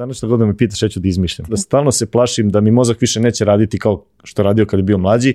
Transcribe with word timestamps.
Danas 0.00 0.16
što 0.16 0.28
god 0.28 0.38
da 0.38 0.46
me 0.46 0.56
pitaš, 0.56 0.78
šta 0.78 0.88
ću 0.88 1.00
da 1.00 1.08
izmišljam. 1.08 1.46
Da 1.50 1.56
stalno 1.56 1.92
se 1.92 2.06
plašim 2.06 2.50
da 2.50 2.60
mi 2.60 2.70
mozak 2.70 3.00
više 3.00 3.20
neće 3.20 3.44
raditi 3.44 3.78
kao 3.78 4.04
što 4.24 4.42
radio 4.42 4.66
kad 4.66 4.78
je 4.78 4.82
bio 4.82 4.98
mlađi, 4.98 5.34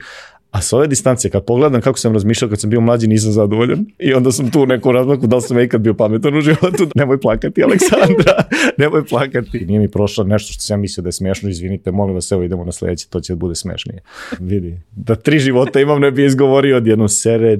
a 0.52 0.62
s 0.62 0.74
ove 0.74 0.88
distance, 0.88 1.30
kad 1.30 1.46
pogledam 1.46 1.82
kako 1.82 2.00
sam 2.00 2.14
razmišljao 2.14 2.50
kad 2.50 2.60
sam 2.60 2.70
bio 2.70 2.82
mlađi, 2.82 3.08
nisam 3.08 3.32
zadovoljan. 3.32 3.86
I 4.00 4.14
onda 4.14 4.32
sam 4.32 4.52
tu 4.52 4.62
u 4.62 4.66
neku 4.66 4.92
razmaku, 4.92 5.28
da 5.28 5.36
li 5.36 5.42
sam 5.42 5.60
ikad 5.60 5.82
bio 5.82 5.94
pametan 5.94 6.38
u 6.38 6.42
životu. 6.42 6.88
Nemoj 6.96 7.20
plakati, 7.20 7.64
Aleksandra, 7.64 8.44
nemoj 8.78 9.06
plakati. 9.06 9.66
Nije 9.66 9.80
mi 9.80 9.92
prošlo 9.92 10.24
nešto 10.24 10.54
što 10.54 10.62
sam 10.62 10.78
ja 10.78 10.82
mislio 10.82 11.02
da 11.02 11.08
je 11.08 11.12
smešno, 11.12 11.50
izvinite, 11.50 11.92
molim 11.92 12.16
vas, 12.16 12.32
evo 12.32 12.44
idemo 12.44 12.66
na 12.66 12.72
sledeće, 12.72 13.08
to 13.10 13.20
će 13.20 13.34
da 13.34 13.38
bude 13.38 13.56
smešnije. 13.56 14.02
Vidi, 14.40 14.80
da 14.92 15.16
tri 15.16 15.40
života 15.40 15.80
imam, 15.80 16.02
ne 16.02 16.12
bi 16.12 16.26
izgovorio 16.26 16.78
odjednom 16.78 17.10
sere, 17.10 17.58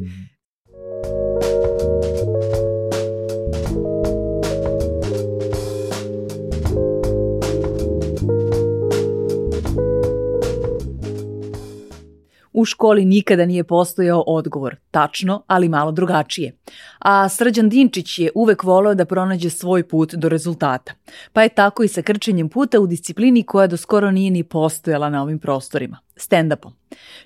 U 12.58 12.66
školi 12.66 13.06
nikada 13.06 13.46
nije 13.46 13.64
postojao 13.64 14.24
odgovor, 14.28 14.76
tačno, 14.92 15.44
ali 15.48 15.70
malo 15.70 15.92
drugačije. 15.92 16.58
A 17.00 17.30
Srđan 17.30 17.70
Dinčić 17.70 18.20
je 18.20 18.32
uvek 18.36 18.64
voleo 18.64 18.96
da 18.96 19.06
pronađe 19.06 19.50
svoj 19.50 19.88
put 19.88 20.14
do 20.14 20.30
rezultata. 20.30 20.94
Pa 21.34 21.44
je 21.44 21.50
tako 21.50 21.84
i 21.84 21.88
sa 21.88 22.02
krčenjem 22.02 22.50
puta 22.50 22.80
u 22.80 22.88
disciplini 22.88 23.44
koja 23.44 23.68
do 23.68 23.78
skoro 23.78 24.12
nije 24.12 24.32
ni 24.32 24.44
postojala 24.44 25.10
na 25.10 25.24
ovim 25.24 25.40
prostorima 25.40 26.00
stand-upom. 26.16 26.72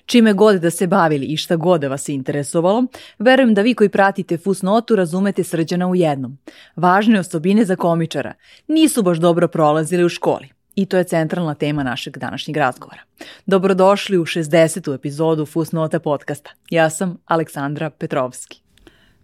Čime 0.06 0.32
god 0.32 0.60
da 0.60 0.70
se 0.70 0.86
bavili 0.86 1.26
i 1.26 1.36
šta 1.36 1.56
god 1.56 1.80
da 1.80 1.88
vas 1.88 2.08
je 2.08 2.14
interesovalo, 2.14 2.84
verujem 3.18 3.54
da 3.54 3.62
vi 3.62 3.74
koji 3.74 3.88
pratite 3.88 4.38
Fusnotu 4.38 4.96
razumete 4.96 5.44
srđana 5.44 5.88
u 5.88 5.94
jednom. 5.94 6.38
Važne 6.76 7.20
osobine 7.20 7.64
za 7.64 7.76
komičara 7.76 8.34
nisu 8.68 9.02
baš 9.02 9.18
dobro 9.18 9.48
prolazile 9.48 10.04
u 10.04 10.08
školi. 10.08 10.59
I 10.80 10.86
to 10.86 10.96
je 10.96 11.04
centralna 11.04 11.54
tema 11.54 11.82
našeg 11.82 12.18
današnjeg 12.18 12.56
razgovora. 12.56 13.00
Dobrodošli 13.46 14.18
u 14.18 14.24
60. 14.24 14.94
epizodu 14.94 15.46
Fusnota 15.46 16.00
podcasta. 16.00 16.50
Ja 16.70 16.90
sam 16.90 17.18
Aleksandra 17.24 17.90
Petrovski. 17.90 18.60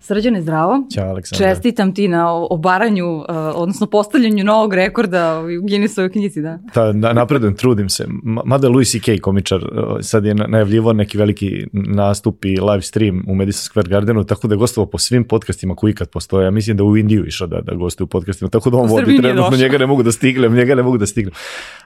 Srđane, 0.00 0.42
zdravo. 0.42 0.86
Ćao, 0.94 1.08
Aleksandra. 1.08 1.48
Čestitam 1.48 1.94
ti 1.94 2.08
na 2.08 2.32
obaranju, 2.34 3.16
uh, 3.16 3.24
odnosno 3.54 3.86
postavljanju 3.86 4.44
novog 4.44 4.74
rekorda 4.74 5.40
u 5.40 5.66
Guinnessovoj 5.68 6.12
knjizi, 6.12 6.42
da. 6.42 6.58
Da, 6.74 6.92
na, 6.92 7.12
napredujem, 7.12 7.56
trudim 7.56 7.88
se. 7.88 8.06
Mada 8.22 8.68
Louis 8.68 8.92
C.K. 8.92 9.20
komičar 9.22 9.64
uh, 9.64 9.96
sad 10.00 10.24
je 10.24 10.34
najavljivo 10.34 10.92
neki 10.92 11.18
veliki 11.18 11.66
nastup 11.72 12.44
i 12.44 12.60
live 12.60 12.82
stream 12.82 13.24
u 13.28 13.34
Madison 13.34 13.72
Square 13.72 13.88
Gardenu, 13.88 14.24
tako 14.24 14.48
da 14.48 14.54
je 14.54 14.58
gostovao 14.58 14.90
po 14.90 14.98
svim 14.98 15.24
podcastima 15.24 15.74
koji 15.74 15.90
ikad 15.90 16.08
postoje. 16.08 16.44
Ja 16.44 16.50
mislim 16.50 16.76
da 16.76 16.84
u 16.84 16.96
Indiju 16.96 17.26
išao 17.26 17.46
da, 17.46 17.60
da 17.60 17.74
gostuje 17.74 18.04
u 18.04 18.08
podcastima, 18.08 18.48
tako 18.48 18.70
da 18.70 18.76
on 18.76 18.88
vodi 18.88 19.18
trenutno, 19.20 19.56
njega 19.56 19.78
ne 19.78 19.86
mogu 19.86 20.02
da 20.02 20.12
stignem, 20.12 20.54
njega 20.54 20.74
ne 20.74 20.82
mogu 20.82 20.98
da 20.98 21.06
stignem. 21.06 21.34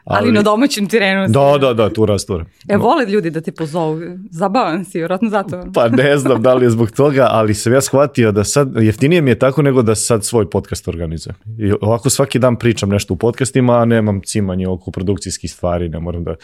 Ali, 0.05 0.19
ali 0.19 0.33
na 0.33 0.43
domaćem 0.43 0.89
terenu. 0.89 1.29
Da, 1.29 1.59
da, 1.61 1.75
da, 1.75 1.93
tu 1.93 2.07
rastura. 2.07 2.45
E, 2.69 2.77
vole 2.77 3.07
ljudi 3.07 3.31
da 3.31 3.41
te 3.41 3.53
pozovu. 3.53 4.01
Zabavan 4.31 4.85
si, 4.85 4.99
vjerojatno 4.99 5.29
zato. 5.29 5.65
Pa 5.75 5.89
ne 5.89 6.19
znam 6.19 6.43
da 6.43 6.55
li 6.55 6.67
je 6.67 6.71
zbog 6.71 6.91
toga, 6.91 7.29
ali 7.31 7.55
sam 7.55 7.73
ja 7.73 7.81
shvatio 7.81 8.00
da 8.33 8.45
sad, 8.45 8.77
jeftinije 8.77 9.23
mi 9.23 9.31
je 9.31 9.39
tako 9.39 9.63
nego 9.63 9.83
da 9.83 9.95
sad 9.95 10.25
svoj 10.25 10.51
podcast 10.51 10.89
organizujem. 10.89 11.37
I 11.59 11.73
ovako 11.81 12.11
svaki 12.11 12.39
dan 12.39 12.57
pričam 12.57 12.89
nešto 12.89 13.15
u 13.15 13.17
podcastima, 13.17 13.79
a 13.79 13.85
nemam 13.85 14.21
cimanje 14.25 14.69
oko 14.69 14.91
produkcijskih 14.91 15.53
stvari, 15.53 15.89
ne 15.89 16.01
moram 16.01 16.25
da 16.25 16.35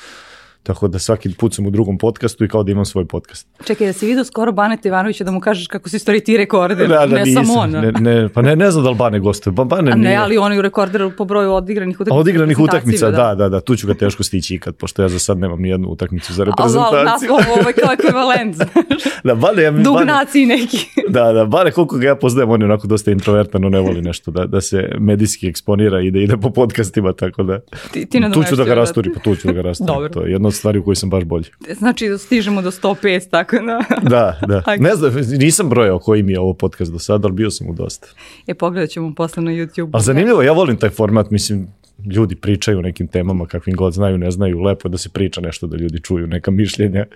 Tako 0.67 0.89
da 0.89 0.99
svaki 0.99 1.35
put 1.39 1.55
sam 1.55 1.67
u 1.67 1.71
drugom 1.71 1.99
podcastu 1.99 2.45
i 2.45 2.49
kao 2.49 2.63
da 2.63 2.73
imam 2.73 2.85
svoj 2.85 3.05
podcast. 3.05 3.49
Čekaj, 3.65 3.87
da 3.87 3.93
si 3.93 4.07
vidio 4.07 4.25
skoro 4.25 4.53
Baneta 4.53 4.89
Ivanovića 4.89 5.25
da 5.25 5.31
mu 5.31 5.41
kažeš 5.41 5.67
kako 5.67 5.89
si 5.89 5.99
stvari 5.99 6.21
ti 6.21 6.37
rekorde, 6.37 6.87
da, 6.87 6.87
da, 6.87 7.07
ne 7.07 7.23
nisam, 7.23 7.47
samo 7.47 7.61
on. 7.61 7.71
Ne, 7.71 7.93
ne, 7.93 8.29
pa 8.29 8.43
ne, 8.43 8.57
ne 8.57 8.71
znam 8.71 8.85
da 8.85 8.91
li 8.91 8.97
Bane 8.97 9.19
gostuje. 9.19 9.53
Ba, 9.53 9.65
Bane 9.65 9.93
A 9.93 9.95
ne, 9.95 10.09
nije. 10.09 10.17
ali 10.17 10.39
on 10.39 10.53
je 10.53 10.63
rekorder 10.63 11.11
po 11.17 11.25
broju 11.25 11.53
odigranih 11.53 12.01
utakmica. 12.01 12.21
Odigranih 12.21 12.59
utakmica, 12.59 13.11
da. 13.11 13.17
da, 13.17 13.35
da, 13.35 13.49
da, 13.49 13.61
tu 13.61 13.77
ću 13.77 13.87
ga 13.87 13.95
teško 13.95 14.23
stići 14.23 14.55
ikad, 14.55 14.77
pošto 14.77 15.03
ja 15.03 15.09
za 15.09 15.19
sad 15.19 15.39
nemam 15.39 15.63
ni 15.63 15.69
jednu 15.69 15.89
utakmicu 15.89 16.33
za 16.33 16.45
reprezentaciju. 16.45 17.31
Ali 17.33 17.61
ovo 17.61 17.69
je 17.69 17.73
kao 17.73 17.93
ekvivalent. 17.93 18.57
da, 19.25 19.35
Bane, 19.35 19.63
ja, 19.63 19.71
Dug 19.71 19.97
naciji 20.07 20.47
neki. 20.47 20.79
da, 21.09 21.33
da, 21.33 21.45
Bane, 21.45 21.71
koliko 21.71 21.97
ga 21.97 22.07
ja 22.07 22.17
poznajem, 22.17 22.51
on 22.51 22.61
je 22.61 22.65
onako 22.65 22.87
dosta 22.87 23.11
introvertan, 23.11 23.65
on 23.65 23.73
ne 23.73 23.81
voli 23.81 24.03
nešto 24.03 24.31
da, 24.31 24.47
da 24.47 24.61
se 24.61 24.89
medijski 24.99 25.49
eksponira 25.49 26.01
i 26.01 26.11
da 26.11 26.19
ide 26.19 26.37
po 26.37 26.51
podcastima, 26.51 27.13
tako 27.13 27.43
da 27.43 27.61
ti, 27.93 28.07
ti 28.07 28.21
tu 28.35 28.45
ću 28.49 28.57
da 28.57 28.65
ga 28.65 28.75
rasturi, 28.75 29.13
pa 29.15 29.21
tu 29.21 29.37
ću 29.37 29.47
da 29.47 29.53
ga 29.53 29.63
rasturi. 29.63 30.11
To 30.13 30.23
je 30.23 30.33
jedna 30.33 30.49
od 30.49 30.55
stvari 30.57 30.79
u 30.79 30.85
kojoj 30.85 30.97
sam 30.97 31.11
baš 31.11 31.25
bolji. 31.25 31.45
Znači 31.79 32.19
stižemo 32.19 32.63
do 32.63 32.71
105, 32.71 33.31
tako 33.31 33.57
da... 33.57 33.85
da, 34.17 34.41
da. 34.47 34.77
Ne 34.79 34.95
znam, 34.95 35.15
nisam 35.39 35.69
brojao 35.69 35.99
koji 35.99 36.23
mi 36.23 36.33
je 36.33 36.41
ovo 36.41 36.55
podcast 36.55 36.93
do 36.93 36.99
sada, 36.99 37.27
ali 37.27 37.35
bio 37.35 37.51
sam 37.51 37.69
u 37.71 37.73
dosta. 37.73 38.09
E, 38.47 38.55
pogledat 38.55 38.91
ćemo 38.91 39.15
posle 39.15 39.43
na 39.43 39.51
YouTube. 39.51 39.91
A 39.93 40.01
zanimljivo, 40.01 40.43
ja 40.43 40.53
volim 40.53 40.77
taj 40.77 40.91
format, 40.91 41.31
mislim, 41.31 41.69
ljudi 42.15 42.37
pričaju 42.37 42.79
o 42.79 42.83
nekim 42.83 43.07
temama 43.07 43.47
kakvim 43.47 43.77
god 43.77 43.93
znaju, 43.93 44.19
ne 44.19 44.31
znaju, 44.31 44.61
lepo 44.61 44.89
je 44.89 44.91
da 44.91 44.99
se 44.99 45.09
priča 45.09 45.41
nešto, 45.41 45.67
da 45.67 45.77
ljudi 45.77 46.01
čuju 46.01 46.27
neka 46.27 46.51
mišljenja. 46.51 47.07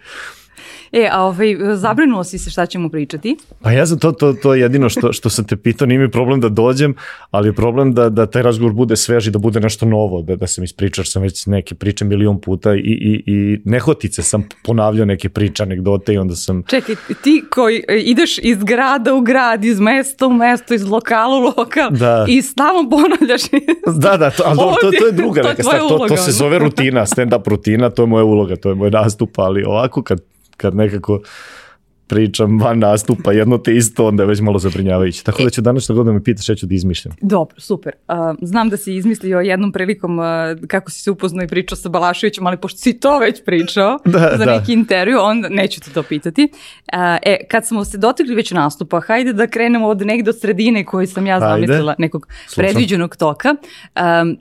E, 0.92 1.08
a 1.12 1.22
ovaj, 1.22 1.56
zabrinuo 1.74 2.24
si 2.24 2.38
se 2.38 2.50
šta 2.50 2.66
ćemo 2.66 2.88
pričati? 2.88 3.36
Pa 3.60 3.72
ja 3.72 3.86
sam 3.86 3.98
to, 3.98 4.12
to, 4.12 4.32
to 4.32 4.54
jedino 4.54 4.88
što, 4.88 5.12
što 5.12 5.30
sam 5.30 5.44
te 5.44 5.56
pitao, 5.56 5.86
nije 5.86 5.98
mi 5.98 6.10
problem 6.10 6.40
da 6.40 6.48
dođem, 6.48 6.94
ali 7.30 7.48
je 7.48 7.52
problem 7.52 7.94
da, 7.94 8.08
da 8.08 8.26
taj 8.26 8.42
razgovor 8.42 8.72
bude 8.72 8.96
sveži, 8.96 9.30
da 9.30 9.38
bude 9.38 9.60
nešto 9.60 9.86
novo, 9.86 10.22
da, 10.22 10.36
da 10.36 10.46
sam 10.46 10.64
ispričao, 10.64 11.04
sam 11.04 11.22
već 11.22 11.46
neke 11.46 11.74
priče 11.74 12.04
milion 12.04 12.40
puta 12.40 12.74
i, 12.74 12.78
i, 12.78 13.22
i 13.26 13.60
nehotice 13.64 14.22
sam 14.22 14.48
ponavljao 14.64 15.06
neke 15.06 15.28
priče, 15.28 15.62
anegdote 15.62 16.14
i 16.14 16.18
onda 16.18 16.36
sam... 16.36 16.62
Čekaj, 16.62 16.94
ti 17.22 17.44
koji 17.50 17.82
ideš 18.04 18.38
iz 18.38 18.64
grada 18.64 19.14
u 19.14 19.20
grad, 19.20 19.64
iz 19.64 19.80
mesta 19.80 20.26
u 20.26 20.32
mesto, 20.32 20.74
iz 20.74 20.84
lokala 20.84 21.36
u 21.36 21.40
lokal 21.40 21.90
da. 21.90 22.24
i 22.28 22.42
stalno 22.42 22.90
ponavljaš. 22.90 23.42
da, 24.02 24.16
da, 24.16 24.30
to, 24.30 24.42
ali 24.46 24.58
to, 24.80 24.90
to 24.98 25.06
je 25.06 25.12
druga 25.12 25.42
neka 25.42 25.62
stvar, 25.62 25.78
to, 25.78 26.06
to 26.08 26.16
se 26.16 26.32
zove 26.32 26.58
rutina, 26.58 27.06
stand-up 27.06 27.48
rutina, 27.48 27.90
to 27.90 28.02
je 28.02 28.06
moja 28.06 28.24
uloga, 28.24 28.56
to 28.56 28.68
je 28.68 28.74
moj 28.74 28.90
nastup, 28.90 29.38
ali 29.38 29.64
ovako 29.64 30.02
kad 30.02 30.20
kad 30.60 30.74
nekako 30.74 31.20
pričam 32.10 32.58
van 32.60 32.78
nastupa 32.78 33.32
jedno 33.32 33.58
te 33.58 33.76
isto, 33.76 34.06
onda 34.06 34.22
je 34.22 34.26
već 34.26 34.40
malo 34.40 34.58
zabrinjavajuće. 34.58 35.24
Tako 35.24 35.42
da 35.42 35.50
ću 35.50 35.60
danas 35.60 35.84
što 35.84 35.94
god 35.94 36.06
da 36.06 36.12
me 36.12 36.24
pitaš, 36.24 36.48
ja 36.48 36.54
ću 36.54 36.66
da 36.66 36.74
izmišljam. 36.74 37.14
Dobro, 37.20 37.60
super. 37.60 37.92
Uh, 38.08 38.14
znam 38.42 38.68
da 38.68 38.76
si 38.76 38.94
izmislio 38.94 39.40
jednom 39.40 39.72
prilikom 39.72 40.18
uh, 40.18 40.24
kako 40.68 40.90
si 40.90 41.00
se 41.00 41.10
upoznao 41.10 41.44
i 41.44 41.48
pričao 41.48 41.76
sa 41.76 41.88
Balaševićem, 41.88 42.46
ali 42.46 42.56
pošto 42.56 42.78
si 42.78 43.00
to 43.00 43.18
već 43.18 43.44
pričao 43.44 43.98
da, 44.12 44.18
za 44.38 44.44
da. 44.44 44.58
neki 44.58 44.72
intervju, 44.72 45.18
onda 45.20 45.48
neću 45.48 45.80
te 45.80 45.90
to 45.90 46.02
pitati. 46.02 46.48
Uh, 46.52 46.98
e, 47.22 47.46
kad 47.50 47.66
smo 47.66 47.84
se 47.84 47.98
dotikli 47.98 48.34
već 48.34 48.50
nastupa, 48.50 49.00
hajde 49.00 49.32
da 49.32 49.46
krenemo 49.46 49.86
od 49.86 50.06
negde 50.06 50.30
od 50.30 50.40
sredine 50.40 50.84
koju 50.84 51.06
sam 51.06 51.26
ja 51.26 51.40
zamislila, 51.40 51.94
nekog 51.98 52.26
Slušam. 52.46 52.64
predviđenog 52.64 53.16
toka. 53.16 53.48
Um, 53.50 54.36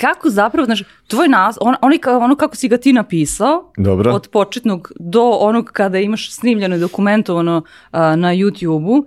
kako 0.00 0.30
zapravo, 0.30 0.64
znaš, 0.64 0.82
tvoj 1.06 1.28
nas, 1.28 1.58
on, 1.60 1.74
on, 1.82 1.92
ono 2.22 2.36
kako 2.36 2.56
si 2.56 2.68
ga 2.68 2.76
ti 2.76 2.92
napisao, 2.92 3.72
Dobro. 3.76 4.14
od 4.14 4.28
početnog 4.28 4.92
do 5.00 5.30
onog 5.30 5.70
kada 5.72 5.98
imaš 5.98 6.32
snimljeno 6.32 6.76
i 6.76 6.80
dokumentovano 6.80 7.56
uh, 7.56 7.98
na 7.98 8.34
YouTube-u 8.34 9.06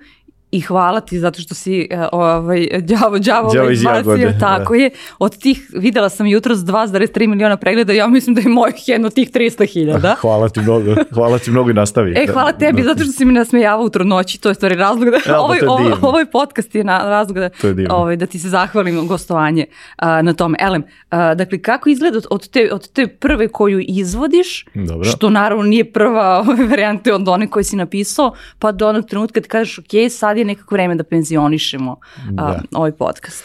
i 0.51 0.61
hvala 0.61 0.99
ti 1.01 1.19
zato 1.19 1.41
što 1.41 1.55
si 1.55 1.87
uh, 1.91 1.99
ovaj 2.11 2.67
đavo 2.81 3.19
đavo 3.19 3.51
ovaj 3.59 3.73
izbacio, 3.73 4.33
tako 4.39 4.73
da. 4.73 4.79
je. 4.79 4.89
Od 5.19 5.37
tih 5.37 5.69
videla 5.73 6.09
sam 6.09 6.27
jutros 6.27 6.59
2,3 6.59 7.27
miliona 7.27 7.57
pregleda, 7.57 7.93
ja 7.93 8.07
mislim 8.07 8.35
da 8.35 8.41
je 8.41 8.49
mojih 8.49 8.87
jedno 8.87 9.09
tih 9.09 9.31
300.000. 9.31 10.15
Hvala 10.21 10.49
ti 10.49 10.59
mnogo. 10.59 10.95
Hvala 11.13 11.39
ti 11.39 11.51
mnogo 11.51 11.69
i 11.69 11.73
nastavi. 11.73 12.13
E, 12.17 12.27
hvala 12.33 12.51
tebi 12.51 12.83
zato 12.83 13.03
što 13.03 13.11
si 13.11 13.25
mi 13.25 13.33
nasmejavao 13.33 13.85
u 13.85 13.89
trudnoći, 13.89 14.41
to 14.41 14.49
je 14.49 14.55
stvari 14.55 14.75
razlog 14.75 15.09
da 15.09 15.31
ja, 15.31 15.41
ovaj, 15.41 15.59
ovaj, 15.67 15.93
ovaj 16.01 16.25
podcast 16.25 16.75
je 16.75 16.83
na 16.83 17.03
razlog 17.03 17.37
da 17.37 17.49
ovaj 17.89 18.15
da 18.15 18.25
ti 18.25 18.39
se 18.39 18.49
zahvalim 18.49 19.07
gostovanje 19.07 19.65
uh, 20.01 20.07
na 20.23 20.33
tome. 20.33 20.57
Elem, 20.61 20.81
uh, 20.81 21.17
dakle 21.35 21.61
kako 21.61 21.89
izgleda 21.89 22.19
od 22.29 22.49
te 22.49 22.69
od 22.73 22.91
te 22.91 23.07
prve 23.07 23.47
koju 23.47 23.79
izvodiš, 23.79 24.65
Dobro. 24.73 25.09
što 25.09 25.29
naravno 25.29 25.63
nije 25.63 25.91
prva 25.91 26.39
ovaj, 26.39 26.65
varijanta 26.65 27.15
od 27.15 27.27
one 27.27 27.47
koje 27.47 27.63
si 27.63 27.75
napisao, 27.75 28.33
pa 28.59 28.71
do 28.71 28.87
onog 28.87 29.05
trenutka 29.05 29.41
kad 29.41 29.47
kažeš 29.47 29.79
ok, 29.79 30.11
sad 30.11 30.40
je 30.41 30.45
nekako 30.45 30.75
vreme 30.75 30.95
da 30.95 31.03
penzionišemo 31.03 31.95
da. 32.29 32.43
a, 32.43 32.61
ovaj 32.73 32.91
podcast. 32.91 33.43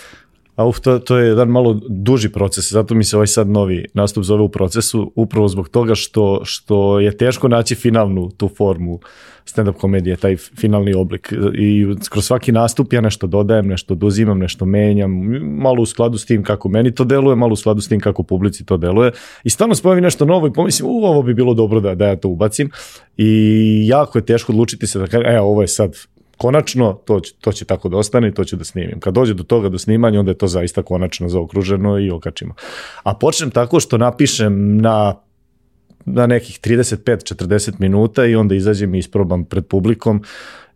A 0.57 0.65
uf, 0.65 0.81
to, 0.81 0.99
to 0.99 1.19
je 1.19 1.29
jedan 1.29 1.49
malo 1.49 1.81
duži 1.89 2.29
proces, 2.29 2.73
zato 2.73 2.95
mi 2.95 3.05
se 3.05 3.17
ovaj 3.17 3.27
sad 3.27 3.49
novi 3.49 3.85
nastup 3.95 4.25
zove 4.25 4.43
u 4.43 4.49
procesu, 4.49 5.13
upravo 5.15 5.49
zbog 5.49 5.69
toga 5.69 5.95
što, 5.95 6.41
što 6.45 7.01
je 7.01 7.17
teško 7.17 7.49
naći 7.49 7.75
finalnu 7.75 8.31
tu 8.31 8.49
formu 8.49 9.01
stand-up 9.47 9.73
komedije, 9.73 10.17
taj 10.17 10.37
finalni 10.37 10.95
oblik. 10.95 11.33
I 11.59 11.87
kroz 12.11 12.25
svaki 12.25 12.53
nastup 12.53 12.93
ja 12.93 13.01
nešto 13.01 13.27
dodajem, 13.27 13.67
nešto 13.67 13.95
oduzimam, 13.95 14.39
nešto 14.39 14.65
menjam, 14.65 15.11
malo 15.43 15.83
u 15.83 15.87
skladu 15.87 16.19
s 16.19 16.27
tim 16.27 16.43
kako 16.43 16.69
meni 16.69 16.95
to 16.95 17.05
deluje, 17.05 17.37
malo 17.37 17.53
u 17.53 17.57
skladu 17.57 17.81
s 17.81 17.89
tim 17.89 18.01
kako 18.01 18.23
publici 18.23 18.65
to 18.65 18.77
deluje. 18.77 19.13
I 19.45 19.51
stalno 19.51 19.75
spojavi 19.75 20.01
nešto 20.01 20.25
novo 20.25 20.47
i 20.47 20.53
pomislim, 20.53 20.89
u, 20.89 21.05
ovo 21.05 21.23
bi 21.23 21.35
bilo 21.35 21.55
dobro 21.55 21.81
da, 21.81 21.95
da 21.95 22.07
ja 22.07 22.17
to 22.17 22.29
ubacim. 22.29 22.71
I 23.17 23.83
jako 23.87 24.19
je 24.19 24.27
teško 24.27 24.53
odlučiti 24.53 24.87
se 24.87 24.99
da 24.99 25.07
kažem, 25.07 25.27
e, 25.27 25.41
ovo 25.41 25.63
je 25.63 25.69
sad 25.69 25.97
konačno, 26.37 26.93
to, 26.93 27.21
će, 27.21 27.35
to 27.41 27.53
će 27.53 27.65
tako 27.65 27.89
da 27.89 27.97
ostane 27.97 28.29
i 28.29 28.35
to 28.35 28.45
ću 28.45 28.57
da 28.57 28.65
snimim. 28.65 29.01
Kad 29.01 29.15
dođe 29.15 29.35
do 29.35 29.43
toga 29.43 29.69
do 29.69 29.79
snimanja, 29.79 30.21
onda 30.21 30.31
je 30.31 30.39
to 30.39 30.47
zaista 30.47 30.83
konačno 30.83 31.29
zaokruženo 31.29 31.99
i 31.99 32.11
okačimo. 32.11 32.55
A 33.03 33.15
počnem 33.15 33.51
tako 33.51 33.81
što 33.81 33.99
napišem 33.99 34.77
na 34.77 35.15
na 36.07 36.27
nekih 36.27 36.61
35-40 36.61 37.73
minuta 37.79 38.27
i 38.27 38.35
onda 38.35 38.55
izađem 38.55 38.95
i 38.95 38.99
isprobam 38.99 39.45
pred 39.45 39.67
publikom 39.67 40.23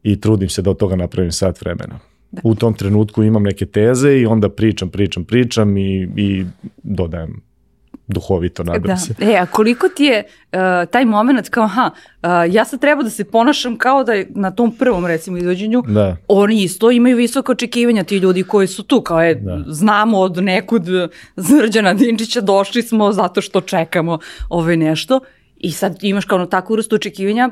i 0.03 0.21
trudim 0.21 0.49
se 0.49 0.63
da 0.63 0.71
od 0.71 0.77
toga 0.77 0.97
napravim 0.97 1.33
sat 1.33 1.61
vremena. 1.61 1.99
Da. 2.31 2.41
U 2.45 2.55
tom 2.55 2.75
trenutku 2.75 3.23
imam 3.23 3.43
neke 3.43 3.67
teze 3.67 4.19
i 4.19 4.27
onda 4.27 4.49
pričam, 4.49 4.89
pričam, 4.89 5.25
pričam 5.25 5.77
i, 5.77 6.09
i 6.17 6.45
dodajem 6.83 7.41
duhovito, 8.11 8.65
nadam 8.65 8.83
da. 8.83 8.97
se. 8.97 9.15
E, 9.21 9.37
a 9.37 9.47
koliko 9.47 9.89
ti 9.89 10.05
je 10.05 10.25
uh, 10.25 10.59
taj 10.91 11.05
moment 11.05 11.49
kao, 11.49 11.65
aha, 11.65 11.91
uh, 12.23 12.29
ja 12.55 12.65
sad 12.65 12.81
treba 12.81 13.03
da 13.03 13.11
se 13.11 13.25
ponašam 13.25 13.77
kao 13.79 14.05
da 14.05 14.13
je 14.13 14.29
na 14.35 14.51
tom 14.51 14.77
prvom, 14.77 15.07
recimo, 15.07 15.37
izvođenju, 15.37 15.83
da. 15.87 16.17
oni 16.29 16.63
isto 16.63 16.91
imaju 16.91 17.17
visoke 17.17 17.53
očekivanja, 17.53 18.05
ti 18.05 18.17
ljudi 18.17 18.43
koji 18.43 18.67
su 18.67 18.83
tu, 18.83 19.01
kao 19.01 19.23
je, 19.23 19.35
da. 19.35 19.65
znamo 19.67 20.19
od 20.19 20.37
nekud 20.37 20.83
Zrđana 21.37 21.95
Dinčića, 21.95 22.41
došli 22.41 22.83
smo 22.83 23.13
zato 23.13 23.41
što 23.41 23.61
čekamo 23.61 24.19
ovaj 24.49 24.77
nešto 24.77 25.21
i 25.57 25.73
sad 25.73 25.99
imaš 26.03 26.25
kao 26.25 26.37
ono 26.37 26.47
takvu 26.47 26.75
vrstu 26.75 26.95
očekivanja, 26.95 27.51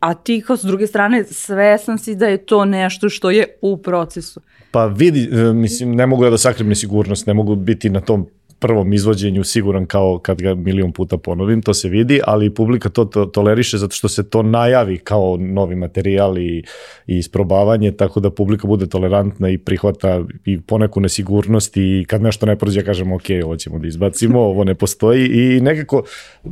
a 0.00 0.14
ti 0.14 0.42
kao 0.46 0.56
s 0.56 0.62
druge 0.62 0.86
strane 0.86 1.24
svesan 1.24 1.98
si 1.98 2.14
da 2.14 2.26
je 2.26 2.46
to 2.46 2.64
nešto 2.64 3.08
što 3.08 3.30
je 3.30 3.58
u 3.62 3.76
procesu. 3.76 4.40
Pa 4.70 4.86
vidi, 4.86 5.28
e, 5.32 5.52
mislim, 5.52 5.94
ne 5.94 6.06
mogu 6.06 6.24
ja 6.24 6.30
da 6.30 6.38
sakrim 6.38 6.68
nesigurnost, 6.68 7.26
ne 7.26 7.34
mogu 7.34 7.56
biti 7.56 7.90
na 7.90 8.00
tom 8.00 8.26
prvom 8.58 8.92
izvođenju 8.92 9.44
siguran 9.44 9.86
kao 9.86 10.18
kad 10.18 10.42
ga 10.42 10.54
milion 10.54 10.92
puta 10.92 11.16
ponovim, 11.16 11.62
to 11.62 11.74
se 11.74 11.88
vidi, 11.88 12.20
ali 12.26 12.54
publika 12.54 12.88
to, 12.88 13.04
to 13.04 13.26
toleriše 13.26 13.78
zato 13.78 13.94
što 13.94 14.08
se 14.08 14.30
to 14.30 14.42
najavi 14.42 14.98
kao 14.98 15.36
novi 15.40 15.76
materijal 15.76 16.38
i, 16.38 16.64
i 17.06 17.18
isprobavanje, 17.18 17.92
tako 17.92 18.20
da 18.20 18.30
publika 18.30 18.66
bude 18.66 18.86
tolerantna 18.86 19.48
i 19.48 19.58
prihvata 19.58 20.24
i 20.44 20.60
poneku 20.60 21.00
nesigurnost 21.00 21.76
i 21.76 22.04
kad 22.08 22.22
nešto 22.22 22.46
ne 22.46 22.56
prođe 22.56 22.84
kažemo 22.84 23.14
ok, 23.14 23.24
ovo 23.44 23.56
ćemo 23.56 23.78
da 23.78 23.88
izbacimo, 23.88 24.40
ovo 24.40 24.64
ne 24.64 24.74
postoji 24.74 25.26
i 25.26 25.60
nekako 25.60 26.02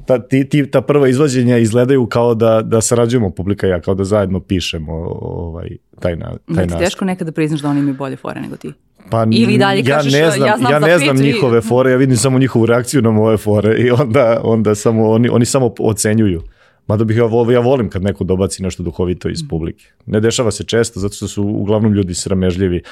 ta, 0.06 0.19
ti, 0.19 0.49
ti, 0.49 0.70
ta 0.70 0.81
prva 0.81 1.08
izvođenja 1.08 1.58
izgledaju 1.58 2.06
kao 2.06 2.35
da, 2.35 2.62
da 2.62 2.81
sarađujemo 2.81 3.31
publika 3.31 3.67
i 3.67 3.70
ja, 3.70 3.81
kao 3.81 3.94
da 3.94 4.05
zajedno 4.05 4.41
pišemo 4.41 4.93
ovaj, 5.20 5.69
taj, 6.00 6.17
na, 6.17 6.37
taj 6.55 6.67
nastup. 6.67 6.81
Teško 6.81 7.05
nekada 7.05 7.31
da 7.31 7.35
priznaš 7.35 7.61
da 7.61 7.69
oni 7.69 7.81
imaju 7.81 7.97
bolje 7.97 8.17
fore 8.17 8.41
nego 8.41 8.56
ti. 8.56 8.73
Pa 9.11 9.26
Ili 9.31 9.58
dalje 9.58 9.82
ja 9.85 9.97
kažeš, 9.97 10.12
ne 10.12 10.31
znam, 10.31 10.49
ja, 10.49 10.56
znam 10.58 10.73
ja 10.73 10.79
ne 10.79 10.99
znam 10.99 11.17
njihove 11.17 11.61
fore, 11.61 11.91
ja 11.91 11.97
vidim 11.97 12.17
samo 12.17 12.38
njihovu 12.38 12.67
reakciju 12.67 13.03
na 13.03 13.11
moje 13.11 13.37
fore 13.37 13.76
i 13.79 13.91
onda, 13.91 14.41
onda 14.44 14.75
samo 14.75 15.11
oni, 15.11 15.29
oni 15.29 15.44
samo 15.44 15.75
ocenjuju. 15.79 16.43
Mada 16.87 17.05
bih 17.05 17.17
ja, 17.17 17.53
ja 17.53 17.61
volim 17.61 17.91
kad 17.91 18.03
neko 18.03 18.25
dobaci 18.25 18.62
nešto 18.62 18.82
duhovito 18.82 19.29
iz 19.29 19.49
publike. 19.49 19.85
Ne 20.06 20.20
dešava 20.20 20.50
se 20.50 20.64
često, 20.64 21.00
zato 21.00 21.14
što 21.14 21.29
su 21.29 21.43
uglavnom 21.43 21.93
ljudi 21.93 22.14
sramežljivi 22.14 22.82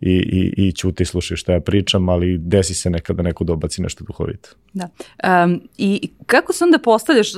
i, 0.00 0.10
i, 0.10 0.66
i 0.66 0.72
ćuti 0.72 1.04
slušaju 1.04 1.38
šta 1.38 1.52
ja 1.52 1.60
pričam, 1.60 2.08
ali 2.08 2.38
desi 2.38 2.74
se 2.74 2.90
nekada 2.90 3.22
neko 3.22 3.44
dobaci 3.44 3.82
nešto 3.82 4.04
duhovito. 4.04 4.48
Da. 4.72 4.88
Um, 5.44 5.60
I 5.78 6.10
kako 6.26 6.52
se 6.52 6.64
onda 6.64 6.78
postavljaš, 6.78 7.28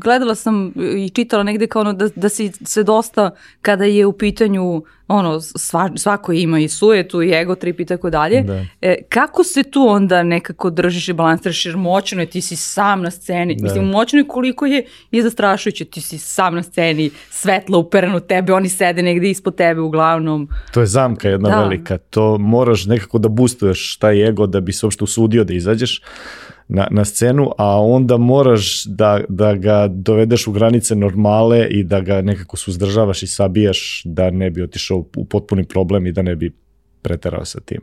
gledala 0.00 0.34
sam 0.34 0.72
i 0.96 1.08
čitala 1.08 1.42
negde 1.42 1.66
kao 1.66 1.80
ono 1.80 1.92
da, 1.92 2.08
da 2.16 2.28
si 2.28 2.52
se 2.64 2.82
dosta 2.82 3.30
kada 3.62 3.84
je 3.84 4.06
u 4.06 4.12
pitanju 4.12 4.82
ono, 5.10 5.40
sva, 5.40 5.90
svako 5.96 6.32
ima 6.32 6.58
i 6.58 6.68
sujetu 6.68 7.22
i 7.22 7.32
ego 7.32 7.54
trip 7.54 7.80
i 7.80 7.84
tako 7.84 8.10
dalje. 8.10 8.42
Da. 8.42 8.64
E, 8.80 8.96
kako 9.08 9.44
se 9.44 9.62
tu 9.62 9.86
onda 9.88 10.22
nekako 10.22 10.70
držiš 10.70 11.08
i 11.08 11.12
balansiraš 11.12 11.66
jer 11.66 11.76
moćno 11.76 12.20
je, 12.20 12.26
ti 12.26 12.40
si 12.40 12.56
sam 12.56 13.02
na 13.02 13.10
sceni. 13.10 13.56
Da. 13.56 13.62
Mislim, 13.62 13.84
moćno 13.84 14.18
je 14.18 14.28
koliko 14.28 14.66
je 14.66 14.84
i 15.10 15.22
zastrašujuće, 15.22 15.84
ti 15.84 16.00
si 16.00 16.18
sam 16.18 16.54
na 16.54 16.62
sceni, 16.62 17.10
svetlo 17.30 17.78
upereno 17.78 18.20
tebe, 18.20 18.52
oni 18.52 18.68
sede 18.68 19.02
negde 19.02 19.30
ispod 19.30 19.54
tebe 19.54 19.80
uglavnom. 19.80 20.48
To 20.72 20.80
je 20.80 20.86
zamka 20.86 21.28
jedna 21.28 21.48
da. 21.48 21.62
velika, 21.62 21.98
to 21.98 22.38
moraš 22.38 22.86
nekako 22.86 23.18
da 23.18 23.28
boostuješ 23.28 23.96
taj 23.96 24.28
ego 24.28 24.46
da 24.46 24.60
bi 24.60 24.72
se 24.72 24.86
uopšte 24.86 25.04
usudio 25.04 25.44
da 25.44 25.54
izađeš 25.54 26.02
na, 26.72 26.88
na 26.90 27.04
scenu, 27.04 27.50
a 27.58 27.80
onda 27.80 28.16
moraš 28.16 28.84
da, 28.84 29.20
da 29.28 29.54
ga 29.54 29.88
dovedeš 29.88 30.46
u 30.46 30.52
granice 30.52 30.94
normale 30.94 31.66
i 31.70 31.84
da 31.84 32.00
ga 32.00 32.22
nekako 32.22 32.56
suzdržavaš 32.56 33.22
i 33.22 33.26
sabijaš 33.26 34.02
da 34.04 34.30
ne 34.30 34.50
bi 34.50 34.62
otišao 34.62 35.04
u 35.16 35.24
potpuni 35.24 35.64
problem 35.64 36.06
i 36.06 36.12
da 36.12 36.22
ne 36.22 36.36
bi 36.36 36.52
preterao 37.02 37.44
sa 37.44 37.60
tim, 37.60 37.80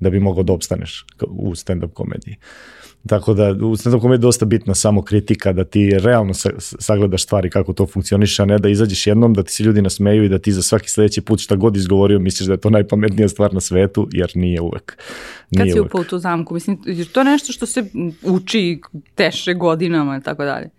da 0.00 0.10
bi 0.10 0.20
mogao 0.20 0.42
da 0.42 0.52
opstaneš 0.52 1.06
u 1.28 1.54
stand-up 1.54 1.92
komediji. 1.92 2.36
Tako 3.06 3.34
da 3.34 3.50
u 3.50 3.76
stand-up 3.76 4.00
komediji 4.00 4.18
je 4.18 4.28
dosta 4.28 4.44
bitna 4.44 4.74
samo 4.74 5.02
kritika, 5.02 5.52
da 5.52 5.64
ti 5.64 5.90
realno 5.98 6.34
sagledaš 6.58 7.22
stvari 7.22 7.50
kako 7.50 7.72
to 7.72 7.86
funkcioniše, 7.86 8.42
a 8.42 8.46
ne 8.46 8.58
da 8.58 8.68
izađeš 8.68 9.06
jednom, 9.06 9.34
da 9.34 9.42
ti 9.42 9.52
se 9.52 9.62
ljudi 9.62 9.82
nasmeju 9.82 10.24
i 10.24 10.28
da 10.28 10.38
ti 10.38 10.52
za 10.52 10.62
svaki 10.62 10.90
sledeći 10.90 11.20
put 11.20 11.40
šta 11.40 11.56
god 11.56 11.76
izgovorio 11.76 12.18
misliš 12.18 12.46
da 12.46 12.52
je 12.52 12.60
to 12.60 12.70
najpametnija 12.70 13.28
stvar 13.28 13.54
na 13.54 13.60
svetu, 13.60 14.08
jer 14.12 14.32
nije 14.34 14.60
uvek. 14.60 14.98
Nije 15.50 15.64
Kad 15.64 15.72
si 15.72 15.80
upao 15.80 16.00
u 16.00 16.04
tu 16.04 16.18
zamku? 16.18 16.54
Mislim, 16.54 16.78
to 17.12 17.20
je 17.20 17.24
nešto 17.24 17.52
što 17.52 17.66
se 17.66 17.84
uči 18.22 18.80
teše 19.14 19.54
godinama 19.54 20.16
i 20.16 20.22
tako 20.22 20.44
dalje. 20.44 20.70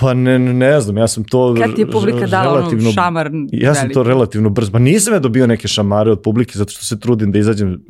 Pa 0.00 0.14
ne, 0.14 0.38
ne 0.38 0.80
znam, 0.80 0.96
ja 0.96 1.08
sam 1.08 1.24
to 1.24 1.54
Kad 1.58 1.74
ti 1.74 1.80
je 1.80 1.90
publika 1.90 2.26
dala 2.26 2.66
ono 2.66 2.92
šamar? 2.92 3.30
Ja 3.52 3.74
sam 3.74 3.90
to 3.90 4.02
relativno 4.02 4.50
brzo, 4.50 4.72
pa 4.72 4.78
nisam 4.78 5.14
ja 5.14 5.18
dobio 5.18 5.46
neke 5.46 5.68
šamare 5.68 6.10
od 6.10 6.22
publike 6.22 6.58
zato 6.58 6.72
što 6.72 6.84
se 6.84 7.00
trudim 7.00 7.32
da 7.32 7.38
izađem 7.38 7.84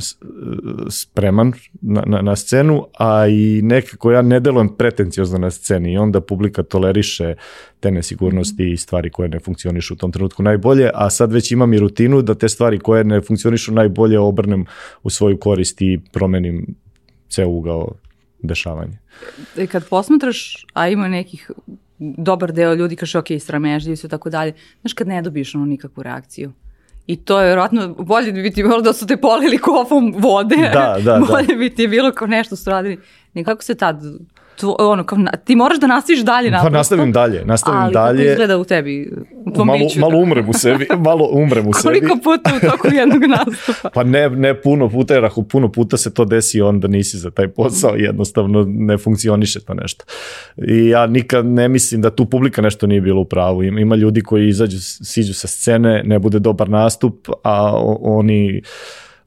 spreman 0.91 1.53
na, 1.81 2.03
na, 2.07 2.23
na 2.23 2.37
scenu, 2.37 2.87
a 2.99 3.27
i 3.27 3.61
nekako 3.63 4.13
ja 4.13 4.23
ne 4.23 4.41
delujem 4.41 4.69
pretenciozno 4.77 5.39
na 5.39 5.51
sceni 5.51 5.93
i 5.93 5.97
onda 5.97 6.21
publika 6.21 6.63
toleriše 6.63 7.35
te 7.81 7.91
nesigurnosti 7.91 8.73
i 8.73 8.77
stvari 8.77 9.11
koje 9.11 9.29
ne 9.29 9.41
funkcionišu 9.41 9.95
u 9.95 9.97
tom 9.97 10.13
trenutku 10.13 10.43
najbolje, 10.43 10.91
a 10.95 11.11
sad 11.11 11.33
već 11.33 11.53
imam 11.53 11.75
i 11.75 11.79
rutinu 11.79 12.23
da 12.23 12.35
te 12.35 12.49
stvari 12.49 12.79
koje 12.79 13.05
ne 13.05 13.21
funkcionišu 13.21 13.73
najbolje 13.73 14.19
obrnem 14.19 14.67
u 15.03 15.11
svoju 15.11 15.39
korist 15.39 15.83
i 15.83 16.01
promenim 16.13 16.75
ceo 17.29 17.49
ugao 17.49 17.93
dešavanja. 18.43 18.99
E 19.57 19.67
kad 19.67 19.89
posmatraš, 19.89 20.67
a 20.73 20.89
ima 20.89 21.09
nekih 21.09 21.51
dobar 21.99 22.53
deo 22.53 22.75
ljudi 22.75 22.97
kaže 22.97 23.19
ok, 23.19 23.27
sramežljivi 23.41 23.97
su 23.97 24.07
i 24.07 24.11
tako 24.11 24.31
dalje. 24.31 24.53
Znaš 24.81 24.93
kad 24.93 25.09
ne 25.09 25.23
dobiješ 25.23 25.55
ono 25.55 25.67
nikakvu 25.67 26.03
reakciju. 26.03 26.53
I 27.07 27.17
to 27.17 27.41
je 27.41 27.47
vjerojatno 27.47 27.89
bolje 27.89 28.33
bi 28.33 28.51
ti 28.51 28.63
bilo 28.63 28.81
da 28.81 28.93
su 28.93 29.07
te 29.07 29.17
polili 29.17 29.59
kofom 29.59 30.15
vode. 30.19 30.57
Da, 30.57 30.97
da, 31.05 31.21
bolje 31.31 31.47
da. 31.47 31.55
bi 31.55 31.75
ti 31.75 31.89
bilo 31.89 32.13
kao 32.13 32.27
nešto 32.27 32.57
su 32.57 32.71
radili. 32.71 32.99
Nekako 33.35 33.63
se 33.63 33.75
tad 33.75 34.03
tvo, 34.57 34.77
ono, 34.79 35.05
kao, 35.05 35.19
ti 35.45 35.57
moraš 35.57 35.81
da 35.81 35.87
nastaviš 35.87 36.21
dalje 36.21 36.51
naprosto. 36.51 36.71
Pa 36.71 36.77
nastavim 36.77 37.13
dalje, 37.13 37.45
nastavim 37.45 37.81
ali 37.81 37.93
dalje. 37.93 38.09
Ali 38.09 38.19
kako 38.19 38.33
izgleda 38.33 38.59
u 38.59 38.65
tebi, 38.65 39.13
u 39.47 39.51
tvom 39.51 39.67
malo, 39.67 39.79
biću? 39.79 40.01
Malo 40.01 40.19
umrem 40.19 40.49
u 40.49 40.53
sebi, 40.53 40.87
malo 41.09 41.29
umrem 41.33 41.69
u 41.69 41.73
sebi. 41.73 42.01
Koliko 42.01 42.19
puta 42.25 42.51
u 42.57 42.71
toku 42.71 42.89
jednog 42.95 43.23
nastupa? 43.37 43.91
pa 43.95 44.05
ne, 44.05 44.31
ne 44.31 44.63
puno 44.63 44.89
puta, 44.89 45.15
jer 45.15 45.25
ako 45.25 45.43
puno 45.43 45.73
puta 45.73 45.97
se 45.97 46.15
to 46.15 46.25
desi, 46.25 46.61
onda 46.61 46.89
nisi 46.89 47.19
za 47.19 47.31
taj 47.31 47.49
posao, 47.49 47.95
jednostavno 47.97 48.65
ne 48.69 48.99
funkcioniše 48.99 49.61
to 49.61 49.75
nešto. 49.75 50.05
I 50.57 50.89
ja 50.89 51.07
nikad 51.07 51.47
ne 51.47 51.69
mislim 51.69 52.01
da 52.01 52.11
tu 52.11 52.27
publika 52.27 52.63
nešto 52.63 52.87
nije 52.87 53.01
bilo 53.01 53.21
u 53.21 53.25
pravu. 53.25 53.63
Ima 53.63 53.97
ljudi 53.97 54.21
koji 54.21 54.49
izađu, 54.49 54.79
siđu 54.81 55.35
sa 55.35 55.49
scene, 55.49 56.03
ne 56.05 56.19
bude 56.19 56.39
dobar 56.39 56.69
nastup, 56.69 57.29
a 57.43 57.73
oni 58.01 58.63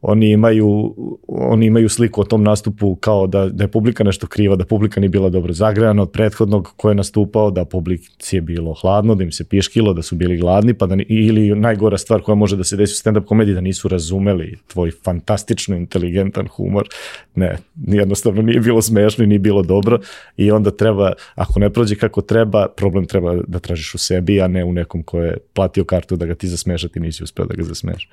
oni 0.07 0.31
imaju, 0.31 0.95
oni 1.27 1.65
imaju 1.65 1.89
sliku 1.89 2.21
o 2.21 2.23
tom 2.23 2.43
nastupu 2.43 2.95
kao 2.95 3.27
da, 3.27 3.49
da 3.49 3.63
je 3.63 3.67
publika 3.67 4.03
nešto 4.03 4.27
kriva, 4.27 4.55
da 4.55 4.65
publika 4.65 4.99
nije 4.99 5.09
bila 5.09 5.29
dobro 5.29 5.53
zagrejana 5.53 6.01
od 6.01 6.11
prethodnog 6.11 6.73
ko 6.77 6.89
je 6.89 6.95
nastupao, 6.95 7.51
da 7.51 7.65
publici 7.65 8.35
je 8.35 8.41
bilo 8.41 8.73
hladno, 8.73 9.15
da 9.15 9.23
im 9.23 9.31
se 9.31 9.43
piškilo, 9.43 9.93
da 9.93 10.01
su 10.01 10.15
bili 10.15 10.37
gladni, 10.37 10.73
pa 10.73 10.85
da, 10.85 10.95
ili 11.07 11.55
najgora 11.55 11.97
stvar 11.97 12.21
koja 12.21 12.35
može 12.35 12.57
da 12.57 12.63
se 12.63 12.75
desi 12.75 12.93
u 12.93 12.99
stand-up 13.03 13.25
komediji, 13.25 13.55
da 13.55 13.61
nisu 13.61 13.87
razumeli 13.87 14.57
tvoj 14.67 14.91
fantastično 15.03 15.75
inteligentan 15.75 16.47
humor. 16.47 16.87
Ne, 17.35 17.57
jednostavno 17.87 18.41
nije 18.41 18.59
bilo 18.59 18.81
smešno 18.81 19.23
i 19.23 19.27
nije 19.27 19.39
bilo 19.39 19.63
dobro 19.63 19.99
i 20.37 20.51
onda 20.51 20.71
treba, 20.71 21.13
ako 21.35 21.59
ne 21.59 21.69
prođe 21.69 21.95
kako 21.95 22.21
treba, 22.21 22.67
problem 22.67 23.05
treba 23.05 23.35
da 23.47 23.59
tražiš 23.59 23.95
u 23.95 23.97
sebi, 23.97 24.41
a 24.41 24.47
ne 24.47 24.63
u 24.63 24.73
nekom 24.73 25.03
ko 25.03 25.19
je 25.19 25.37
platio 25.53 25.83
kartu 25.83 26.15
da 26.15 26.25
ga 26.25 26.35
ti 26.35 26.47
zasmeš, 26.47 26.83
a 26.83 26.87
ti 26.87 26.99
nisi 26.99 27.23
uspeo 27.23 27.45
da 27.45 27.55
ga 27.55 27.63
zasmeš. 27.63 28.09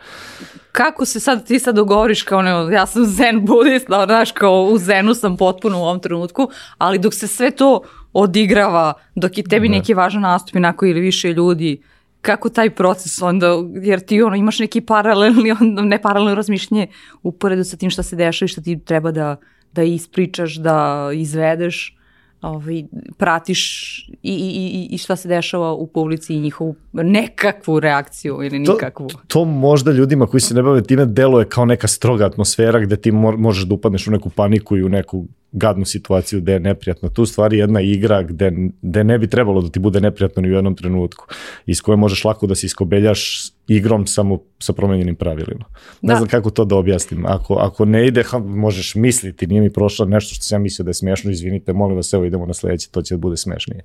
Kako 0.72 1.04
se 1.04 1.20
sad 1.20 1.46
ti 1.46 1.58
sad 1.58 1.78
dogovoriš 1.84 2.22
kao 2.22 2.42
ne, 2.42 2.50
ja 2.74 2.86
sam 2.86 3.04
zen 3.04 3.44
budist, 3.46 3.88
da, 3.88 4.04
znaš, 4.06 4.32
kao 4.32 4.62
u 4.62 4.78
zenu 4.78 5.14
sam 5.14 5.36
potpuno 5.36 5.78
u 5.78 5.82
ovom 5.82 6.00
trenutku, 6.00 6.48
ali 6.78 6.98
dok 6.98 7.14
se 7.14 7.26
sve 7.26 7.50
to 7.50 7.82
odigrava, 8.12 8.92
dok 9.14 9.38
je 9.38 9.44
tebi 9.44 9.68
da. 9.68 9.74
neki 9.74 9.94
važan 9.94 10.22
nastup 10.22 10.56
inako 10.56 10.86
ili 10.86 11.00
više 11.00 11.32
ljudi, 11.32 11.82
kako 12.20 12.48
taj 12.48 12.70
proces 12.70 13.22
onda, 13.22 13.54
jer 13.82 14.00
ti 14.00 14.22
ono, 14.22 14.36
imaš 14.36 14.58
neki 14.58 14.80
paralelni, 14.80 15.52
onda, 15.60 15.82
ne 15.82 16.02
paralelno 16.02 16.34
razmišljanje 16.34 16.86
uporedu 17.22 17.64
sa 17.64 17.76
tim 17.76 17.90
šta 17.90 18.02
se 18.02 18.16
dešava 18.16 18.46
i 18.46 18.48
šta 18.48 18.62
ti 18.62 18.78
treba 18.84 19.10
da, 19.10 19.36
da 19.72 19.82
ispričaš, 19.82 20.54
da 20.54 21.10
izvedeš 21.14 21.96
ovaj, 22.44 22.84
pratiš 23.16 23.98
i, 24.08 24.32
i, 24.32 24.88
i 24.94 24.98
šta 24.98 25.16
se 25.16 25.28
dešava 25.28 25.72
u 25.72 25.86
publici 25.86 26.34
i 26.34 26.40
njihovu 26.40 26.74
nekakvu 26.92 27.80
reakciju 27.80 28.42
ili 28.42 28.58
nikakvu. 28.58 29.08
To, 29.08 29.18
to 29.28 29.44
možda 29.44 29.92
ljudima 29.92 30.26
koji 30.26 30.40
se 30.40 30.54
ne 30.54 30.62
bave 30.62 30.82
time 30.82 31.06
deluje 31.06 31.48
kao 31.48 31.64
neka 31.64 31.88
stroga 31.88 32.26
atmosfera 32.26 32.80
gde 32.80 32.96
ti 32.96 33.12
možeš 33.12 33.64
da 33.64 33.74
upadneš 33.74 34.06
u 34.06 34.10
neku 34.10 34.30
paniku 34.30 34.76
i 34.76 34.84
u 34.84 34.88
neku 34.88 35.24
gadnu 35.54 35.84
situaciju 35.84 36.40
gde 36.40 36.52
je 36.52 36.60
neprijatno. 36.60 37.08
Tu 37.08 37.26
stvari 37.26 37.58
jedna 37.58 37.80
igra 37.80 38.22
gde, 38.22 38.52
gde 38.82 39.04
ne 39.04 39.18
bi 39.18 39.26
trebalo 39.26 39.62
da 39.62 39.68
ti 39.68 39.78
bude 39.78 40.00
neprijatno 40.00 40.42
ni 40.42 40.48
u 40.48 40.54
jednom 40.54 40.76
trenutku, 40.76 41.26
iz 41.66 41.80
koje 41.80 41.96
možeš 41.96 42.24
lako 42.24 42.46
da 42.46 42.54
se 42.54 42.66
iskobeljaš 42.66 43.50
igrom 43.68 44.06
samo 44.06 44.38
sa 44.58 44.72
promenjenim 44.72 45.14
pravilima. 45.16 45.64
Ne 46.02 46.12
da. 46.12 46.16
znam 46.16 46.28
kako 46.28 46.50
to 46.50 46.64
da 46.64 46.76
objasnim. 46.76 47.26
Ako, 47.26 47.54
ako 47.54 47.84
ne 47.84 48.06
ide, 48.06 48.22
ha, 48.22 48.38
možeš 48.38 48.94
misliti, 48.94 49.46
nije 49.46 49.60
mi 49.60 49.72
prošlo 49.72 50.06
nešto 50.06 50.34
što 50.34 50.42
sam 50.42 50.60
ja 50.60 50.62
mislio 50.62 50.84
da 50.84 50.90
je 50.90 50.94
smešno, 50.94 51.30
izvinite, 51.30 51.72
molim 51.72 51.96
vas, 51.96 52.12
evo 52.12 52.24
idemo 52.24 52.46
na 52.46 52.54
sledeće, 52.54 52.88
to 52.90 53.02
će 53.02 53.14
da 53.14 53.18
bude 53.18 53.36
smešnije. 53.36 53.82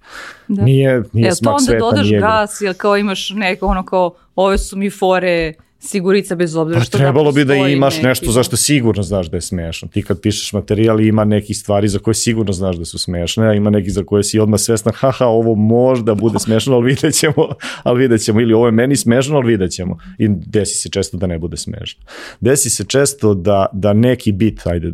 Da. 0.48 0.64
Nije, 0.64 1.04
nije 1.14 1.26
Jel 1.26 1.36
smak 1.36 1.62
sveta, 1.62 1.72
nije... 1.72 1.80
to 1.80 1.86
onda 1.86 2.02
dodaš 2.02 2.20
gas, 2.20 2.62
jel 2.62 2.74
kao 2.74 2.98
imaš 2.98 3.30
neko 3.30 3.66
ono 3.66 3.86
kao, 3.86 4.16
ove 4.36 4.58
su 4.58 4.78
mi 4.78 4.90
fore, 4.90 5.54
sigurica 5.80 6.36
bez 6.36 6.56
obzira 6.56 6.80
Pa 6.80 6.84
što 6.84 6.98
trebalo 6.98 7.32
bi 7.32 7.46
da 7.46 7.56
imaš 7.56 7.96
neki- 7.96 8.08
nešto 8.08 8.32
zašto 8.32 8.58
sigurno 8.58 9.04
znaš 9.04 9.30
da 9.30 9.38
je 9.38 9.42
smešno. 9.42 9.88
Ti 9.88 10.02
kad 10.04 10.22
pišeš 10.22 10.54
materijal 10.54 11.02
ima 11.02 11.26
nekih 11.26 11.58
stvari 11.58 11.88
za 11.88 12.00
koje 12.00 12.14
sigurno 12.14 12.54
znaš 12.54 12.76
da 12.76 12.86
su 12.86 12.98
smešne, 12.98 13.48
a 13.48 13.54
ima 13.54 13.70
nekih 13.70 13.94
za 13.94 14.04
koje 14.04 14.24
si 14.24 14.40
odmah 14.40 14.60
svestan, 14.60 14.94
haha, 14.96 15.26
ovo 15.26 15.56
možda 15.56 16.16
bude 16.16 16.40
smešno, 16.40 16.76
ali 16.76 16.86
vidjet 16.86 17.14
ćemo, 17.14 17.48
ali 17.84 18.00
vidjet 18.00 18.22
ćemo. 18.22 18.42
Ili 18.42 18.54
ovo 18.54 18.66
je 18.66 18.72
meni 18.72 18.96
smešno, 18.96 19.36
ali 19.36 19.48
vidjet 19.48 19.72
ćemo. 19.72 19.98
I 20.18 20.28
desi 20.30 20.78
se 20.78 20.90
često 20.90 21.18
da 21.18 21.28
ne 21.28 21.40
bude 21.40 21.58
smešno. 21.58 22.04
Desi 22.40 22.70
se 22.70 22.84
često 22.84 23.34
da, 23.34 23.66
da 23.74 23.94
neki 23.94 24.32
bit, 24.32 24.68
ajde, 24.68 24.92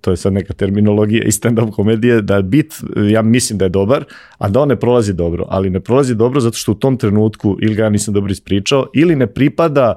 to 0.00 0.10
je 0.10 0.16
sad 0.16 0.32
neka 0.32 0.54
terminologija 0.54 1.24
iz 1.24 1.40
stand-up 1.40 1.70
komedije, 1.70 2.22
da 2.22 2.42
bit, 2.42 2.74
ja 3.10 3.22
mislim 3.22 3.58
da 3.58 3.64
je 3.64 3.68
dobar, 3.68 4.04
a 4.38 4.48
da 4.48 4.60
on 4.60 4.68
ne 4.68 4.76
prolazi 4.76 5.12
dobro. 5.14 5.44
Ali 5.48 5.70
ne 5.70 5.80
prolazi 5.80 6.14
dobro 6.14 6.40
zato 6.40 6.56
što 6.56 6.72
u 6.72 6.74
tom 6.74 6.96
trenutku 6.96 7.56
ili 7.62 7.74
ga 7.74 7.82
ja 7.82 7.90
nisam 7.90 8.14
dobro 8.14 8.32
ispričao, 8.32 8.86
ili 8.94 9.16
ne 9.16 9.26
pripada 9.26 9.96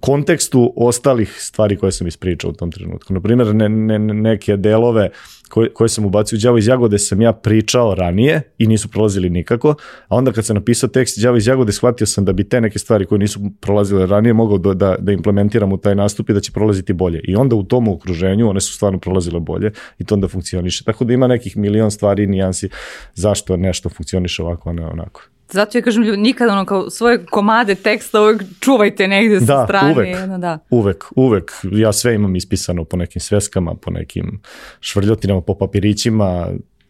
kontekstu 0.00 0.72
ostalih 0.76 1.36
stvari 1.38 1.76
koje 1.76 1.92
sam 1.92 2.06
ispričao 2.06 2.50
u 2.50 2.54
tom 2.54 2.72
trenutku. 2.72 3.14
Na 3.14 3.20
primjer, 3.20 3.54
ne, 3.54 3.68
ne, 3.68 3.98
ne- 3.98 4.14
neke 4.14 4.56
delove 4.56 5.10
koje, 5.48 5.72
koje 5.72 5.88
sam 5.88 6.04
ubacio 6.04 6.36
u 6.36 6.40
Đavo 6.40 6.58
iz 6.58 6.66
Jagode 6.66 6.98
sam 6.98 7.20
ja 7.20 7.32
pričao 7.32 7.94
ranije 7.94 8.42
i 8.58 8.66
nisu 8.66 8.88
prolazili 8.88 9.30
nikako, 9.30 9.74
a 10.08 10.16
onda 10.16 10.32
kad 10.32 10.44
sam 10.44 10.56
napisao 10.56 10.88
tekst 10.88 11.22
Đavo 11.22 11.36
iz 11.36 11.46
Jagode 11.46 11.72
shvatio 11.72 12.06
sam 12.06 12.24
da 12.24 12.32
bi 12.32 12.48
te 12.48 12.60
neke 12.60 12.78
stvari 12.78 13.06
koje 13.06 13.18
nisu 13.18 13.40
prolazile 13.60 14.06
ranije 14.06 14.32
mogao 14.32 14.58
da, 14.58 14.74
da, 14.74 14.96
da 14.98 15.12
implementiram 15.12 15.72
u 15.72 15.76
taj 15.76 15.94
nastup 15.94 16.30
i 16.30 16.32
da 16.32 16.40
će 16.40 16.52
prolaziti 16.52 16.92
bolje. 16.92 17.20
I 17.24 17.36
onda 17.36 17.56
u 17.56 17.62
tom 17.62 17.88
okruženju 17.88 18.48
one 18.50 18.60
su 18.60 18.72
stvarno 18.74 18.98
prolazile 18.98 19.40
bolje 19.40 19.72
i 19.98 20.04
to 20.04 20.14
onda 20.14 20.28
funkcioniše. 20.28 20.84
Tako 20.84 21.04
da 21.04 21.12
ima 21.12 21.26
nekih 21.26 21.56
milion 21.56 21.90
stvari 21.90 22.22
i 22.22 22.26
nijansi 22.26 22.68
zašto 23.14 23.56
nešto 23.56 23.88
funkcioniše 23.88 24.42
ovako, 24.42 24.70
a 24.70 24.72
ne 24.72 24.86
onako. 24.86 25.35
Zato 25.48 25.78
ja 25.78 25.82
kažem, 25.82 26.02
ljudi, 26.02 26.16
nikada 26.18 26.52
ono 26.52 26.64
kao 26.64 26.90
svoje 26.90 27.24
komade 27.26 27.74
teksta 27.74 28.20
uvek 28.22 28.42
čuvajte 28.60 29.08
negde 29.08 29.40
sa 29.40 29.46
Da, 29.46 29.64
strane. 29.64 29.92
uvek. 29.92 30.08
Jedno, 30.08 30.38
da. 30.38 30.58
Uvek, 30.70 31.04
uvek. 31.12 31.52
Ja 31.64 31.92
sve 31.92 32.14
imam 32.14 32.36
ispisano 32.36 32.84
po 32.84 32.96
nekim 32.96 33.20
sveskama, 33.20 33.74
po 33.74 33.90
nekim 33.90 34.40
švrljotinama, 34.80 35.40
po 35.40 35.54
papirićima. 35.54 36.48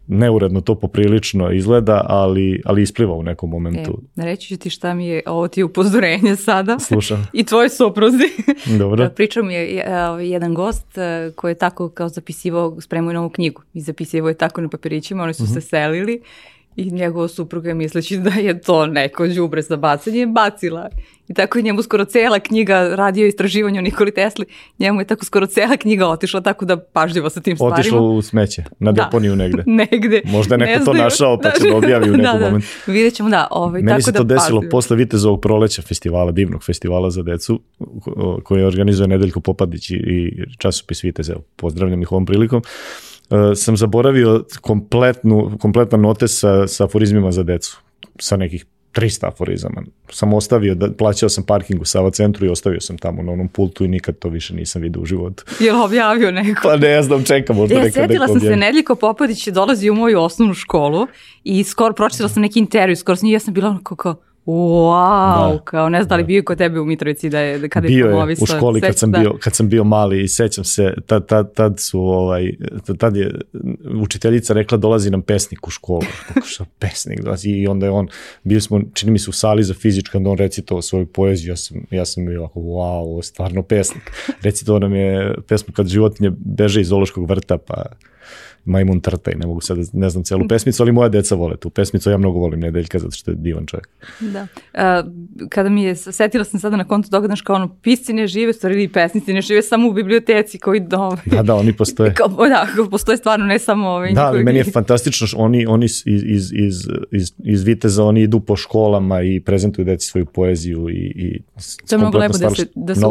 Neuredno 0.09 0.61
to 0.61 0.75
poprilično 0.75 1.53
izgleda, 1.53 2.03
ali, 2.05 2.63
ali 2.65 2.83
ispliva 2.83 3.15
u 3.15 3.23
nekom 3.23 3.51
E, 3.51 3.53
momentu. 3.53 4.03
reći 4.17 4.49
ću 4.49 4.57
ti 4.57 4.71
šta 4.71 4.95
mi 4.95 5.07
je, 5.07 5.23
ovo 5.27 5.49
ti 5.49 5.61
je 5.61 5.65
upozorenje 5.65 6.37
sada. 6.37 6.79
Slušam. 6.79 7.29
I 7.33 7.45
tvoj 7.45 7.69
supruzi. 7.69 8.25
Dobro. 8.79 9.11
Pričao 9.11 9.43
mi 9.43 9.55
je 9.55 9.81
e, 9.81 10.01
ovaj, 10.01 10.29
jedan 10.29 10.55
gost 10.55 10.99
e, 10.99 11.33
koji 11.33 11.51
je 11.51 11.55
tako 11.57 11.89
kao 11.89 12.09
zapisivao, 12.09 12.81
spremao 12.81 13.11
je 13.11 13.15
novu 13.15 13.31
knjigu 13.31 13.63
i 13.75 13.81
zapisivao 13.81 14.29
je 14.29 14.35
tako 14.35 14.61
na 14.61 14.69
papirićima, 14.69 15.23
oni 15.23 15.35
su 15.35 15.43
Mhm. 15.43 15.53
se 15.53 15.61
selili 15.61 16.23
i 16.77 16.87
njegova 16.87 17.29
supruga 17.29 17.75
misleći 17.75 18.17
da 18.19 18.31
je 18.31 18.61
to 18.61 18.87
neko 18.87 19.27
đubre 19.29 19.63
za 19.63 19.77
bacanje, 19.77 20.27
bacila. 20.27 20.89
I 21.29 21.35
tako 21.35 21.59
je 21.59 21.63
njemu 21.63 21.83
skoro 21.83 22.05
cela 22.05 22.39
knjiga 22.39 22.89
radio 22.89 23.27
istraživanje 23.27 23.79
o 23.79 23.83
Nikoli 23.83 24.11
Tesli, 24.11 24.45
njemu 24.79 25.01
je 25.01 25.05
tako 25.05 25.25
skoro 25.25 25.47
cela 25.47 25.77
knjiga 25.77 26.07
otišla, 26.07 26.41
tako 26.41 26.65
da 26.65 26.77
pažljivo 26.79 27.31
sa 27.31 27.41
tim 27.41 27.57
stvarima. 27.57 27.77
Otišlo 27.77 28.01
u 28.03 28.23
smeće, 28.23 28.65
na 28.79 28.93
Da. 28.93 29.03
deponiju 29.05 29.37
negde. 29.37 29.63
Negde. 29.91 30.23
Možda 30.27 30.55
je 30.55 30.59
neko 30.59 30.71
Ne 30.71 30.79
to 30.79 30.85
znaju. 30.85 31.05
našao, 31.05 31.41
pa 31.41 31.51
će 31.51 31.69
da 31.71 31.77
objavi 31.77 32.11
u 32.11 32.17
nekom 32.17 32.33
da, 32.33 32.39
da. 32.39 32.47
momentu. 32.47 32.67
Vidjet 32.87 33.15
ćemo, 33.15 33.31
da. 33.31 33.49
Ovaj, 33.51 33.73
Meni 33.75 33.89
tako 33.89 34.03
se 34.03 34.13
da 34.13 34.19
to 34.19 34.25
desilo 34.25 34.59
pažljivo. 34.59 34.71
posle 34.71 34.97
Vitezovog 34.97 35.41
proleća 35.41 35.83
festivala, 35.83 36.33
divnog 36.33 36.65
festivala 36.65 37.11
za 37.11 37.23
decu, 37.23 37.61
ko- 38.01 38.41
koji 38.45 38.65
organizuje 38.65 39.09
Nedeljko 39.09 39.41
Popadić 39.41 39.91
i- 39.91 39.95
i 39.97 40.33
časopis 40.59 41.05
Viteze. 41.05 41.33
Evo, 41.33 41.43
Pozdravljam 41.57 42.03
ih 42.03 42.13
ovom 42.13 42.27
prilikom. 42.27 42.63
E, 42.63 43.16
sam 43.57 43.77
zaboravio 43.77 44.45
kompletnu, 44.61 45.59
kompletan 45.61 46.01
notes 46.01 46.41
sa, 46.41 46.67
sa 46.67 46.85
aforizmima 46.85 47.33
za 47.33 47.43
decu, 47.43 47.79
sa 48.19 48.37
nekih 48.37 48.67
300 48.97 49.27
aforizama. 49.27 49.83
Sam 50.11 50.35
ostavio, 50.35 50.75
da, 50.75 50.93
plaćao 50.93 51.29
sam 51.29 51.45
parking 51.45 51.83
u 51.83 51.85
Sava 51.85 52.11
centru 52.11 52.47
i 52.47 52.49
ostavio 52.49 52.81
sam 52.81 52.99
tamo 52.99 53.23
na 53.23 53.33
onom 53.33 53.49
pultu 53.49 53.85
i 53.85 53.89
nikad 53.89 54.19
to 54.19 54.29
više 54.29 54.55
nisam 54.55 54.83
vidio 54.83 55.03
u 55.03 55.05
životu. 55.05 55.45
Je 55.61 55.73
li 55.73 55.79
objavio 55.85 56.31
neko? 56.31 56.61
Pa 56.63 56.77
ne 56.77 57.03
znam, 57.03 57.25
čekam 57.25 57.57
možda 57.57 57.75
Ja, 57.75 57.81
nekad 57.81 57.95
setila 57.95 58.27
neko 58.27 58.39
sam 58.39 58.49
se. 58.49 58.57
Nedeljko 58.57 58.95
Popadić 58.95 59.47
je 59.47 59.53
dolazi 59.53 59.91
u 59.91 59.95
moju 59.95 60.21
osnovnu 60.21 60.55
školu 60.55 61.07
i 61.45 61.65
skoro 61.65 61.95
pročitala 61.95 62.29
sam 62.29 62.43
neki 62.43 62.59
intervju, 62.59 62.97
skoro 62.97 63.17
s 63.17 63.23
njim, 63.23 63.33
ja 63.33 63.41
sam 63.41 63.55
bila 63.55 63.69
onako 63.69 63.97
kao, 63.97 64.15
wow, 64.47 65.53
Da. 65.53 65.59
kao 65.65 65.89
ne 65.89 65.99
znam 66.03 66.09
da 66.09 66.17
li 66.17 66.25
bio 66.25 66.37
je 66.37 66.45
kod 66.45 66.59
tebe 66.59 66.81
u 66.81 66.85
Mitrovici 66.85 67.29
da 67.31 67.41
je, 67.41 67.59
da 67.59 67.69
kada 67.69 67.87
je 67.87 67.89
bio 67.89 68.05
je 68.05 68.11
promovisao. 68.11 68.43
u 68.43 68.47
školi 68.47 68.81
kad 68.81 68.99
sam 68.99 69.11
da. 69.11 69.19
bio 69.19 69.39
kad 69.41 69.55
sam 69.55 69.69
bio 69.69 69.85
mali 69.85 70.23
i 70.23 70.29
sećam 70.29 70.65
se 70.65 70.95
tad, 71.07 71.27
tad, 71.27 71.55
tad 71.55 71.81
su 71.81 72.01
ovaj 72.01 72.51
tad- 72.99 73.17
je 73.17 73.41
učiteljica 74.03 74.53
rekla 74.55 74.79
dolazi 74.79 75.11
nam 75.11 75.23
pesnik 75.23 75.67
u 75.67 75.71
školu 75.71 76.03
šta 76.51 76.65
pesnik 76.79 77.21
dolazi 77.21 77.51
i 77.51 77.67
onda 77.67 77.87
je 77.87 77.93
on 77.93 78.09
bili 78.45 78.61
smo 78.61 78.81
čini 78.95 79.13
mi 79.13 79.19
se 79.19 79.31
u 79.31 79.33
sali 79.33 79.65
za 79.65 79.75
fizičko 79.75 80.19
onda 80.19 80.31
on 80.31 80.39
recitovao 80.39 80.83
svoju 80.83 81.07
poeziju 81.07 81.53
ja 81.53 81.57
sam 81.57 81.77
ja 81.91 82.05
sam 82.05 82.27
bio 82.27 82.41
ovako 82.41 82.61
wow 82.61 83.01
ovo 83.03 83.19
je 83.19 83.23
stvarno 83.23 83.63
pesnik 83.63 84.11
recitovao 84.45 84.79
nam 84.79 84.95
je 84.95 85.35
pesmu 85.49 85.75
kad 85.75 85.87
životinje 85.87 86.33
beže 86.39 86.81
iz 86.81 86.89
zoološkog 86.89 87.29
vrta 87.29 87.59
pa 87.59 87.83
majmun 88.65 89.01
trta 89.01 89.31
i 89.31 89.35
ne 89.35 89.47
mogu 89.47 89.61
sad, 89.61 89.79
ne 89.93 90.11
znam 90.11 90.25
celu 90.25 90.49
pesmicu, 90.49 90.83
ali 90.83 90.93
moja 90.93 91.09
deca 91.09 91.35
vole 91.35 91.57
tu 91.57 91.71
pesmicu, 91.71 92.11
ja 92.11 92.19
mnogo 92.19 92.39
volim 92.39 92.61
Nedeljka 92.61 92.99
zato 92.99 93.11
što 93.11 93.31
je 93.31 93.35
divan 93.35 93.67
čovjek. 93.67 93.89
Da. 94.21 94.36
E, 94.39 95.03
kada 95.49 95.69
mi 95.69 95.83
je, 95.83 95.97
setila 95.97 96.45
sam 96.45 96.61
sada 96.61 96.77
na 96.77 96.85
kontu 96.85 97.11
toga, 97.11 97.27
znaš, 97.27 97.41
kao 97.41 97.57
ono, 97.57 97.77
pisci 97.83 98.13
ne 98.13 98.27
žive, 98.27 98.53
stvari 98.53 98.83
i 98.83 98.89
pesnici 98.89 99.33
ne 99.33 99.41
žive 99.41 99.63
samo 99.63 99.89
u 99.89 99.93
biblioteci 99.93 100.59
koji 100.59 100.81
do... 100.81 101.17
Da, 101.25 101.43
da, 101.43 101.55
oni 101.55 101.73
postoje. 101.73 102.15
Kao, 102.19 102.29
da, 102.29 102.67
kao 102.77 102.91
postoje 102.91 103.17
stvarno 103.17 103.47
ne 103.47 103.59
samo 103.59 103.89
ovaj, 103.89 104.13
Da, 104.13 104.27
ali 104.27 104.45
meni 104.45 104.59
je 104.59 104.65
fantastično 104.65 105.27
što 105.27 105.37
oni, 105.37 105.67
oni 105.67 105.85
iz, 105.85 106.03
iz, 106.07 106.53
iz, 106.53 106.75
iz, 107.13 107.33
iz 107.45 107.63
Viteza, 107.63 108.05
oni 108.05 108.23
idu 108.23 108.41
po 108.41 108.57
školama 108.57 109.23
i 109.23 109.41
prezentuju 109.41 109.85
deci 109.85 110.07
svoju 110.07 110.27
poeziju 110.27 110.89
i, 110.91 111.13
i 111.17 111.43
To 111.89 111.95
je 111.95 111.99
mnogo 111.99 112.19
lepo 112.19 112.33
da 112.33 112.39
stvar- 112.39 112.57
se, 112.57 112.67
da 112.75 112.95
se 112.95 113.07
u, 113.07 113.11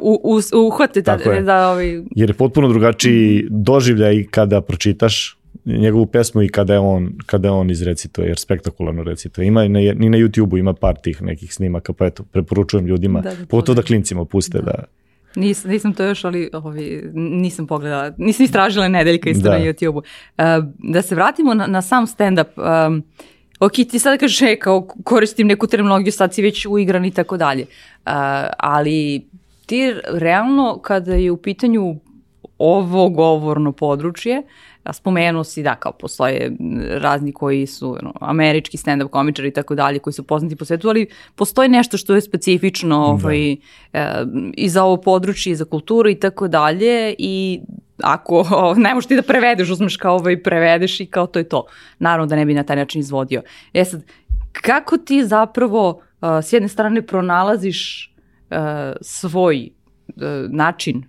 u, 0.00 0.40
u, 0.54 0.66
uhvate 0.66 1.00
da, 1.02 1.18
da, 1.44 1.68
ovaj, 1.70 2.02
Jer 2.16 2.30
je 2.30 2.34
potpuno 2.34 2.68
drugačiji 2.68 3.46
doživljaj 3.50 4.24
kada 4.30 4.60
pročitaš 4.60 5.39
njegovu 5.64 6.06
pesmu 6.06 6.42
i 6.42 6.48
kada 6.48 6.72
je 6.72 6.78
on, 6.78 7.12
kada 7.26 7.48
je 7.48 7.52
on 7.52 7.70
izrecituje, 7.70 8.28
jer 8.28 8.38
spektakularno 8.38 9.02
recituje. 9.02 9.46
Ima 9.46 9.64
i 9.64 9.68
na, 9.68 9.80
i 9.80 10.08
na 10.08 10.18
YouTube-u, 10.18 10.58
ima 10.58 10.72
par 10.72 10.96
tih 10.96 11.22
nekih 11.22 11.54
snimaka, 11.54 11.92
pa 11.92 12.06
eto, 12.06 12.22
preporučujem 12.22 12.86
ljudima, 12.86 13.20
Da, 13.20 13.34
da, 13.34 13.46
pogotovo 13.46 13.76
da 13.76 13.82
klincima 13.82 14.24
puste 14.24 14.58
da, 14.58 14.84
Nis, 15.36 15.64
nisam 15.64 15.92
to 15.92 16.04
još, 16.04 16.24
ali 16.24 16.50
ovi, 16.52 17.10
nisam 17.14 17.66
pogledala, 17.66 18.12
nisam 18.18 18.44
istražila 18.44 18.88
nedeljka 18.88 19.30
isto 19.30 19.42
Da. 19.42 19.58
na 19.58 19.64
YouTube-u. 19.64 19.98
Uh, 19.98 20.04
da 20.78 21.02
se 21.02 21.14
vratimo 21.14 21.54
na, 21.54 21.66
na 21.66 21.82
sam 21.82 22.06
stand-up. 22.06 22.86
Um, 22.86 23.02
ok, 23.60 23.72
ti 23.72 23.98
sada 23.98 24.16
kažeš, 24.16 24.42
e, 24.42 24.56
kao 24.58 24.88
koristim 25.04 25.46
neku 25.46 25.66
terminologiju, 25.66 26.12
sad 26.12 26.34
si 26.34 26.42
već 26.42 26.66
uigran 26.66 27.04
i 27.04 27.10
tako 27.10 27.36
dalje. 27.36 27.62
Uh, 27.62 28.12
ali 28.58 29.26
ti 29.66 29.94
realno, 30.12 30.78
kada 30.82 31.14
je 31.14 31.30
u 31.30 31.36
pitanju 31.36 31.96
ovo 32.60 33.08
govorno 33.08 33.72
područje, 33.72 34.42
spomenuo 34.92 35.44
si 35.44 35.62
da 35.62 35.74
kao 35.74 35.92
postoje 35.92 36.52
razni 36.90 37.32
koji 37.32 37.66
su 37.66 37.96
ono, 38.00 38.14
američki 38.20 38.76
stand-up 38.76 39.08
komičari 39.08 39.48
i 39.48 39.52
tako 39.52 39.74
dalje 39.74 39.98
koji 39.98 40.14
su 40.14 40.22
poznati 40.22 40.56
po 40.56 40.64
svetu, 40.64 40.88
ali 40.88 41.08
postoji 41.34 41.68
nešto 41.68 41.96
što 41.96 42.14
je 42.14 42.20
specifično 42.20 43.04
ovaj, 43.04 43.52
e, 43.52 43.56
i 44.54 44.68
za 44.68 44.84
ovo 44.84 44.96
područje 44.96 45.52
i 45.52 45.56
za 45.56 45.64
kulturu 45.64 46.10
i 46.10 46.20
tako 46.20 46.48
dalje 46.48 47.14
i 47.18 47.60
ako 48.02 48.46
o, 48.50 48.74
ne 48.74 48.94
možeš 48.94 49.08
ti 49.08 49.16
da 49.16 49.22
prevedeš, 49.22 49.70
uzmeš 49.70 49.96
kao 49.96 50.14
ovaj 50.14 50.42
prevedeš 50.42 51.00
i 51.00 51.06
kao 51.06 51.26
to 51.26 51.38
je 51.38 51.48
to. 51.48 51.66
Naravno 51.98 52.26
da 52.26 52.36
ne 52.36 52.46
bi 52.46 52.54
na 52.54 52.62
taj 52.62 52.76
način 52.76 53.00
izvodio. 53.00 53.42
E 53.72 53.84
sad, 53.84 54.02
kako 54.52 54.98
ti 54.98 55.24
zapravo 55.24 56.02
a, 56.20 56.42
s 56.42 56.52
jedne 56.52 56.68
strane 56.68 57.06
pronalaziš 57.06 58.12
a, 58.50 58.92
svoj 59.00 59.68
a, 60.16 60.46
način 60.50 61.04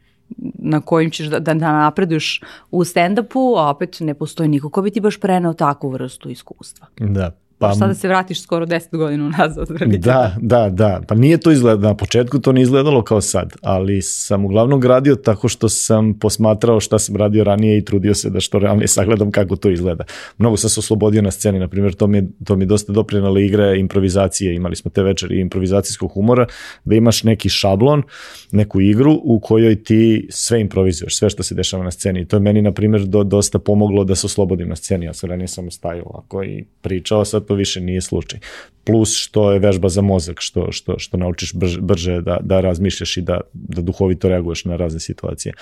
na 0.59 0.81
kojim 0.81 1.11
ćeš 1.11 1.27
da, 1.27 1.39
da 1.39 1.53
napreduješ 1.53 2.41
u 2.71 2.83
stand-upu, 2.83 3.57
a 3.57 3.69
opet 3.69 3.99
ne 3.99 4.13
postoji 4.13 4.49
niko 4.49 4.69
ko 4.69 4.81
bi 4.81 4.91
ti 4.91 5.01
baš 5.01 5.19
preneo 5.19 5.53
takvu 5.53 5.89
vrstu 5.89 6.29
iskustva. 6.29 6.87
da. 6.99 7.31
Pa, 7.61 7.73
Sada 7.73 7.93
se 7.93 8.07
vratiš 8.07 8.41
skoro 8.41 8.65
10 8.65 8.97
godina 8.97 9.31
velite. 9.79 9.97
Da, 9.97 10.35
da, 10.41 10.69
da. 10.69 11.01
Pa 11.07 11.15
nije 11.15 11.37
to 11.37 11.51
izgleda, 11.51 11.87
na 11.87 11.95
početku 11.95 12.39
to 12.39 12.51
nije 12.51 12.63
izgledalo 12.63 13.03
kao 13.03 13.21
sad, 13.21 13.53
ali 13.61 14.01
sam 14.01 14.45
uglavnom 14.45 14.79
gradio 14.79 15.15
tako 15.15 15.47
što 15.47 15.69
sam 15.69 16.13
posmatrao 16.19 16.79
šta 16.79 16.99
sam 16.99 17.15
radio 17.15 17.43
ranije 17.43 17.77
i 17.77 17.85
trudio 17.85 18.13
se 18.13 18.29
da 18.29 18.39
što 18.39 18.59
realnije 18.59 18.87
sagledam 18.87 19.31
kako 19.31 19.55
to 19.55 19.69
izgleda. 19.69 20.03
Mnogo 20.37 20.57
sam 20.57 20.69
se 20.69 20.79
oslobodio 20.79 21.21
na 21.21 21.31
sceni, 21.31 21.59
na 21.59 21.67
primjer, 21.67 21.93
to 21.93 22.07
mi 22.07 22.17
je, 22.17 22.27
to 22.45 22.55
mi 22.55 22.63
je 22.63 22.67
dosta 22.67 22.93
doprinala 22.93 23.39
igre 23.39 23.79
improvizacije, 23.79 24.55
imali 24.55 24.75
smo 24.75 24.91
te 24.91 25.03
večeri 25.03 25.39
improvizacijskog 25.39 26.11
humora, 26.11 26.45
da 26.85 26.95
imaš 26.95 27.23
neki 27.23 27.49
šablon, 27.49 28.03
neku 28.51 28.81
igru 28.81 29.19
u 29.23 29.39
kojoj 29.39 29.83
ti 29.83 30.27
sve 30.29 30.61
improvizuješ, 30.61 31.17
sve 31.17 31.29
što 31.29 31.43
se 31.43 31.55
dešava 31.55 31.83
na 31.83 31.91
sceni. 31.91 32.21
I 32.21 32.25
to 32.25 32.35
je 32.35 32.39
meni, 32.39 32.61
na 32.61 32.71
primjer, 32.71 33.05
do, 33.05 33.23
dosta 33.23 33.59
pomoglo 33.59 34.03
da 34.03 34.15
se 34.15 34.25
oslobodim 34.25 34.69
na 34.69 34.75
sceni. 34.75 35.05
Ja 35.05 35.13
sam 35.13 35.29
ranije 35.29 35.47
samo 35.47 35.71
stajao 35.71 36.05
ovako 36.05 36.43
i 36.43 36.65
pričao, 36.81 37.25
sad 37.25 37.50
to 37.51 37.55
više 37.55 37.81
nije 37.81 38.01
slučaj. 38.01 38.39
Plus 38.83 39.15
što 39.15 39.51
je 39.51 39.59
vežba 39.59 39.89
za 39.89 40.01
mozak, 40.01 40.39
što, 40.39 40.71
što, 40.71 40.99
što 40.99 41.17
naučiš 41.17 41.53
brže, 41.53 41.81
brže 41.81 42.21
da, 42.21 42.37
da 42.41 42.61
razmišljaš 42.61 43.17
i 43.17 43.21
da, 43.21 43.41
da 43.53 43.81
duhovito 43.81 44.29
reaguješ 44.29 44.65
na 44.65 44.75
razne 44.75 44.99
situacije. 44.99 45.53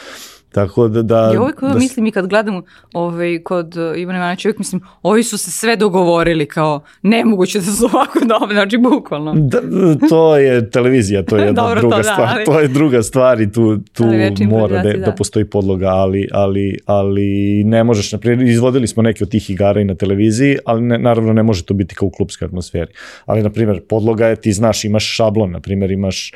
Tako 0.51 0.88
da... 0.88 1.01
da 1.01 1.32
ja 1.34 1.41
uvijek 1.41 1.62
da, 1.62 1.74
mislim 1.74 2.06
i 2.08 2.12
kad 2.12 2.27
gledam 2.27 2.62
ovaj, 2.94 3.39
kod 3.44 3.77
uh, 3.77 3.98
Ivana 3.98 4.18
Ivanovića, 4.18 4.48
uvijek 4.48 4.60
mislim, 4.60 4.82
ovi 5.01 5.24
su 5.24 5.38
se 5.38 5.51
sve 5.51 5.75
dogovorili 5.75 6.46
kao 6.46 6.82
nemoguće 7.01 7.60
da 7.60 7.65
su 7.65 7.86
ovako 7.94 8.20
dobri, 8.20 8.56
znači 8.56 8.77
bukvalno. 8.77 9.34
Da, 9.38 9.62
to 10.10 10.38
je 10.38 10.70
televizija, 10.70 11.24
to 11.24 11.38
je 11.38 11.46
jedna 11.46 11.62
Dobro, 11.62 11.79
druga 11.82 11.96
to 11.96 12.01
da, 12.01 12.03
stvar. 12.03 12.29
ali- 12.29 12.46
To 12.46 12.60
je 12.60 12.68
druga 12.68 13.03
stvar 13.03 13.41
i 13.41 13.51
tu, 13.51 13.77
tu 13.94 14.06
mora 14.50 14.84
da, 14.84 14.91
da 14.94 14.98
da. 14.98 15.12
postoji 15.12 15.46
podloga, 15.46 15.88
ali, 15.88 16.27
ali, 16.32 16.77
ali 16.86 17.63
ne 17.65 17.84
možeš, 17.84 18.12
naprijed, 18.12 18.41
izvodili 18.41 18.88
smo 18.88 19.03
neke 19.03 19.24
od 19.24 19.29
tih 19.29 19.50
igara 19.50 19.82
i 19.82 19.86
na 19.86 19.96
televiziji, 19.96 20.58
ali 20.65 20.82
ne, 20.82 20.98
naravno 20.98 21.34
ne 21.34 21.44
može 21.44 21.65
to 21.65 21.74
biti 21.74 21.96
kao 21.96 22.08
u 22.08 22.12
klubskoj 22.12 22.46
atmosferi. 22.46 22.91
Ali, 23.25 23.44
na 23.44 23.50
primjer, 23.50 23.82
podloga 23.89 24.27
je, 24.27 24.36
ti 24.36 24.53
znaš, 24.53 24.86
imaš 24.86 25.15
šablon, 25.15 25.51
na 25.51 25.60
primjer, 25.60 25.91
imaš 25.91 26.32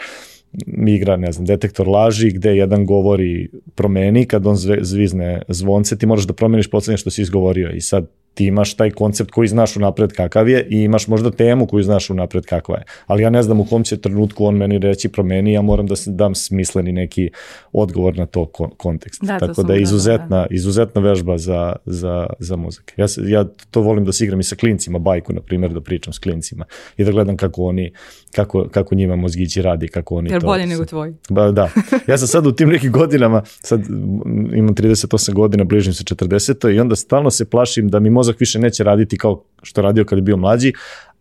igra, 0.87 1.17
ne 1.17 1.31
znam, 1.31 1.45
detektor 1.45 1.87
laži 1.87 2.31
gde 2.31 2.55
jedan 2.57 2.85
govori 2.85 3.49
promeni, 3.75 4.25
kad 4.25 4.47
on 4.47 4.55
zvizne 4.81 5.41
zvonce, 5.47 5.97
ti 5.97 6.05
moraš 6.05 6.27
da 6.27 6.33
promeniš 6.33 6.69
poslednje 6.69 6.97
što 6.97 7.09
si 7.09 7.21
izgovorio 7.21 7.69
i 7.69 7.81
sad 7.81 8.07
ti 8.33 8.45
imaš 8.45 8.73
taj 8.73 8.91
koncept 8.91 9.31
koji 9.31 9.47
znaš 9.47 9.77
unapred 9.77 10.13
kakav 10.13 10.49
je 10.49 10.67
i 10.69 10.81
imaš 10.81 11.07
možda 11.07 11.31
temu 11.31 11.67
koju 11.67 11.83
znaš 11.83 12.09
unapred 12.09 12.45
kakva 12.45 12.77
je. 12.77 12.83
Ali 13.07 13.23
ja 13.23 13.29
ne 13.29 13.43
znam 13.43 13.59
u 13.59 13.65
kom 13.65 13.83
će 13.83 13.97
trenutku 13.97 14.45
on 14.45 14.55
meni 14.57 14.79
reći 14.79 15.09
promeni, 15.09 15.53
ja 15.53 15.61
moram 15.61 15.87
da 15.87 15.95
se 15.95 16.11
dam 16.11 16.35
smisleni 16.35 16.91
neki 16.91 17.29
odgovor 17.71 18.17
na 18.17 18.25
to 18.25 18.45
kon 18.45 18.69
kontekst. 18.77 19.21
Da, 19.23 19.39
to 19.39 19.47
Tako 19.47 19.63
da 19.63 19.73
je 19.73 19.79
gledala, 19.79 19.83
izuzetna, 19.83 20.47
izuzetna 20.49 21.01
vežba 21.01 21.37
za, 21.37 21.75
za, 21.85 22.27
za 22.39 22.55
mozak. 22.55 22.93
Ja, 22.97 23.05
ja 23.27 23.45
to 23.71 23.81
volim 23.81 24.05
da 24.05 24.11
se 24.11 24.23
igram 24.23 24.39
i 24.39 24.43
sa 24.43 24.55
klincima, 24.55 24.99
bajku, 24.99 25.33
na 25.33 25.41
primjer, 25.41 25.73
da 25.73 25.81
pričam 25.81 26.13
s 26.13 26.19
klincima 26.19 26.65
i 26.97 27.03
da 27.03 27.11
gledam 27.11 27.37
kako 27.37 27.63
oni, 27.63 27.91
kako, 28.35 28.67
kako 28.71 28.95
njima 28.95 29.15
mozgići 29.15 29.61
radi, 29.61 29.87
kako 29.87 30.15
oni 30.15 30.29
Jer 30.31 30.41
to... 30.41 30.47
bolje 30.47 30.67
nego 30.67 30.85
tvoji. 30.85 31.13
Ba, 31.29 31.51
da. 31.51 31.69
Ja 32.07 32.17
sam 32.17 32.27
sad 32.27 32.47
u 32.47 32.51
tim 32.51 32.69
nekim 32.69 32.91
godinama, 32.91 33.43
sad 33.45 33.81
imam 34.53 34.75
38 34.75 35.33
godina, 35.33 35.63
bližim 35.63 35.93
se 35.93 36.03
40 36.03 36.75
i 36.75 36.79
onda 36.79 36.95
stalno 36.95 37.31
se 37.31 37.49
plašim 37.49 37.89
da 37.89 37.99
mi 37.99 38.09
mozak 38.23 38.39
više 38.39 38.59
neće 38.59 38.83
raditi 38.83 39.17
kao 39.17 39.43
što 39.63 39.81
je 39.81 39.83
radio 39.83 40.05
kad 40.05 40.17
je 40.17 40.21
bio 40.21 40.37
mlađi, 40.37 40.73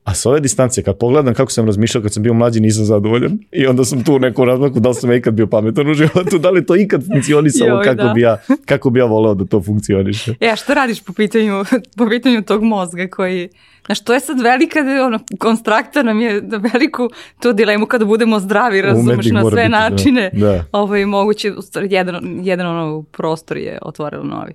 a 0.05 0.15
sa 0.15 0.31
ove 0.31 0.41
distance, 0.41 0.83
kad 0.83 0.99
pogledam 0.99 1.35
kako 1.35 1.51
sam 1.51 1.67
razmišljao 1.67 2.03
kad 2.03 2.13
sam 2.13 2.23
bio 2.23 2.35
mlađi, 2.35 2.61
nisam 2.61 2.85
zadovoljan. 2.85 3.39
I 3.53 3.67
onda 3.67 3.85
sam 3.85 4.05
tu 4.05 4.15
u 4.15 4.19
nekom 4.19 4.49
razmaku, 4.49 4.81
da 4.81 4.89
li 4.89 4.95
sam 4.95 5.11
ja 5.11 5.17
ikad 5.17 5.35
bio 5.35 5.47
pametan 5.47 5.91
u 5.91 5.95
životu, 5.95 6.39
da 6.39 6.51
li 6.51 6.67
to 6.67 6.77
ikad 6.77 7.07
funkcionisalo 7.07 7.71
Joj, 7.71 7.85
kako, 7.85 8.03
da. 8.03 8.13
bi 8.13 8.21
ja, 8.21 8.37
kako 8.67 8.91
bi 8.91 8.99
ja 8.99 9.05
voleo 9.05 9.35
da 9.35 9.45
to 9.45 9.63
funkcioniše. 9.63 10.35
E, 10.41 10.49
a 10.49 10.57
šta 10.57 10.75
radiš 10.75 11.05
po 11.05 11.13
pitanju, 11.13 11.65
po 11.99 12.09
pitanju 12.09 12.43
tog 12.43 12.63
mozga 12.63 13.07
koji... 13.07 13.49
Znaš, 13.87 14.05
to 14.05 14.15
je 14.15 14.21
sad 14.21 14.41
velika, 14.41 14.79
ono, 15.07 15.19
konstrakta 15.39 16.03
nam 16.03 16.21
je 16.21 16.41
da 16.41 16.57
veliku 16.57 17.11
tu 17.41 17.53
dilemu 17.53 17.87
kada 17.87 18.05
budemo 18.05 18.41
zdravi, 18.41 18.83
razumeš, 18.83 19.15
Umetnik 19.15 19.35
na 19.35 19.41
sve 19.41 19.51
biti, 19.51 19.71
da. 19.71 19.91
načine. 19.91 20.31
Da. 20.33 20.65
Ovaj, 20.73 21.07
moguće, 21.07 21.53
u 21.53 21.63
stvari, 21.63 21.89
jedan, 21.91 22.41
jedan 22.43 22.67
ono 22.67 23.03
prostor 23.03 23.57
je 23.57 23.79
otvorilo 23.83 24.25
novi. 24.25 24.53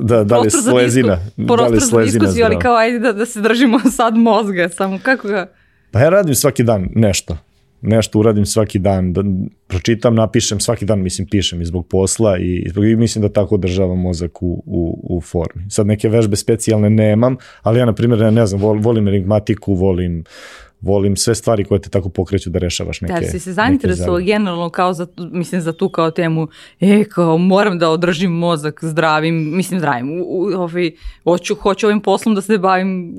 Da, 0.00 0.24
da 0.24 0.38
li 0.38 0.46
je 0.46 0.50
za 0.50 0.70
slezina, 0.70 1.18
da 1.36 1.52
li 1.52 1.58
prostor 1.58 1.80
za 1.80 1.86
slezina 1.86 2.20
diskusiju, 2.20 2.44
ali 2.44 2.58
kao 2.58 2.76
ajde 2.76 2.98
da, 2.98 3.12
da 3.12 3.26
se 3.26 3.40
držimo 3.40 3.80
sad 3.96 4.16
mozga, 4.16 4.68
samo 4.68 4.98
kako 5.02 5.28
ga... 5.28 5.46
Pa 5.90 6.00
ja 6.00 6.08
radim 6.08 6.34
svaki 6.34 6.62
dan 6.62 6.88
nešto. 6.94 7.36
Nešto 7.82 8.18
uradim 8.18 8.46
svaki 8.46 8.78
dan, 8.78 9.12
da 9.12 9.22
pročitam, 9.66 10.14
napišem, 10.14 10.60
svaki 10.60 10.84
dan 10.84 11.02
mislim 11.02 11.28
pišem 11.28 11.62
i 11.62 11.64
zbog 11.64 11.86
posla 11.86 12.38
i, 12.38 12.70
i 12.90 12.96
mislim 12.96 13.22
da 13.22 13.28
tako 13.28 13.54
održavam 13.54 13.98
mozak 13.98 14.42
u, 14.42 14.62
u, 14.66 15.16
u 15.16 15.20
formi. 15.20 15.70
Sad 15.70 15.86
neke 15.86 16.08
vežbe 16.08 16.36
specijalne 16.36 16.90
nemam, 16.90 17.36
ali 17.62 17.78
ja 17.78 17.84
na 17.84 17.92
primjer 17.92 18.20
ne, 18.20 18.30
ne 18.30 18.46
znam, 18.46 18.60
vol- 18.60 18.82
volim 18.82 19.08
enigmatiku, 19.08 19.74
volim 19.74 20.24
volim 20.80 21.16
sve 21.16 21.34
stvari 21.34 21.64
koje 21.64 21.80
te 21.80 21.90
tako 21.90 22.08
pokreću 22.08 22.50
da 22.50 22.58
rešavaš 22.58 23.00
neke 23.00 23.14
Da, 23.14 23.26
si 23.26 23.38
se 23.38 23.52
zadnje. 23.52 23.78
generalno 24.24 24.70
kao 24.70 24.92
za, 24.92 25.06
mislim 25.16 25.60
za 25.60 25.72
tu 25.72 25.88
kao 25.88 26.10
temu, 26.10 26.48
e, 26.80 27.04
kao 27.04 27.38
moram 27.38 27.78
da 27.78 27.90
održim 27.90 28.32
mozak 28.32 28.84
zdravim, 28.84 29.56
mislim 29.56 29.80
zdravim, 29.80 30.10
u, 30.10 30.24
u, 30.24 30.44
ovaj, 30.54 30.90
hoću, 31.24 31.54
hoću 31.54 31.86
ovim 31.86 32.00
poslom 32.00 32.34
da 32.34 32.40
se 32.40 32.58
bavim 32.58 33.14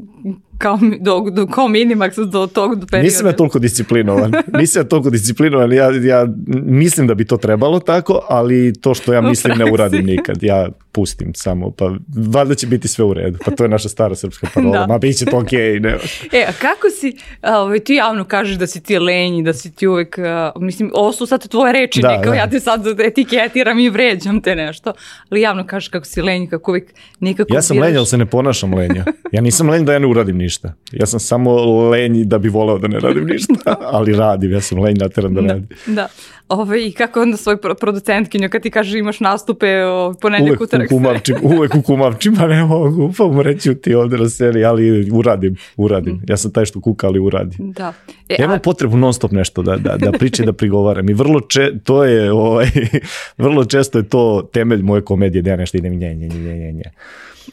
kao, 0.57 0.79
do, 0.99 1.19
do, 1.31 1.47
kao 1.47 1.67
minimaks 1.67 2.17
do 2.17 2.47
tog 2.47 2.71
perioda. 2.81 3.03
Nisam 3.03 3.27
ja 3.27 3.33
toliko 3.33 3.59
disciplinovan. 3.59 4.31
Nisam 4.59 4.79
ja 4.81 4.87
toliko 4.87 5.09
disciplinovan. 5.09 5.73
Ja, 5.73 5.89
ja 6.03 6.27
mislim 6.55 7.07
da 7.07 7.15
bi 7.15 7.25
to 7.25 7.37
trebalo 7.37 7.79
tako, 7.79 8.19
ali 8.29 8.73
to 8.73 8.93
što 8.93 9.13
ja 9.13 9.21
mislim 9.21 9.57
ne 9.57 9.71
uradim 9.71 10.05
nikad. 10.05 10.43
Ja 10.43 10.67
pustim 10.91 11.33
samo, 11.33 11.71
pa 11.71 11.91
valjda 12.27 12.55
će 12.55 12.67
biti 12.67 12.87
sve 12.87 13.05
u 13.05 13.13
redu. 13.13 13.37
Pa 13.45 13.51
to 13.51 13.63
je 13.63 13.69
naša 13.69 13.89
stara 13.89 14.15
srpska 14.15 14.47
parola. 14.53 14.77
Da. 14.77 14.87
Ma 14.87 14.97
bit 14.97 15.17
će 15.17 15.25
to 15.25 15.37
okej. 15.37 15.79
ne. 15.79 15.97
E, 16.33 16.43
a 16.43 16.51
kako 16.51 16.87
si, 16.91 17.17
ovaj, 17.43 17.79
ti 17.79 17.93
javno 17.93 18.23
kažeš 18.25 18.55
da 18.55 18.67
si 18.67 18.83
ti 18.83 18.99
lenji, 18.99 19.43
da 19.43 19.53
si 19.53 19.71
ti 19.71 19.87
uvek, 19.87 20.17
a, 20.19 20.51
mislim, 20.57 20.91
ovo 20.93 21.11
su 21.11 21.25
sad 21.25 21.47
tvoje 21.47 21.73
reči, 21.73 22.01
Da, 22.01 22.09
ne 22.09 22.23
kao 22.23 22.31
da. 22.31 22.37
ja 22.37 22.49
te 22.49 22.59
sad 22.59 22.85
etiketiram 22.99 23.79
i 23.79 23.89
vređam 23.89 24.41
te 24.41 24.55
nešto, 24.55 24.93
ali 25.29 25.41
javno 25.41 25.65
kažeš 25.65 25.87
kako 25.87 26.05
si 26.05 26.21
lenji, 26.21 26.47
kako 26.47 26.71
uvek 26.71 26.83
nikako 27.19 27.53
Ja 27.53 27.61
sam 27.61 27.77
biraš- 27.77 27.81
lenj, 27.81 27.97
ali 27.97 28.05
se 28.05 28.17
ne 28.17 28.25
ponašam 28.25 28.73
lenja. 28.73 29.05
Ja 29.31 29.41
nisam 29.41 29.69
lenj 29.69 29.85
da 29.85 29.93
ja 29.93 29.99
ne 29.99 30.07
uradim 30.07 30.37
ništa. 30.37 30.46
Ja 30.91 31.05
sam 31.05 31.19
samo 31.19 31.55
lenj 31.81 32.23
da 32.23 32.37
bi 32.37 32.49
voleo 32.49 32.77
da 32.77 32.87
ne 32.87 32.99
radim 32.99 33.25
ništa, 33.25 33.53
ali 33.93 34.13
radim. 34.13 34.51
Ja 34.51 34.61
sam 34.61 34.79
lenj 34.79 34.97
nateran 34.97 35.33
da 35.33 35.41
radim. 35.41 35.67
Da. 35.87 36.07
Ove, 36.49 36.85
I 36.85 36.91
kako 36.91 37.21
onda 37.21 37.37
svoj 37.37 37.57
pro- 37.57 37.75
producentkinju 37.75 38.49
kad 38.49 38.61
ti 38.61 38.71
kaže 38.71 38.99
imaš 38.99 39.19
nastupe 39.19 39.67
o, 39.77 40.13
ponedjeljak 40.13 40.51
Uvek 40.51 40.61
utorak 40.63 40.89
kukumavčim, 40.89 41.35
uvek 41.43 41.71
kukumavčim, 41.71 42.35
pa 42.35 42.47
ne 42.47 42.63
mogu, 42.63 43.13
pa 43.17 43.23
umreću 43.23 43.73
ti 43.73 43.93
ovde 43.95 44.17
na 44.17 44.29
sceni, 44.29 44.63
ali 44.63 45.11
uradim, 45.11 45.55
uradim. 45.77 46.21
Ja 46.27 46.37
sam 46.37 46.51
taj 46.51 46.65
što 46.65 46.81
kuka, 46.81 47.07
ali 47.07 47.19
uradim. 47.19 47.71
Da. 47.71 47.93
E, 48.29 48.33
Ja 48.33 48.45
imam 48.45 48.55
a- 48.55 48.59
potrebu 48.59 48.97
non 48.97 49.13
stop 49.13 49.31
nešto 49.31 49.61
da, 49.61 49.77
da, 49.77 49.97
da 49.97 50.11
pričam 50.11 50.45
da 50.45 50.53
prigovaram 50.53 51.09
i 51.09 51.13
vrlo, 51.13 51.39
če, 51.41 51.71
to 51.83 52.03
je, 52.03 52.31
ovaj, 52.31 52.67
vrlo 53.37 53.65
često 53.65 53.97
je 53.97 54.03
to 54.05 54.49
temelj 54.53 54.81
moje 54.81 55.01
komedije 55.01 55.41
da 55.41 55.49
ja 55.49 55.55
nešto 55.55 55.77
idem 55.77 55.95
nje, 55.95 56.15
nje, 56.15 56.27
nje, 56.27 56.53
nje, 56.53 56.71
nje. 56.73 56.91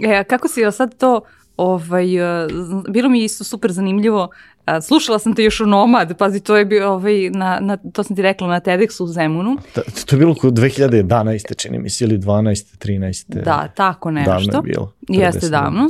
E, 0.09 0.25
kako 0.25 0.49
si 0.49 0.61
sad 0.73 0.99
to, 0.99 1.21
ovaj, 1.57 2.17
e, 2.45 2.49
z- 2.49 2.91
bilo 2.91 3.09
mi 3.09 3.25
isto 3.25 3.45
super 3.45 3.73
zanimljivo, 3.73 4.29
a, 4.65 4.81
slušala 4.81 5.19
sam 5.19 5.35
te 5.35 5.45
još 5.45 5.61
u 5.61 5.67
Nomad, 5.67 6.19
pazi, 6.19 6.41
to 6.41 6.57
je 6.57 6.65
bio, 6.65 6.91
ovaj, 6.91 7.31
na, 7.31 7.59
na, 7.61 7.77
to 7.77 8.03
sam 8.03 8.17
ti 8.17 8.23
rekla 8.23 8.49
na 8.49 8.61
TEDxu 8.61 9.01
u 9.01 9.09
Zemunu, 9.09 9.57
Ta, 9.75 9.81
to 10.07 10.17
je 10.17 10.21
bilo 10.21 10.35
kod 10.35 10.53
2011. 10.53 11.57
čini 11.57 11.79
mi 11.79 11.91
se 11.91 12.05
ili 12.05 12.19
12. 12.19 12.77
13. 12.79 13.25
da, 13.35 13.69
tako 13.69 14.11
nešto. 14.11 14.31
Davno 14.31 14.53
je 14.55 14.63
bilo. 14.65 14.93
Jeste 15.11 15.41
50 15.41 15.51
davno. 15.51 15.89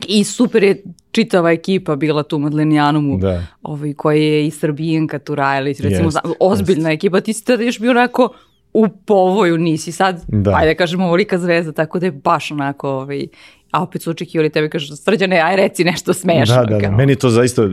I 0.00 0.24
super 0.24 0.62
je 0.62 0.82
čitava 1.10 1.50
ekipa 1.50 1.96
bila 1.96 2.22
tu 2.22 2.36
u 2.36 2.40
Madlenijanumu, 2.40 3.18
Da. 3.18 3.46
ovaj, 3.62 3.92
koja 3.94 4.16
je 4.16 4.46
i 4.46 4.50
Srbijenka 4.50 5.18
Turajlić, 5.18 5.80
recimo, 5.80 6.10
zna- 6.10 6.20
ozbiljna 6.40 6.90
ekipa, 6.90 7.20
ti 7.20 7.32
si 7.32 7.44
tada 7.44 7.62
još 7.62 7.80
bio 7.80 7.90
onako 7.90 8.28
u 8.72 8.88
povoju, 8.88 9.58
nisi 9.58 9.92
sad, 9.92 10.24
Da. 10.28 10.50
ajde 10.54 10.74
da 10.74 10.78
kažemo, 10.78 11.04
ovolika 11.06 11.38
zvezda, 11.38 11.72
tako 11.72 11.98
da 11.98 12.06
je 12.06 12.12
baš 12.12 12.50
onako, 12.50 12.90
ovaj, 12.90 13.26
a 13.70 13.82
opet 13.82 14.02
su 14.02 14.10
očekivali 14.10 14.50
tebe, 14.50 14.68
kažu, 14.68 14.96
srđane, 14.96 15.40
aj 15.40 15.56
reci 15.56 15.84
nešto 15.84 16.12
smešno. 16.14 16.54
Da, 16.56 16.64
da, 16.64 16.78
da. 16.78 16.80
kao. 16.80 16.96
Meni 16.96 17.16
to 17.16 17.30
zaista 17.30 17.68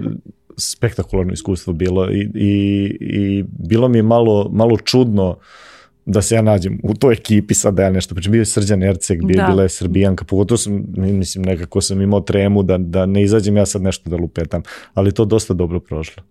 spektakularno 0.57 1.33
iskustvo 1.33 1.73
bilo 1.73 2.09
i, 2.11 2.29
i, 2.35 2.97
i 2.99 3.43
bilo 3.59 3.87
mi 3.87 3.97
je 3.97 4.03
malo, 4.03 4.49
malo 4.53 4.77
čudno 4.77 5.37
da 6.05 6.21
se 6.21 6.35
ja 6.35 6.41
nađem 6.41 6.79
u 6.83 6.93
toj 6.93 7.13
ekipi 7.13 7.53
sad 7.53 7.73
da 7.73 7.83
ja 7.83 7.89
nešto 7.89 8.15
pričam. 8.15 8.31
Bio 8.31 8.39
je 8.39 8.45
Srđan 8.45 8.83
Erceg, 8.83 9.25
bio, 9.25 9.37
Da. 9.37 9.47
bila 9.47 9.63
je 9.63 9.69
Srbijanka, 9.69 10.25
pogotovo 10.25 10.57
sam, 10.57 10.85
mislim, 10.95 11.43
nekako 11.45 11.81
sam 11.81 12.01
imao 12.01 12.19
tremu 12.21 12.63
da, 12.63 12.77
da 12.77 13.05
ne 13.05 13.23
izađem 13.23 13.57
ja 13.57 13.65
sad 13.65 13.81
nešto 13.81 14.09
da 14.09 14.15
lupetam, 14.15 14.61
ali 14.93 15.13
to 15.13 15.25
dosta 15.25 15.53
dobro 15.53 15.79
prošlo. 15.79 16.23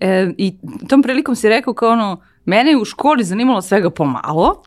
E, 0.00 0.32
I 0.38 0.54
tom 0.88 1.02
prilikom 1.02 1.36
si 1.36 1.48
rekao 1.48 1.74
kao 1.74 1.90
ono, 1.90 2.20
mene 2.44 2.70
je 2.70 2.76
u 2.76 2.84
školi 2.84 3.24
zanimalo 3.24 3.62
svega 3.62 3.90
pomalo, 3.90 4.62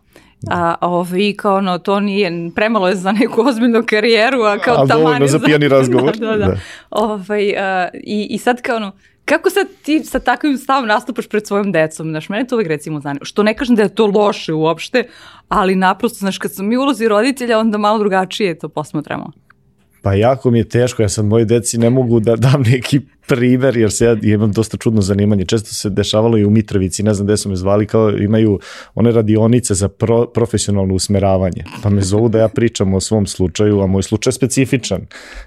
a 0.51 0.75
ovaj, 0.81 1.33
kao 1.37 1.55
ono, 1.55 1.77
to 1.77 1.99
nije, 1.99 2.51
premalo 2.55 2.87
je 2.87 2.95
za 2.95 3.11
neku 3.11 3.41
ozbiljnu 3.41 3.83
karijeru, 3.85 4.41
a 4.41 4.57
kao 4.57 4.83
A 4.83 4.87
taman 4.87 5.21
je 5.21 5.27
za 5.27 5.39
pijani 5.39 5.67
razgovor. 5.67 6.17
da, 6.19 6.27
da, 6.27 6.37
da. 6.37 6.45
Da. 6.45 6.57
Ovaj, 6.89 7.57
a, 7.57 7.87
i, 7.93 8.27
I 8.29 8.37
sad 8.37 8.61
kao 8.61 8.75
ono, 8.75 8.91
kako 9.25 9.49
sad 9.49 9.67
ti 9.83 10.03
sa 10.03 10.19
takvim 10.19 10.57
stavom 10.57 10.87
nastupaš 10.87 11.27
pred 11.27 11.47
svojom 11.47 11.71
decom? 11.71 12.09
Znaš, 12.09 12.29
mene 12.29 12.47
to 12.47 12.55
uvek 12.55 12.67
recimo 12.67 12.99
zanima. 12.99 13.25
Što 13.25 13.43
ne 13.43 13.53
kažem 13.53 13.75
da 13.75 13.81
je 13.81 13.95
to 13.95 14.05
loše 14.05 14.53
uopšte, 14.53 15.03
ali 15.47 15.75
naprosto, 15.75 16.17
znaš, 16.17 16.37
kad 16.37 16.53
sam 16.53 16.67
mi 16.67 16.77
ulozi 16.77 17.07
roditelja, 17.07 17.59
onda 17.59 17.77
malo 17.77 17.99
drugačije 17.99 18.59
to 18.59 18.69
posmatramo. 18.69 19.31
Pa 20.03 20.13
jako 20.13 20.51
mi 20.51 20.57
je 20.57 20.69
teško, 20.69 21.01
ja 21.01 21.09
sad 21.09 21.25
moji 21.25 21.45
deci 21.45 21.77
ne 21.77 21.89
mogu 21.89 22.19
da 22.19 22.35
dam 22.35 22.61
neki 22.61 23.01
primer, 23.27 23.77
jer 23.77 23.91
se 23.91 24.05
ja 24.05 24.17
imam 24.21 24.51
dosta 24.51 24.77
čudno 24.77 25.01
zanimanje. 25.01 25.45
Često 25.45 25.73
se 25.73 25.89
dešavalo 25.89 26.37
i 26.37 26.45
u 26.45 26.49
Mitrovici, 26.49 27.03
ne 27.03 27.13
znam 27.13 27.27
gde 27.27 27.37
su 27.37 27.49
me 27.49 27.55
zvali, 27.55 27.85
kao 27.85 28.09
imaju 28.11 28.59
one 28.95 29.11
radionice 29.11 29.73
za 29.73 29.87
pro, 29.87 30.25
profesionalno 30.25 30.93
usmeravanje. 30.93 31.63
Pa 31.83 31.89
me 31.89 32.01
zovu 32.01 32.29
da 32.29 32.39
ja 32.39 32.47
pričam 32.47 32.93
o 32.93 32.99
svom 32.99 33.27
slučaju, 33.27 33.81
a 33.81 33.87
moj 33.87 34.03
slučaj 34.03 34.29
je 34.31 34.33
specifičan. 34.33 35.05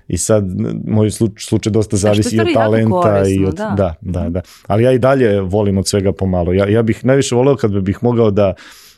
I 0.09 0.19
sad 0.19 0.45
moj 0.87 1.11
slu- 1.11 1.47
slučaj 1.49 1.73
dosta 1.73 1.97
zavisi 1.97 2.37
i 2.37 2.41
od 2.41 2.47
talenta. 2.55 2.89
i 2.89 3.03
korisno, 3.03 3.49
od, 3.49 3.55
da. 3.55 3.75
da, 3.77 3.95
da, 4.01 4.29
da. 4.31 4.41
Ali 4.67 4.83
ja 4.83 4.93
i 4.93 4.99
dalje 4.99 5.41
volim 5.41 5.79
od 5.79 5.89
svega 5.89 6.13
pomalo. 6.13 6.53
Ja, 6.53 6.69
ja 6.69 6.83
bih 6.83 7.05
najviše 7.05 7.35
voleo 7.35 7.57
kad 7.57 7.83
bih 7.83 7.99
mogao 8.03 8.31
da, 8.31 8.55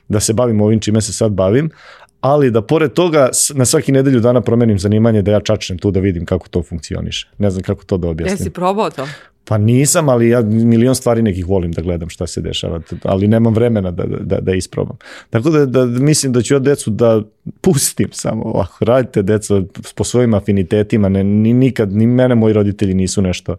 da 0.09 0.21
se 0.21 0.33
bavim 0.33 0.61
ovim 0.61 0.81
čime 0.81 1.01
se 1.01 1.13
sad 1.13 1.33
bavim, 1.33 1.71
ali 2.21 2.51
da 2.51 2.63
pored 2.63 2.93
toga 2.93 3.29
na 3.55 3.65
svaki 3.65 3.93
nedelju 3.93 4.21
dana 4.21 4.41
promenim 4.41 4.79
zanimanje 4.79 5.23
da 5.23 5.31
ja 5.31 5.41
čačnem 5.41 5.79
tu 5.79 5.91
da 5.91 6.01
vidim 6.01 6.27
kako 6.27 6.49
to 6.49 6.63
funkcioniše. 6.63 7.29
Ne 7.39 7.51
znam 7.51 7.63
kako 7.63 7.85
to 7.85 7.97
da 7.97 8.09
objasnim. 8.09 8.39
Jesi 8.39 8.51
probao 8.51 8.91
to? 8.91 9.07
Pa 9.45 9.59
nisam, 9.59 10.09
ali 10.09 10.29
ja 10.29 10.43
milion 10.43 10.95
stvari 10.95 11.23
nekih 11.23 11.47
volim 11.47 11.73
da 11.73 11.83
gledam 11.83 12.09
šta 12.09 12.27
se 12.27 12.41
dešava, 12.41 12.81
ali 13.03 13.29
nemam 13.29 13.55
vremena 13.55 13.91
da, 13.91 14.05
da, 14.05 14.41
da 14.41 14.55
isprobam. 14.55 14.97
Tako 15.31 15.51
da, 15.51 15.67
da 15.67 15.85
mislim 15.87 16.33
da 16.33 16.43
ću 16.43 16.55
ja 16.55 16.59
decu 16.59 16.91
da 16.91 17.23
pustim 17.61 18.09
samo 18.13 18.45
ovako, 18.45 18.85
radite 18.85 19.23
deco 19.23 19.63
po 19.95 20.05
svojim 20.05 20.35
afinitetima, 20.35 21.09
ne, 21.09 21.25
ni, 21.25 21.53
nikad, 21.53 21.93
ni 21.93 22.07
mene 22.07 22.35
moji 22.35 22.53
roditelji 22.53 22.95
nisu 22.95 23.23
nešto 23.23 23.57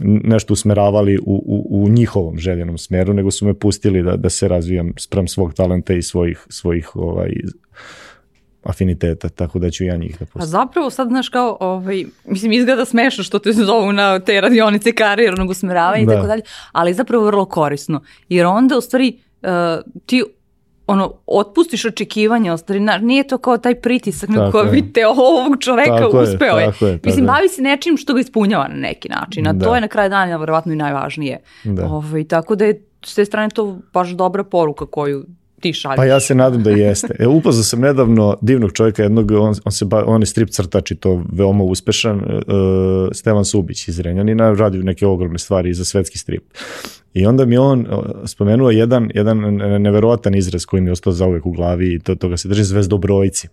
nešto 0.00 0.52
usmeravali 0.52 1.18
u, 1.18 1.42
u, 1.46 1.84
u 1.84 1.88
njihovom 1.88 2.38
željenom 2.38 2.78
smeru, 2.78 3.14
nego 3.14 3.30
su 3.30 3.46
me 3.46 3.54
pustili 3.54 4.02
da, 4.02 4.16
da 4.16 4.30
se 4.30 4.48
razvijam 4.48 4.92
sprem 4.96 5.28
svog 5.28 5.54
talenta 5.54 5.94
i 5.94 6.02
svojih, 6.02 6.46
svojih 6.48 6.96
ovaj, 6.96 7.32
afiniteta, 8.62 9.28
tako 9.28 9.58
da 9.58 9.70
ću 9.70 9.84
ja 9.84 9.96
njih 9.96 10.18
da 10.18 10.24
A 10.24 10.26
pustim. 10.26 10.42
zapravo 10.42 10.90
sad, 10.90 11.08
znaš, 11.08 11.28
kao, 11.28 11.56
ovaj, 11.60 12.04
mislim, 12.24 12.52
izgleda 12.52 12.84
smešno 12.84 13.24
što 13.24 13.38
te 13.38 13.52
zovu 13.52 13.92
na 13.92 14.18
te 14.20 14.40
radionice 14.40 14.92
karijernog 14.92 15.50
usmeravanja 15.50 16.02
i 16.02 16.06
Da. 16.06 16.14
tako 16.14 16.26
dalje, 16.26 16.42
ali 16.72 16.94
zapravo 16.94 17.24
vrlo 17.24 17.44
korisno. 17.44 18.00
Jer 18.28 18.46
onda, 18.46 18.78
u 18.78 18.80
stvari, 18.80 19.18
uh, 19.42 19.48
ti 20.06 20.22
ono, 20.86 21.14
otpustiš 21.26 21.84
očekivanja, 21.84 22.54
u 22.54 22.58
stvari, 22.58 22.80
znaš, 22.80 23.02
nije 23.02 23.26
to 23.26 23.38
kao 23.38 23.58
taj 23.58 23.74
pritisak 23.74 24.28
na 24.28 24.44
je. 24.44 24.70
vidite 24.70 25.06
ovog 25.06 25.56
čoveka 25.60 25.96
Tako 25.96 26.20
uspeo 26.20 26.58
je. 26.58 26.66
tako 26.66 26.86
je, 26.86 26.92
tako 26.92 27.06
Mislim, 27.06 27.26
bavi 27.26 27.48
se 27.48 27.62
nečim 27.62 27.96
što 27.96 28.14
ga 28.14 28.20
ispunjava 28.20 28.68
na 28.68 28.74
neki 28.76 29.08
način, 29.08 29.46
a 29.46 29.52
Da. 29.52 29.64
to 29.64 29.74
je 29.74 29.80
na 29.80 29.88
kraju 29.88 30.10
dana 30.10 30.36
verovatno 30.36 30.72
i 30.72 30.76
najvažnije. 30.76 31.40
Da. 31.64 31.86
Ovaj, 31.86 32.24
tako 32.24 32.54
da 32.56 32.64
je 32.64 32.82
s 33.04 33.14
te 33.14 33.24
strane 33.24 33.48
to 33.50 33.78
baš 33.92 34.08
dobra 34.08 34.44
poruka 34.44 34.86
koju 34.86 35.24
ti 35.64 35.72
šalješ. 35.72 35.96
Pa 35.96 36.04
ja 36.04 36.20
se 36.20 36.34
nadam 36.34 36.62
da 36.62 36.70
jeste. 36.70 37.16
E, 37.18 37.26
upoznao 37.26 37.64
sam 37.64 37.80
nedavno 37.80 38.36
divnog 38.40 38.72
čovjeka 38.72 39.02
jednog, 39.02 39.30
on, 39.30 39.54
on, 39.64 39.72
se 39.72 39.84
ba, 39.84 40.04
on 40.06 40.22
je 40.22 40.26
strip 40.26 40.50
crtač 40.50 40.90
i 40.90 40.96
to 40.96 41.22
veoma 41.32 41.64
uspešan, 41.64 42.20
uh, 42.20 43.08
Stevan 43.12 43.44
Subić 43.44 43.88
iz 43.88 44.00
Renjanina, 44.00 44.52
radi 44.52 44.78
neke 44.78 45.06
ogromne 45.06 45.38
stvari 45.38 45.74
za 45.74 45.84
svetski 45.84 46.18
strip. 46.18 46.44
I 47.14 47.26
onda 47.26 47.44
mi 47.44 47.56
on 47.56 47.86
spomenuo 48.24 48.70
jedan, 48.70 49.10
jedan 49.14 49.38
neverovatan 49.82 50.34
izraz 50.34 50.64
koji 50.66 50.82
mi 50.82 50.88
je 50.88 50.92
ostao 50.92 51.12
zauvek 51.12 51.46
u 51.46 51.50
glavi 51.50 51.94
i 51.94 51.98
to, 51.98 52.14
toga 52.14 52.36
se 52.36 52.48
drži 52.48 52.64
zvezdobrojci. 52.64 53.48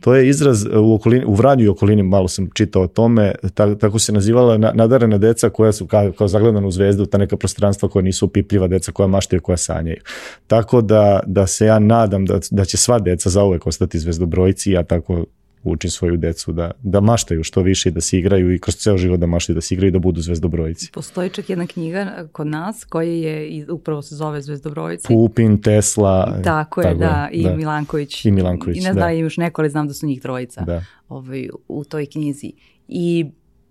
To 0.00 0.14
je 0.14 0.28
izraz 0.28 0.64
u, 0.64 0.94
okolini, 0.94 1.24
u 1.24 1.34
Vranju 1.34 1.64
i 1.64 1.68
okolini, 1.68 2.02
malo 2.02 2.28
sam 2.28 2.48
čitao 2.54 2.82
o 2.82 2.86
tome, 2.86 3.34
ta, 3.54 3.74
tako 3.74 3.98
se 3.98 4.12
nazivala 4.12 4.58
na, 4.58 4.72
nadarena 4.74 5.18
deca 5.18 5.50
koja 5.50 5.72
su 5.72 5.86
kao, 5.86 6.12
kao 6.12 6.28
zagledana 6.28 6.66
u 6.66 6.70
zvezdu, 6.70 7.06
ta 7.06 7.18
neka 7.18 7.36
prostranstva 7.36 7.88
koja 7.88 8.02
nisu 8.02 8.24
opipljiva, 8.24 8.68
deca 8.68 8.92
koja 8.92 9.06
maštaju, 9.06 9.40
koja 9.40 9.56
sanjaju. 9.56 10.00
Tako 10.46 10.80
da, 10.80 11.20
da 11.26 11.46
se 11.46 11.66
ja 11.66 11.78
nadam 11.78 12.26
da, 12.26 12.40
da 12.50 12.64
će 12.64 12.76
sva 12.76 12.98
deca 12.98 13.30
zauvek 13.30 13.66
ostati 13.66 13.98
zvezdobrojci, 13.98 14.70
ja 14.70 14.82
tako 14.82 15.24
učim 15.64 15.90
svoju 15.90 16.16
decu 16.16 16.52
da, 16.52 16.70
da 16.82 17.00
maštaju 17.00 17.44
što 17.44 17.62
više 17.62 17.88
i 17.88 17.92
da 17.92 18.00
se 18.00 18.18
igraju 18.18 18.54
i 18.54 18.58
kroz 18.58 18.76
ceo 18.76 18.96
život 18.96 19.20
da 19.20 19.26
maštaju, 19.26 19.54
da 19.54 19.60
se 19.60 19.74
igraju 19.74 19.88
i 19.88 19.92
da 19.92 19.98
budu 19.98 20.20
zvezdobrojci. 20.20 20.90
Postoji 20.92 21.30
čak 21.30 21.50
jedna 21.50 21.66
knjiga 21.66 22.28
kod 22.32 22.46
nas 22.46 22.84
koja 22.84 23.10
je, 23.10 23.66
upravo 23.72 24.02
se 24.02 24.14
zove 24.14 24.42
Zvezdobrojici. 24.42 25.08
Pupin, 25.08 25.62
Tesla. 25.62 26.40
Tako 26.44 26.80
je, 26.82 26.94
da, 26.94 27.28
i 27.32 27.48
Milanković. 27.56 28.24
I 28.24 28.30
Milanković, 28.30 28.76
I 28.76 28.80
ne 28.80 28.92
znam 28.92 28.94
da. 28.94 29.00
da 29.00 29.12
imaš 29.12 29.36
neko, 29.36 29.62
ali 29.62 29.70
znam 29.70 29.88
da 29.88 29.94
su 29.94 30.06
njih 30.06 30.22
trojica 30.22 30.60
Da. 30.60 30.84
ovaj, 31.08 31.48
u 31.68 31.84
toj 31.84 32.06
knjizi. 32.06 32.52
I 32.88 33.26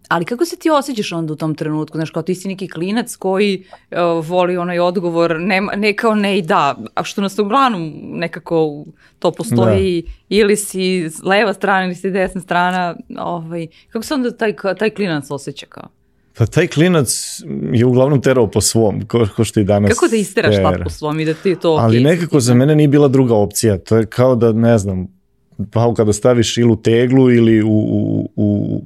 Ali 0.08 0.26
kako 0.26 0.46
se 0.46 0.56
ti 0.56 0.70
osjećaš 0.70 1.12
onda 1.12 1.34
u 1.34 1.36
tom 1.36 1.56
trenutku? 1.56 1.98
Znaš, 1.98 2.10
kao 2.10 2.24
ti 2.24 2.36
si 2.36 2.48
neki 2.48 2.68
klinac 2.68 3.16
koji 3.16 3.64
uh, 3.92 4.28
voli 4.28 4.58
onaj 4.58 4.80
odgovor, 4.80 5.40
ne, 5.40 5.62
ne 5.76 5.96
kao 5.96 6.16
ne 6.16 6.38
i 6.38 6.42
da, 6.42 6.78
a 6.96 7.04
što 7.04 7.22
nas 7.22 7.40
uglavnom 7.40 7.94
nekako 8.04 8.86
to 9.20 9.32
postoji, 9.32 10.04
ili 10.30 10.56
si 10.56 11.10
leva 11.24 11.54
strana 11.54 11.86
ili 11.86 11.96
si 11.96 12.12
desna 12.12 12.42
strana, 12.42 12.96
ovaj, 13.18 13.68
kako 13.90 14.06
se 14.06 14.14
onda 14.14 14.38
taj, 14.38 14.56
taj 14.80 14.90
klinac 14.90 15.32
osjeća 15.32 15.66
kao? 15.70 15.90
Pa 16.38 16.46
taj 16.46 16.68
klinac 16.68 17.40
je 17.74 17.86
uglavnom 17.86 18.22
terao 18.22 18.52
po 18.52 18.62
svom, 18.62 19.08
ko, 19.08 19.28
ko 19.36 19.44
što 19.44 19.60
i 19.60 19.64
danas 19.64 19.94
Kako 19.94 20.08
da 20.08 20.16
isteraš 20.16 20.56
tera. 20.56 20.84
po 20.84 20.90
svom 20.90 21.20
i 21.20 21.26
da 21.26 21.34
ti 21.34 21.56
to 21.56 21.70
Ali 21.70 21.98
okej? 21.98 22.04
nekako 22.04 22.40
za 22.40 22.54
mene 22.54 22.76
nije 22.76 22.88
bila 22.88 23.08
druga 23.08 23.36
opcija. 23.36 23.78
To 23.78 23.98
je 23.98 24.06
kao 24.06 24.36
da, 24.36 24.52
ne 24.52 24.78
znam, 24.78 25.08
pa 25.72 25.94
kada 25.94 26.14
staviš 26.14 26.58
ili 26.58 26.72
u 26.72 26.76
teglu 26.76 27.32
ili 27.32 27.64
u, 27.64 27.68
u, 27.68 28.30
u 28.36 28.82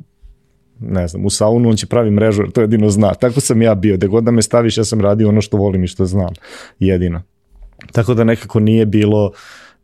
ne 0.79 1.07
znam, 1.07 1.25
u 1.25 1.29
saunu, 1.29 1.69
on 1.69 1.75
će 1.75 1.87
pravi 1.87 2.11
mrežu, 2.11 2.41
jer 2.41 2.51
to 2.51 2.61
jedino 2.61 2.89
zna. 2.89 3.13
Tako 3.13 3.41
sam 3.41 3.61
ja 3.61 3.75
bio, 3.75 3.97
da 3.97 4.07
god 4.07 4.23
da 4.23 4.31
me 4.31 4.41
staviš, 4.41 4.77
ja 4.77 4.83
sam 4.83 5.01
radio 5.01 5.29
ono 5.29 5.41
što 5.41 5.57
volim 5.57 5.83
i 5.83 5.87
što 5.87 6.05
znam, 6.05 6.33
jedino. 6.79 7.21
Tako 7.91 8.13
da 8.13 8.23
nekako 8.23 8.59
nije 8.59 8.85
bilo, 8.85 9.31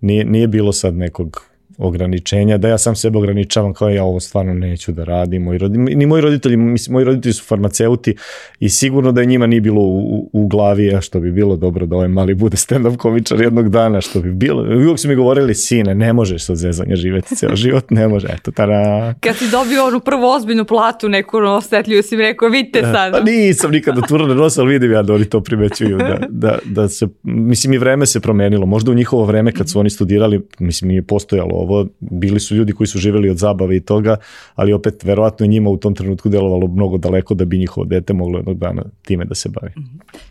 nije, 0.02 0.26
nije 0.26 0.48
bilo 0.48 0.74
sad 0.74 0.96
nekog 0.96 1.53
ograničenja, 1.78 2.58
da 2.58 2.68
ja 2.68 2.78
sam 2.78 2.96
sebe 2.96 3.18
ograničavam 3.18 3.74
kao 3.74 3.90
ja 3.90 4.04
ovo 4.04 4.20
stvarno 4.20 4.54
neću 4.54 4.92
da 4.92 5.04
radim. 5.04 5.44
Moji 5.44 5.58
roditelji, 5.58 5.96
ni 5.96 6.06
moji 6.06 6.22
roditelji, 6.22 6.58
mislim, 6.58 6.94
moji 6.94 7.06
roditelji 7.06 7.34
su 7.34 7.44
farmaceuti 7.44 8.16
i 8.60 8.70
sigurno 8.70 9.12
da 9.12 9.22
je 9.22 9.28
njima 9.28 9.48
nije 9.48 9.62
bilo 9.62 9.82
u, 9.82 9.98
u, 9.98 10.30
u 10.34 10.48
glavi, 10.48 10.96
a 10.96 11.02
što 11.02 11.20
bi 11.20 11.32
bilo 11.32 11.56
dobro 11.56 11.86
da 11.86 11.96
ovaj 11.96 12.08
mali 12.08 12.34
bude 12.34 12.58
stand-up 12.58 12.98
komičar 12.98 13.42
jednog 13.42 13.70
dana, 13.70 14.02
što 14.02 14.22
bi 14.22 14.32
bilo. 14.32 14.62
Uvijek 14.62 15.00
su 15.00 15.08
mi 15.08 15.16
govorili, 15.16 15.56
sine, 15.56 15.96
ne 15.96 16.14
možeš 16.14 16.50
od 16.50 16.58
zezanja 16.58 16.96
živeti 16.96 17.36
ceo 17.36 17.56
život, 17.56 17.92
ne 17.92 18.08
može, 18.08 18.28
eto, 18.32 18.52
tada. 18.52 19.14
Kad 19.20 19.36
si 19.36 19.50
dobio 19.52 19.88
onu 19.88 20.00
prvu 20.00 20.26
ozbiljnu 20.26 20.66
platu, 20.66 21.10
neku 21.10 21.38
ono, 21.38 21.52
osjetljivu 21.52 22.04
si 22.04 22.18
mi 22.18 22.24
rekao, 22.24 22.50
vidite 22.50 22.82
sad. 22.82 23.12
Pa 23.12 23.20
nisam 23.20 23.72
nikad 23.72 23.98
otvorila 23.98 24.36
nos, 24.36 24.58
ali 24.58 24.74
vidim 24.74 24.92
ja 24.92 25.04
da 25.04 25.14
oni 25.14 25.26
to 25.26 25.42
primećuju, 25.42 25.98
da, 25.98 26.20
da, 26.30 26.58
da 26.66 26.90
se, 26.90 27.08
mislim 27.24 27.74
i 27.74 27.78
vreme 27.78 28.06
se 28.06 28.20
promenilo, 28.20 28.66
možda 28.66 28.92
u 28.92 28.94
njihovo 28.94 29.26
vreme 29.26 29.52
kad 29.52 29.70
su 29.70 29.80
oni 29.80 29.90
studirali, 29.90 30.42
mislim 30.60 30.88
nije 30.88 31.02
postojalo 31.02 31.63
ovo, 31.64 31.88
bili 32.00 32.40
su 32.40 32.56
ljudi 32.56 32.74
koji 32.74 32.88
su 32.88 33.00
živeli 33.00 33.30
od 33.30 33.38
zabave 33.38 33.76
i 33.76 33.80
toga, 33.80 34.18
ali 34.56 34.74
opet 34.74 35.04
verovatno 35.04 35.46
njima 35.46 35.70
u 35.70 35.78
tom 35.78 35.96
trenutku 35.96 36.30
delovalo 36.30 36.68
mnogo 36.68 36.98
daleko 36.98 37.34
da 37.34 37.46
bi 37.46 37.58
njihovo 37.58 37.86
dete 37.86 38.14
moglo 38.14 38.40
jednog 38.40 38.58
dana 38.58 38.84
time 39.02 39.26
da 39.26 39.36
se 39.36 39.50
bavi. 39.50 39.74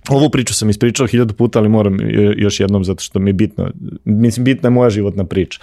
Ovu 0.08 0.30
priču 0.30 0.54
sam 0.54 0.70
ispričao 0.70 1.06
hiljadu 1.06 1.34
puta, 1.34 1.58
ali 1.58 1.68
moram 1.68 1.96
još 2.36 2.60
jednom 2.60 2.84
zato 2.84 3.02
što 3.02 3.18
mi 3.18 3.30
je 3.30 3.34
bitno, 3.34 3.70
mislim 4.04 4.44
bitna 4.44 4.66
je 4.66 4.70
moja 4.70 4.90
životna 4.90 5.24
priča. 5.24 5.60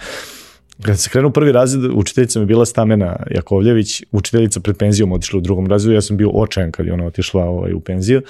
Kad 0.82 1.00
se 1.00 1.10
krenuo 1.10 1.30
prvi 1.30 1.52
razred, 1.52 1.84
učiteljica 1.94 2.38
mi 2.38 2.42
je 2.42 2.46
bila 2.46 2.66
Stamena 2.66 3.16
Jakovljević, 3.30 4.02
učiteljica 4.12 4.60
pred 4.60 4.76
penzijom 4.76 5.12
otišla 5.12 5.38
u 5.38 5.40
drugom 5.40 5.66
razredu, 5.66 5.94
ja 5.94 6.00
sam 6.00 6.16
bio 6.16 6.30
očajan 6.30 6.72
kad 6.72 6.86
je 6.86 6.92
ona 6.92 7.06
otišla 7.06 7.44
ovaj, 7.44 7.72
u 7.72 7.80
penziju. 7.80 8.22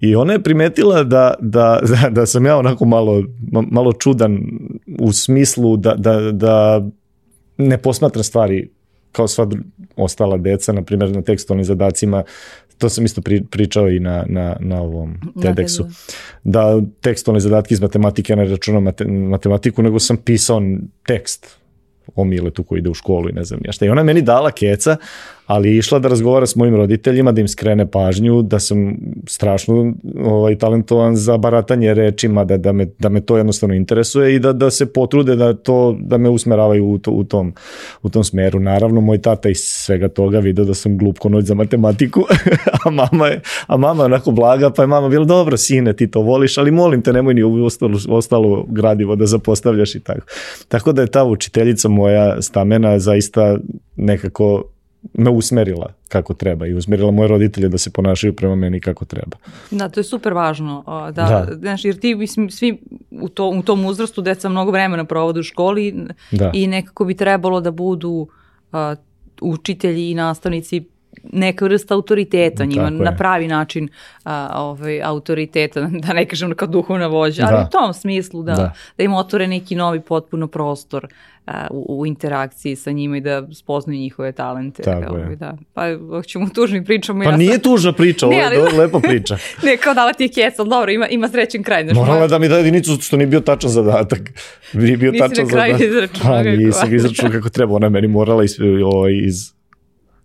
I 0.00 0.14
ona 0.14 0.32
je 0.32 0.42
primetila 0.42 1.04
da, 1.04 1.34
da, 1.40 1.80
da, 1.82 2.08
da 2.20 2.26
sam 2.26 2.46
ja 2.46 2.56
onako 2.56 2.84
malo, 2.84 3.24
ma- 3.52 3.68
malo 3.70 3.92
čudan 3.92 4.40
u 4.98 5.12
smislu 5.12 5.76
da, 5.76 5.94
da, 5.94 6.32
da 6.32 6.86
ne 7.56 7.78
posmatram 7.78 8.24
stvari 8.24 8.70
kao 9.12 9.28
sva 9.28 9.48
ostala 9.96 10.36
deca, 10.36 10.72
na 10.72 10.82
primjer 10.82 11.10
na 11.10 11.22
tekstualnim 11.22 11.64
zadacima, 11.64 12.22
to 12.78 12.88
sam 12.88 13.04
isto 13.04 13.20
pri, 13.20 13.44
pričao 13.50 13.88
i 13.88 14.00
na, 14.00 14.24
na, 14.28 14.56
na 14.60 14.82
ovom 14.82 15.14
TEDxu, 15.42 15.82
TEDu. 15.82 15.94
da 16.44 16.80
tekstualne 17.00 17.40
zadatke 17.40 17.74
iz 17.74 17.80
matematike 17.80 18.32
ja 18.32 18.36
ne 18.36 18.44
računam 18.44 18.82
mate, 18.82 19.04
matematiku, 19.04 19.82
nego 19.82 19.98
sam 19.98 20.16
pisao 20.16 20.62
tekst 21.06 21.58
o 22.14 22.24
Miletu 22.24 22.64
koji 22.64 22.78
ide 22.78 22.90
u 22.90 22.94
školu 22.94 23.28
i 23.28 23.32
ne 23.32 23.44
znam 23.44 23.60
ja 23.64 23.72
šta. 23.72 23.86
I 23.86 23.88
ona 23.88 24.02
meni 24.02 24.22
dala 24.22 24.50
keca, 24.50 24.96
ali 25.48 25.76
išla 25.76 25.98
da 25.98 26.08
razgovara 26.08 26.46
s 26.46 26.56
mojim 26.56 26.76
roditeljima, 26.76 27.32
da 27.32 27.40
im 27.40 27.48
skrene 27.48 27.90
pažnju, 27.90 28.42
da 28.42 28.58
sam 28.58 28.96
strašno 29.26 29.92
ovaj, 30.24 30.58
talentovan 30.58 31.16
za 31.16 31.36
baratanje 31.36 31.94
rečima, 31.94 32.44
da, 32.44 32.56
da, 32.56 32.72
me, 32.72 32.86
da 32.98 33.08
me 33.08 33.20
to 33.20 33.36
jednostavno 33.36 33.74
interesuje 33.74 34.34
i 34.34 34.38
da, 34.38 34.52
da 34.52 34.70
se 34.70 34.92
potrude 34.92 35.36
da, 35.36 35.54
to, 35.54 35.96
da 36.00 36.18
me 36.18 36.28
usmeravaju 36.28 36.90
u, 36.90 36.98
to, 36.98 37.10
u, 37.10 37.24
tom, 37.24 37.52
u 38.02 38.08
tom 38.08 38.24
smeru. 38.24 38.60
Naravno, 38.60 39.00
moj 39.00 39.22
tata 39.22 39.48
iz 39.48 39.58
svega 39.60 40.08
toga 40.08 40.38
video 40.38 40.64
da 40.64 40.74
sam 40.74 40.98
glup 40.98 41.24
noć 41.24 41.44
za 41.44 41.54
matematiku, 41.54 42.24
a 42.84 42.90
mama 42.90 43.26
je, 43.26 43.40
a 43.66 43.76
mama 43.76 44.02
je 44.02 44.06
onako 44.06 44.30
blaga, 44.30 44.70
pa 44.70 44.82
je 44.82 44.86
mama 44.86 45.08
bila 45.08 45.24
dobro, 45.24 45.56
sine, 45.56 45.92
ti 45.92 46.10
to 46.10 46.20
voliš, 46.20 46.58
ali 46.58 46.70
molim 46.70 47.02
te, 47.02 47.12
nemoj 47.12 47.34
ni 47.34 47.42
u 47.42 47.64
ostalo, 47.64 47.98
ostalo 48.08 48.66
gradivo 48.68 49.16
da 49.16 49.26
zapostavljaš 49.26 49.94
i 49.94 50.00
tako. 50.00 50.26
Tako 50.68 50.92
da 50.92 51.02
je 51.02 51.10
ta 51.10 51.24
učiteljica 51.24 51.88
moja 51.88 52.42
stamena 52.42 52.98
zaista 52.98 53.58
nekako 53.96 54.64
me 55.14 55.30
usmerila 55.30 55.92
kako 56.08 56.34
treba 56.34 56.66
i 56.66 56.74
usmerila 56.74 57.10
moje 57.10 57.28
roditelje 57.28 57.68
da 57.68 57.78
se 57.78 57.90
ponašaju 57.90 58.36
prema 58.36 58.54
meni 58.54 58.80
kako 58.80 59.04
treba. 59.04 59.36
Da, 59.70 59.88
to 59.88 60.00
je 60.00 60.04
super 60.04 60.32
važno. 60.32 60.84
Da, 60.86 61.10
Da. 61.10 61.46
Znaš, 61.58 61.84
jer 61.84 61.98
ti, 61.98 62.14
mislim, 62.14 62.50
svi 62.50 62.78
u, 63.10 63.28
to, 63.28 63.48
u 63.48 63.62
tom 63.62 63.84
uzrastu 63.84 64.22
deca 64.22 64.48
mnogo 64.48 64.70
vremena 64.70 65.04
provode 65.04 65.40
u 65.40 65.42
školi 65.42 66.06
Da. 66.30 66.50
i 66.54 66.66
nekako 66.66 67.04
bi 67.04 67.14
trebalo 67.14 67.60
da 67.60 67.70
budu 67.70 68.28
a, 68.72 68.94
učitelji 69.40 70.10
i 70.10 70.14
nastavnici 70.14 70.84
neka 71.24 71.64
vrsta 71.64 71.94
autoriteta 71.94 72.64
njima, 72.64 72.82
je. 72.84 72.90
na 72.90 73.16
pravi 73.16 73.48
način 73.48 73.88
a, 74.24 74.48
ovaj, 74.54 75.02
autoriteta, 75.02 75.80
da 76.02 76.12
ne 76.12 76.26
kažem 76.26 76.52
kao 76.52 76.68
duhovna 76.68 77.06
vođa, 77.06 77.42
ali 77.42 77.52
Da. 77.52 77.62
u 77.62 77.70
tom 77.72 77.94
smislu 77.94 78.42
da, 78.42 78.52
Da. 78.52 78.72
da. 78.98 79.04
im 79.04 79.14
otvore 79.14 79.46
neki 79.46 79.74
novi 79.74 80.00
potpuno 80.00 80.46
prostor 80.46 81.06
a, 81.46 81.66
u, 81.70 82.00
u 82.00 82.06
interakciji 82.06 82.76
sa 82.76 82.90
njima 82.90 83.16
i 83.16 83.20
da 83.20 83.48
spoznaju 83.52 83.98
njihove 83.98 84.32
talente. 84.32 84.82
Tako 84.82 85.16
je. 85.16 85.22
Ovaj, 85.22 85.36
da. 85.36 85.56
Pa 85.74 85.82
hoćemo 86.08 86.48
tužni 86.48 86.84
pričamo. 86.84 87.24
Pa 87.24 87.30
ja 87.30 87.36
nije 87.36 87.52
sam- 87.52 87.62
tužna 87.62 87.92
priča, 87.92 88.26
ovo 88.26 88.34
je 88.34 88.44
ali- 88.44 88.56
do- 88.56 88.78
lepa 88.78 88.98
priča. 89.00 89.36
Ne, 89.64 89.76
kao 89.76 89.94
dala 89.94 90.12
ti 90.12 90.30
je 90.36 90.50
ali 90.58 90.68
dobro, 90.68 90.90
ima, 90.92 91.08
ima 91.08 91.28
srećen 91.28 91.62
kraj. 91.62 91.84
znaš, 91.84 91.96
Morala 91.96 92.22
je 92.22 92.28
da 92.28 92.38
mi 92.38 92.48
da 92.48 92.56
jedinicu 92.56 92.98
što 93.00 93.16
nije 93.16 93.26
bio 93.26 93.40
tačan 93.40 93.70
zadatak. 93.70 94.20
Nije 94.72 94.96
bio 94.96 95.12
Nisi 95.12 95.22
na 95.22 95.28
tačan 95.28 95.48
kraju 95.48 95.72
zadatak. 95.72 95.88
izračunao 95.88 96.34
Pa 96.34 96.42
nisam 96.42 96.94
izračunao 96.94 97.32
kako 97.32 97.48
treba. 97.48 97.74
Ona 97.74 97.86
je 97.86 97.90
meni 97.90 98.08
morala 98.08 98.44
iz, 98.44 98.50
ovaj, 98.84 99.12
iz, 99.16 99.57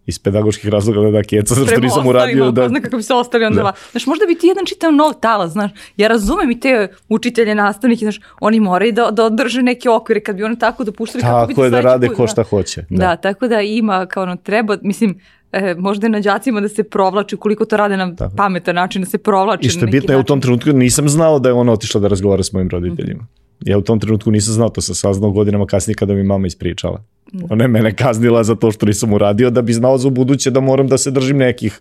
iz 0.06 0.20
pedagoških 0.20 0.70
razloga 0.70 1.02
da 1.02 1.12
da 1.12 1.24
keca, 1.24 1.56
zato 1.56 1.68
što 1.68 1.80
nisam 1.80 2.08
uradio 2.08 2.52
da... 2.52 2.62
ko 2.62 2.70
zna 2.70 2.82
kako 2.82 2.98
bi 2.98 3.04
se 3.04 3.14
ostali 3.14 3.46
onda. 3.46 3.58
Da. 3.58 3.64
Da. 3.64 3.74
Znaš, 3.92 4.06
možda 4.06 4.26
bi 4.26 4.36
ti 4.36 4.48
jedan 4.48 4.66
čitao 4.66 4.92
nov 4.92 5.14
talas, 5.20 5.52
znaš. 5.52 5.72
Ja 5.98 6.08
razumem 6.08 6.52
i 6.52 6.60
te 6.60 6.88
učitelje, 7.10 7.56
nastavnike, 7.56 8.06
znaš, 8.06 8.20
oni 8.42 8.60
moraju 8.60 8.92
da, 8.92 9.12
da 9.12 9.26
održe 9.26 9.62
neke 9.62 9.90
okvire 9.90 10.20
kad 10.20 10.36
bi 10.36 10.44
oni 10.44 10.60
tako 10.60 10.84
dopuštali 10.84 11.22
kako 11.22 11.48
bi 11.48 11.54
Tako 11.54 11.64
je 11.64 11.70
da 11.70 11.82
rade 11.82 12.08
put, 12.08 12.18
ko 12.18 12.24
da. 12.24 12.28
šta 12.28 12.44
hoće. 12.44 12.86
Da. 12.90 13.16
tako 13.16 13.48
da 13.48 13.62
ima 13.62 14.06
kao 14.06 14.24
ono 14.24 14.36
treba, 14.36 14.78
mislim, 14.82 15.20
e, 15.52 15.76
možda 15.78 16.06
je 16.06 16.10
na 16.10 16.20
đacima 16.20 16.62
da 16.62 16.70
se 16.70 16.84
provlači 16.84 17.38
koliko 17.38 17.66
to 17.66 17.78
rade 17.78 17.98
na 17.98 18.16
Tako. 18.16 18.36
pametan 18.36 18.76
način, 18.76 19.02
da 19.02 19.10
se 19.10 19.18
provlači 19.18 19.68
I 19.68 19.70
što 19.70 19.86
je 19.86 19.92
bitno, 19.92 20.14
ja 20.14 20.20
u 20.20 20.24
tom 20.24 20.42
trenutku 20.42 20.70
nisam 20.70 21.10
znao 21.10 21.40
da 21.40 21.50
je 21.50 21.54
ona 21.54 21.72
otišla 21.72 22.02
da 22.02 22.08
razgovara 22.08 22.44
s 22.44 22.54
mojim 22.54 22.70
roditeljima. 22.70 23.28
Ja 23.60 23.78
u 23.78 23.82
tom 23.82 24.00
trenutku 24.00 24.32
nisam 24.32 24.54
znao, 24.54 24.70
to 24.70 24.82
sam 24.82 24.96
saznao 24.96 25.32
godinama 25.32 25.66
kasnije 25.66 25.96
kada 25.96 26.14
mi 26.14 26.24
mama 26.24 26.48
ispričala. 26.48 27.04
Ona 27.50 27.64
je 27.64 27.68
mene 27.68 27.96
kaznila 27.96 28.44
za 28.44 28.56
to 28.56 28.72
što 28.72 28.86
nisam 28.86 29.14
uradio, 29.14 29.50
da 29.50 29.62
bi 29.62 29.74
znao 29.74 29.98
za 29.98 30.10
buduće 30.10 30.52
da 30.52 30.60
moram 30.60 30.88
da 30.88 30.98
se 30.98 31.12
držim 31.12 31.38
nekih 31.38 31.80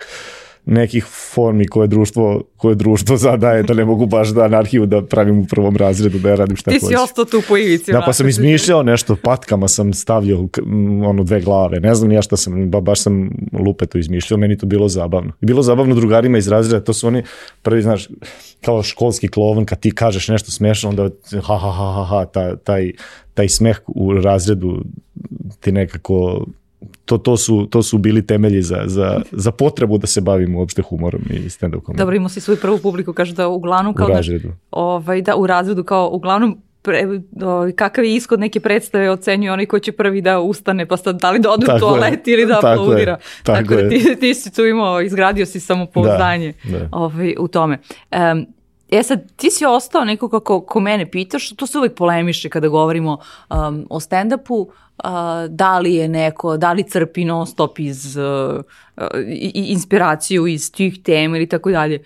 nekih 0.64 1.04
formi 1.34 1.66
koje 1.68 1.88
društvo, 1.88 2.42
koje 2.56 2.74
društvo 2.74 3.16
zadaje, 3.16 3.62
da 3.62 3.74
ne 3.74 3.84
mogu 3.84 4.06
baš 4.06 4.28
da 4.28 4.44
anarhiju 4.44 4.86
da 4.86 5.02
pravim 5.02 5.38
u 5.38 5.46
prvom 5.46 5.76
razredu, 5.76 6.18
da 6.18 6.28
ja 6.28 6.34
radim 6.34 6.56
šta 6.56 6.70
Ti 6.70 6.78
hoću. 6.78 6.86
si 6.86 6.96
ostao 6.96 7.24
tu 7.24 7.42
po 7.48 7.56
ivici. 7.56 7.92
Da, 7.92 8.02
pa 8.06 8.12
sam 8.12 8.28
izmišljao 8.28 8.82
nešto, 8.82 9.16
patkama 9.16 9.68
sam 9.68 9.90
m, 10.66 11.02
ono 11.02 11.24
dve 11.24 11.40
glave, 11.40 11.80
ne 11.80 11.94
znam 11.94 12.12
ja 12.12 12.22
šta 12.22 12.36
sam, 12.36 12.70
ba, 12.70 12.80
baš 12.80 13.00
sam 13.00 13.30
lupetu 13.52 13.98
izmišljao, 13.98 14.38
meni 14.38 14.58
to 14.58 14.66
bilo 14.66 14.88
zabavno. 14.88 15.32
I 15.40 15.46
bilo 15.46 15.62
zabavno 15.62 15.94
drugarima 15.94 16.38
iz 16.38 16.48
razreda, 16.48 16.84
to 16.84 16.92
su 16.92 17.06
oni 17.06 17.22
prvi, 17.62 17.82
znaš, 17.82 18.08
kao 18.64 18.82
školski 18.82 19.28
klovan, 19.28 19.64
kad 19.64 19.80
ti 19.80 19.90
kažeš 19.90 20.28
nešto 20.28 20.50
smešno, 20.50 20.88
onda 20.88 21.08
ha, 21.32 21.58
ha, 21.58 21.72
ha, 21.72 21.92
ha, 21.94 22.04
ha, 22.04 22.24
ta, 22.24 22.56
taj, 22.56 22.92
taj 23.34 23.48
smeh 23.48 23.80
u 23.86 24.12
razredu 24.14 24.84
ti 25.60 25.72
nekako 25.72 26.46
to, 27.04 27.18
to, 27.18 27.36
su, 27.36 27.66
to 27.66 27.82
su 27.82 27.98
bili 27.98 28.26
temelji 28.26 28.62
za, 28.62 28.82
za, 28.86 29.20
za 29.32 29.52
potrebu 29.52 29.98
da 29.98 30.06
se 30.06 30.20
bavim 30.20 30.56
uopšte 30.56 30.82
humorom 30.82 31.20
i 31.30 31.38
stand-up 31.40 31.80
komedijom. 31.80 31.96
Dobro, 31.96 32.16
imao 32.16 32.28
si 32.28 32.40
svoju 32.40 32.58
prvu 32.58 32.78
publiku, 32.78 33.12
kaže 33.12 33.34
da 33.34 33.48
uglavnom 33.48 33.94
kao 33.94 34.06
u 34.06 34.08
da, 34.08 34.14
razredu. 34.14 34.48
ovaj, 34.70 35.22
da 35.22 35.36
u 35.36 35.46
razredu 35.46 35.84
kao 35.84 36.10
uglavnom 36.12 36.58
pre, 36.82 37.02
ovaj, 37.42 37.72
kakav 37.72 38.04
je 38.04 38.14
ishod 38.14 38.40
neke 38.40 38.60
predstave 38.60 39.10
ocenjuje 39.10 39.52
onaj 39.52 39.66
ko 39.66 39.78
će 39.78 39.92
prvi 39.92 40.20
da 40.20 40.40
ustane 40.40 40.86
pa 40.86 40.96
sad 40.96 41.20
da 41.20 41.30
li 41.30 41.38
da 41.38 41.50
ode 41.50 41.64
u 41.64 41.66
Tako 41.66 41.76
je. 41.76 41.80
toalet 41.80 42.28
ili 42.28 42.46
da 42.46 42.54
Tako 42.54 42.66
je. 42.66 42.72
aplaudira. 42.72 43.16
Tako 43.42 43.74
da 43.74 43.80
je. 43.80 43.88
ti, 43.88 44.16
ti 44.20 44.34
si 44.34 44.52
tu 44.52 44.64
imao, 44.64 45.02
izgradio 45.02 45.46
si 45.46 45.60
samopouzdanje 45.60 46.52
Da, 46.64 46.78
da. 46.78 46.88
Ovaj, 46.92 47.34
u 47.38 47.48
tome. 47.48 47.78
Um, 48.32 48.46
E 48.92 49.02
sad, 49.02 49.20
ti 49.36 49.50
si 49.50 49.64
ostao 49.66 50.04
neko 50.04 50.28
kako 50.28 50.60
ko 50.60 50.80
mene 50.80 51.10
pitaš, 51.10 51.50
to 51.56 51.66
se 51.66 51.78
uvek 51.78 51.94
polemiše 51.94 52.48
kada 52.48 52.68
govorimo 52.68 53.18
um, 53.50 53.86
o 53.90 54.00
stand-upu, 54.00 54.58
uh, 54.60 55.10
da 55.48 55.78
li 55.78 55.94
je 55.94 56.08
neko, 56.08 56.56
da 56.56 56.72
li 56.72 56.84
crpi 56.88 57.24
non 57.24 57.46
stop 57.46 57.78
iz 57.78 58.16
uh, 58.16 58.60
uh, 58.96 59.06
inspiraciju 59.54 60.46
iz 60.46 60.72
tih 60.72 61.02
tema 61.02 61.36
ili 61.36 61.48
tako 61.48 61.70
dalje. 61.70 62.02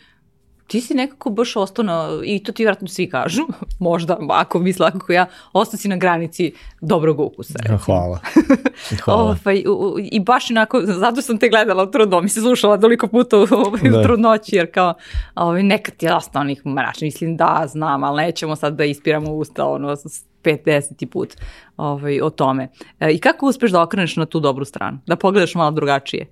Ti 0.67 0.81
si 0.81 0.95
nekako 0.95 1.31
baš 1.31 1.57
ostao 1.57 1.83
na, 1.85 2.21
i 2.25 2.43
to 2.43 2.53
ti 2.53 2.63
vjerojatno 2.63 2.89
svi 2.89 3.09
kažu, 3.09 3.43
možda 3.79 4.19
ako 4.31 4.59
misle 4.59 4.93
kako 4.93 5.13
ja, 5.13 5.27
ostao 5.53 5.79
si 5.79 5.89
na 5.89 5.97
granici 5.97 6.53
dobrog 6.81 7.21
ukusa. 7.21 7.59
Ja, 7.65 7.77
Hvala. 7.79 8.19
Hvala. 9.05 9.23
Ovaj, 9.23 9.65
u- 9.67 9.73
u- 9.73 9.99
I 10.03 10.21
baš 10.21 10.51
onako, 10.51 10.81
zato 10.83 11.23
sam 11.23 11.39
te 11.39 11.49
gledala 11.49 11.83
u 11.83 11.91
trudnoći, 11.91 12.29
se 12.29 12.41
slušala 12.41 12.79
toliko 12.79 13.07
puta 13.09 13.37
u, 13.39 13.47
ovaj, 13.51 13.81
Da. 13.83 14.01
u 14.01 14.03
trudnoći, 14.03 14.57
jer 14.57 14.73
kao, 14.73 14.95
ovaj, 15.35 15.63
nekad 15.63 15.95
je 16.01 16.15
ostao 16.15 16.41
onih 16.41 16.67
mračnih, 16.67 17.07
mislim 17.07 17.37
da, 17.37 17.65
znam, 17.67 18.05
ali 18.05 18.23
nećemo 18.23 18.57
sad 18.57 18.75
da 18.75 18.85
ispiramo 18.85 19.33
usta, 19.33 19.67
ono, 19.67 19.97
s- 19.97 20.25
50. 20.45 21.07
put 21.07 21.35
ovaj, 21.77 22.21
o 22.21 22.31
tome. 22.31 22.69
E, 23.01 23.11
I 23.11 23.19
kako 23.19 23.47
uspeš 23.47 23.71
da 23.71 23.83
okreneš 23.83 24.17
na 24.17 24.27
tu 24.27 24.41
dobru 24.41 24.65
stranu? 24.65 24.99
Da 25.07 25.17
pogledaš 25.17 25.55
malo 25.55 25.71
drugačije? 25.71 26.27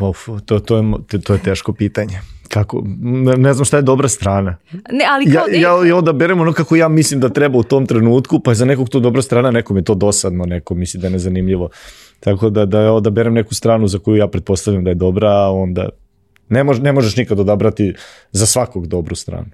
Uf, 0.00 0.18
to, 0.46 0.58
to, 0.60 0.76
je, 0.76 0.82
to 1.20 1.32
je 1.32 1.38
teško 1.40 1.72
pitanje. 1.72 2.20
Kako, 2.48 2.82
ne, 3.00 3.36
ne 3.36 3.54
znam 3.54 3.64
šta 3.64 3.76
je 3.76 3.82
dobra 3.82 4.08
strana. 4.08 4.56
Ne, 4.72 5.04
ali 5.10 5.32
Ja, 5.32 5.40
kao, 5.40 5.82
ja, 5.82 5.88
ja 5.88 5.96
onda 5.96 6.12
berem 6.12 6.40
ono 6.40 6.52
kako 6.52 6.76
ja 6.76 6.88
mislim 6.88 7.20
da 7.20 7.28
treba 7.28 7.58
u 7.58 7.62
tom 7.62 7.86
trenutku, 7.86 8.40
pa 8.40 8.50
je 8.50 8.54
za 8.54 8.64
nekog 8.64 8.88
to 8.88 9.00
dobra 9.00 9.22
strana, 9.22 9.50
nekom 9.50 9.76
je 9.76 9.84
to 9.84 9.94
dosadno, 9.94 10.44
neko 10.44 10.74
misli 10.74 11.00
da 11.00 11.06
je 11.06 11.10
nezanimljivo. 11.10 11.68
Tako 12.20 12.50
da, 12.50 12.66
da 12.66 12.80
ja 12.80 12.92
odaberem 12.92 13.34
neku 13.34 13.54
stranu 13.54 13.88
za 13.88 13.98
koju 13.98 14.16
ja 14.16 14.28
pretpostavljam 14.28 14.84
da 14.84 14.90
je 14.90 14.94
dobra, 14.94 15.30
a 15.30 15.50
onda 15.50 15.88
ne, 16.48 16.64
mož, 16.64 16.80
ne 16.80 16.92
možeš 16.92 17.16
nikad 17.16 17.40
odabrati 17.40 17.94
za 18.32 18.46
svakog 18.46 18.86
dobru 18.86 19.14
stranu. 19.14 19.50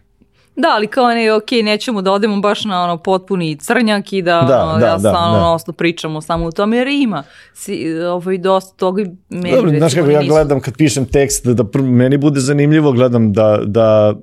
Da, 0.56 0.68
ali 0.70 0.86
kao 0.86 1.08
ne, 1.08 1.32
ok, 1.32 1.50
nećemo 1.64 2.02
da 2.02 2.12
odemo 2.12 2.40
baš 2.40 2.64
na 2.64 2.82
ono 2.84 2.96
potpuni 2.96 3.56
crnjak 3.56 4.12
i 4.12 4.22
da, 4.22 4.44
Da, 4.48 4.64
ono, 4.64 4.78
da, 4.78 4.86
ja 4.86 4.92
da, 4.92 4.98
stvarno 4.98 5.38
da. 5.38 5.46
osno 5.46 5.72
pričamo 5.72 6.20
samo 6.20 6.46
u 6.46 6.52
tome, 6.52 6.76
jer 6.76 6.88
ima 6.88 7.22
si, 7.54 7.94
ovaj, 8.00 8.38
dosta 8.38 8.76
toga 8.76 9.02
i 9.02 9.06
meni 9.28 9.54
Dobro, 9.54 9.70
znaš 9.70 9.82
recimo 9.82 10.02
kako 10.02 10.10
ja 10.10 10.20
nisu- 10.20 10.32
gledam 10.32 10.60
kad 10.60 10.76
pišem 10.76 11.04
tekst, 11.06 11.46
da, 11.46 11.54
da 11.54 11.80
meni 11.80 12.16
bude 12.18 12.40
zanimljivo, 12.40 12.92
gledam 12.92 13.32
da, 13.32 13.60
da, 13.64 14.14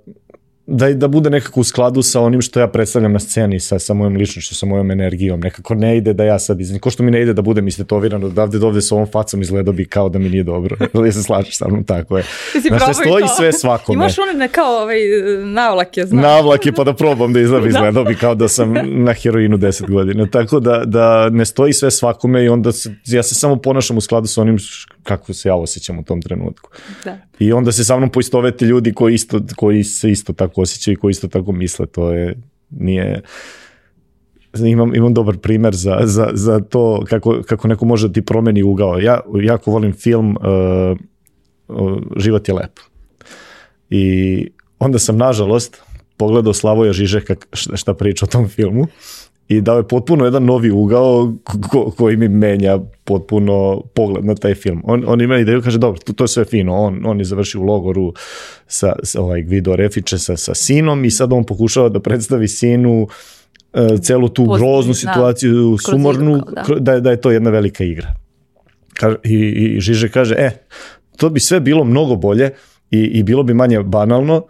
da, 0.72 0.94
da 0.94 1.08
bude 1.08 1.30
nekako 1.30 1.60
u 1.60 1.64
skladu 1.64 2.02
sa 2.02 2.22
onim 2.22 2.42
što 2.42 2.60
ja 2.60 2.68
predstavljam 2.68 3.14
na 3.14 3.20
sceni, 3.20 3.60
sa, 3.60 3.80
sa 3.80 3.94
mojom 3.94 4.16
ličnošću, 4.16 4.56
sa 4.56 4.66
mojom 4.66 4.92
energijom. 4.92 5.40
Nekako 5.40 5.76
ne 5.76 5.98
ide 5.98 6.14
da 6.14 6.24
ja 6.24 6.40
sad 6.40 6.62
izim, 6.62 6.80
ko 6.80 6.90
što 6.90 7.04
mi 7.04 7.12
ne 7.12 7.22
ide 7.22 7.34
da 7.34 7.42
budem 7.42 7.68
istetoviran 7.68 8.24
odavde 8.24 8.60
do 8.60 8.68
ovde 8.68 8.82
sa 8.82 8.96
ovom 8.96 9.08
facom 9.08 9.42
izgledao 9.42 9.74
bi 9.74 9.86
kao 9.86 10.10
da 10.10 10.20
mi 10.20 10.30
nije 10.30 10.44
dobro. 10.44 10.78
Ili 10.94 11.12
se 11.12 11.24
slažeš 11.24 11.58
sa 11.58 11.68
mnom, 11.68 11.84
tako 11.84 12.18
je. 12.18 12.24
Ti 12.24 12.62
si 12.62 12.68
Znaš, 12.68 12.72
ne 12.72 12.78
probao 12.78 12.92
i 12.92 12.94
stoji 12.94 13.22
to. 13.24 13.36
sve 13.38 13.54
svakome. 13.54 13.96
Imaš 13.96 14.20
one 14.20 14.34
ne, 14.34 14.48
kao 14.48 14.82
ovaj, 14.82 15.00
navlake, 15.46 16.06
znaš. 16.06 16.24
Navlake 16.24 16.72
pa 16.72 16.84
da 16.84 16.94
probam 16.94 17.34
da 17.34 17.40
izgledam, 17.46 17.70
izgledao 17.70 18.04
bi 18.04 18.16
kao 18.16 18.36
da 18.36 18.48
sam 18.48 18.74
na 19.04 19.14
heroinu 19.14 19.58
10 19.58 19.92
godina. 19.92 20.28
Tako 20.28 20.60
da, 20.60 20.84
da 20.86 21.30
ne 21.30 21.46
stoji 21.46 21.74
sve 21.74 21.92
svakome 21.92 22.46
i 22.46 22.50
onda 22.50 22.72
se, 22.72 22.96
ja 23.06 23.24
se 23.24 23.36
samo 23.36 23.56
ponašam 23.56 23.98
u 23.98 24.02
skladu 24.02 24.28
sa 24.28 24.42
onim 24.42 24.58
kako 25.04 25.34
se 25.34 25.50
ja 25.50 25.56
osjećam 25.56 26.00
u 26.00 26.04
tom 26.04 26.22
trenutku. 26.22 26.70
Da. 27.06 27.18
I 27.40 27.54
onda 27.54 27.72
se 27.72 27.84
sa 27.84 27.98
mnom 27.98 28.10
poistovete 28.10 28.66
ljudi 28.66 28.94
koji, 28.94 29.14
isto, 29.14 29.42
koji 29.56 29.84
se 29.84 30.12
isto 30.12 30.34
tako 30.34 30.61
osjećaju 30.62 30.94
i 30.94 30.96
koji 30.96 31.12
isto 31.12 31.28
tako 31.28 31.52
misle. 31.52 31.86
To 31.86 32.12
je, 32.12 32.36
nije... 32.70 33.22
Imam, 34.60 34.96
imam 34.96 35.14
dobar 35.14 35.38
primer 35.38 35.76
za, 35.76 36.00
za, 36.04 36.30
za 36.34 36.60
to 36.60 37.04
kako, 37.10 37.42
kako 37.48 37.68
neko 37.68 37.86
može 37.86 38.08
da 38.08 38.14
ti 38.14 38.22
promeni 38.22 38.64
ugao. 38.64 39.00
Ja 39.00 39.20
jako 39.44 39.72
volim 39.72 39.94
film 39.94 40.38
uh, 40.38 40.98
Život 42.18 42.48
je 42.48 42.54
lep. 42.54 42.80
I 43.90 44.48
onda 44.80 45.00
sam, 45.00 45.18
nažalost, 45.18 45.82
pogledao 46.18 46.54
Slavoja 46.54 46.94
Žižeka 46.94 47.36
šta 47.54 47.94
priča 47.94 48.26
o 48.26 48.28
tom 48.28 48.48
filmu 48.48 48.88
i 49.52 49.62
dao 49.62 49.78
je 49.78 49.88
potpuno 49.88 50.26
jedan 50.26 50.46
novi 50.46 50.72
ugao 50.72 51.34
ko, 51.70 51.92
koji 51.98 52.18
mi 52.18 52.30
menja 52.30 52.80
potpuno 53.04 53.82
pogled 53.94 54.26
na 54.26 54.36
taj 54.36 54.56
film. 54.56 54.82
On, 54.84 55.04
on 55.08 55.22
ima 55.22 55.38
ideju, 55.38 55.62
kaže, 55.62 55.78
dobro, 55.78 56.00
to, 56.00 56.14
to 56.14 56.24
je 56.24 56.28
sve 56.28 56.46
fino, 56.46 56.76
on, 56.76 57.02
on 57.06 57.20
je 57.20 57.26
završio 57.26 57.62
u 57.62 57.64
logoru 57.64 58.14
sa, 58.68 58.94
sa 59.04 59.22
ovaj 59.22 59.42
Gvido 59.42 59.76
Refiče 59.76 60.18
sa, 60.18 60.38
sa 60.38 60.56
sinom 60.56 61.06
i 61.06 61.12
sad 61.12 61.34
on 61.34 61.44
pokušava 61.44 61.90
da 61.90 62.00
predstavi 62.00 62.48
sinu 62.48 63.08
e, 63.74 63.98
celu 64.02 64.30
tu 64.30 64.46
Pozitivno, 64.46 64.58
groznu 64.58 64.92
da. 64.92 64.98
situaciju, 64.98 65.78
Kroz 65.86 65.96
sumornu, 65.96 66.38
igru, 66.38 66.80
da. 66.80 66.94
da, 66.94 67.00
da 67.00 67.12
je 67.12 67.22
to 67.22 67.32
jedna 67.32 67.50
velika 67.50 67.84
igra. 67.84 68.16
Kaže, 68.94 69.18
i, 69.24 69.36
I 69.36 69.80
Žiže 69.80 70.10
kaže, 70.10 70.36
e, 70.38 70.52
to 71.18 71.30
bi 71.30 71.40
sve 71.40 71.60
bilo 71.60 71.84
mnogo 71.84 72.16
bolje 72.16 72.50
i, 72.92 73.00
i 73.00 73.24
bilo 73.24 73.44
bi 73.44 73.54
manje 73.54 73.84
banalno 73.84 74.46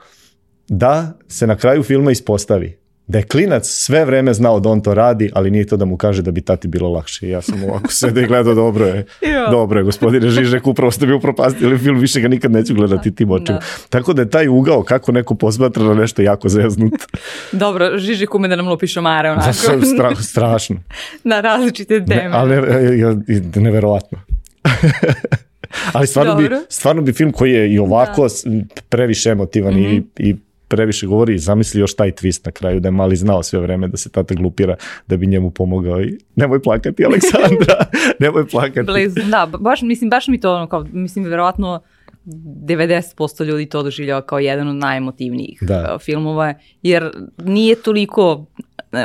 da 0.68 1.18
se 1.28 1.48
na 1.48 1.56
kraju 1.56 1.84
filma 1.84 2.12
ispostavi 2.12 2.81
da 3.12 3.18
je 3.18 3.24
klinac 3.24 3.68
sve 3.68 4.06
vreme 4.06 4.34
znao 4.34 4.60
da 4.60 4.70
on 4.70 4.82
to 4.82 4.94
radi, 4.94 5.32
ali 5.34 5.52
nije 5.52 5.68
to 5.68 5.78
da 5.78 5.86
mu 5.86 5.98
kaže 5.98 6.22
da 6.22 6.32
bi 6.32 6.42
tati 6.42 6.68
bilo 6.68 6.90
lakše. 6.90 7.28
Ja 7.28 7.42
sam 7.42 7.64
ovako 7.64 7.88
sve 7.90 8.12
da 8.12 8.22
gledao, 8.22 8.54
dobro 8.56 8.86
je, 8.86 9.06
dobro 9.52 9.80
je, 9.80 9.84
gospodine 9.84 10.30
Žižek, 10.30 10.68
upravo 10.68 10.92
ste 10.92 11.06
mi 11.06 11.14
upropastili 11.14 11.78
film, 11.78 12.00
više 12.00 12.22
ga 12.22 12.28
nikad 12.28 12.52
neću 12.52 12.74
gledati 12.76 13.12
tim 13.12 13.32
očima. 13.32 13.58
Da. 13.58 13.66
Tako 13.90 14.14
da 14.14 14.22
je 14.22 14.30
taj 14.30 14.48
ugao, 14.50 14.84
kako 14.84 15.12
neko 15.12 15.36
posmatra 15.36 15.84
na 15.84 15.94
nešto 15.94 16.22
jako 16.22 16.50
zeznut, 16.50 16.94
Dobro, 17.54 17.98
Žižik 17.98 18.36
ume 18.36 18.48
da 18.48 18.56
nam 18.56 18.68
lupi 18.68 18.88
šamare 18.88 19.32
onako, 19.32 19.54
stra, 19.86 20.16
strašno. 20.18 20.76
na 21.24 21.42
različite 21.42 22.06
teme. 22.06 22.22
Ne, 22.22 22.30
ali 22.32 22.50
ne, 22.52 22.62
ne, 23.46 23.62
neverovatno. 23.62 24.18
ali 25.94 26.08
stvarno 26.08 26.36
bi, 26.36 26.50
stvarno 26.70 27.02
bi 27.02 27.14
film 27.14 27.32
koji 27.32 27.52
je 27.52 27.74
i 27.74 27.80
ovako 27.80 28.30
s- 28.30 28.44
previše 28.90 29.30
emotivan 29.30 29.74
i, 29.74 29.88
Mhm. 29.90 30.00
i 30.20 30.36
previše 30.72 31.08
govori 31.08 31.36
i 31.36 31.40
zamisli 31.40 31.80
još 31.82 31.96
taj 31.96 32.12
twist 32.12 32.46
na 32.46 32.52
kraju 32.52 32.80
da 32.80 32.88
je 32.88 32.92
mali 32.92 33.16
znao 33.16 33.44
sve 33.44 33.60
vreme 33.60 33.88
da 33.88 33.98
se 33.98 34.10
tata 34.10 34.34
glupira 34.34 34.76
da 35.08 35.18
bi 35.18 35.28
njemu 35.28 35.52
pomogao 35.52 36.02
i 36.02 36.18
nemoj 36.36 36.62
plakati 36.62 37.06
Aleksandra, 37.06 37.86
nemoj 38.20 38.48
plakati. 38.48 38.84
Bliz, 38.84 39.14
da, 39.14 39.50
baš, 39.60 39.82
mislim, 39.82 40.10
baš 40.10 40.28
mi 40.28 40.40
to 40.40 40.56
ono, 40.56 40.68
kao, 40.68 40.86
mislim, 40.94 41.26
verovatno 41.26 41.82
90% 42.26 43.44
ljudi 43.46 43.66
to 43.66 43.84
doživljava 43.84 44.22
kao 44.22 44.40
jedan 44.40 44.68
od 44.68 44.76
najemotivnijih 44.76 45.58
Da. 45.62 45.92
uh, 45.96 46.02
filmova, 46.02 46.54
jer 46.82 47.12
nije 47.38 47.76
toliko, 47.76 48.46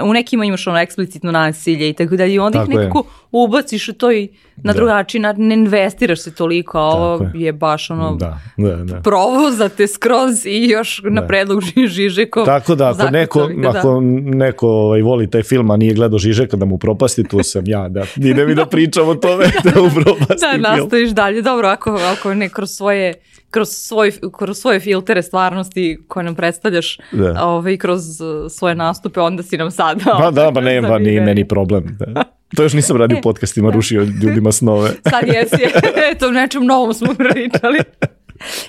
u 0.04 0.12
nekima 0.12 0.44
imaš 0.44 0.66
ono 0.66 0.78
eksplicitno 0.78 1.32
nasilje 1.32 1.88
i 1.88 1.92
tako 1.92 2.16
dalje, 2.16 2.34
i 2.34 2.38
onda 2.38 2.58
ih 2.58 2.64
Tako 2.66 2.72
je. 2.72 2.78
nekako 2.78 3.04
ubaciš 3.32 3.88
u 3.88 3.92
to 3.92 4.12
i 4.12 4.28
na 4.56 4.72
Da. 4.72 4.76
drugačiji 4.76 5.20
način, 5.20 5.42
ne 5.42 5.54
investiraš 5.54 6.20
se 6.20 6.34
toliko, 6.34 6.78
a 6.78 6.82
ovo 6.82 7.18
Tako 7.18 7.36
je. 7.36 7.52
baš 7.52 7.90
ono, 7.90 8.14
Da, 8.14 8.38
da, 8.56 8.76
da. 8.76 9.00
provozate 9.00 9.86
skroz 9.86 10.46
i 10.46 10.64
još 10.64 11.00
na 11.04 11.20
Da. 11.20 11.26
predlog 11.26 11.60
Ži- 11.60 11.86
Žižeko. 11.86 12.44
Tako 12.44 12.74
da, 12.74 12.90
ako 12.90 13.10
neko, 13.10 13.48
da. 13.62 13.68
ako 13.70 14.00
neko 14.24 14.68
ovaj, 14.68 15.02
voli 15.02 15.30
taj 15.30 15.42
film, 15.42 15.70
a 15.70 15.76
nije 15.76 15.94
gledao 15.94 16.18
Žižeka 16.18 16.56
da 16.56 16.64
mu 16.64 16.78
propasti, 16.78 17.24
tu 17.24 17.42
sam 17.42 17.62
ja, 17.66 17.88
da 17.88 18.04
idem 18.16 18.50
i 18.50 18.54
da 18.54 18.66
pričam 18.66 19.08
o 19.08 19.14
tome 19.14 19.44
da 19.66 19.80
mu 19.82 19.90
propasti 19.92 20.46
Da, 20.52 20.70
nastaviš 20.70 21.10
dalje. 21.10 21.42
Dobro, 21.42 21.68
ako, 21.68 21.90
ako 22.12 22.34
ne 22.34 22.48
kroz 22.48 22.70
svoje 22.70 23.14
kroz, 23.50 23.68
svoj, 23.70 24.12
kroz 24.32 24.58
svoje 24.58 24.80
filtere 24.80 25.22
stvarnosti 25.22 25.98
koje 26.08 26.24
nam 26.24 26.34
predstavljaš 26.34 26.98
Da. 27.12 27.44
ovaj, 27.44 27.76
kroz 27.76 28.20
uh, 28.20 28.26
svoje 28.50 28.74
nastupe, 28.74 29.20
onda 29.20 29.42
si 29.42 29.56
nam 29.56 29.70
sad. 29.70 30.00
Pa 30.18 30.30
da, 30.30 30.50
pa 30.54 30.60
ne, 30.60 30.82
pa 30.82 30.88
nije 30.88 30.90
Zanimljivo. 30.90 31.24
meni 31.24 31.48
problem. 31.48 31.84
Da. 31.98 32.24
To 32.56 32.62
još 32.62 32.72
nisam 32.72 32.96
radio 32.96 33.18
u 33.18 33.22
podcastima, 33.22 33.70
rušio 33.76 34.02
ljudima 34.22 34.52
snove. 34.52 34.90
Sad 35.10 35.28
jesi, 35.28 35.62
eto, 36.12 36.30
nečem 36.30 36.66
novom 36.66 36.94
smo 36.94 37.14
pričali. 37.14 37.78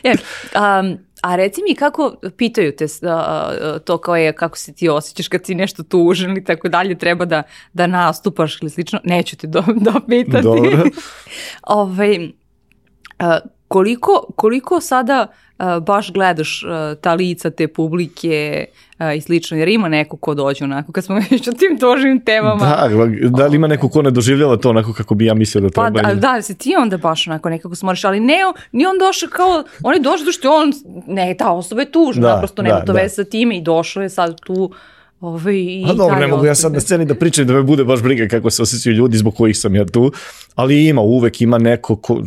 E, 0.04 0.12
um, 0.12 0.98
a 1.22 1.36
reci 1.36 1.62
mi 1.70 1.76
kako, 1.76 2.16
pitaju 2.38 2.76
te 2.76 2.86
a, 3.04 3.80
to 3.86 3.98
kao 3.98 4.16
je, 4.16 4.34
kako 4.34 4.58
se 4.58 4.74
ti 4.74 4.90
osjećaš 4.90 5.28
kad 5.28 5.46
si 5.46 5.56
nešto 5.56 5.84
tužen 5.84 6.32
ili 6.32 6.44
tako 6.44 6.70
dalje, 6.70 6.98
treba 6.98 7.26
da, 7.26 7.44
da 7.74 7.88
nastupaš 7.88 8.62
ili 8.62 8.70
slično, 8.70 9.00
neću 9.04 9.38
te 9.38 9.48
do, 9.48 9.64
dopitati. 9.68 10.44
Dobro. 10.44 10.84
ovaj, 11.62 12.30
a, 13.20 13.40
koliko, 13.68 14.26
koliko 14.36 14.82
sada 14.82 15.28
baš 15.80 16.12
gledaš 16.12 16.64
a, 16.64 16.96
ta 16.96 17.14
lica 17.14 17.50
te 17.50 17.68
publike 17.68 18.66
a, 18.98 19.14
i 19.14 19.22
slično, 19.22 19.58
jer 19.58 19.68
ima 19.68 19.90
neko 19.90 20.18
ko 20.18 20.34
dođe 20.34 20.64
onako, 20.64 20.92
kad 20.92 21.04
smo 21.04 21.16
već 21.32 21.48
o 21.48 21.52
tim 21.52 21.80
tužnim 21.80 22.22
temama. 22.22 22.66
Da, 22.66 22.90
da 23.30 23.48
li 23.48 23.56
ima 23.56 23.68
neko 23.68 23.90
ko 23.90 24.02
ne 24.02 24.12
doživljava 24.12 24.58
to 24.58 24.70
onako 24.70 24.94
kako 24.94 25.16
bi 25.16 25.26
ja 25.26 25.34
mislio 25.34 25.62
da 25.62 25.70
Pa 25.70 25.82
treba? 25.84 26.02
da, 26.02 26.12
ili- 26.12 26.20
da, 26.20 26.42
se 26.42 26.56
ti 26.56 26.76
onda 26.76 26.98
baš 26.98 27.28
onako 27.28 27.50
nekako 27.50 27.76
smoriš, 27.76 28.04
ali 28.04 28.20
ne, 28.20 28.38
nije 28.72 28.88
on 28.88 28.98
došao 29.00 29.30
kao, 29.30 29.64
on 29.84 29.94
je 29.94 30.00
došao 30.02 30.32
što 30.32 30.48
je 30.50 30.64
on, 30.64 30.72
ne, 31.08 31.36
ta 31.36 31.52
osoba 31.52 31.82
je 31.82 31.92
tužna, 31.92 32.22
Da, 32.22 32.34
naprosto 32.34 32.62
nema 32.62 32.76
da, 32.76 32.86
to 32.86 32.94
da. 32.94 33.00
veze 33.00 33.16
sa 33.16 33.24
time 33.24 33.58
i 33.58 33.62
došao 33.62 34.04
je 34.04 34.10
sad 34.10 34.40
tu 34.42 34.72
ovaj, 35.20 35.56
i 35.56 35.86
A 35.88 35.94
dobro, 35.94 36.20
ne 36.20 36.28
mogu 36.28 36.46
ja 36.46 36.56
sad 36.56 36.74
na 36.74 36.80
sceni 36.80 37.06
da 37.06 37.16
pričam 37.16 37.48
da 37.48 37.54
me 37.54 37.64
bude 37.64 37.84
baš 37.84 38.02
briga 38.02 38.28
kako 38.28 38.50
se 38.50 38.62
osjećaju 38.62 38.96
ljudi 38.96 39.18
zbog 39.18 39.36
kojih 39.36 39.58
sam 39.58 39.76
ja 39.76 39.86
tu, 39.86 40.12
ali 40.56 40.88
ima, 40.88 41.02
uvek 41.02 41.42
ima 41.42 41.58
neko 41.58 41.96
ko, 41.96 42.24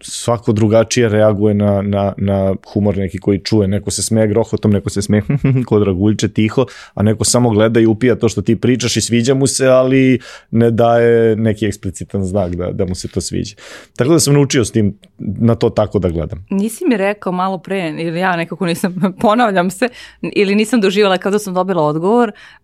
svako 0.00 0.52
drugačije 0.52 1.08
reaguje 1.08 1.54
na, 1.54 1.82
na, 1.82 2.12
na 2.16 2.54
humor 2.72 2.96
neki 2.96 3.18
koji 3.18 3.38
čuje, 3.38 3.68
neko 3.68 3.90
se 3.90 4.02
smeje 4.02 4.26
grohotom, 4.26 4.70
neko 4.70 4.90
se 4.90 5.02
smeje 5.02 5.22
kod 5.68 5.82
draguljče 5.82 6.28
tiho, 6.28 6.66
a 6.94 7.02
neko 7.02 7.24
samo 7.24 7.50
gleda 7.50 7.80
i 7.80 7.86
upija 7.86 8.16
to 8.16 8.28
što 8.28 8.42
ti 8.42 8.56
pričaš 8.56 8.96
i 8.96 9.00
sviđa 9.00 9.34
mu 9.34 9.46
se, 9.46 9.66
ali 9.66 10.20
ne 10.50 10.70
daje 10.70 11.36
neki 11.36 11.66
eksplicitan 11.66 12.24
znak 12.24 12.54
da, 12.54 12.72
da 12.72 12.84
mu 12.84 12.94
se 12.94 13.08
to 13.08 13.20
sviđa. 13.20 13.56
Tako 13.96 14.12
da 14.12 14.20
sam 14.20 14.34
naučio 14.34 14.64
s 14.64 14.72
tim, 14.72 14.98
na 15.18 15.54
to 15.54 15.70
tako 15.70 15.98
da 15.98 16.08
gledam. 16.08 16.46
Nisi 16.50 16.84
mi 16.88 16.96
rekao 16.96 17.32
malo 17.32 17.58
pre, 17.58 17.94
ili 17.98 18.20
ja 18.20 18.36
nekako 18.36 18.66
nisam, 18.66 18.94
ponavljam 19.20 19.70
se, 19.70 19.88
ili 20.22 20.54
nisam 20.54 20.80
doživala 20.80 21.18
kada 21.18 21.38
sam 21.38 21.54
dobila 21.54 21.82
odgovor, 21.82 21.97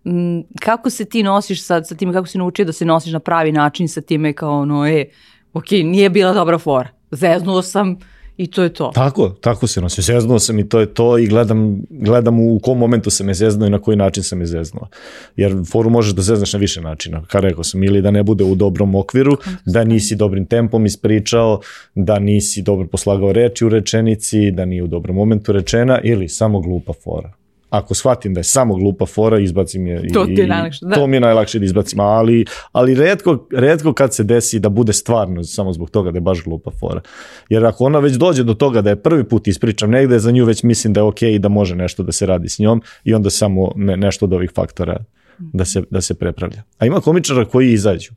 m, 0.05 0.43
kako 0.59 0.89
se 0.89 1.05
ti 1.05 1.23
nosiš 1.23 1.63
sad 1.63 1.87
sa 1.87 1.95
tim, 1.95 2.13
kako 2.13 2.27
si 2.27 2.37
naučio 2.37 2.65
da 2.65 2.71
se 2.71 2.85
nosiš 2.85 3.13
na 3.13 3.19
pravi 3.19 3.51
način 3.51 3.87
sa 3.87 4.01
time 4.01 4.33
kao 4.33 4.59
ono, 4.61 4.87
e, 4.87 5.05
ok, 5.53 5.71
nije 5.71 6.09
bila 6.09 6.33
dobra 6.33 6.57
fora, 6.57 6.89
zeznuo 7.11 7.61
sam 7.61 7.97
i 8.37 8.47
to 8.47 8.63
je 8.63 8.73
to. 8.73 8.91
Tako, 8.95 9.29
tako 9.29 9.67
se 9.67 9.81
nosi. 9.81 10.01
Zeznuo 10.01 10.39
sam 10.39 10.59
i 10.59 10.69
to 10.69 10.79
je 10.79 10.93
to 10.93 11.17
i 11.17 11.27
gledam, 11.27 11.81
gledam 11.89 12.39
u 12.39 12.59
kom 12.59 12.77
momentu 12.77 13.09
sam 13.09 13.27
je 13.27 13.33
zeznuo 13.33 13.67
i 13.67 13.69
na 13.69 13.81
koji 13.81 13.97
način 13.97 14.23
sam 14.23 14.41
je 14.41 14.47
zeznuo. 14.47 14.87
Jer 15.35 15.55
foru 15.71 15.89
možeš 15.89 16.13
da 16.13 16.21
zeznaš 16.21 16.53
na 16.53 16.59
više 16.59 16.81
načina. 16.81 17.25
Kao 17.25 17.41
rekao 17.41 17.63
sam, 17.63 17.83
ili 17.83 18.01
da 18.01 18.11
ne 18.11 18.23
bude 18.23 18.43
u 18.43 18.55
dobrom 18.55 18.95
okviru, 18.95 19.37
da 19.65 19.83
nisi 19.83 20.15
dobrim 20.15 20.45
tempom 20.45 20.85
ispričao, 20.85 21.59
da 21.95 22.19
nisi 22.19 22.61
dobro 22.61 22.87
poslagao 22.87 23.33
reči 23.33 23.65
u 23.65 23.69
rečenici, 23.69 24.51
da 24.51 24.65
nije 24.65 24.83
u 24.83 24.87
dobrom 24.87 25.15
momentu 25.15 25.51
rečena 25.51 25.99
ili 26.03 26.29
samo 26.29 26.59
glupa 26.59 26.93
fora. 27.03 27.44
Ako 27.75 27.93
shvatim 27.93 28.33
da 28.33 28.39
je 28.39 28.43
samo 28.45 28.75
glupa 28.75 29.05
fora, 29.05 29.39
izbacim 29.39 29.87
je. 29.87 30.01
i- 30.03 30.13
To 30.13 30.25
ti 30.25 30.31
je 30.33 30.47
najlakše, 30.47 30.79
da. 30.81 30.95
To 30.95 31.07
mi 31.07 31.15
je 31.15 31.21
najlakše 31.21 31.59
da 31.59 31.65
izbacim, 31.65 31.99
ali, 31.99 32.45
ali 32.71 32.95
redko, 32.95 33.47
redko 33.51 33.93
kad 33.93 34.13
se 34.13 34.23
desi 34.23 34.59
da 34.59 34.69
bude 34.69 34.93
stvarno 34.93 35.43
samo 35.43 35.73
zbog 35.73 35.89
toga 35.89 36.11
da 36.11 36.17
je 36.17 36.21
baš 36.21 36.43
glupa 36.43 36.71
fora. 36.71 37.01
Jer 37.49 37.65
ako 37.65 37.83
ona 37.83 37.99
već 37.99 38.13
dođe 38.13 38.43
do 38.43 38.53
toga 38.55 38.81
da 38.81 38.89
je 38.89 38.95
prvi 38.97 39.23
put 39.23 39.47
ispričam 39.47 39.89
negde, 39.91 40.19
za 40.19 40.31
nju 40.31 40.45
već 40.45 40.63
mislim 40.63 40.93
da 40.93 40.99
je 40.99 41.03
okej 41.03 41.35
i 41.35 41.39
da 41.39 41.49
može 41.49 41.75
nešto 41.75 42.03
da 42.03 42.11
se 42.11 42.25
radi 42.25 42.49
s 42.49 42.59
njom 42.59 42.81
i 43.03 43.13
onda 43.13 43.29
samo 43.29 43.71
ne, 43.75 43.97
nešto 43.97 44.25
od 44.25 44.33
ovih 44.33 44.51
faktora 44.51 45.03
da 45.39 45.65
se, 45.65 45.83
da 45.89 46.01
se 46.01 46.13
prepravlja. 46.13 46.63
A 46.77 46.85
ima 46.85 46.99
komičara 46.99 47.45
koji 47.45 47.71
izađu. 47.71 48.11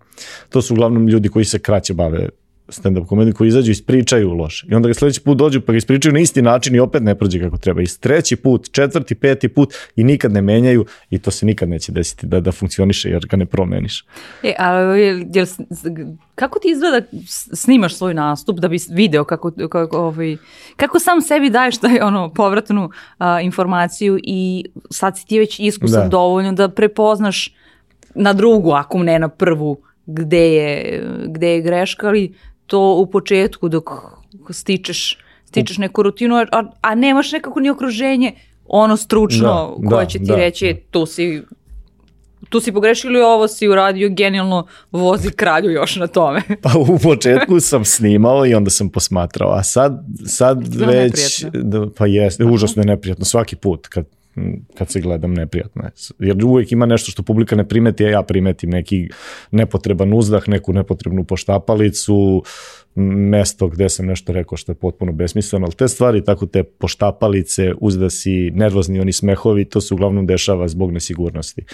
To 0.49 0.63
su 0.63 0.75
uglavnom 0.75 1.09
ljudi 1.09 1.29
koji 1.29 1.45
se 1.45 1.59
kraće 1.59 1.95
bave 1.95 2.29
stand-up 2.69 3.07
komedijom, 3.07 3.35
koji 3.35 3.49
izađu 3.49 3.71
i 3.71 3.73
ispričaju 3.73 4.33
loše. 4.33 4.67
I 4.71 4.75
onda 4.75 4.89
ga 4.89 4.95
sledeći 4.95 5.21
put 5.21 5.39
dođu 5.39 5.61
pa 5.61 5.73
ga 5.73 5.79
ispričaju 5.79 6.13
na 6.13 6.21
isti 6.21 6.43
način 6.43 6.75
i 6.75 6.81
opet 6.81 7.03
ne 7.03 7.15
prođe 7.15 7.41
kako 7.41 7.59
treba. 7.59 7.83
I 7.83 7.87
treći 8.01 8.37
put, 8.37 8.73
četvrti, 8.73 9.15
peti 9.15 9.49
put 9.49 9.75
i 9.97 10.05
nikad 10.05 10.33
ne 10.33 10.43
menjaju 10.43 10.85
i 11.11 11.19
to 11.19 11.31
se 11.31 11.47
nikad 11.47 11.69
neće 11.69 11.93
desiti 11.93 12.27
da, 12.27 12.41
da 12.41 12.53
funkcioniše 12.53 13.11
jer 13.11 13.27
ga 13.27 13.37
ne 13.37 13.47
promeniš. 13.47 14.05
E, 14.43 14.55
a 14.59 14.73
jel, 14.73 15.21
jel, 15.35 15.47
kako 16.35 16.59
ti 16.59 16.69
izgleda 16.71 17.07
snimaš 17.55 17.97
svoj 17.97 18.15
nastup 18.15 18.59
da 18.59 18.69
bi 18.69 18.79
video 18.91 19.25
kako, 19.25 19.53
kako, 19.71 19.99
ovaj, 19.99 20.37
kako 20.77 20.99
sam 20.99 21.23
sebi 21.23 21.51
daješ 21.51 21.79
taj 21.79 22.01
ono 22.01 22.33
povratnu 22.35 22.91
a, 23.19 23.41
informaciju 23.41 24.19
i 24.23 24.65
sad 24.91 25.19
si 25.19 25.27
ti 25.27 25.39
već 25.39 25.61
iskusan 25.61 26.03
Da. 26.03 26.09
dovoljno 26.09 26.53
da 26.53 26.69
prepoznaš 26.69 27.55
na 28.15 28.33
drugu, 28.33 28.71
ako 28.71 28.99
ne 28.99 29.19
na 29.19 29.29
prvu, 29.29 29.77
gde 30.07 30.53
je, 30.55 31.03
gde 31.27 31.49
je 31.49 31.63
greška, 31.63 32.09
ali 32.09 32.35
to 32.69 32.95
u 32.95 33.07
početku 33.07 33.69
dok 33.69 33.91
stičeš, 34.51 35.19
stičeš 35.45 35.79
neku 35.79 36.03
rutinu, 36.03 36.37
a, 36.37 36.63
a 36.81 36.95
nemaš 36.95 37.33
nekako 37.33 37.61
ni 37.61 37.71
okruženje 37.71 38.33
ono 38.67 38.97
stručno 38.97 39.77
Da, 39.79 39.89
koje 39.89 40.05
da, 40.05 40.11
će 40.11 40.19
ti 40.19 40.25
da, 40.25 40.37
reći 40.37 40.65
da. 40.65 40.71
"E, 40.71 40.81
tu 40.91 41.07
si 41.07 41.43
tu 42.49 42.61
si 42.61 42.73
pogrešili 42.73 43.21
ovo 43.21 43.49
si 43.49 43.69
uradio 43.69 44.09
genijalno 44.09 44.67
vozi 44.93 45.31
kralju 45.31 45.71
još 45.71 45.97
na 45.97 46.07
tome. 46.07 46.43
Pa 46.63 46.71
u 46.79 46.99
početku 46.99 47.61
sam 47.61 47.85
snimao 47.85 48.47
i 48.47 48.55
onda 48.55 48.71
sam 48.71 48.89
posmatrao, 48.89 49.51
a 49.51 49.63
sad, 49.63 50.05
sad 50.27 50.75
već, 50.75 51.45
da, 51.53 51.87
pa 51.97 52.07
jeste, 52.07 52.45
užasno 52.45 52.83
je 52.83 52.87
neprijatno 52.87 53.25
svaki 53.25 53.57
put 53.57 53.87
kad, 53.87 54.07
kad 54.75 54.91
se 54.91 55.01
gledam 55.01 55.35
neprijatno 55.35 55.83
je. 55.83 55.91
Jer 56.19 56.45
uvijek 56.45 56.73
ima 56.73 56.87
nešto 56.87 57.11
što 57.11 57.23
publika 57.23 57.57
ne 57.57 57.69
primeti, 57.69 58.05
a 58.05 58.11
ja 58.11 58.23
primetim 58.23 58.71
neki 58.71 59.09
nepotreban 59.51 60.13
uzdah, 60.13 60.49
neku 60.49 60.73
nepotrebnu 60.73 61.25
poštapalicu, 61.25 62.43
mesto 62.95 63.69
gde 63.69 63.89
sam 63.89 64.07
nešto 64.07 64.33
rekao 64.33 64.57
što 64.57 64.73
je 64.73 64.77
potpuno 64.77 65.13
besmisleno, 65.13 65.67
ali 65.67 65.75
te 65.75 65.89
stvari, 65.89 66.25
tako 66.25 66.47
te 66.47 66.63
poštapalice, 66.63 67.73
uzdasi, 67.81 68.51
nervozni 68.51 69.01
oni 69.01 69.13
smehovi, 69.13 69.65
to 69.65 69.81
se 69.81 69.95
uglavnom 69.95 70.27
dešava 70.27 70.69
zbog 70.69 70.93
nesigurnosti. 70.93 71.65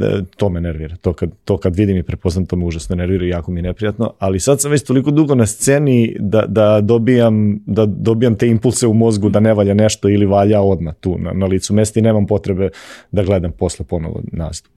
E, 0.00 0.22
to 0.36 0.48
me 0.48 0.60
nervira. 0.60 0.96
To 0.96 1.12
kad, 1.12 1.30
to 1.44 1.56
kad 1.56 1.76
vidim 1.76 1.96
i 1.96 2.02
prepoznam, 2.02 2.46
to 2.46 2.56
me 2.56 2.64
užasno 2.64 2.96
nervira 2.96 3.24
i 3.24 3.28
jako 3.28 3.50
mi 3.52 3.58
je 3.58 3.62
neprijatno. 3.62 4.12
Ali 4.18 4.40
sad 4.40 4.60
sam 4.60 4.70
već 4.70 4.82
toliko 4.82 5.10
dugo 5.10 5.34
na 5.34 5.46
sceni 5.46 6.16
da, 6.20 6.44
da, 6.46 6.80
dobijam, 6.80 7.60
da 7.66 7.86
dobijam 7.86 8.36
te 8.36 8.48
impulse 8.48 8.86
u 8.86 8.94
mozgu 8.94 9.28
da 9.28 9.40
ne 9.40 9.54
valja 9.54 9.74
nešto 9.74 10.08
ili 10.08 10.26
valja 10.26 10.60
odmah 10.60 10.94
tu 11.00 11.18
na, 11.18 11.32
na 11.32 11.46
licu 11.46 11.74
mesta 11.74 12.00
i 12.00 12.02
nemam 12.02 12.26
potrebe 12.26 12.68
da 13.12 13.22
gledam 13.22 13.52
posle 13.52 13.86
ponovo 13.86 14.22
nastup. 14.32 14.72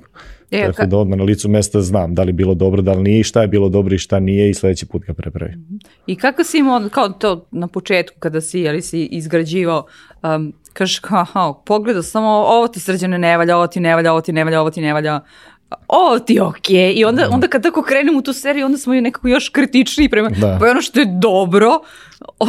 E, 0.51 0.71
Tako 0.71 0.85
da 0.85 0.97
odmah 0.97 1.17
na 1.17 1.23
licu 1.23 1.49
mesta 1.49 1.81
znam 1.81 2.15
da 2.15 2.23
li 2.23 2.31
bilo 2.31 2.53
dobro, 2.53 2.81
da 2.81 2.93
li 2.93 3.03
nije 3.03 3.23
šta 3.23 3.41
je 3.41 3.47
bilo 3.47 3.69
dobro 3.69 3.95
i 3.95 3.97
šta 3.97 4.19
nije 4.19 4.49
i 4.49 4.53
sledeći 4.53 4.85
put 4.85 5.05
ga 5.05 5.13
prepravim. 5.13 5.79
I 6.07 6.15
kako 6.15 6.43
si 6.43 6.57
imao, 6.57 6.89
kao 6.91 7.09
to 7.09 7.45
na 7.51 7.67
početku 7.67 8.15
kada 8.19 8.41
si, 8.41 8.67
ali 8.67 8.81
si 8.81 9.05
izgrađivao, 9.05 9.85
um, 10.23 10.53
kažeš 10.73 10.99
kao, 10.99 11.19
aha, 11.19 11.53
pogledao 11.65 12.03
samo 12.03 12.27
ovo 12.27 12.67
ti 12.67 12.79
srđane 12.79 13.19
ne 13.19 13.37
valja, 13.37 13.57
ovo 13.57 13.67
ti 13.67 13.79
ne 13.79 13.95
valja, 13.95 14.11
ovo 14.11 14.21
ti 14.21 14.31
ne 14.33 14.43
valja, 14.43 14.61
ovo 14.61 14.69
ti 14.69 14.81
ne 14.81 14.93
valja, 14.93 15.19
ovo 15.87 16.19
ti 16.19 16.33
je 16.33 16.41
okej. 16.41 16.93
I 16.95 17.05
onda, 17.05 17.27
onda 17.31 17.47
kad 17.47 17.63
tako 17.63 17.81
krenemo 17.81 18.19
u 18.19 18.21
tu 18.21 18.33
seriju, 18.33 18.65
onda 18.65 18.77
smo 18.77 18.93
i 18.93 19.01
nekako 19.01 19.27
još 19.27 19.49
kritičniji 19.49 20.09
prema, 20.09 20.29
Da. 20.29 20.57
pa 20.59 20.71
ono 20.71 20.81
što 20.81 20.99
je 20.99 21.05
dobro, 21.21 21.79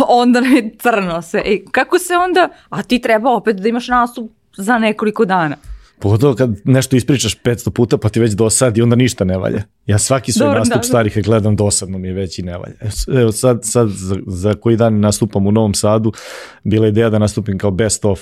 onda 0.08 0.38
je 0.38 0.70
crno 0.78 1.22
sve. 1.22 1.42
E, 1.44 1.58
kako 1.70 1.98
se 1.98 2.16
onda, 2.16 2.48
a 2.68 2.82
ti 2.82 2.98
treba 3.00 3.30
opet 3.30 3.56
da 3.56 3.68
imaš 3.68 3.88
nastup 3.88 4.30
za 4.56 4.78
nekoliko 4.78 5.24
dana. 5.24 5.56
Pogotovo 6.00 6.34
kad 6.34 6.50
nešto 6.64 6.96
ispričaš 6.96 7.42
500 7.42 7.70
puta 7.70 7.98
pa 7.98 8.08
ti 8.08 8.20
već 8.20 8.32
dosadi, 8.32 8.82
onda 8.82 8.96
ništa 8.96 9.24
ne 9.24 9.38
valja. 9.38 9.62
Ja 9.86 9.98
svaki 9.98 10.32
svoj 10.32 10.46
Dobro, 10.46 10.58
nastup 10.58 10.74
da, 10.74 10.80
da. 10.80 10.86
starih 10.86 11.24
gledam 11.24 11.56
dosadno 11.56 11.98
mi 11.98 12.08
je 12.08 12.14
već 12.14 12.38
i 12.38 12.42
ne 12.42 12.58
valja. 12.58 12.74
Evo 13.20 13.32
sad, 13.32 13.60
sad 13.62 13.88
za, 13.88 14.16
za 14.26 14.54
koji 14.54 14.76
dan 14.76 15.00
nastupam 15.00 15.46
u 15.46 15.52
Novom 15.52 15.74
Sadu, 15.74 16.12
bila 16.64 16.86
je 16.86 16.90
ideja 16.90 17.10
da 17.10 17.18
nastupim 17.18 17.58
kao 17.58 17.70
best 17.70 18.04
of 18.04 18.20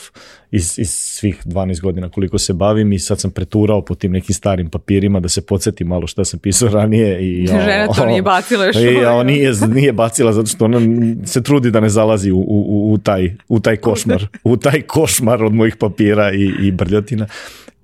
iz, 0.51 0.79
iz 0.79 0.91
svih 0.91 1.47
12 1.47 1.81
godina 1.81 2.09
koliko 2.09 2.39
se 2.39 2.53
bavim 2.53 2.93
i 2.93 2.99
sad 2.99 3.21
sam 3.21 3.31
preturao 3.31 3.85
po 3.85 3.95
tim 3.95 4.13
nekim 4.13 4.35
starim 4.35 4.71
papirima 4.71 5.21
da 5.21 5.29
se 5.29 5.47
podsjetim 5.47 5.87
malo 5.87 6.07
šta 6.07 6.25
sam 6.25 6.41
pisao 6.41 6.69
ranije. 6.69 7.21
I, 7.21 7.47
Žena 7.67 7.87
to 7.87 8.07
nije 8.07 8.23
bacila 8.23 8.65
još 8.65 8.77
I, 8.77 8.79
uvijek. 8.79 9.07
a, 9.07 9.23
nije, 9.23 9.53
nije 9.69 9.93
bacila 9.93 10.33
zato 10.33 10.47
što 10.47 10.65
ona 10.65 10.81
se 11.25 11.43
trudi 11.43 11.71
da 11.71 11.81
ne 11.81 11.89
zalazi 11.89 12.31
u, 12.31 12.39
u, 12.39 12.93
u, 12.93 12.99
taj, 12.99 13.37
u 13.49 13.61
taj 13.61 13.77
košmar, 13.77 14.27
u 14.45 14.57
taj 14.57 14.83
košmar 14.83 15.45
od 15.45 15.53
mojih 15.53 15.77
papira 15.77 16.33
i, 16.33 16.51
i 16.63 16.73
brljotina. 16.73 17.27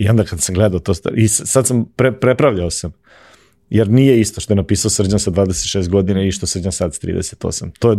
I 0.03 0.09
onda 0.09 0.24
kad 0.24 0.40
sam 0.40 0.55
gledao 0.55 0.80
to, 0.80 0.92
i 1.14 1.28
sad 1.28 1.66
sam 1.66 1.84
pre, 1.96 2.12
prepravljao 2.12 2.70
sam, 2.70 2.92
jer 3.70 3.88
nije 3.88 4.20
isto 4.20 4.40
što 4.40 4.53
je 4.53 4.57
napisao 4.57 4.90
Srđan 4.90 5.18
sa 5.18 5.30
26 5.30 5.88
godina 5.88 6.22
i 6.22 6.32
što 6.32 6.46
Srđan 6.46 6.72
sad 6.72 6.94
s 6.94 7.00
38. 7.00 7.70
To 7.78 7.90
je 7.90 7.96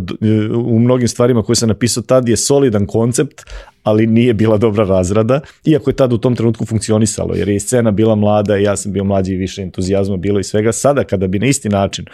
u 0.56 0.80
mnogim 0.80 1.08
stvarima 1.08 1.43
koje 1.43 1.56
sam 1.56 1.70
napisao 1.70 2.04
tad 2.04 2.30
je 2.30 2.38
solidan 2.38 2.88
koncept, 2.88 3.41
ali 3.84 4.08
nije 4.08 4.34
bila 4.34 4.58
dobra 4.58 4.86
razrada, 4.86 5.40
iako 5.66 5.90
je 5.90 5.96
tad 5.96 6.14
u 6.14 6.18
tom 6.18 6.36
trenutku 6.36 6.66
funkcionisalo, 6.66 7.36
jer 7.36 7.50
je 7.50 7.60
scena 7.60 7.92
bila 7.92 8.16
mlada 8.16 8.58
i 8.58 8.64
ja 8.64 8.76
sam 8.76 8.92
bio 8.92 9.04
mlađi 9.04 9.34
i 9.34 9.38
više 9.38 9.62
entuzijazma 9.62 10.18
bilo 10.18 10.40
i 10.40 10.44
svega. 10.44 10.72
Sada 10.72 11.04
kada 11.04 11.28
bi 11.28 11.40
na 11.40 11.46
isti 11.46 11.70
način 11.70 12.06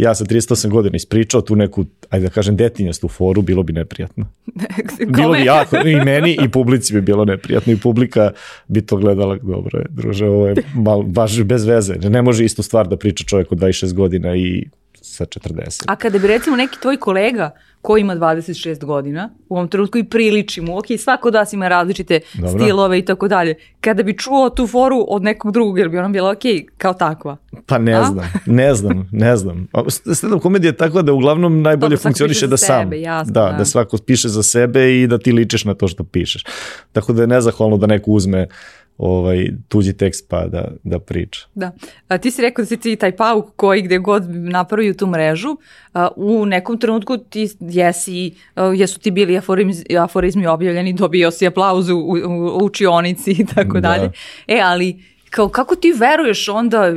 ja 0.00 0.14
sa 0.14 0.24
38 0.24 0.68
godina 0.68 0.96
ispričao 0.96 1.40
tu 1.40 1.56
neku, 1.56 1.84
ajde 2.10 2.26
da 2.26 2.32
kažem, 2.32 2.56
detinjastu 2.56 3.08
foru, 3.08 3.42
bilo 3.42 3.62
bi 3.62 3.72
neprijatno. 3.72 4.26
Bilo 5.16 5.32
bi 5.32 5.44
jako, 5.44 5.76
i 5.76 6.04
meni 6.04 6.38
i 6.44 6.48
publici 6.58 6.94
bi 6.94 7.00
bilo 7.00 7.24
neprijatno 7.24 7.72
i 7.72 7.76
publika 7.76 8.30
bi 8.68 8.86
to 8.86 8.96
gledala, 8.96 9.38
dobro 9.42 9.78
je, 9.78 9.86
druže, 9.90 10.26
ovo 10.26 10.46
je 10.46 10.54
mal, 10.86 11.02
baš 11.02 11.42
bez 11.42 11.64
veze. 11.64 11.94
Ne 11.94 12.22
može 12.22 12.44
istu 12.44 12.62
stvar 12.62 12.88
da 12.88 12.96
priča 12.96 13.24
čovjek 13.24 13.52
od 13.52 13.58
26 13.58 13.94
godina 13.94 14.36
i 14.36 14.68
sa 15.10 15.24
40. 15.24 15.84
A 15.86 15.96
kada 15.96 16.18
bi 16.18 16.26
recimo 16.26 16.56
neki 16.56 16.80
tvoj 16.80 16.96
kolega 16.96 17.50
koji 17.82 18.00
ima 18.00 18.16
26 18.16 18.84
godina, 18.84 19.30
u 19.48 19.54
ovom 19.56 19.68
trenutku 19.68 19.98
i 19.98 20.04
priliči 20.04 20.60
mu, 20.60 20.78
ok, 20.78 20.84
svako 20.98 21.28
od 21.28 21.34
vas 21.34 21.52
ima 21.52 21.68
različite 21.68 22.20
Dobro. 22.34 22.50
stilove 22.50 22.98
i 22.98 23.04
tako 23.04 23.28
dalje, 23.28 23.54
kada 23.80 24.02
bi 24.02 24.18
čuo 24.18 24.50
tu 24.50 24.66
foru 24.66 25.04
od 25.08 25.22
nekog 25.22 25.52
drugog, 25.52 25.78
jer 25.78 25.88
bi 25.88 25.98
ona 25.98 26.08
bila 26.08 26.30
ok, 26.30 26.40
kao 26.78 26.94
takva. 26.94 27.36
Pa 27.66 27.78
ne 27.78 27.92
A? 27.92 28.04
znam, 28.04 28.32
ne 28.46 28.74
znam, 28.74 29.08
ne 29.12 29.36
znam. 29.36 29.68
Stand-up 30.06 30.40
komedija 30.40 30.68
je 30.68 30.76
takva 30.76 31.02
da 31.02 31.12
uglavnom 31.12 31.62
najbolje 31.62 31.96
Dobro, 31.96 32.02
funkcioniše 32.02 32.46
da 32.46 32.56
sam. 32.56 32.82
sebe, 32.84 33.00
jasno, 33.00 33.32
da, 33.32 33.44
da. 33.50 33.52
da 33.52 33.64
svako 33.64 33.98
piše 34.06 34.28
za 34.28 34.42
sebe 34.42 35.00
i 35.00 35.06
da 35.06 35.18
ti 35.18 35.32
ličiš 35.32 35.64
na 35.64 35.74
to 35.74 35.88
što 35.88 36.04
pišeš. 36.04 36.44
Tako 36.92 37.12
da 37.12 37.22
je 37.22 37.26
nezahvalno 37.26 37.76
da 37.76 37.86
neko 37.86 38.10
uzme 38.10 38.48
ovaj 39.00 39.46
tuđi 39.68 39.92
tekst 39.92 40.28
pa 40.28 40.46
da, 40.46 40.68
da 40.84 40.98
priča. 40.98 41.46
Da. 41.54 41.72
A, 42.08 42.18
ti 42.18 42.30
si 42.30 42.42
rekao 42.42 42.62
da 42.62 42.66
si 42.66 42.76
ti 42.76 42.96
taj 42.96 43.16
pauk 43.16 43.46
koji 43.56 43.82
gde 43.82 43.98
god 43.98 44.30
napravio 44.30 44.94
tu 44.94 45.06
mrežu, 45.06 45.56
a, 45.92 46.08
u 46.16 46.46
nekom 46.46 46.78
trenutku 46.78 47.16
ti 47.16 47.48
jesi, 47.60 48.34
a, 48.54 48.64
jesu 48.64 48.98
ti 49.00 49.10
bili 49.10 49.38
aforizmi, 49.38 49.96
aforizmi 49.98 50.46
objavljeni, 50.46 50.92
dobio 50.92 51.30
si 51.30 51.46
aplauzu 51.46 51.96
u, 51.96 51.98
u, 51.98 52.58
u 52.62 52.64
učionici 52.64 53.30
i 53.30 53.46
tako 53.54 53.80
Da. 53.80 53.88
dalje. 53.88 54.10
E, 54.46 54.60
ali 54.64 55.04
kao, 55.30 55.48
kako 55.48 55.76
ti 55.76 55.92
veruješ 55.92 56.48
onda 56.48 56.94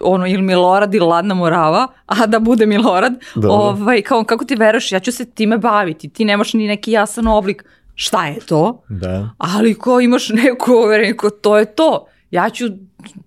ono 0.00 0.26
ili 0.26 0.42
Milorad 0.42 0.94
ili 0.94 1.06
Ladna 1.06 1.34
Morava, 1.34 1.86
a 2.06 2.26
da 2.26 2.38
bude 2.38 2.66
Milorad, 2.66 3.12
Dobro. 3.34 3.50
ovaj, 3.50 4.02
kao, 4.02 4.24
kako 4.24 4.44
ti 4.44 4.54
veruješ, 4.54 4.92
ja 4.92 5.00
ću 5.00 5.12
se 5.12 5.24
time 5.24 5.58
baviti, 5.58 6.08
ti 6.08 6.24
nemaš 6.24 6.54
ni 6.54 6.66
neki 6.66 6.92
jasan 6.92 7.26
oblik, 7.26 7.64
šta 7.96 8.26
je 8.26 8.36
to? 8.38 8.82
Da. 8.88 9.30
ali 9.38 9.74
ko 9.74 10.00
imaš 10.00 10.28
neku 10.28 10.72
uverenje, 10.74 11.12
ko 11.12 11.30
to 11.30 11.58
je 11.58 11.64
to. 11.64 12.06
Ja 12.30 12.50
ću, 12.50 12.64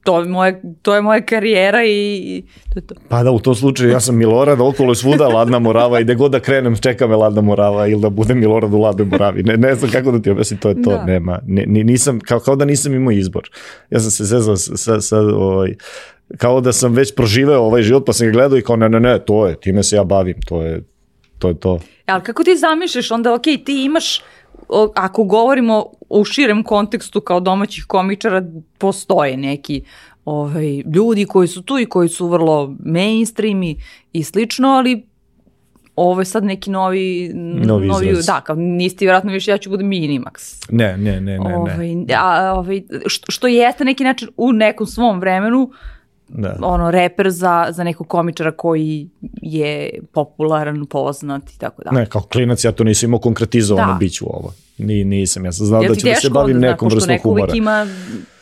to 0.03 0.19
je 0.19 0.25
moja, 0.25 0.53
to 0.81 0.95
je 0.95 1.01
moja 1.01 1.21
karijera 1.21 1.85
i, 1.85 2.43
to 2.73 2.79
je 2.79 2.87
to. 2.87 2.95
Pa 3.09 3.23
da, 3.23 3.31
u 3.31 3.39
tom 3.39 3.55
slučaju 3.55 3.89
ja 3.89 3.99
sam 3.99 4.17
Milorad, 4.17 4.61
okolo 4.61 4.91
je 4.91 4.95
svuda 4.95 5.27
ladna 5.27 5.59
morava 5.59 5.99
i 5.99 6.03
gde 6.03 6.15
god 6.15 6.31
da 6.31 6.39
krenem 6.39 6.75
čeka 6.77 7.07
me 7.07 7.15
ladna 7.15 7.41
morava 7.41 7.87
ili 7.87 8.01
da 8.01 8.09
budem 8.09 8.39
Milorad 8.39 8.73
u 8.73 8.79
ladnoj 8.79 9.07
moravi. 9.07 9.43
Ne, 9.43 9.57
ne 9.57 9.75
znam 9.75 9.91
kako 9.91 10.11
da 10.11 10.21
ti 10.21 10.29
objasnim, 10.29 10.59
to 10.59 10.69
je 10.69 10.81
to, 10.81 10.91
Da. 10.91 11.03
nema. 11.03 11.39
Ne, 11.47 11.65
ni- 11.67 11.83
nisam, 11.83 12.19
kao, 12.19 12.39
kao 12.39 12.55
da 12.55 12.65
nisam 12.65 12.93
imao 12.93 13.11
izbor. 13.11 13.49
Ja 13.89 13.99
sam 13.99 14.11
se 14.11 14.23
zezao 14.25 14.55
sa, 14.55 14.77
sa, 14.77 15.01
sa 15.01 15.17
ovaj, 15.19 15.75
kao 16.37 16.61
da 16.61 16.73
sam 16.73 16.93
već 16.93 17.15
proživeo 17.15 17.61
ovaj 17.61 17.81
život 17.81 18.05
pa 18.05 18.13
sam 18.13 18.27
ga 18.27 18.33
gledao 18.33 18.57
i 18.57 18.61
kao 18.61 18.75
ne, 18.75 18.89
ne, 18.89 18.99
ne, 18.99 19.19
to 19.19 19.47
je, 19.47 19.59
time 19.59 19.83
se 19.83 19.95
ja 19.95 20.03
bavim, 20.03 20.35
to 20.47 20.61
je 20.61 20.83
to. 21.39 21.47
Je 21.47 21.59
to. 21.59 21.79
Ali 22.05 22.23
kako 22.23 22.43
ti 22.43 22.57
zamišljaš, 22.57 23.11
onda 23.11 23.33
ok, 23.33 23.41
ti 23.41 23.83
imaš, 23.85 24.21
ako 24.95 25.23
govorimo 25.23 25.85
u 26.09 26.23
širem 26.23 26.63
kontekstu 26.63 27.21
kao 27.21 27.39
domaćih 27.39 27.85
komičara, 27.87 28.43
postoje 28.77 29.37
neki 29.37 29.81
ovaj, 30.25 30.77
ljudi 30.95 31.25
koji 31.25 31.47
su 31.47 31.61
tu 31.61 31.79
i 31.79 31.85
koji 31.85 32.09
su 32.09 32.27
vrlo 32.27 32.75
mainstream 32.85 33.63
i, 33.63 33.77
i 34.13 34.23
slično, 34.23 34.67
ali 34.67 35.09
ovo 35.95 36.21
je 36.21 36.25
sad 36.25 36.43
neki 36.43 36.69
novi, 36.69 37.31
Novi 37.65 38.09
izraz. 38.09 38.25
da, 38.25 38.41
kao 38.41 38.55
nisi 38.55 38.97
ti 38.97 39.05
vjerojatno 39.05 39.31
više, 39.31 39.51
ja 39.51 39.57
ću 39.57 39.69
budem 39.69 39.87
Minimax. 39.87 40.65
Ne, 40.71 40.97
ne, 40.97 41.21
ne, 41.21 41.21
ne, 41.21 41.37
ne. 41.37 41.55
Ovaj, 41.55 42.05
a, 42.17 42.53
ovaj, 42.55 42.81
što, 43.05 43.31
što 43.31 43.47
jeste 43.47 43.85
neki 43.85 44.03
način 44.03 44.27
u 44.37 44.51
nekom 44.51 44.87
svom 44.87 45.19
vremenu 45.19 45.71
Da. 46.29 46.55
ono 46.61 46.91
reper 46.91 47.29
za, 47.29 47.67
za 47.69 47.83
nekog 47.83 48.07
komičara 48.07 48.51
koji 48.51 49.09
je 49.35 49.89
popularan, 50.13 50.85
poznat 50.85 51.49
i 51.49 51.59
tako 51.59 51.83
dalje. 51.83 51.95
Ne, 51.95 52.05
kao 52.05 52.21
klinac 52.23 52.63
ja 52.63 52.71
to 52.71 52.83
nisam 52.83 53.09
imao 53.09 53.19
konkretizovano, 53.19 53.87
Da. 53.87 53.97
bit 53.97 54.13
ću 54.13 54.25
ovo. 54.27 54.53
Ni, 54.77 55.03
nisam, 55.03 55.45
ja 55.45 55.51
sam 55.51 55.65
znao 55.65 55.81
da 55.81 55.95
ću 55.95 56.07
da 56.07 56.15
se 56.15 56.29
bavim 56.29 56.55
onda, 56.55 56.67
nekom 56.67 56.87
vrstom 56.87 57.07
neko 57.07 57.29
uvijek 57.29 57.51
humora. 57.51 57.57
ima, 57.57 57.87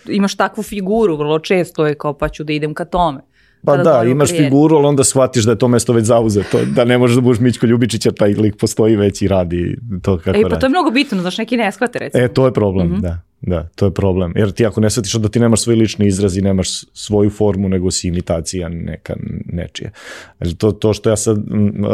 imaš 0.08 0.36
takvu 0.36 0.64
figuru, 0.64 1.16
vrlo 1.16 1.40
često 1.40 1.86
je 1.86 1.96
kao 1.96 2.14
pa 2.14 2.30
ću 2.30 2.44
da 2.44 2.54
idem 2.54 2.74
ka 2.74 2.86
tome. 2.86 3.20
Pa 3.64 3.78
da, 3.78 3.92
je 3.94 4.08
u 4.08 4.12
imaš 4.12 4.28
karijeri. 4.28 4.46
figuru, 4.46 4.76
ali 4.76 4.86
onda 4.86 5.04
shvatiš 5.04 5.44
da 5.44 5.52
je 5.52 5.58
to 5.58 5.68
mesto 5.68 5.94
već 5.94 6.06
zauzeto, 6.06 6.58
da 6.66 6.86
ne 6.86 6.98
možeš 6.98 7.16
da 7.16 7.22
budeš 7.22 7.40
Mićko 7.40 7.66
Ljubičić, 7.66 8.06
jer 8.06 8.14
taj 8.14 8.30
lik 8.30 8.56
postoji 8.58 8.96
već 8.96 9.22
i 9.22 9.28
radi 9.28 9.78
to 10.02 10.18
kako 10.18 10.30
E, 10.30 10.34
pa 10.34 10.48
radi. 10.48 10.60
to 10.60 10.66
je 10.66 10.70
mnogo 10.70 10.92
bitno, 10.92 11.22
znaš, 11.22 11.38
neki 11.38 11.58
ne 11.58 11.72
shvate 11.72 12.00
recimo. 12.00 12.24
E, 12.24 12.28
to 12.28 12.46
je 12.46 12.54
problem, 12.54 12.88
Mhm. 12.88 13.02
da. 13.02 13.20
Da, 13.42 13.68
to 13.76 13.86
je 13.86 13.94
problem. 13.94 14.34
Jer 14.36 14.52
ti 14.52 14.66
ako 14.66 14.82
ne 14.82 14.90
shvatiš 14.90 15.14
da 15.14 15.30
ti 15.30 15.40
nemaš 15.40 15.62
svoj 15.62 15.76
lični 15.76 16.08
izraz 16.08 16.38
i 16.38 16.42
nemaš 16.42 16.82
svoju 16.94 17.30
formu, 17.30 17.70
nego 17.70 17.92
si 17.92 18.08
imitacija 18.08 18.70
neka 18.70 19.16
nečije. 19.46 19.92
Ali 20.40 20.56
to, 20.56 20.72
to 20.72 20.94
što 20.94 21.10
ja 21.10 21.16
sad, 21.16 21.38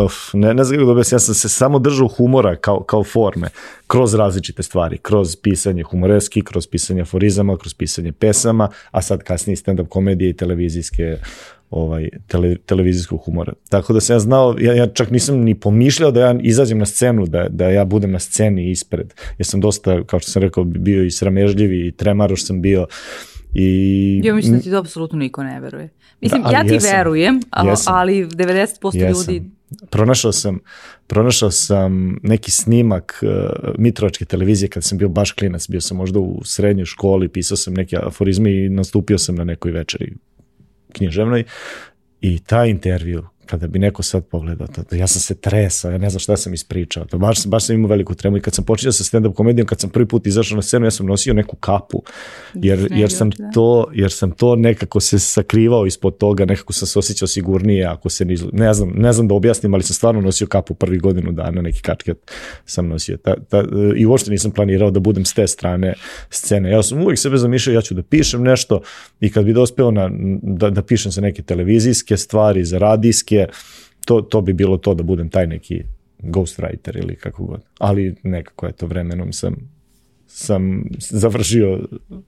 uf, 0.06 0.14
ne, 0.34 0.54
ne 0.54 0.64
znam 0.64 0.76
kako 0.80 0.86
da 0.86 0.91
objasnim, 0.91 1.16
ja 1.16 1.20
sam 1.20 1.36
se 1.36 1.50
samo 1.50 1.80
držao 1.80 2.08
humora 2.08 2.56
kao, 2.56 2.84
kao 2.84 3.04
forme, 3.04 3.50
kroz 3.88 4.14
različite 4.14 4.64
stvari, 4.64 4.98
kroz 4.98 5.36
pisanje 5.36 5.84
humoreski, 5.84 6.41
kroz 6.41 6.68
pisanje 6.68 7.02
aforizama, 7.02 7.58
kroz 7.58 7.74
pisanje 7.74 8.12
pesama, 8.12 8.70
a 8.91 9.02
sad 9.02 9.24
kasnije 9.24 9.56
stand-up 9.56 9.88
komedije 9.88 10.30
i 10.30 10.38
televizijske 10.38 11.18
ovaj, 11.74 12.09
tele, 12.28 12.55
televizijskog 12.65 13.21
humora. 13.26 13.53
Tako 13.69 13.93
da 13.93 14.01
sam 14.01 14.15
ja 14.15 14.19
znao, 14.19 14.55
ja, 14.59 14.74
ja 14.74 14.88
čak 14.88 15.09
nisam 15.11 15.38
ni 15.38 15.55
pomišljao 15.55 16.11
da 16.11 16.19
ja 16.19 16.36
izađem 16.41 16.78
na 16.78 16.86
scenu, 16.86 17.26
da, 17.26 17.47
da 17.49 17.69
ja 17.69 17.86
budem 17.86 18.11
na 18.11 18.19
sceni 18.19 18.71
ispred. 18.71 19.13
Ja 19.38 19.45
sam 19.45 19.61
dosta, 19.61 20.03
kao 20.03 20.19
što 20.19 20.32
sam 20.32 20.41
rekao, 20.41 20.63
bio 20.63 21.03
i 21.03 21.11
sramežljivi 21.11 21.88
i 21.88 21.91
tremaroš 21.91 22.45
sam 22.45 22.61
bio. 22.61 22.88
I, 23.53 24.21
Ja 24.24 24.36
mislim 24.36 24.55
da 24.55 24.61
ti 24.61 24.69
to 24.69 24.78
apsolutno 24.78 25.19
niko 25.19 25.43
ne 25.43 25.59
veruje. 25.59 25.89
Mislim, 26.21 26.43
Da, 26.43 26.51
ja 26.51 26.63
ti 26.63 26.74
jesam. 26.74 26.97
verujem, 26.97 27.39
Jesam. 27.65 27.93
ali 27.95 28.26
90% 28.26 28.95
Jesam. 28.95 29.34
ljudi... 29.34 29.49
Pronašao 29.89 30.32
sam, 30.32 30.59
pronašao 31.07 31.51
sam 31.51 32.19
neki 32.24 32.51
snimak 32.51 33.24
uh, 33.24 33.30
Mitrovačke 33.78 34.26
televizije 34.26 34.69
kad 34.69 34.84
sam 34.84 34.97
bio 34.97 35.09
baš 35.09 35.32
klinac, 35.32 35.69
bio 35.69 35.82
sam 35.82 35.97
možda 35.97 36.19
u 36.19 36.41
srednjoj 36.43 36.86
školi, 36.86 37.28
pisao 37.30 37.57
sam 37.57 37.74
neke 37.74 37.97
aforizme 37.97 38.51
i 38.51 38.69
nastupio 38.69 39.17
sam 39.17 39.36
na 39.36 39.43
nekoj 39.43 39.71
večeri 39.71 40.13
književnoj 40.94 41.44
i 42.22 42.39
taj 42.39 42.70
intervju 42.70 43.28
kada 43.46 43.68
bi 43.68 43.80
neko 43.80 44.04
sad 44.04 44.26
pogledao, 44.26 44.68
to, 44.68 44.96
ja 44.96 45.08
sam 45.08 45.22
se 45.22 45.36
tresao, 45.36 45.91
ja 45.91 45.98
ne 45.98 46.10
znam 46.10 46.20
šta 46.20 46.38
sam 46.38 46.54
ispričao, 46.54 47.06
to 47.06 47.18
baš, 47.18 47.46
baš 47.46 47.66
sam 47.66 47.76
imao 47.76 47.89
veliku 47.89 48.16
tremu 48.16 48.38
i 48.38 48.41
kad 48.41 48.54
sam 48.54 48.66
počinjao 48.66 48.91
sa 48.91 49.04
stand-up 49.04 49.34
komedijom, 49.34 49.68
kad 49.68 49.80
sam 49.80 49.89
prvi 49.89 50.06
put 50.06 50.28
izašao 50.28 50.56
na 50.56 50.62
scenu, 50.62 50.86
ja 50.86 50.91
sam 50.91 51.06
nosio 51.06 51.34
neku 51.34 51.56
kapu, 51.56 52.04
jer, 52.54 52.88
jer, 52.91 53.12
sam 53.12 53.30
da. 53.30 53.52
to, 53.52 53.88
jer 53.94 54.12
sam 54.12 54.32
to 54.32 54.56
nekako 54.56 55.00
se 55.00 55.20
sakrivao 55.20 55.86
ispod 55.86 56.18
toga, 56.18 56.46
nekako 56.46 56.74
sam 56.74 56.88
se 56.88 57.00
osjećao 57.00 57.28
sigurnije, 57.28 57.86
ako 57.86 58.10
se 58.10 58.26
ne, 58.26 58.36
ne 58.54 58.74
znam, 58.74 58.89
ne 58.96 59.14
znam 59.14 59.28
da 59.28 59.36
objasnim, 59.36 59.74
ali 59.74 59.84
sam 59.84 59.94
stvarno 59.94 60.22
nosio 60.22 60.48
kapu 60.48 60.74
prvi 60.74 60.98
godinu 60.98 61.32
dana, 61.32 61.62
neki 61.62 61.82
kačket 61.82 62.32
sam 62.66 62.88
nosio. 62.88 63.18
Ta, 63.18 63.36
ta, 63.50 63.64
I 63.98 64.06
uopšte 64.06 64.32
nisam 64.32 64.52
planirao 64.52 64.91
da 64.91 65.00
budem 65.00 65.26
s 65.26 65.34
te 65.34 65.48
strane 65.48 65.94
scene. 66.30 66.72
Ja 66.72 66.84
sam 66.84 67.02
uvijek 67.02 67.20
sebe 67.20 67.38
zamišljao, 67.38 67.74
ja 67.74 67.82
ću 67.82 67.94
da 67.94 68.04
pišem 68.04 68.44
nešto 68.44 68.82
i 69.20 69.32
kad 69.32 69.46
bi 69.46 69.54
dospeo 69.54 69.91
na, 69.91 70.10
da, 70.41 70.70
da 70.70 70.82
pišem 70.82 71.12
za 71.12 71.22
neke 71.22 71.41
televizijske 71.41 72.18
stvari, 72.18 72.66
za 72.66 72.78
radijske, 72.78 73.32
to, 74.05 74.21
to 74.21 74.41
bi 74.41 74.53
bilo 74.53 74.77
to 74.77 74.93
da 74.93 75.03
budem 75.03 75.29
taj 75.29 75.47
neki 75.47 75.84
ghostwriter 76.19 76.97
ili 76.97 77.15
kako 77.15 77.43
god. 77.45 77.61
Ali 77.79 78.15
nekako 78.23 78.67
eto 78.67 78.88
vremenom 78.88 79.34
sam 79.34 79.55
sam 80.27 80.84
završio 80.99 81.79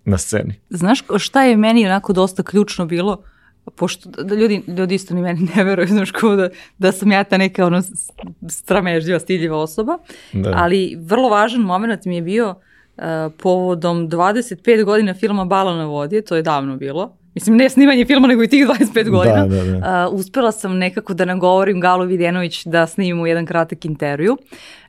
na 0.05 0.17
sceni. 0.17 0.53
Znaš 0.69 0.99
šta 1.17 1.43
je 1.43 1.57
meni 1.57 1.85
onako 1.85 2.13
dosta 2.13 2.43
ključno 2.43 2.85
bilo? 2.85 3.23
Pošto 3.75 4.09
da- 4.09 4.23
da 4.23 4.35
ljudi, 4.35 4.63
ljudi 4.67 4.95
isto 4.95 5.13
ni 5.13 5.21
meni 5.21 5.47
ne 5.55 5.63
veruju, 5.63 5.87
znaš, 5.87 6.11
kao 6.11 6.35
da, 6.35 6.49
da 6.77 6.91
sam 6.91 7.11
ja 7.11 7.23
ta 7.23 7.37
neka 7.37 7.65
ono 7.65 7.81
stramežljiva, 8.49 9.19
stidljiva 9.19 9.57
osoba. 9.57 9.97
Da. 10.33 10.51
Ali 10.55 10.97
vrlo 10.99 11.29
važan 11.29 11.61
moment 11.61 12.05
mi 12.05 12.15
je 12.15 12.21
bio 12.21 12.55
povodom 13.37 14.09
25 14.09 14.83
godina 14.83 15.13
filma 15.13 15.45
Bala 15.45 15.75
na 15.75 15.85
vodi, 15.85 16.21
to 16.21 16.35
je 16.35 16.41
davno 16.41 16.77
bilo, 16.77 17.17
mislim 17.35 17.57
ne 17.57 17.69
snimanje 17.69 18.05
filma 18.05 18.27
nego 18.27 18.43
i 18.43 18.47
tih 18.47 18.67
25 18.67 19.09
godina, 19.09 19.45
Da, 19.45 19.55
da, 19.55 19.63
da. 19.63 20.07
Uh, 20.07 20.19
uspela 20.19 20.51
sam 20.51 20.77
nekako 20.77 21.13
da 21.13 21.25
nagovorim 21.25 21.79
Galu 21.79 22.05
Vidjenović 22.05 22.65
da 22.65 22.87
snimimo 22.87 23.27
jedan 23.27 23.45
kratak 23.45 23.85
intervju. 23.85 24.37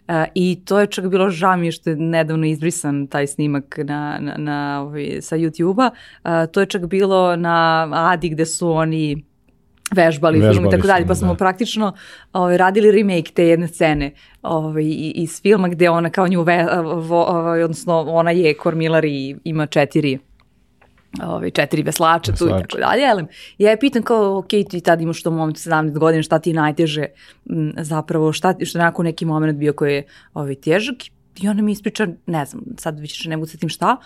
Uh, 0.09 0.15
I 0.35 0.61
to 0.65 0.81
je 0.81 0.87
čak 0.87 1.09
bilo 1.09 1.31
žao 1.31 1.57
mi 1.57 1.73
što 1.73 1.91
je 1.91 1.97
nedavno 1.97 2.47
izbrisan 2.47 3.07
taj 3.07 3.27
snimak 3.27 3.79
na, 3.79 4.19
na, 4.21 4.35
na, 4.39 4.83
ovaj, 4.83 5.19
sa 5.21 5.37
YouTube-a. 5.37 5.91
Uh, 6.25 6.53
to 6.53 6.61
je 6.61 6.67
čak 6.67 6.87
bilo 6.87 7.37
na 7.37 7.89
Adi 7.93 8.29
gde 8.29 8.47
su 8.47 8.71
oni 8.71 9.25
vežbali, 9.95 10.39
Vežbali 10.39 10.55
film 10.55 10.67
i 10.67 10.71
tako 10.71 10.87
dalje, 10.87 11.07
pa 11.07 11.15
smo 11.15 11.29
da. 11.29 11.35
praktično 11.35 11.93
ovaj, 12.33 12.57
radili 12.57 12.91
remake 12.91 13.33
te 13.35 13.47
jedne 13.47 13.69
scene 13.69 14.13
ovaj, 14.43 14.85
iz 15.15 15.43
filma 15.43 15.69
gde 15.69 15.91
ona 15.91 16.11
kao 16.11 16.29
nju, 16.29 16.43
ve, 16.43 16.67
vo, 16.83 17.25
ovaj, 17.25 17.63
odnosno 17.63 18.01
ona 18.01 18.31
je 18.31 18.55
kormilar 18.55 19.05
i 19.05 19.37
ima 19.45 19.67
četiri 19.67 20.19
ovaj, 21.25 21.51
četiri 21.51 21.83
veslača 21.83 22.33
tu 22.33 22.47
i 22.47 22.51
tako 22.51 22.79
dalje. 22.79 23.07
Ali, 23.11 23.27
ja 23.59 23.71
je 23.71 23.81
pitan 23.81 24.03
kao, 24.03 24.39
ok, 24.39 24.49
ti 24.49 24.81
tad 24.81 25.01
imaš 25.01 25.21
u 25.21 25.23
tom 25.23 25.35
momentu 25.35 25.61
17 25.61 25.99
godina, 25.99 26.23
šta 26.23 26.39
ti 26.39 26.51
je 26.51 26.55
najteže 26.55 27.07
m, 27.51 27.73
zapravo, 27.79 28.33
šta, 28.33 28.55
što 28.65 28.79
je 28.79 28.83
onako 28.83 29.03
neki 29.03 29.25
moment 29.25 29.59
bio 29.59 29.73
koji 29.73 29.95
je 29.95 30.07
ovaj, 30.35 30.55
težak 30.55 30.97
i 31.41 31.49
ona 31.49 31.63
mi 31.63 31.73
ispriča, 31.73 32.07
ne 32.27 32.45
znam, 32.45 32.63
sad 32.79 33.01
više 33.01 33.29
ne 33.29 33.37
mogu 33.37 33.47
sa 33.47 33.59
tim 33.59 33.69
šta, 33.69 33.97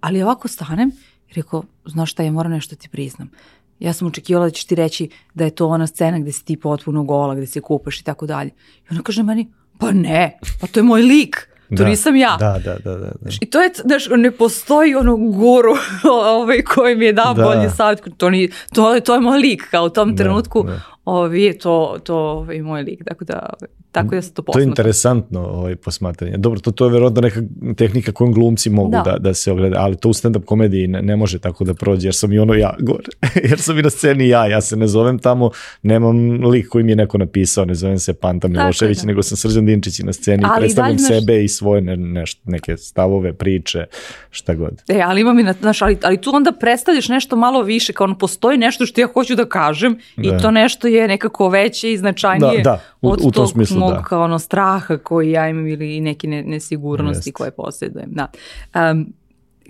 ali 0.00 0.22
ovako 0.22 0.48
stanem 0.48 0.92
i 1.28 1.34
rekao, 1.34 1.62
znaš 1.84 2.10
šta, 2.10 2.22
ja 2.22 2.32
moram 2.32 2.52
nešto 2.52 2.76
ti 2.76 2.88
priznam. 2.88 3.30
Ja 3.78 3.92
sam 3.92 4.08
očekivala 4.08 4.46
da 4.46 4.50
ćeš 4.50 4.64
ti 4.64 4.74
reći 4.74 5.08
da 5.34 5.44
je 5.44 5.50
to 5.50 5.68
ona 5.68 5.86
scena 5.86 6.18
gde 6.18 6.32
si 6.32 6.44
ti 6.44 6.56
potpuno 6.56 7.04
gola, 7.04 7.34
gde 7.34 7.46
se 7.46 7.60
kupaš 7.60 8.00
i 8.00 8.04
tako 8.04 8.26
dalje. 8.26 8.50
I 8.84 8.86
ona 8.90 9.02
kaže 9.02 9.22
meni, 9.22 9.48
pa 9.78 9.92
ne, 9.92 10.38
pa 10.60 10.66
to 10.66 10.80
je 10.80 10.84
moj 10.84 11.02
lik, 11.02 11.49
to 11.70 11.74
Da, 11.74 11.84
nisam 11.84 12.16
ja. 12.16 12.36
Da, 12.36 12.58
da, 12.64 12.74
da, 12.74 12.90
da. 12.92 13.10
da. 13.20 13.30
I 13.40 13.46
to 13.46 13.60
je, 13.60 13.70
znaš, 13.76 14.08
ne 14.08 14.30
postoji 14.30 14.94
ono 14.94 15.16
guru 15.16 15.72
ovaj, 16.32 16.62
koji 16.64 16.96
mi 16.96 17.04
je 17.04 17.12
dao 17.12 17.34
Da. 17.34 17.42
bolji 17.44 17.70
savjet. 17.70 18.00
To, 18.16 18.30
ni, 18.30 18.50
to, 18.74 19.00
to 19.00 19.14
je 19.14 19.20
moj 19.20 19.38
lik, 19.38 19.70
kao 19.70 19.84
u 19.84 19.88
tom 19.88 20.10
Da, 20.10 20.16
trenutku 20.16 20.62
da. 20.62 20.80
ovaj, 21.04 21.40
je 21.40 21.58
to, 21.58 21.98
to 22.04 22.16
ovaj, 22.16 22.62
moj 22.62 22.82
lik. 22.82 23.04
Tako 23.04 23.24
da, 23.24 23.34
ovaj, 23.52 23.68
tako 23.92 24.10
da 24.10 24.22
se 24.22 24.30
to 24.30 24.34
To 24.34 24.42
je 24.42 24.46
posmatra. 24.46 24.62
interesantno 24.62 25.40
ovaj, 25.40 25.76
posmatranje. 25.76 26.36
Dobro, 26.36 26.60
to, 26.60 26.70
to 26.70 26.84
je 26.84 26.90
verovatno 26.90 27.20
neka 27.20 27.40
tehnika 27.74 28.12
kojom 28.12 28.32
glumci 28.32 28.70
mogu 28.70 28.90
Da. 28.90 29.02
da, 29.02 29.18
da, 29.18 29.34
se 29.34 29.52
ogleda, 29.52 29.76
ali 29.78 29.96
to 29.96 30.08
u 30.08 30.12
stand-up 30.12 30.44
komediji 30.44 30.86
ne, 30.86 31.02
ne 31.02 31.16
može 31.16 31.38
tako 31.38 31.64
da 31.64 31.74
prođe, 31.74 32.06
jer 32.06 32.14
sam 32.14 32.32
i 32.32 32.38
ono 32.38 32.54
ja 32.54 32.74
gore. 32.80 33.04
jer 33.50 33.60
sam 33.60 33.78
i 33.78 33.82
na 33.82 33.90
sceni 33.90 34.28
ja, 34.28 34.46
ja 34.46 34.60
se 34.60 34.76
ne 34.76 34.86
zovem 34.86 35.18
tamo, 35.18 35.50
nemam 35.84 36.16
lik 36.44 36.68
koji 36.68 36.84
mi 36.84 36.92
je 36.92 36.96
neko 36.96 37.18
napisao, 37.18 37.64
ne 37.64 37.74
zovem 37.74 37.98
se 37.98 38.12
Panta 38.14 38.48
Milošević, 38.48 38.98
da. 38.98 39.06
nego 39.06 39.22
sam 39.22 39.36
Srđan 39.36 39.66
Dinčić 39.66 39.98
i 39.98 40.04
na 40.04 40.12
sceni, 40.12 40.42
Ali 40.44 40.56
i 40.56 40.60
predstavljam 40.60 40.88
dalje, 40.88 40.98
znaš- 41.00 41.20
sebe 41.20 41.44
i 41.44 41.48
svoje 41.48 41.80
ne, 41.82 41.96
nešto, 41.96 42.40
neke 42.44 42.76
stavove, 42.76 43.32
priče, 43.32 43.84
šta 44.30 44.54
god. 44.54 44.82
E, 44.88 45.00
ali 45.00 45.20
imam 45.20 45.38
i, 45.38 45.42
na, 45.42 45.54
znaš, 45.54 45.82
ali, 45.82 45.98
ali 46.02 46.16
tu 46.18 46.30
onda 46.30 46.52
predstavljaš 46.52 47.08
nešto 47.08 47.36
malo 47.36 47.62
više, 47.62 47.92
kao 47.92 48.04
ono, 48.04 48.18
postoji 48.18 48.58
nešto 48.58 48.86
što 48.86 49.00
ja 49.00 49.08
hoću 49.08 49.34
da 49.34 49.44
kažem 49.44 49.98
i 50.16 50.30
Da. 50.30 50.38
to 50.38 50.50
nešto 50.50 50.86
je 50.88 51.08
nekako 51.08 51.48
veće 51.48 51.92
i 51.92 51.98
značajnije 51.98 52.56
Da, 52.56 52.62
da, 52.62 52.80
u- 53.00 53.10
od 53.10 53.18
u 53.18 53.22
tom 53.22 53.32
tog 53.32 53.48
smislu, 53.48 53.79
mog 53.80 53.92
da. 53.92 54.02
kao 54.02 54.22
ono 54.22 54.38
straha 54.38 54.98
koji 54.98 55.30
ja 55.30 55.48
imam 55.48 55.66
ili 55.66 56.00
neke 56.00 56.28
ne, 56.28 56.42
nesigurnosti 56.42 57.28
Jest. 57.28 57.36
koje 57.36 57.50
posjedujem. 57.50 58.10
Da. 58.12 58.26
Um, 58.90 59.12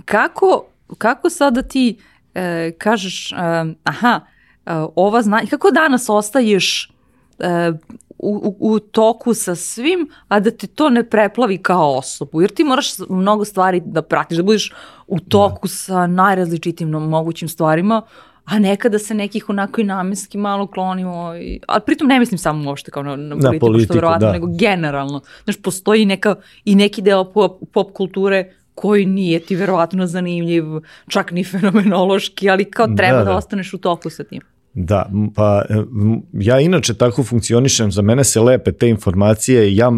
kako, 0.05 0.65
kako 0.99 1.31
sada 1.31 1.63
ti 1.63 1.99
e, 2.35 2.73
kažeš, 2.79 3.33
um, 3.33 3.77
aha, 3.85 4.21
e, 4.67 4.73
ova 4.97 5.23
znanja, 5.23 5.47
kako 5.51 5.71
danas 5.71 6.09
ostaješ 6.09 6.93
e, 7.39 7.73
u, 8.19 8.57
u, 8.59 8.75
u 8.75 8.79
toku 8.79 9.35
sa 9.35 9.55
svim, 9.55 10.09
a 10.29 10.41
da 10.41 10.51
te 10.51 10.67
to 10.67 10.91
ne 10.91 11.11
preplavi 11.11 11.59
kao 11.59 11.97
osobu, 11.97 12.41
jer 12.41 12.51
ti 12.51 12.65
moraš 12.65 12.99
mnogo 13.09 13.45
stvari 13.45 13.83
da 13.85 14.03
pratiš, 14.03 14.37
da 14.37 14.43
budeš 14.43 14.73
u 15.07 15.21
toku 15.21 15.69
sa 15.69 16.07
najrazličitim 16.07 16.89
mogućim 16.89 17.49
stvarima, 17.49 18.03
a 18.45 18.59
nekada 18.59 18.99
se 18.99 19.15
nekih 19.15 19.49
onako 19.49 19.81
i 19.81 19.85
namenski 19.85 20.39
malo 20.39 20.67
klonimo, 20.67 21.35
i, 21.37 21.61
ali 21.69 21.81
pritom 21.87 22.09
ne 22.09 22.19
mislim 22.19 22.39
samo 22.39 22.69
uopšte 22.69 22.91
kao 22.91 23.03
na, 23.03 23.17
na 23.17 23.37
politiku, 23.37 23.57
što 23.57 23.67
politiku, 23.67 23.95
verovatno, 23.95 24.27
da. 24.27 24.33
nego 24.33 24.47
generalno. 24.47 25.21
Znaš, 25.45 25.63
postoji 25.63 26.07
neka, 26.07 26.35
i 26.65 26.75
neki 26.75 27.03
deo 27.03 27.33
pop, 27.33 27.63
pop 27.73 27.93
kulture 27.93 28.53
koji 28.75 29.07
nije 29.07 29.41
ti 29.41 29.57
verovatno 29.57 30.07
zanimljiv, 30.07 30.65
čak 31.09 31.31
ni 31.31 31.45
fenomenološki, 31.45 32.51
ali 32.51 32.65
kao 32.65 32.87
treba 32.87 33.19
da, 33.19 33.19
Da, 33.19 33.25
da 33.25 33.31
da. 33.31 33.37
ostaneš 33.37 33.75
u 33.75 33.79
toku 33.79 34.11
sa 34.11 34.25
tim. 34.25 34.41
Da, 34.75 35.11
pa 35.35 35.63
m, 35.71 36.23
ja 36.33 36.61
inače 36.61 36.95
tako 36.95 37.23
funkcionišem, 37.23 37.91
za 37.93 38.03
mene 38.03 38.25
se 38.25 38.41
lepe 38.41 38.73
te 38.73 38.89
informacije, 38.89 39.77
ja 39.77 39.93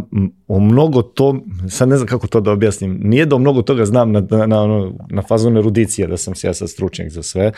o 0.49 0.61
mnogo 0.61 1.03
to, 1.03 1.37
sad 1.69 1.89
ne 1.89 1.97
znam 1.97 2.09
kako 2.09 2.27
to 2.27 2.41
da 2.41 2.51
objasnim, 2.51 3.01
nije 3.03 3.27
da 3.27 3.37
o 3.37 3.39
mnogo 3.39 3.63
toga 3.63 3.85
znam 3.85 4.13
na, 4.13 4.21
na, 4.31 4.47
na, 4.47 4.91
na 5.11 5.23
fazonu 5.23 5.59
erudicije, 5.59 6.07
da 6.07 6.17
sam 6.17 6.35
se 6.35 6.47
ja 6.47 6.55
sad 6.55 6.71
stručnjak 6.71 7.11
za 7.11 7.23
sve 7.23 7.53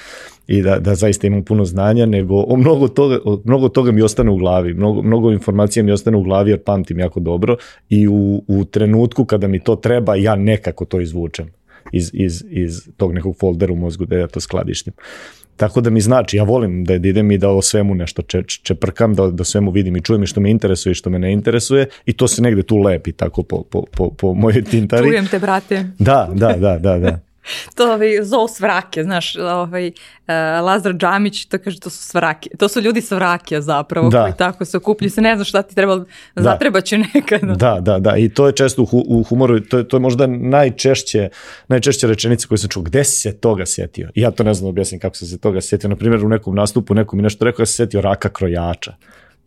i 0.46 0.62
da, 0.62 0.78
da 0.78 0.94
zaista 0.94 1.26
imam 1.26 1.44
puno 1.44 1.64
znanja, 1.64 2.06
nego 2.06 2.34
o 2.34 2.56
mnogo 2.56 2.88
toga, 2.88 3.18
o 3.24 3.40
mnogo 3.44 3.68
toga 3.68 3.92
mi 3.92 4.02
ostane 4.02 4.30
u 4.30 4.36
glavi, 4.36 4.74
mnogo, 4.74 5.02
mnogo 5.02 5.30
informacija 5.30 5.82
mi 5.82 5.92
ostane 5.92 6.16
u 6.16 6.22
glavi 6.22 6.50
jer 6.50 6.62
pamtim 6.62 6.98
jako 6.98 7.20
dobro 7.20 7.56
i 7.88 8.08
u, 8.08 8.44
u 8.48 8.64
trenutku 8.64 9.24
kada 9.24 9.48
mi 9.48 9.60
to 9.60 9.76
treba, 9.76 10.14
ja 10.14 10.36
nekako 10.36 10.84
to 10.84 11.00
izvučem 11.00 11.46
iz, 11.92 12.10
iz, 12.12 12.44
iz 12.50 12.88
tog 12.96 13.14
nekog 13.14 13.36
foldera 13.40 13.72
u 13.72 13.76
mozgu 13.76 14.04
da 14.04 14.16
ja 14.16 14.26
to 14.26 14.40
skladištim. 14.40 14.92
Tako 15.56 15.80
da 15.80 15.90
mi 15.90 16.00
znači, 16.00 16.36
ja 16.36 16.42
volim 16.42 16.84
da 16.84 16.94
idem 16.94 17.30
i 17.30 17.38
da 17.38 17.50
o 17.50 17.62
svemu 17.62 17.94
nešto 17.94 18.22
če, 18.22 18.42
čeprkam, 18.42 19.14
da, 19.14 19.26
da 19.26 19.44
svemu 19.44 19.70
vidim 19.70 19.96
i 19.96 20.02
čujem 20.02 20.22
i 20.22 20.26
što 20.26 20.40
me 20.40 20.50
interesuje 20.50 20.90
i 20.90 20.94
što 20.94 21.10
me 21.10 21.18
ne 21.18 21.32
interesuje 21.32 21.86
i 22.06 22.12
to 22.12 22.28
se 22.28 22.42
negde 22.42 22.62
tu 22.62 22.76
lepi 22.76 23.12
tako 23.12 23.42
po, 23.42 23.62
po, 23.62 23.84
po, 23.90 24.10
po 24.10 24.34
mojoj 24.34 24.64
tintari. 24.64 25.08
Čujem 25.08 25.26
te, 25.26 25.38
brate. 25.38 25.84
Da, 25.98 26.30
da, 26.34 26.52
da, 26.52 26.78
da, 26.78 26.98
da. 26.98 27.18
To 27.74 27.92
ovaj, 27.92 28.22
zov 28.22 28.48
svrake, 28.48 29.02
znaš, 29.02 29.36
ovaj, 29.36 29.86
uh, 29.86 29.94
Lazar 30.64 30.92
Džamić, 30.92 31.46
to 31.46 31.58
kaže, 31.58 31.80
to 31.80 31.90
su 31.90 32.02
svrake. 32.02 32.50
To 32.58 32.68
su 32.68 32.80
ljudi 32.80 33.00
svrake 33.00 33.60
zapravo, 33.60 34.08
Da. 34.08 34.22
koji 34.22 34.32
tako 34.38 34.64
se 34.64 34.76
okuplju, 34.76 35.10
se 35.10 35.20
ne 35.20 35.34
zna 35.34 35.44
šta 35.44 35.62
ti 35.62 35.74
treba, 35.74 36.04
zatreba 36.36 36.80
će 36.80 36.98
nekad. 36.98 37.40
Da, 37.40 37.80
da, 37.80 37.98
da, 37.98 38.16
i 38.16 38.28
to 38.28 38.46
je 38.46 38.52
često 38.52 38.82
u, 38.82 38.86
u 38.92 39.22
humoru, 39.22 39.60
to 39.60 39.78
je, 39.78 39.88
to 39.88 39.96
je 39.96 40.00
možda 40.00 40.26
najčešće, 40.26 41.28
najčešće 41.68 42.06
rečenice 42.06 42.46
koje 42.46 42.58
sam 42.58 42.70
čuo, 42.70 42.82
gde 42.82 43.04
si 43.04 43.20
se 43.20 43.32
toga 43.40 43.66
sjetio? 43.66 44.10
I 44.14 44.20
ja 44.20 44.30
to 44.30 44.44
ne 44.44 44.54
znam 44.54 44.66
da 44.66 44.68
objasnim 44.68 45.00
kako 45.00 45.16
sam 45.16 45.28
se 45.28 45.38
toga 45.38 45.60
sjetio. 45.60 45.90
Na 45.90 45.96
primjer, 45.96 46.24
u 46.24 46.28
nekom 46.28 46.54
nastupu 46.54 46.94
nekom 46.94 47.16
mi 47.16 47.22
nešto 47.22 47.44
rekao, 47.44 47.62
ja 47.62 47.66
sam 47.66 47.72
se 47.72 47.76
sjetio 47.76 48.00
raka 48.00 48.28
krojača 48.28 48.94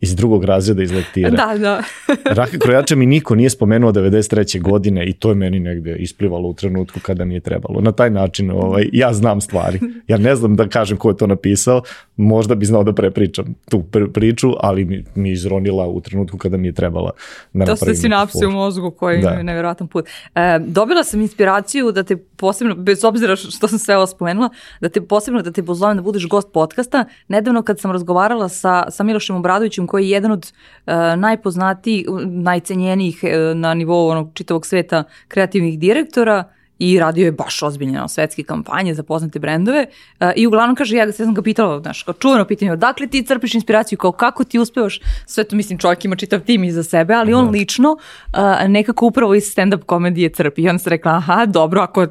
iz 0.00 0.14
drugog 0.14 0.44
razreda 0.44 0.82
iz 0.82 0.92
lektire. 0.92 1.30
Da, 1.30 1.54
da. 1.58 1.82
Raka 2.40 2.58
krojača 2.58 2.96
mi 2.96 3.06
niko 3.06 3.34
nije 3.34 3.50
spomenuo 3.50 3.92
93. 3.92 4.62
godine 4.62 5.06
i 5.06 5.12
to 5.12 5.28
je 5.28 5.34
meni 5.34 5.60
negde 5.60 5.96
isplivalo 5.96 6.48
u 6.48 6.54
trenutku 6.54 7.00
kada 7.00 7.24
mi 7.24 7.34
je 7.34 7.40
trebalo. 7.40 7.80
Na 7.80 7.92
taj 7.92 8.10
način 8.10 8.50
ovaj, 8.50 8.88
ja 8.92 9.12
znam 9.12 9.40
stvari. 9.40 9.80
Ja 10.08 10.18
ne 10.18 10.36
znam 10.36 10.56
da 10.56 10.68
kažem 10.68 10.96
ko 10.96 11.08
je 11.08 11.16
to 11.16 11.26
napisao, 11.26 11.82
možda 12.16 12.54
bi 12.54 12.66
znao 12.66 12.84
da 12.84 12.92
prepričam 12.92 13.54
tu 13.70 13.82
pr 13.82 13.98
priču, 14.14 14.52
ali 14.60 14.84
mi, 14.84 15.04
mi 15.14 15.28
je 15.28 15.32
izronila 15.32 15.86
u 15.86 16.00
trenutku 16.00 16.38
kada 16.38 16.56
mi 16.56 16.68
je 16.68 16.72
trebala 16.72 17.10
da 17.52 17.64
To 17.64 17.76
su 17.76 17.80
te 17.80 17.84
napravim 17.84 18.00
sinapse 18.00 18.46
u 18.46 18.50
mozgu 18.50 18.90
koji 18.90 19.20
Da. 19.20 19.28
imaju 19.28 19.44
nevjerojatan 19.44 19.88
put. 19.88 20.06
E, 20.34 20.58
dobila 20.58 21.04
sam 21.04 21.20
inspiraciju 21.20 21.92
da 21.92 22.02
te 22.02 22.16
posebno, 22.16 22.74
bez 22.74 23.04
obzira 23.04 23.36
što 23.36 23.68
sam 23.68 23.78
sve 23.78 23.96
ovo 23.96 24.06
spomenula, 24.06 24.48
da 24.80 24.88
te 24.88 25.00
posebno 25.00 25.42
da 25.42 25.52
te 25.52 25.62
pozovem 25.62 25.96
da 25.96 26.02
budeš 26.02 26.28
gost 26.28 26.48
podcasta. 26.52 27.04
Nedavno 27.28 27.62
kad 27.62 27.80
sam 27.80 27.92
razgovarala 27.92 28.48
sa, 28.48 28.90
sa 28.90 29.02
Milošem 29.02 29.36
Obradovićem 29.36 29.86
koji 29.88 30.04
je 30.04 30.10
jedan 30.10 30.30
od 30.30 30.52
e, 30.86 31.16
najpoznatijih, 31.16 32.06
najcenjenijih 32.26 33.24
e, 33.24 33.54
na 33.54 33.74
nivou 33.74 34.08
onog 34.08 34.30
čitavog 34.34 34.66
sveta 34.66 35.04
kreativnih 35.28 35.78
direktora, 35.78 36.44
i 36.78 36.98
radio 36.98 37.24
je 37.24 37.32
baš 37.32 37.62
ozbiljne 37.62 37.98
ono, 37.98 38.08
svetske 38.08 38.42
kampanje 38.42 38.94
za 38.94 39.02
poznate 39.02 39.38
brendove 39.38 39.86
uh, 40.20 40.28
i 40.36 40.46
uglavnom 40.46 40.76
kaže, 40.76 40.96
ja, 40.96 41.04
ja 41.04 41.12
sam 41.12 41.34
ga 41.34 41.42
pitala, 41.42 41.80
znaš, 41.80 42.02
kao 42.02 42.14
čuveno 42.14 42.44
pitanje, 42.44 42.72
odakle 42.72 43.06
ti 43.06 43.22
crpiš 43.22 43.54
inspiraciju, 43.54 43.98
kao 43.98 44.12
kako 44.12 44.44
ti 44.44 44.58
uspevaš, 44.58 45.00
sve 45.26 45.44
to 45.44 45.56
mislim 45.56 45.78
čovjek 45.78 46.04
ima 46.04 46.16
čitav 46.16 46.40
tim 46.40 46.64
iza 46.64 46.82
sebe, 46.82 47.14
ali 47.14 47.34
on 47.34 47.50
lično 47.50 47.90
uh, 47.92 48.68
nekako 48.68 49.06
upravo 49.06 49.34
iz 49.34 49.44
stand-up 49.44 49.84
komedije 49.84 50.28
crpi. 50.28 50.62
I 50.62 50.68
onda 50.68 50.78
sam 50.78 50.90
rekla, 50.90 51.12
aha, 51.12 51.46
dobro, 51.46 51.80
ako 51.80 52.06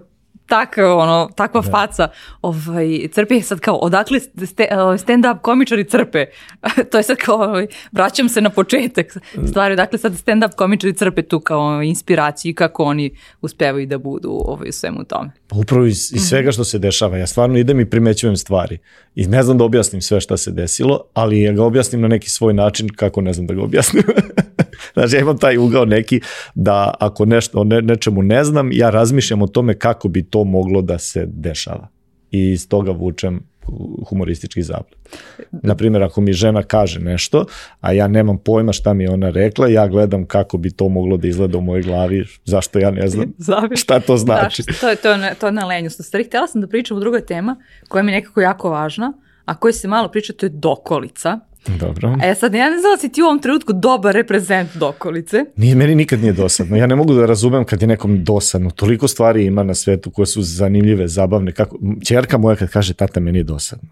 taka, 0.48 0.96
ono, 0.96 1.30
takva 1.36 1.62
faca 1.62 2.08
ovaj, 2.42 3.08
crpi 3.12 3.42
sad 3.42 3.60
kao, 3.60 3.76
odakle 3.76 4.20
ste, 4.20 4.68
ovaj, 4.72 4.98
stand-up 4.98 5.42
komičari 5.42 5.84
crpe? 5.84 6.26
to 6.92 6.98
je 6.98 7.04
sad 7.04 7.18
kao, 7.18 7.36
ovaj, 7.36 7.68
vraćam 7.92 8.30
se 8.30 8.42
na 8.42 8.50
početak 8.50 9.18
stvari, 9.50 9.76
dakle 9.76 10.00
sad 10.00 10.14
stand-up 10.14 10.56
komičari 10.56 10.94
crpe 10.94 11.22
tu 11.22 11.40
kao 11.40 11.84
inspiraciju 11.84 12.56
kako 12.56 12.84
oni 12.84 13.18
uspevaju 13.42 13.88
da 13.88 13.98
budu 13.98 14.42
ovaj, 14.46 14.70
u 14.70 14.72
svemu 14.72 15.04
tome. 15.04 15.32
Pa 15.48 15.56
upravo 15.56 15.86
iz, 15.86 16.12
iz 16.14 16.22
svega 16.22 16.52
što 16.52 16.64
se 16.64 16.80
dešava. 16.80 17.18
Ja 17.18 17.28
stvarno 17.28 17.58
idem 17.58 17.80
i 17.80 17.90
primećujem 17.90 18.38
stvari. 18.38 18.78
I 19.16 19.28
ne 19.28 19.44
znam 19.44 19.58
da 19.58 19.64
objasnim 19.64 20.02
sve 20.02 20.22
šta 20.22 20.38
se 20.38 20.52
desilo, 20.52 21.04
ali 21.14 21.42
ja 21.42 21.54
ga 21.54 21.64
objasnim 21.64 22.02
na 22.02 22.08
neki 22.08 22.30
svoj 22.30 22.54
način 22.54 22.90
kako 22.96 23.22
ne 23.22 23.34
znam 23.34 23.48
da 23.48 23.54
ga 23.54 23.62
objasnim. 23.64 24.04
Znači, 24.94 25.16
ja 25.16 25.22
imam 25.22 25.38
taj 25.38 25.58
ugao 25.58 25.86
neki 25.86 26.22
da 26.56 26.94
ako 27.00 27.26
nešto 27.26 27.64
ne, 27.64 27.82
nečemu 27.82 28.24
ne 28.24 28.44
znam, 28.44 28.70
ja 28.72 28.90
razmišljam 28.90 29.42
o 29.42 29.48
tome 29.48 29.80
kako 29.80 30.08
bi 30.08 30.24
to 30.24 30.44
moglo 30.44 30.82
da 30.82 31.00
se 31.00 31.26
dešava. 31.26 31.88
I 32.32 32.52
iz 32.52 32.70
toga 32.70 32.92
vučem 32.92 33.40
humoristički 34.10 34.64
zaplet. 34.64 35.00
Naprimjer, 35.52 36.04
ako 36.04 36.22
mi 36.22 36.34
žena 36.34 36.64
kaže 36.64 37.00
nešto, 37.00 37.46
a 37.82 37.92
ja 37.92 38.08
nemam 38.08 38.38
pojma 38.38 38.74
šta 38.74 38.94
mi 38.94 39.04
je 39.04 39.12
ona 39.12 39.30
rekla, 39.30 39.68
ja 39.68 39.88
gledam 39.88 40.26
kako 40.26 40.58
bi 40.58 40.72
to 40.72 40.90
moglo 40.90 41.18
da 41.18 41.28
izgleda 41.28 41.58
u 41.58 41.62
mojoj 41.62 41.82
glavi, 41.82 42.26
zašto 42.46 42.80
ja 42.80 42.92
ne 42.92 43.08
znam 43.08 43.34
šta 43.82 44.00
to 44.00 44.18
znači. 44.18 44.64
Da, 44.64 44.74
to 44.82 44.90
je 44.90 44.96
to, 44.96 45.14
to, 45.14 45.36
to 45.40 45.52
na 45.52 45.66
lenju. 45.66 45.90
Stvari, 45.90 46.24
htjela 46.24 46.48
sam 46.48 46.62
da 46.62 46.68
pričam 46.68 46.98
o 46.98 47.00
drugoj 47.00 47.26
tema 47.26 47.56
koja 47.88 48.04
mi 48.04 48.12
je 48.12 48.16
nekako 48.16 48.42
jako 48.42 48.70
važna, 48.70 49.14
a 49.46 49.56
koja 49.56 49.74
se 49.74 49.88
malo 49.88 50.12
priča, 50.12 50.34
to 50.34 50.46
je 50.46 50.50
dokolica. 50.50 51.40
Dobro. 51.80 52.16
E 52.24 52.36
sad, 52.36 52.54
ja 52.54 52.70
ne 52.70 52.80
znam 52.80 52.92
da 52.94 52.98
si 52.98 53.10
ti 53.10 53.22
u 53.22 53.26
ovom 53.26 53.40
trenutku 53.40 53.74
dobar 53.74 54.14
reprezent 54.14 54.70
dokolice. 54.76 55.46
Nije, 55.56 55.76
meni 55.76 55.96
nikad 55.96 56.20
nije 56.20 56.34
dosadno. 56.34 56.78
Ja 56.78 56.88
ne 56.88 56.96
mogu 56.96 57.14
da 57.14 57.26
razumem 57.26 57.66
kad 57.66 57.82
je 57.82 57.88
nekom 57.88 58.24
dosadno. 58.24 58.70
Toliko 58.70 59.08
stvari 59.08 59.46
ima 59.46 59.64
na 59.64 59.74
svetu 59.74 60.12
koje 60.12 60.26
su 60.26 60.42
zanimljive, 60.42 61.08
zabavne. 61.08 61.52
Kako, 61.52 61.78
čerka 62.06 62.38
moja 62.38 62.56
kad 62.56 62.70
kaže 62.70 62.94
tata 62.94 63.20
meni 63.20 63.38
je 63.38 63.44
dosadno. 63.44 63.90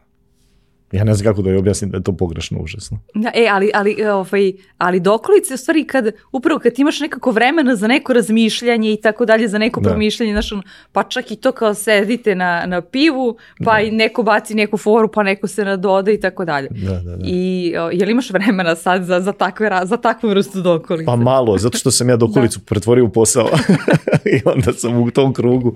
Ja 0.95 1.03
ne 1.03 1.13
znam 1.13 1.25
kako 1.25 1.41
da 1.41 1.49
joj 1.49 1.57
objasnim 1.57 1.89
da 1.91 1.97
je 1.97 2.03
to 2.03 2.17
pogrešno 2.17 2.59
užasno. 2.61 2.99
Da, 3.13 3.31
e, 3.35 3.47
ali, 3.51 3.71
ali, 3.73 4.05
ovaj, 4.05 4.53
ali 4.77 4.99
dokolice, 4.99 5.53
u 5.53 5.57
stvari, 5.57 5.87
kad, 5.87 6.11
upravo 6.31 6.59
kad 6.59 6.79
imaš 6.79 6.99
nekako 6.99 7.31
vremena 7.31 7.75
za 7.75 7.87
neko 7.87 8.13
razmišljanje 8.13 8.93
i 8.93 9.01
tako 9.01 9.25
dalje, 9.25 9.47
za 9.47 9.57
neko 9.57 9.81
da. 9.81 9.89
promišljanje, 9.89 10.31
znaš, 10.31 10.51
on, 10.51 10.61
pa 10.91 11.03
čak 11.03 11.31
i 11.31 11.35
to 11.35 11.51
kao 11.51 11.73
sedite 11.73 12.35
na, 12.35 12.65
na 12.65 12.81
pivu, 12.81 13.37
pa 13.65 13.73
da. 13.73 13.79
i 13.79 13.91
neko 13.91 14.23
baci 14.23 14.55
neku 14.55 14.77
foru, 14.77 15.11
pa 15.11 15.23
neko 15.23 15.47
se 15.47 15.65
nadoda 15.65 16.11
i 16.11 16.19
tako 16.19 16.45
dalje. 16.45 16.67
Da, 16.69 16.91
da, 16.91 17.15
da. 17.15 17.23
I 17.25 17.73
o, 17.77 17.89
je 17.89 18.05
li 18.05 18.11
imaš 18.11 18.29
vremena 18.29 18.75
sad 18.75 19.03
za, 19.03 19.19
za, 19.19 19.31
takve, 19.31 19.69
za 19.83 19.97
takvu 19.97 20.29
vrstu 20.29 20.61
dokolice? 20.61 21.05
Pa 21.05 21.15
malo, 21.15 21.57
zato 21.57 21.77
što 21.77 21.91
sam 21.91 22.09
ja 22.09 22.17
dokolicu 22.17 22.59
da. 22.59 22.65
pretvorio 22.65 23.05
u 23.05 23.09
posao. 23.09 23.49
I 24.35 24.41
onda 24.45 24.73
sam 24.73 24.97
u 24.97 25.11
tom 25.11 25.33
krugu, 25.33 25.73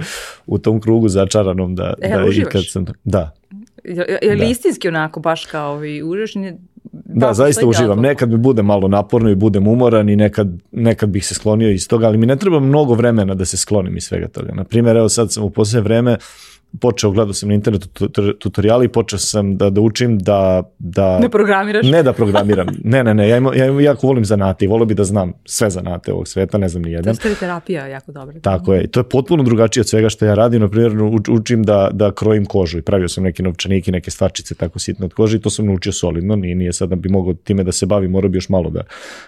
u 0.48 0.58
tom 0.58 0.82
krugu 0.82 1.10
začaranom 1.10 1.76
da, 1.76 1.94
e, 2.02 2.10
da 2.10 2.26
uživaš? 2.26 2.50
i 2.50 2.52
kad 2.52 2.64
sam, 2.68 2.86
da, 3.04 3.32
je 4.22 4.32
li 4.32 4.40
da. 4.40 4.46
istinski 4.46 4.88
onako 4.88 5.20
baš 5.20 5.46
kao 5.46 5.72
ovi 5.74 6.04
užasni? 6.04 6.58
Da, 6.84 7.28
da 7.28 7.34
zaista 7.34 7.68
uživam. 7.68 8.00
Nekad 8.00 8.30
mi 8.30 8.38
bude 8.38 8.64
malo 8.64 8.88
naporno 8.88 9.30
i 9.30 9.36
budem 9.36 9.68
umoran 9.68 10.10
i 10.10 10.16
nekad, 10.16 10.48
nekad 10.72 11.10
bih 11.10 11.26
se 11.26 11.34
sklonio 11.36 11.72
iz 11.72 11.88
toga, 11.88 12.08
ali 12.08 12.18
mi 12.18 12.26
ne 12.26 12.36
treba 12.36 12.60
mnogo 12.60 12.94
vremena 12.94 13.36
da 13.36 13.46
se 13.46 13.58
sklonim 13.58 13.98
iz 13.98 14.04
svega 14.04 14.28
toga. 14.28 14.54
Na 14.54 14.64
primjer, 14.64 14.98
evo 14.98 15.10
sad 15.10 15.34
sam 15.34 15.44
u 15.44 15.50
posljednje 15.50 15.82
vreme 15.82 16.18
počeo, 16.82 17.12
gledao 17.12 17.34
sam 17.34 17.50
na 17.50 17.56
internetu 17.56 18.08
tutoriali 18.40 18.86
i 18.86 18.90
počeo 18.90 19.20
sam 19.20 19.58
da, 19.58 19.70
da 19.70 19.82
učim 19.82 20.20
da, 20.20 20.64
da... 20.80 21.20
Ne 21.20 21.30
programiraš? 21.30 21.86
Ne 21.86 22.04
da 22.04 22.14
programiram. 22.14 22.68
Ne, 22.84 23.04
ne, 23.04 23.14
ne. 23.14 23.30
Ja, 23.30 23.38
ima, 23.38 23.56
ja 23.56 23.66
jako 23.82 24.08
volim 24.08 24.26
zanate 24.26 24.66
i 24.66 24.68
volio 24.68 24.86
bi 24.86 24.94
da 24.94 25.04
znam 25.04 25.34
sve 25.46 25.70
zanate 25.70 26.14
ovog 26.14 26.28
sveta, 26.28 26.58
ne 26.58 26.70
znam 26.70 26.84
ni 26.84 26.92
jedan. 26.92 27.16
To 27.16 27.28
je 27.28 27.36
terapija 27.36 27.88
jako 27.88 28.12
dobra. 28.12 28.40
Tako 28.40 28.74
je. 28.74 28.88
To 28.88 29.00
je 29.00 29.04
potpuno 29.04 29.44
drugačije 29.44 29.82
od 29.82 29.90
svega 29.90 30.10
što 30.10 30.26
ja 30.26 30.34
radim. 30.34 30.62
Naprimjer, 30.62 30.92
učim 31.30 31.64
da, 31.64 31.90
da 31.94 32.12
krojim 32.12 32.46
kožu 32.46 32.78
i 32.78 32.82
pravio 32.82 33.08
sam 33.08 33.24
neke 33.24 33.44
novčanike, 33.44 33.92
neke 33.92 34.12
stvarčice 34.12 34.56
tako 34.56 34.80
sitne 34.80 35.06
od 35.06 35.14
kože 35.14 35.38
i 35.38 35.42
to 35.42 35.50
sam 35.50 35.66
naučio 35.66 35.92
solidno. 35.92 36.36
Nije, 36.36 36.56
nije 36.56 36.74
sad 36.74 36.90
da 36.90 36.96
bi 36.96 37.10
mogao 37.10 37.34
time 37.34 37.64
da 37.64 37.72
se 37.72 37.86
bavim, 37.86 38.12
morao 38.12 38.30
bi 38.30 38.38
još 38.38 38.50
malo 38.50 38.70
da, 38.70 38.82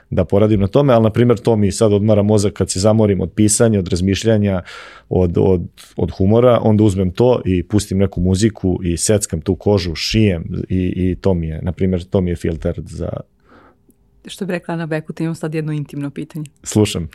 da 0.09 0.25
poradim 0.25 0.59
na 0.59 0.67
tome, 0.67 0.93
ali 0.93 1.03
na 1.03 1.09
primjer 1.09 1.39
to 1.39 1.55
mi 1.55 1.71
sad 1.71 1.93
odmara 1.93 2.21
mozak 2.21 2.53
kad 2.53 2.69
se 2.69 2.79
zamorim 2.79 3.21
od 3.21 3.31
pisanja, 3.35 3.79
od 3.79 3.87
razmišljanja, 3.87 4.61
od, 5.09 5.37
od, 5.37 5.61
od 5.97 6.11
humora, 6.11 6.59
onda 6.63 6.83
uzmem 6.83 7.11
to 7.11 7.30
i 7.45 7.63
pustim 7.63 7.97
neku 7.97 8.21
muziku 8.21 8.79
i 8.83 8.97
seckam 8.97 9.41
tu 9.41 9.55
kožu, 9.55 9.95
šijem 9.95 10.43
i, 10.69 10.93
i 10.95 11.15
to 11.15 11.33
mi 11.33 11.47
je, 11.47 11.61
na 11.61 11.71
primjer, 11.71 12.03
to 12.03 12.21
mi 12.21 12.29
je 12.29 12.35
filter 12.35 12.81
za... 12.85 13.09
Što 14.27 14.45
bi 14.45 14.51
rekla 14.51 14.75
na 14.75 14.85
Beku, 14.85 15.13
te 15.13 15.23
imam 15.23 15.35
sad 15.35 15.55
jedno 15.55 15.73
intimno 15.73 16.09
pitanje. 16.09 16.45
Slušam. 16.63 17.09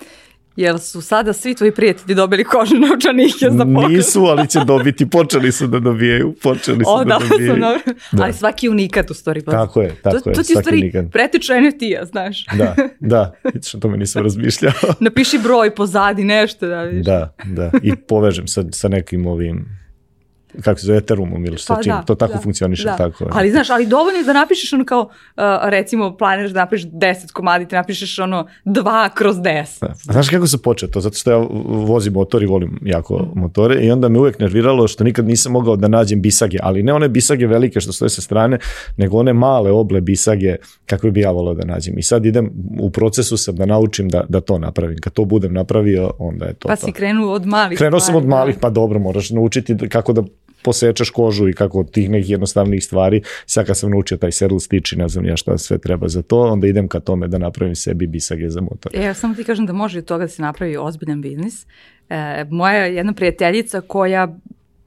Jel 0.56 0.78
su 0.78 1.02
sada 1.02 1.32
svi 1.32 1.54
tvoji 1.54 1.72
prijatelji 1.72 2.14
dobili 2.14 2.44
kožne 2.44 2.78
novčanike 2.78 3.50
za 3.50 3.64
pokaz? 3.74 3.90
Nisu, 3.90 4.24
ali 4.24 4.48
će 4.48 4.60
dobiti, 4.66 5.10
počeli 5.10 5.52
su 5.52 5.66
da 5.66 5.78
dobijaju, 5.80 6.34
počeli 6.42 6.84
su 6.84 6.90
o, 6.90 7.04
da, 7.04 7.04
da 7.04 7.18
dobijaju. 7.28 7.62
Sam, 7.62 7.94
da. 8.12 8.24
Ali 8.24 8.32
svaki 8.32 8.68
unikat 8.68 9.10
u 9.10 9.14
stvari. 9.14 9.42
Pa. 9.44 9.52
Tako 9.52 9.82
je, 9.82 9.94
tako 10.02 10.20
to, 10.20 10.30
je. 10.30 10.34
To 10.34 10.42
ti 10.42 10.54
u 10.56 10.60
stvari 10.60 10.92
pretiče 11.12 11.52
NFT-a, 11.60 12.04
znaš. 12.04 12.46
Da, 12.58 12.76
da, 13.00 13.32
vidiš, 13.44 13.72
to 13.72 13.88
me 13.88 13.96
nisam 13.96 14.22
razmišljao. 14.26 14.72
Napiši 15.00 15.38
broj 15.38 15.74
pozadi, 15.74 16.24
nešto 16.24 16.66
da 16.66 16.82
vidiš. 16.82 17.06
Da, 17.06 17.34
da, 17.44 17.70
i 17.82 17.96
povežem 17.96 18.46
sa, 18.46 18.64
sa 18.72 18.88
nekim 18.88 19.26
ovim 19.26 19.85
kako 20.64 20.80
se 20.80 20.86
zove 20.86 20.98
Ethereumom 20.98 21.44
ili 21.46 21.58
sa 21.58 21.74
Pa 21.74 21.82
čim, 21.82 21.92
da, 21.92 22.02
to 22.02 22.14
tako 22.14 22.32
da, 22.32 22.40
funkcioniše. 22.40 22.84
da. 22.84 22.96
Tako, 22.96 23.24
je. 23.24 23.30
Ali 23.32 23.50
znaš, 23.50 23.70
ali 23.70 23.86
dovoljno 23.86 24.18
je 24.18 24.24
da 24.24 24.32
napišeš 24.32 24.72
ono 24.72 24.84
kao, 24.84 25.00
uh, 25.00 25.42
recimo 25.62 26.16
planiraš 26.16 26.50
da 26.50 26.60
napišeš 26.60 26.90
10 26.90 27.32
komadi, 27.32 27.68
ti 27.68 27.74
napišeš 27.74 28.18
ono 28.18 28.46
2 28.64 29.10
kroz 29.14 29.36
10. 29.36 29.80
Da. 29.80 29.86
A 30.08 30.12
znaš 30.12 30.28
kako 30.28 30.46
se 30.46 30.62
počeo 30.62 30.88
to? 30.88 31.00
Zato 31.00 31.16
što 31.16 31.30
ja 31.30 31.46
vozim 31.68 32.12
motor 32.12 32.42
i 32.42 32.46
volim 32.46 32.78
jako 32.82 33.28
motore 33.34 33.80
i 33.80 33.90
onda 33.90 34.08
me 34.08 34.18
uvek 34.18 34.38
nerviralo 34.38 34.88
što 34.88 35.04
nikad 35.04 35.26
nisam 35.26 35.52
mogao 35.52 35.76
da 35.76 35.88
nađem 35.88 36.22
bisage, 36.22 36.58
ali 36.62 36.82
ne 36.82 36.92
one 36.92 37.08
bisage 37.08 37.46
velike 37.46 37.80
što 37.80 37.92
stoje 37.92 38.08
sa 38.08 38.22
strane, 38.22 38.58
nego 38.96 39.18
one 39.18 39.32
male 39.32 39.70
oble 39.70 40.00
bisage 40.00 40.56
kakve 40.86 41.10
bi 41.10 41.20
ja 41.20 41.30
volao 41.30 41.54
da 41.54 41.64
nađem. 41.64 41.98
I 41.98 42.02
sad 42.02 42.26
idem 42.26 42.50
u 42.80 42.90
procesu 42.90 43.36
sam 43.36 43.56
da 43.56 43.66
naučim 43.66 44.08
da, 44.08 44.24
da 44.28 44.40
to 44.40 44.58
napravim. 44.58 44.98
Kad 45.00 45.12
to 45.12 45.24
budem 45.24 45.52
napravio, 45.52 46.10
onda 46.18 46.44
je 46.46 46.54
to 46.54 46.68
Pa 46.68 46.76
to. 46.76 46.86
si 46.86 46.92
krenuo 46.92 47.32
od 47.32 47.46
malih 47.46 47.78
Krenuo 47.78 48.00
sam 48.00 48.14
od 48.14 48.26
malih, 48.26 48.54
da. 48.54 48.60
pa 48.60 48.70
dobro, 48.70 48.98
moraš 48.98 49.30
naučiti 49.30 49.88
kako 49.88 50.12
da 50.12 50.22
posečeš 50.66 51.10
kožu 51.10 51.48
i 51.48 51.52
kako 51.52 51.80
od 51.80 51.90
tih 51.90 52.10
nekih 52.10 52.30
jednostavnih 52.30 52.84
stvari. 52.84 53.22
Sad 53.46 53.66
kad 53.66 53.78
sam 53.78 53.90
naučio 53.90 54.18
taj 54.18 54.32
saddle 54.32 54.60
stitch 54.60 54.92
i 54.92 54.96
ne 54.96 55.08
znam 55.08 55.26
ja 55.26 55.36
šta 55.36 55.58
sve 55.58 55.78
treba 55.78 56.08
za 56.08 56.22
to, 56.22 56.40
onda 56.40 56.66
idem 56.66 56.88
ka 56.88 57.00
tome 57.00 57.28
da 57.28 57.38
napravim 57.38 57.74
sebi 57.74 58.06
bisage 58.06 58.50
za 58.50 58.60
motor. 58.60 58.92
E, 58.94 59.04
ja 59.04 59.14
samo 59.14 59.34
ti 59.34 59.44
kažem 59.44 59.66
da 59.66 59.72
može 59.72 59.98
od 59.98 60.04
toga 60.04 60.24
da 60.24 60.28
se 60.28 60.42
napravi 60.42 60.76
ozbiljan 60.76 61.22
biznis. 61.22 61.66
E, 62.08 62.44
moja 62.50 62.86
jedna 62.86 63.12
prijateljica 63.12 63.80
koja, 63.80 64.36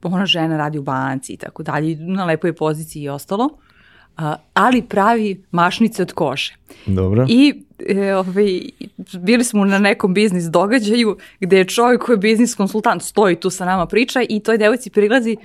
ona 0.02 0.26
žena 0.26 0.56
radi 0.56 0.78
u 0.78 0.82
banci 0.82 1.32
i 1.32 1.36
tako 1.36 1.62
dalje, 1.62 1.96
na 1.96 2.24
lepoj 2.24 2.52
poziciji 2.52 3.02
i 3.02 3.08
ostalo, 3.08 3.48
a, 4.16 4.36
ali 4.54 4.82
pravi 4.82 5.42
mašnice 5.50 6.02
od 6.02 6.12
kože. 6.12 6.54
Dobro. 6.86 7.26
I 7.28 7.54
e, 7.88 8.14
ovaj, 8.14 8.60
bili 9.20 9.44
smo 9.44 9.64
na 9.64 9.78
nekom 9.78 10.14
biznis 10.14 10.44
događaju 10.44 11.16
gde 11.40 11.58
je 11.58 11.64
čovjek 11.64 12.02
koji 12.02 12.14
je 12.14 12.18
biznis 12.18 12.54
konsultant 12.54 13.02
stoji 13.02 13.36
tu 13.36 13.50
sa 13.50 13.64
nama 13.64 13.86
priča 13.86 14.20
i 14.28 14.40
toj 14.40 14.58
devojci 14.58 14.90
prilazi 14.90 15.36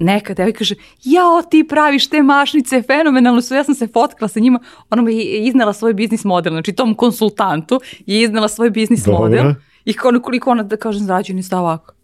neka 0.00 0.34
devojka 0.34 0.58
kaže, 0.58 0.74
jao 1.04 1.42
ti 1.42 1.64
praviš 1.68 2.08
te 2.08 2.22
mašnice, 2.22 2.82
fenomenalno 2.82 3.42
su, 3.42 3.54
ja 3.54 3.64
sam 3.64 3.74
se 3.74 3.86
fotkala 3.86 4.28
sa 4.28 4.40
njima, 4.40 4.60
ona 4.90 5.02
mi 5.02 5.16
je 5.16 5.46
iznela 5.46 5.72
svoj 5.72 5.94
biznis 5.94 6.24
model, 6.24 6.52
znači 6.52 6.72
tom 6.72 6.94
konsultantu 6.94 7.80
je 8.06 8.22
iznela 8.22 8.48
svoj 8.48 8.70
biznis 8.70 9.06
model. 9.06 9.52
I 9.84 9.94
koliko, 9.94 10.24
koliko 10.24 10.50
ona, 10.50 10.62
da 10.62 10.76
kažem, 10.76 11.06
zarađuje 11.06 11.42
sta 11.42 11.58
ovako. 11.58 11.94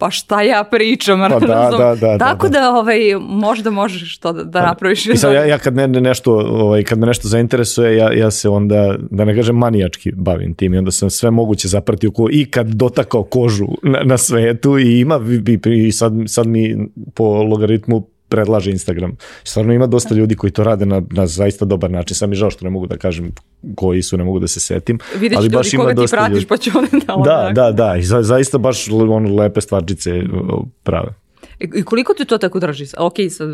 Pa 0.00 0.10
šta 0.10 0.42
ja 0.42 0.64
pričam, 0.64 1.20
Pa 1.20 1.40
da, 1.40 1.46
razumem? 1.46 1.98
da, 2.00 2.06
da, 2.06 2.18
Tako 2.18 2.48
da, 2.48 2.60
da, 2.60 2.70
ovaj, 2.70 2.98
možda 3.20 3.70
možeš 3.70 4.18
to 4.18 4.32
da, 4.32 4.44
da 4.44 4.62
napraviš. 4.62 5.06
I 5.06 5.16
sad 5.16 5.34
ja, 5.34 5.44
ja 5.44 5.58
kad 5.58 5.74
ne 5.74 5.88
nešto, 5.88 6.32
ovaj, 6.36 6.82
kad 6.82 6.98
me 6.98 7.06
nešto 7.06 7.28
zainteresuje, 7.28 7.96
ja, 7.96 8.12
ja 8.12 8.30
se 8.30 8.48
onda, 8.48 8.96
da 9.10 9.24
ne 9.24 9.34
kažem 9.34 9.56
manijački 9.56 10.12
bavim 10.12 10.54
tim 10.54 10.74
i 10.74 10.78
onda 10.78 10.90
sam 10.90 11.10
sve 11.10 11.30
moguće 11.30 11.68
zapratio 11.68 12.10
ko, 12.10 12.28
i 12.32 12.44
kad 12.44 12.66
dotakao 12.66 13.22
kožu 13.22 13.66
na, 13.82 14.00
na 14.04 14.18
svetu 14.18 14.78
i 14.78 15.00
ima, 15.00 15.20
i, 15.48 15.86
i 15.86 15.92
sad, 15.92 16.12
sad 16.26 16.46
mi 16.46 16.88
po 17.14 17.42
logaritmu 17.42 18.06
predlaže 18.30 18.70
Instagram. 18.70 19.16
Stvarno 19.44 19.72
ima 19.72 19.86
dosta 19.86 20.14
ljudi 20.14 20.34
koji 20.34 20.50
to 20.50 20.64
rade 20.64 20.86
na, 20.86 21.02
na 21.10 21.26
zaista 21.26 21.64
dobar 21.64 21.90
način. 21.90 22.14
Sam 22.14 22.30
mi 22.30 22.36
žao 22.36 22.50
što 22.50 22.64
ne 22.64 22.70
mogu 22.70 22.86
da 22.86 22.96
kažem 22.96 23.32
koji 23.74 24.02
su, 24.02 24.16
ne 24.16 24.24
mogu 24.24 24.38
da 24.38 24.48
se 24.48 24.60
setim. 24.60 24.98
Vidjet 25.18 25.38
ali 25.38 25.48
baš 25.48 25.72
ima 25.72 25.82
koga 25.82 25.94
ti 25.94 25.96
dosta 25.96 26.16
pratiš, 26.16 26.34
ljudi. 26.34 26.46
pa 26.46 26.56
će 26.56 26.70
onda 26.74 26.88
da 27.06 27.16
Da, 27.24 27.52
da, 27.54 27.72
da. 27.72 27.96
I 27.96 28.02
za, 28.02 28.22
zaista 28.22 28.58
baš 28.58 28.88
ono, 28.88 29.36
lepe 29.36 29.60
stvarčice 29.60 30.22
prave. 30.82 31.14
I 31.60 31.68
i 31.74 31.82
koliko 31.82 32.14
ti 32.14 32.24
to 32.24 32.38
tako 32.38 32.58
drži? 32.58 32.86
Ok, 32.98 33.14
sad 33.30 33.48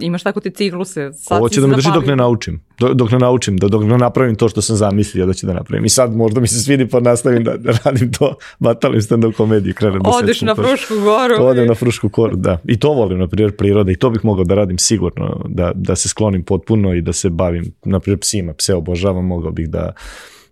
imaš 0.00 0.22
tako 0.22 0.40
te 0.40 0.50
cikluse. 0.50 1.10
Sad 1.12 1.38
Ovo 1.38 1.48
će 1.48 1.60
da 1.60 1.66
me 1.66 1.74
drži 1.74 1.88
dok 1.94 2.06
ne 2.06 2.16
naučim. 2.16 2.60
Dok, 2.78 2.92
dok 2.92 3.10
ne 3.10 3.18
naučim, 3.18 3.56
da 3.56 3.68
dok 3.68 3.84
ne 3.84 3.98
napravim 3.98 4.36
to 4.36 4.48
što 4.48 4.62
sam 4.62 4.76
zamislio 4.76 5.26
da 5.26 5.32
ću 5.32 5.46
da 5.46 5.52
napravim. 5.52 5.84
I 5.84 5.88
sad 5.88 6.16
možda 6.16 6.40
mi 6.40 6.48
se 6.48 6.60
svidi 6.60 6.88
pa 6.88 7.00
nastavim 7.00 7.44
da, 7.44 7.56
da 7.56 7.72
radim 7.84 8.12
to, 8.12 8.34
batalim 8.58 9.00
stand-up 9.00 9.36
komediju, 9.36 9.74
krenem 9.74 10.02
da 10.02 10.10
Odeš 10.10 10.40
na. 10.40 10.54
Frušku 10.54 10.94
goru. 10.94 11.34
Odem 11.38 11.66
na 11.66 11.74
Frušku 11.74 12.08
koru, 12.08 12.36
da. 12.36 12.58
I 12.64 12.78
to 12.78 12.92
volim, 12.92 13.18
na 13.18 13.28
primjer, 13.28 13.56
priroda 13.56 13.92
i 13.92 13.96
to 13.96 14.10
bih 14.10 14.24
mogao 14.24 14.44
da 14.44 14.54
radim 14.54 14.78
sigurno, 14.78 15.44
da, 15.48 15.72
da 15.74 15.96
se 15.96 16.08
sklonim 16.08 16.44
potpuno 16.44 16.94
i 16.94 17.00
da 17.00 17.12
se 17.12 17.30
bavim, 17.30 17.72
na 17.84 18.00
primjer, 18.00 18.20
psima, 18.20 18.54
pse 18.54 18.74
obožavam, 18.74 19.26
mogao 19.26 19.50
bih 19.50 19.68
da, 19.68 19.92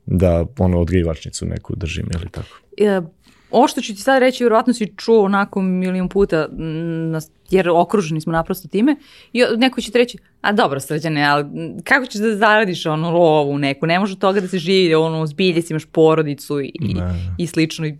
da 0.06 0.44
ono, 0.58 0.80
odgajivačnicu 0.80 1.46
neku 1.46 1.76
držim 1.76 2.06
ili 2.14 2.28
tako. 2.30 2.60
Ovo 3.50 3.68
što 3.68 3.80
ću 3.80 3.94
ti 3.94 4.00
sad 4.00 4.18
reći, 4.18 4.44
vjerojatno 4.44 4.72
si 4.72 4.92
čuo 4.96 5.24
onako 5.24 5.62
milion 5.62 6.08
puta, 6.08 6.48
m, 6.52 7.10
nas- 7.10 7.30
jer 7.50 7.68
okruženi 7.70 8.20
smo 8.20 8.32
naprosto 8.32 8.68
time, 8.68 8.96
i 9.32 9.42
neko 9.56 9.80
će 9.80 9.90
ti 9.90 9.98
reći, 9.98 10.18
a 10.40 10.52
dobro 10.52 10.80
srđane, 10.80 11.24
ali 11.24 11.44
kako 11.84 12.06
ćeš 12.06 12.20
da 12.20 12.36
zaradiš 12.36 12.86
ono 12.86 13.10
lovu 13.10 13.58
neku, 13.58 13.86
ne 13.86 13.98
može 13.98 14.12
od 14.12 14.18
toga 14.18 14.40
da 14.40 14.48
se 14.48 14.58
živi, 14.58 14.94
ono, 14.94 15.26
zbilje 15.26 15.62
si 15.62 15.72
imaš 15.72 15.84
porodicu 15.84 16.60
i, 16.60 16.72
i, 16.74 16.96
i 17.38 17.46
slično. 17.46 17.86
I 17.86 17.96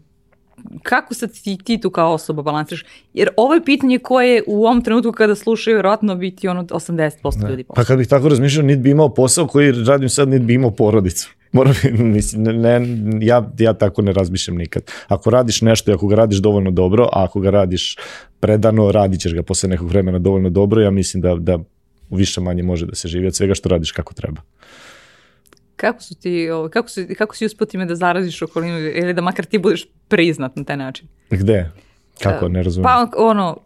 kako 0.82 1.14
sad 1.14 1.32
ti, 1.42 1.58
ti 1.64 1.80
tu 1.80 1.90
kao 1.90 2.12
osoba 2.12 2.42
balansiraš? 2.42 2.84
Jer 3.14 3.28
ovo 3.36 3.54
je 3.54 3.64
pitanje 3.64 3.98
koje 3.98 4.42
u 4.46 4.66
ovom 4.66 4.82
trenutku 4.82 5.12
kada 5.12 5.34
slušaju, 5.34 5.76
vjerojatno 5.76 6.14
biti 6.14 6.48
ono 6.48 6.64
80% 6.64 7.50
ljudi. 7.50 7.64
Pa 7.74 7.84
kad 7.84 7.98
bih 7.98 8.08
tako 8.08 8.28
razmišljao, 8.28 8.66
niti 8.66 8.80
bi 8.80 8.90
imao 8.90 9.14
posao 9.14 9.46
koji 9.46 9.72
radim 9.72 10.08
sad, 10.08 10.28
niti 10.28 10.44
bi 10.44 10.54
imao 10.54 10.70
porodicu. 10.70 11.30
Mora, 11.52 11.74
mislim, 11.98 12.42
ne, 12.42 12.80
ne, 12.80 12.86
ja, 13.26 13.50
ja 13.58 13.72
tako 13.72 14.02
ne 14.02 14.12
razmišljam 14.12 14.56
nikad. 14.56 14.82
Ako 15.08 15.30
radiš 15.30 15.62
nešto 15.62 15.90
i 15.90 15.94
ako 15.94 16.06
ga 16.06 16.14
radiš 16.14 16.38
dovoljno 16.38 16.70
dobro, 16.70 17.04
a 17.04 17.24
ako 17.24 17.40
ga 17.40 17.50
radiš 17.50 17.96
predano, 18.40 18.92
radit 18.92 19.20
ćeš 19.20 19.34
ga 19.34 19.42
posle 19.42 19.68
nekog 19.68 19.88
vremena 19.88 20.18
dovoljno 20.18 20.50
dobro, 20.50 20.82
ja 20.82 20.90
mislim 20.90 21.20
da, 21.20 21.34
da 21.34 21.58
više 22.10 22.40
manje 22.40 22.62
može 22.62 22.86
da 22.86 22.94
se 22.94 23.08
živi 23.08 23.26
od 23.26 23.36
svega 23.36 23.54
što 23.54 23.68
radiš 23.68 23.92
kako 23.92 24.14
treba. 24.14 24.40
Kako 25.76 26.02
su 26.02 26.14
ti, 26.14 26.48
kako, 26.72 26.88
su, 26.88 27.00
kako 27.18 27.36
si 27.36 27.46
uspio 27.46 27.66
time 27.66 27.86
da 27.86 27.94
zaraziš 27.94 28.42
okolinu 28.42 28.78
ili 28.78 29.14
da 29.14 29.22
makar 29.22 29.44
ti 29.44 29.58
budeš 29.58 29.86
priznat 30.08 30.56
na 30.56 30.64
taj 30.64 30.76
način? 30.76 31.08
Gde? 31.30 31.70
Kako, 32.22 32.48
ne 32.48 32.62
razumijem. 32.62 32.84
Pa 32.84 33.10
ono, 33.16 33.56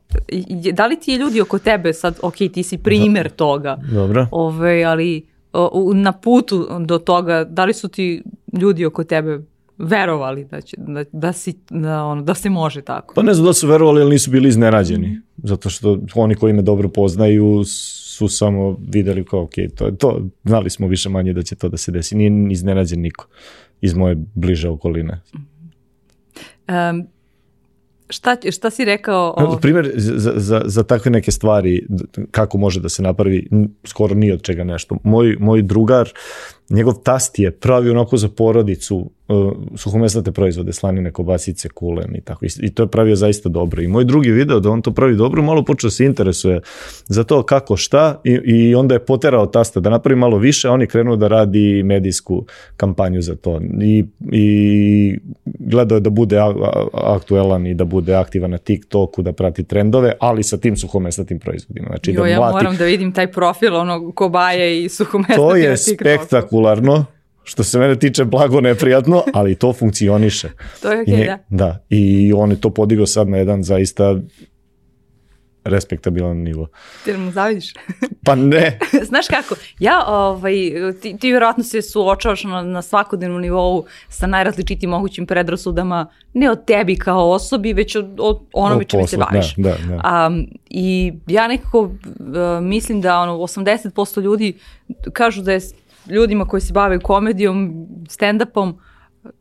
da 0.73 0.87
li 0.87 1.01
ti 1.01 1.15
ljudi 1.15 1.41
oko 1.41 1.59
tebe 1.59 1.93
sad, 1.93 2.19
ok, 2.23 2.37
ti 2.37 2.63
si 2.63 2.79
primer 2.79 3.31
toga, 3.31 3.79
Dobro. 3.93 4.27
ove, 4.31 4.85
ali 4.85 5.27
o, 5.53 5.93
na 5.95 6.13
putu 6.13 6.69
do 6.81 6.99
toga, 6.99 7.45
da 7.45 7.65
li 7.65 7.75
su 7.75 7.89
ti 7.89 8.23
ljudi 8.61 8.85
oko 8.85 9.05
tebe 9.05 9.41
verovali 9.81 10.45
da, 10.45 10.61
će, 10.61 10.77
da, 10.81 11.05
da, 11.13 11.33
si, 11.33 11.55
da, 11.71 12.05
ono, 12.05 12.23
da 12.23 12.35
se 12.35 12.51
može 12.51 12.83
tako? 12.83 13.15
Pa 13.15 13.23
ne 13.23 13.35
znam 13.35 13.47
da 13.47 13.53
su 13.53 13.69
verovali, 13.69 14.01
ali 14.01 14.11
nisu 14.11 14.31
bili 14.31 14.49
iznenađeni. 14.49 15.21
Zato 15.37 15.71
što 15.71 15.99
oni 16.15 16.35
koji 16.35 16.53
me 16.53 16.63
dobro 16.63 16.89
poznaju 16.89 17.65
su 17.65 18.29
samo 18.29 18.77
videli 18.89 19.25
kao, 19.25 19.43
ok, 19.43 19.55
to 19.77 19.87
je 19.87 19.97
to. 19.97 20.21
Znali 20.45 20.71
smo 20.71 20.89
više 20.89 21.09
manje 21.09 21.33
da 21.33 21.43
će 21.43 21.57
to 21.57 21.69
da 21.69 21.77
se 21.77 21.93
desi. 21.93 22.17
Nije 22.17 22.53
iznenađen 22.53 23.01
niko 23.01 23.27
iz 23.81 23.95
moje 23.95 24.17
bliže 24.35 24.69
okoline. 24.69 25.21
Um, 26.69 27.07
šta, 28.09 28.37
šta 28.53 28.71
si 28.71 28.85
rekao? 28.85 29.35
O... 29.37 29.59
Primjer, 29.63 29.93
za, 29.97 30.33
za, 30.37 30.63
za 30.65 30.83
takve 30.83 31.11
neke 31.11 31.31
stvari, 31.31 31.87
kako 32.31 32.59
može 32.59 32.81
da 32.81 32.89
se 32.89 33.03
napravi, 33.03 33.49
skoro 33.85 34.15
ni 34.15 34.33
od 34.33 34.43
čega 34.43 34.65
nešto. 34.65 34.97
Moj, 35.05 35.37
moj 35.41 35.63
drugar, 35.63 36.11
njegov 36.71 36.95
tast 37.03 37.39
je 37.39 37.51
pravi 37.51 37.91
onako 37.91 38.17
za 38.17 38.29
porodicu 38.29 39.11
uh, 39.29 39.53
suhomesnate 39.77 40.33
proizvode, 40.33 40.73
slanine, 40.73 41.11
kobasice, 41.11 41.69
kulen 41.69 42.17
i 42.17 42.21
tako. 42.21 42.45
I, 42.45 42.49
I 42.61 42.75
to 42.75 42.83
je 42.83 42.87
pravio 42.87 43.17
zaista 43.17 43.49
dobro. 43.49 43.83
I 43.83 43.89
moj 43.89 44.05
drugi 44.05 44.31
video 44.31 44.61
da 44.61 44.71
on 44.71 44.83
to 44.83 44.91
pravi 44.91 45.17
dobro, 45.17 45.43
malo 45.43 45.65
počeo 45.65 45.89
da 45.89 45.93
se 45.93 46.05
interesuje 46.05 46.61
za 47.07 47.25
to 47.25 47.43
kako 47.43 47.77
šta 47.77 48.21
i, 48.25 48.33
i 48.33 48.75
onda 48.75 48.95
je 48.95 49.05
poterao 49.05 49.47
tasta 49.47 49.81
da 49.81 49.91
napravi 49.91 50.17
malo 50.17 50.39
više, 50.39 50.69
a 50.69 50.73
on 50.73 50.81
je 50.81 50.87
krenuo 50.87 51.17
da 51.17 51.29
radi 51.29 51.83
medijsku 51.83 52.45
kampanju 52.77 53.23
za 53.23 53.37
to. 53.37 53.61
I, 53.83 54.05
i 54.33 55.19
gledao 55.59 55.97
je 55.97 56.01
da 56.01 56.11
bude 56.11 56.39
aktuelan 56.93 57.67
i 57.67 57.75
da 57.75 57.85
bude 57.85 58.15
aktivan 58.15 58.51
na 58.51 58.59
TikToku, 58.59 59.23
da 59.23 59.33
prati 59.33 59.65
trendove, 59.65 60.13
ali 60.21 60.43
sa 60.43 60.57
tim 60.57 60.77
suhomesnatim 60.77 61.39
proizvodima. 61.39 61.87
Znači, 61.87 62.13
jo, 62.13 62.23
da 62.23 62.29
ja 62.29 62.39
mlati... 62.39 62.55
moram 62.55 62.77
da 62.77 62.85
vidim 62.85 63.13
taj 63.13 63.33
profil 63.33 63.77
onog 63.77 64.15
kobaje 64.15 64.85
i 64.85 64.89
suhomesnate 64.89 65.37
To 65.37 65.57
je 65.57 65.77
spektakularno 65.77 66.60
što 67.43 67.65
se 67.65 67.79
mene 67.79 67.99
tiče 67.99 68.25
blago 68.25 68.61
neprijatno, 68.61 69.23
ali 69.35 69.55
to 69.55 69.73
funkcioniše. 69.73 70.49
to 70.83 70.93
je 70.93 71.03
okej, 71.03 71.15
okay, 71.15 71.27
da. 71.27 71.39
Da, 71.49 71.85
i 71.89 72.33
on 72.37 72.51
je 72.51 72.61
to 72.61 72.71
podigao 72.71 73.07
sad 73.07 73.29
na 73.29 73.37
jedan 73.37 73.63
zaista 73.63 74.17
respektabilan 75.65 76.37
nivo. 76.37 76.69
Ti 77.05 77.13
mu 77.13 77.31
zavidiš? 77.31 77.73
pa 78.27 78.35
ne. 78.35 78.79
Znaš 79.09 79.27
kako, 79.27 79.55
ja, 79.79 80.05
ovaj, 80.07 80.55
ti, 81.03 81.17
ti 81.19 81.29
vjerojatno 81.29 81.65
se 81.65 81.83
suočavaš 81.83 82.45
na, 82.45 82.63
na 82.63 82.83
svakodnevnom 82.83 83.41
nivou 83.41 83.85
sa 84.09 84.27
najrazličitim 84.27 84.91
mogućim 84.91 85.27
predrasudama, 85.27 86.07
ne 86.35 86.51
od 86.51 86.65
tebi 86.65 86.97
kao 86.97 87.31
osobi, 87.31 87.73
već 87.73 87.97
od, 87.97 88.17
od 88.19 88.41
onome 88.53 88.85
čime 88.85 89.07
se 89.07 89.17
baviš. 89.17 89.55
Da, 89.57 89.71
da, 89.71 89.97
da. 89.97 90.27
Um, 90.27 90.47
I 90.71 91.13
ja 91.27 91.49
nekako 91.49 91.81
uh, 91.81 91.91
mislim 92.63 93.01
da 93.01 93.19
ono, 93.19 93.33
80% 93.33 94.23
ljudi 94.23 94.59
kažu 95.13 95.43
da 95.43 95.53
je 95.53 95.61
ljudima 96.07 96.45
koji 96.45 96.61
se 96.61 96.73
bave 96.73 96.99
komedijom, 96.99 97.87
stand-upom, 98.09 98.75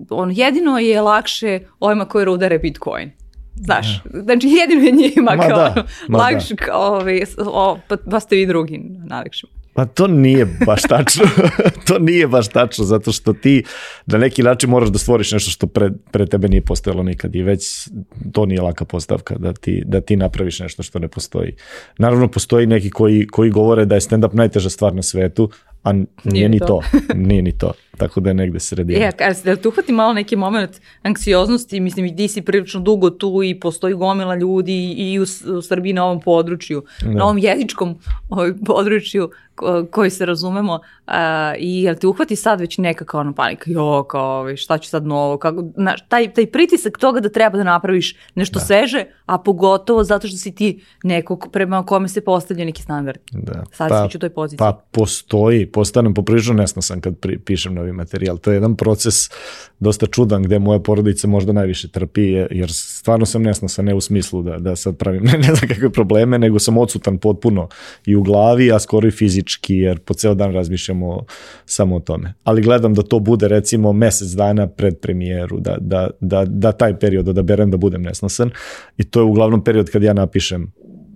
on 0.09 0.31
jedino 0.31 0.79
je 0.79 1.01
lakše 1.01 1.59
ovima 1.79 2.05
koji 2.05 2.25
rudare 2.25 2.59
Bitcoin. 2.59 3.11
Znaš, 3.55 3.87
ja. 3.87 4.21
znači 4.23 4.47
jedino 4.47 4.81
je 4.81 4.91
njima 4.91 5.35
ma 5.35 5.47
kao 5.47 5.57
da, 5.57 5.83
lakše, 6.17 6.53
da. 6.53 6.65
kao, 6.65 6.81
ovaj, 6.81 7.21
o, 7.45 7.79
pa, 7.87 7.97
pa 8.11 8.19
ste 8.19 8.35
vi 8.35 8.45
drugi 8.45 8.81
navikši. 9.05 9.47
Pa 9.73 9.85
to 9.85 10.07
nije 10.07 10.45
baš 10.65 10.81
tačno. 10.81 11.25
to 11.87 11.99
nije 11.99 12.27
baš 12.27 12.47
tačno, 12.47 12.85
zato 12.85 13.11
što 13.11 13.33
ti 13.33 13.63
na 14.05 14.17
neki 14.17 14.43
način 14.43 14.69
moraš 14.69 14.89
da 14.89 14.97
stvoriš 14.97 15.31
nešto 15.31 15.51
što 15.51 15.67
pre, 15.67 15.89
pre 16.11 16.25
tebe 16.25 16.47
nije 16.47 16.61
postojalo 16.61 17.03
nikad 17.03 17.35
i 17.35 17.41
već 17.41 17.89
to 18.33 18.45
nije 18.45 18.61
laka 18.61 18.85
postavka 18.85 19.35
da 19.37 19.53
ti, 19.53 19.83
da 19.85 20.01
ti 20.01 20.15
napraviš 20.15 20.59
nešto 20.59 20.83
što 20.83 20.99
ne 20.99 21.07
postoji. 21.07 21.55
Naravno, 21.97 22.27
postoji 22.27 22.67
neki 22.67 22.89
koji, 22.89 23.27
koji 23.27 23.49
govore 23.51 23.85
da 23.85 23.95
je 23.95 24.01
stand-up 24.01 24.33
najteža 24.33 24.69
stvar 24.69 24.95
na 24.95 25.01
svetu, 25.01 25.49
a 25.83 25.93
nije, 25.93 26.07
nije 26.23 26.49
ni 26.49 26.59
to. 26.59 26.65
to. 26.65 26.81
nije 27.15 27.41
ni 27.41 27.51
to. 27.51 27.71
Tako 27.97 28.19
da 28.19 28.29
je 28.29 28.33
negde 28.33 28.59
sredina. 28.59 28.99
E, 28.99 29.11
a 29.19 29.33
da 29.43 29.55
tu 29.55 29.69
uhvati 29.69 29.91
malo 29.91 30.13
neki 30.13 30.35
moment 30.35 30.81
anksioznosti, 31.01 31.79
mislim 31.79 32.05
i 32.05 32.15
ti 32.15 32.27
si 32.27 32.41
prilično 32.41 32.81
dugo 32.81 33.09
tu 33.09 33.43
i 33.43 33.59
postoji 33.59 33.93
gomila 33.93 34.35
ljudi 34.35 34.93
i 34.97 35.19
u, 35.19 35.23
u 35.57 35.61
Srbiji 35.61 35.93
na 35.93 36.05
ovom 36.05 36.21
području, 36.21 36.83
da. 37.01 37.09
na 37.09 37.23
ovom 37.23 37.37
jezičkom 37.37 37.99
ovaj, 38.29 38.53
području 38.65 39.29
ko, 39.59 39.85
koji 39.91 40.09
se 40.09 40.25
razumemo 40.25 40.73
uh, 40.73 41.13
i 41.57 41.83
jel 41.83 41.95
te 41.95 42.07
uhvati 42.07 42.35
sad 42.35 42.59
već 42.59 42.77
neka 42.77 43.05
kao 43.05 43.19
ono 43.19 43.33
panika, 43.33 43.71
jo, 43.71 44.03
kao 44.03 44.39
ovaj, 44.39 44.55
šta 44.55 44.77
ću 44.77 44.89
sad 44.89 45.05
novo, 45.05 45.37
kako, 45.37 45.63
na, 45.77 45.95
taj, 46.07 46.33
taj 46.33 46.45
pritisak 46.45 46.97
toga 46.97 47.19
da 47.19 47.29
treba 47.29 47.57
da 47.57 47.63
napraviš 47.63 48.15
nešto 48.35 48.59
da. 48.59 48.65
sveže, 48.65 49.05
a 49.25 49.37
pogotovo 49.37 50.03
zato 50.03 50.27
što 50.27 50.37
si 50.37 50.55
ti 50.55 50.83
neko 51.03 51.37
prema 51.37 51.85
kome 51.85 52.07
se 52.07 52.21
postavlja 52.21 52.65
neki 52.65 52.81
standard. 52.81 53.19
Da. 53.31 53.63
Sad 53.71 53.89
pa, 53.89 54.09
si 54.09 54.17
u 54.17 54.19
toj 54.19 54.29
poziciji. 54.29 54.57
Pa 54.57 54.83
postoji, 54.91 55.65
postanem 55.65 56.13
poprilično 56.13 56.53
nesnosan 56.53 57.01
kad 57.01 57.17
pri, 57.17 57.39
pišem 57.39 57.75
novi 57.89 57.97
materijal. 57.97 58.37
To 58.37 58.51
je 58.51 58.55
jedan 58.55 58.75
proces 58.75 59.29
dosta 59.79 60.05
čudan 60.05 60.43
gde 60.43 60.59
moja 60.59 60.79
porodica 60.79 61.27
možda 61.27 61.53
najviše 61.53 61.87
trpi, 61.91 62.21
jer 62.51 62.71
stvarno 62.71 63.25
sam 63.25 63.43
nesnosan, 63.43 63.85
ne 63.85 63.93
u 63.93 64.01
smislu 64.01 64.41
da, 64.43 64.57
da 64.57 64.75
sad 64.75 64.97
pravim 64.97 65.23
ne, 65.31 65.37
ne 65.37 65.55
znam 65.55 65.67
kakve 65.67 65.89
probleme, 65.91 66.39
nego 66.39 66.59
sam 66.59 66.77
odsutan 66.77 67.17
potpuno 67.17 67.67
i 68.05 68.15
u 68.15 68.23
glavi, 68.23 68.71
a 68.71 68.79
skoro 68.79 69.07
i 69.07 69.11
fizički, 69.11 69.75
jer 69.75 69.99
po 69.99 70.13
ceo 70.13 70.33
dan 70.33 70.53
razmišljamo 70.53 71.25
samo 71.65 71.95
o 71.95 71.99
tome. 71.99 72.33
Ali 72.43 72.61
gledam 72.61 72.93
da 72.93 73.01
to 73.01 73.19
bude 73.19 73.47
recimo 73.47 73.93
mesec 73.93 74.29
dana 74.29 74.67
pred 74.67 74.99
premijeru, 74.99 75.59
da, 75.59 75.77
da, 75.79 76.09
da, 76.19 76.45
da 76.45 76.71
taj 76.71 76.99
period 76.99 77.27
odaberem 77.27 77.71
da 77.71 77.77
budem 77.77 78.01
nesnosan 78.01 78.51
i 78.97 79.03
to 79.03 79.19
je 79.19 79.23
uglavnom 79.23 79.63
period 79.63 79.89
kad 79.89 80.03
ja 80.03 80.13
napišem 80.13 80.71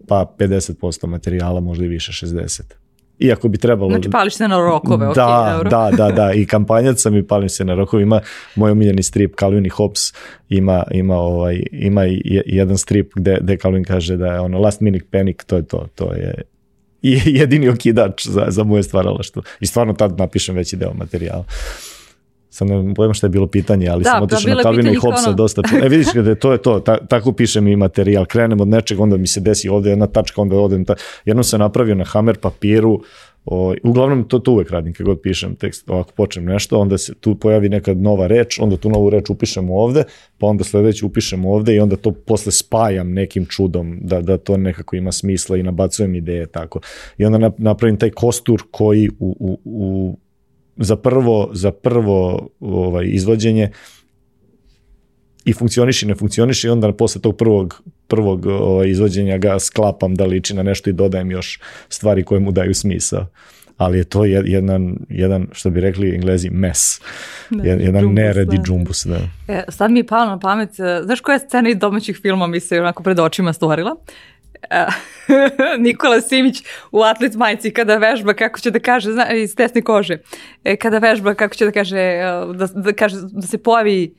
pa 0.08 0.36
50% 0.40 1.08
materijala, 1.08 1.60
možda 1.60 1.86
i 1.86 1.88
više 1.88 2.26
60 2.26 2.83
iako 3.20 3.48
bi 3.48 3.58
trebalo... 3.58 3.90
Znači 3.90 4.10
pališ 4.10 4.36
se 4.36 4.48
na 4.48 4.58
rokove, 4.58 5.06
da, 5.06 5.12
okay, 5.12 5.54
dobro. 5.54 5.70
Da, 5.70 5.92
da, 5.98 6.12
da, 6.12 6.34
i 6.42 6.46
kampanjac 6.46 7.02
sam 7.02 7.16
i 7.16 7.28
palim 7.28 7.50
se 7.50 7.66
na 7.66 7.76
rokove. 7.76 8.04
Ima 8.04 8.22
moj 8.56 8.72
omiljeni 8.72 9.04
strip, 9.04 9.36
Calvin 9.40 9.66
i 9.66 9.70
Hobbes, 9.70 10.14
ima, 10.50 10.84
ima, 10.92 11.16
ovaj, 11.16 11.64
ima 11.72 12.02
jedan 12.46 12.78
strip 12.78 13.12
gde, 13.16 13.38
gde 13.42 13.58
Calvin 13.58 13.84
kaže 13.84 14.18
da 14.18 14.28
je 14.28 14.40
ono 14.40 14.60
last 14.60 14.82
minute 14.82 15.06
panic, 15.12 15.44
to 15.46 15.56
je 15.56 15.68
to, 15.68 15.88
to 15.96 16.14
je 16.14 16.42
jedini 17.40 17.70
okidač 17.70 18.28
za, 18.28 18.46
za 18.48 18.64
moje 18.64 18.84
stvaralaštvo. 18.84 19.44
I 19.60 19.66
stvarno 19.66 19.94
tad 19.94 20.18
napišem 20.20 20.56
veći 20.56 20.76
deo 20.76 20.94
materijala. 20.94 21.44
Sam 22.54 22.68
ne 22.68 22.94
pojma 22.94 23.14
šta 23.14 23.28
je 23.28 23.32
bilo 23.32 23.48
pitanje, 23.48 23.88
ali 23.88 24.04
da, 24.04 24.10
sam 24.10 24.24
otišao 24.24 24.56
na 24.56 24.62
Calvin 24.62 24.88
i 24.88 24.96
Hobbesa 24.96 25.30
ono... 25.30 25.38
dosta. 25.38 25.62
E 25.84 25.90
vidiš 25.90 26.08
kada 26.14 26.36
to 26.36 26.52
je 26.52 26.58
to, 26.58 26.80
ta, 26.80 26.98
tako 27.08 27.32
pišem 27.32 27.68
i 27.68 27.76
materijal. 27.76 28.26
Krenem 28.26 28.62
od 28.62 28.68
nečeg, 28.68 29.00
onda 29.00 29.18
mi 29.18 29.28
se 29.28 29.40
desi 29.40 29.70
ovde 29.70 29.90
jedna 29.90 30.08
tačka, 30.08 30.42
onda 30.42 30.56
odem. 30.56 30.86
Ta... 30.86 30.96
Jednom 31.26 31.44
sam 31.44 31.60
napravio 31.60 31.96
na 31.96 32.04
Hammer 32.04 32.38
papiru, 32.38 33.02
O, 33.46 33.74
uglavnom 33.84 34.24
to, 34.24 34.40
to 34.40 34.52
uvek 34.52 34.70
radim 34.72 34.94
kad 34.94 35.06
god 35.06 35.22
pišem 35.22 35.56
tekst, 35.56 35.90
ako 35.90 36.12
počnem 36.16 36.46
nešto, 36.46 36.80
onda 36.80 36.98
se 36.98 37.14
tu 37.14 37.36
pojavi 37.36 37.70
neka 37.70 37.94
nova 37.94 38.28
reč, 38.28 38.60
onda 38.60 38.78
tu 38.78 38.90
novu 38.90 39.10
reč 39.10 39.30
upišem 39.30 39.70
ovde, 39.70 40.04
pa 40.38 40.48
onda 40.48 40.64
sledeću 40.64 41.08
upišem 41.08 41.46
ovde 41.46 41.76
i 41.76 41.80
onda 41.80 41.96
to 41.96 42.12
posle 42.12 42.52
spajam 42.52 43.14
nekim 43.14 43.46
čudom 43.46 44.00
da, 44.02 44.22
da 44.22 44.38
to 44.38 44.58
nekako 44.58 44.96
ima 44.96 45.12
smisla 45.12 45.58
i 45.58 45.64
nabacujem 45.64 46.16
ideje 46.16 46.46
tako. 46.48 46.80
I 47.18 47.26
onda 47.26 47.52
napravim 47.58 47.98
taj 47.98 48.10
kostur 48.10 48.64
koji 48.72 49.10
u, 49.20 49.36
u, 49.40 49.60
u 49.64 50.18
za 50.78 50.96
prvo, 50.96 51.50
za 51.54 51.72
prvo 51.72 52.50
ovaj, 52.60 53.06
izvođenje 53.08 53.72
i 55.46 55.54
funkcioniše 55.54 56.06
i 56.06 56.10
ne 56.10 56.16
funkcioniše 56.16 56.68
i 56.68 56.72
onda 56.72 56.94
posle 56.94 57.22
tog 57.22 57.38
prvog, 57.38 57.82
prvog 58.08 58.46
ovaj, 58.46 58.90
izvođenja 58.90 59.38
ga 59.38 59.60
sklapam 59.60 60.16
da 60.16 60.26
liči 60.26 60.54
na 60.54 60.64
nešto 60.64 60.90
i 60.90 60.94
dodajem 60.94 61.32
još 61.32 61.60
stvari 61.90 62.24
koje 62.24 62.40
mu 62.40 62.52
daju 62.52 62.74
smisao 62.74 63.28
ali 63.78 63.98
je 63.98 64.04
to 64.04 64.26
jedan, 64.26 64.96
jedan 65.10 65.48
što 65.52 65.70
bi 65.70 65.82
rekli 65.82 66.16
englezi, 66.16 66.50
mes. 66.50 67.02
Da, 67.50 67.64
jedan 67.64 68.02
džumbus, 68.02 68.16
neredi 68.16 68.58
da. 68.58 68.64
džumbus. 68.64 69.06
Da. 69.06 69.20
E, 69.48 69.64
sad 69.70 69.92
mi 69.92 70.00
je 70.00 70.08
palo 70.08 70.26
na 70.26 70.40
pamet, 70.40 70.80
e, 70.80 71.02
znaš 71.04 71.20
koja 71.20 71.40
scena 71.40 71.70
iz 71.70 71.78
domaćih 71.78 72.20
filma 72.22 72.48
mi 72.48 72.60
se 72.60 72.80
onako 72.80 73.04
pred 73.04 73.20
očima 73.20 73.54
stvorila? 73.54 73.96
Nikola 75.80 76.22
Simić 76.22 76.64
u 76.92 77.02
atlet 77.02 77.36
majici 77.36 77.74
kada 77.74 77.98
vežba 77.98 78.34
kako 78.34 78.60
će 78.60 78.72
da 78.72 78.80
kaže 78.80 79.12
zna, 79.12 79.32
iz 79.32 79.56
tesne 79.56 79.82
kože. 79.82 80.18
E, 80.64 80.76
kada 80.76 80.98
vežba 80.98 81.34
kako 81.34 81.56
će 81.56 81.66
da 81.66 81.72
kaže 81.72 81.98
e, 81.98 82.24
da, 82.56 82.68
da 82.68 82.94
kaže 82.94 83.16
da 83.22 83.48
se 83.48 83.58
pojavi 83.58 84.16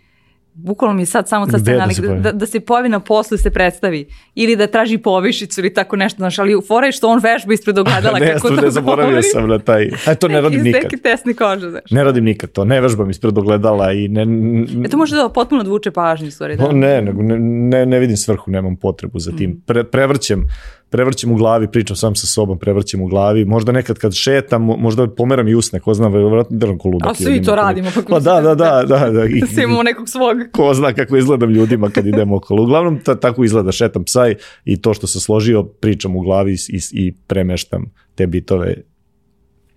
bukvalno 0.55 0.95
mi 0.95 1.07
sad 1.07 1.29
samo 1.29 1.47
ta 1.47 1.59
Gde 1.59 1.75
da 1.75 1.91
se 1.91 2.03
da, 2.03 2.15
da, 2.15 2.33
da 2.33 2.47
se 2.47 2.61
pojavi 2.61 2.89
na 2.89 3.01
poslu 3.01 3.37
se 3.39 3.51
predstavi. 3.51 4.07
Ili 4.35 4.57
da 4.57 4.67
traži 4.67 4.99
povišicu 4.99 5.61
ili 5.61 5.75
tako 5.75 5.97
nešto, 5.97 6.17
znaš, 6.17 6.39
ali 6.39 6.55
fora 6.63 6.87
je 6.87 6.93
što 6.93 7.09
on 7.09 7.21
vežba 7.21 7.53
ispred 7.55 7.79
ogledala 7.79 8.19
ne, 8.21 8.33
kako 8.33 8.49
to 8.49 8.55
ne 8.55 8.71
zaboravio 8.71 9.07
govori. 9.07 9.23
sam 9.25 9.49
na 9.49 9.59
taj. 9.59 9.91
A 10.07 10.15
to 10.15 10.29
ne 10.29 10.41
radim 10.41 10.59
Neki- 10.59 10.65
nikad. 10.65 10.83
Neki 10.83 10.97
tesni 10.99 11.35
kože, 11.35 11.71
znaš. 11.71 11.91
Ne 11.91 12.05
radim 12.05 12.25
nikad 12.25 12.51
to, 12.51 12.65
ne 12.65 12.81
vežbam 12.81 13.11
ispred 13.11 13.39
ogledala 13.39 13.93
i 13.93 14.09
ne... 14.09 14.27
E 14.85 14.89
to 14.89 14.97
može 14.97 15.17
da 15.17 15.29
potpuno 15.31 15.61
odvuče 15.61 15.91
pažnju, 15.91 16.31
stvari, 16.31 16.57
da. 16.57 16.63
No, 16.63 16.73
ne, 16.73 17.03
ne, 17.03 17.13
ne, 17.39 17.87
ne 17.87 17.99
vidim 17.99 18.17
svrhu, 18.17 18.51
nemam 18.51 18.77
potrebu 18.77 19.19
za 19.19 19.33
Mm. 19.33 19.37
tim. 19.37 19.63
Pre, 19.67 19.85
prevrćem, 19.85 20.45
prevrćem 20.95 21.33
u 21.33 21.37
glavi, 21.37 21.69
pričam 21.69 21.97
sam 21.97 22.15
sa 22.15 22.27
sobom, 22.27 22.59
prevrćem 22.59 23.01
u 23.01 23.07
glavi. 23.07 23.45
Možda 23.45 23.73
nekad 23.73 23.99
kad 23.99 24.15
šetam, 24.15 24.63
mo- 24.63 24.77
možda 24.79 25.07
pomeram 25.09 25.49
i 25.49 25.55
usne, 25.55 25.81
ko 25.81 25.95
zna, 25.95 26.09
verovatno 26.09 26.57
delam 26.59 26.79
ko 26.79 26.89
ludak. 26.89 27.11
A 27.11 27.15
svi 27.15 27.43
to 27.43 27.57
radimo. 27.57 27.91
Pa, 27.95 28.03
Pa 28.03 28.21
da, 28.21 28.41
da, 28.41 28.55
da, 28.55 28.85
da. 28.85 29.11
da. 29.11 29.25
I, 29.27 29.41
Svi 29.55 29.63
imamo 29.63 29.83
nekog 29.83 30.09
svog. 30.09 30.37
ko 30.53 30.75
zna 30.75 30.93
kako 30.93 31.17
izgledam 31.17 31.51
ljudima 31.51 31.91
kad 31.91 32.07
idemo 32.07 32.37
okolo. 32.37 32.63
Uglavnom, 32.63 33.01
ta, 33.01 33.15
tako 33.17 33.45
izgleda, 33.45 33.73
šetam 33.73 34.05
psaj 34.05 34.35
i 34.65 34.77
to 34.77 34.95
što 34.95 35.07
sam 35.07 35.21
složio, 35.21 35.63
pričam 35.65 36.17
u 36.17 36.21
glavi 36.21 36.55
i, 36.69 36.81
i 36.93 37.13
premeštam 37.27 37.85
te 38.15 38.27
bitove 38.27 38.75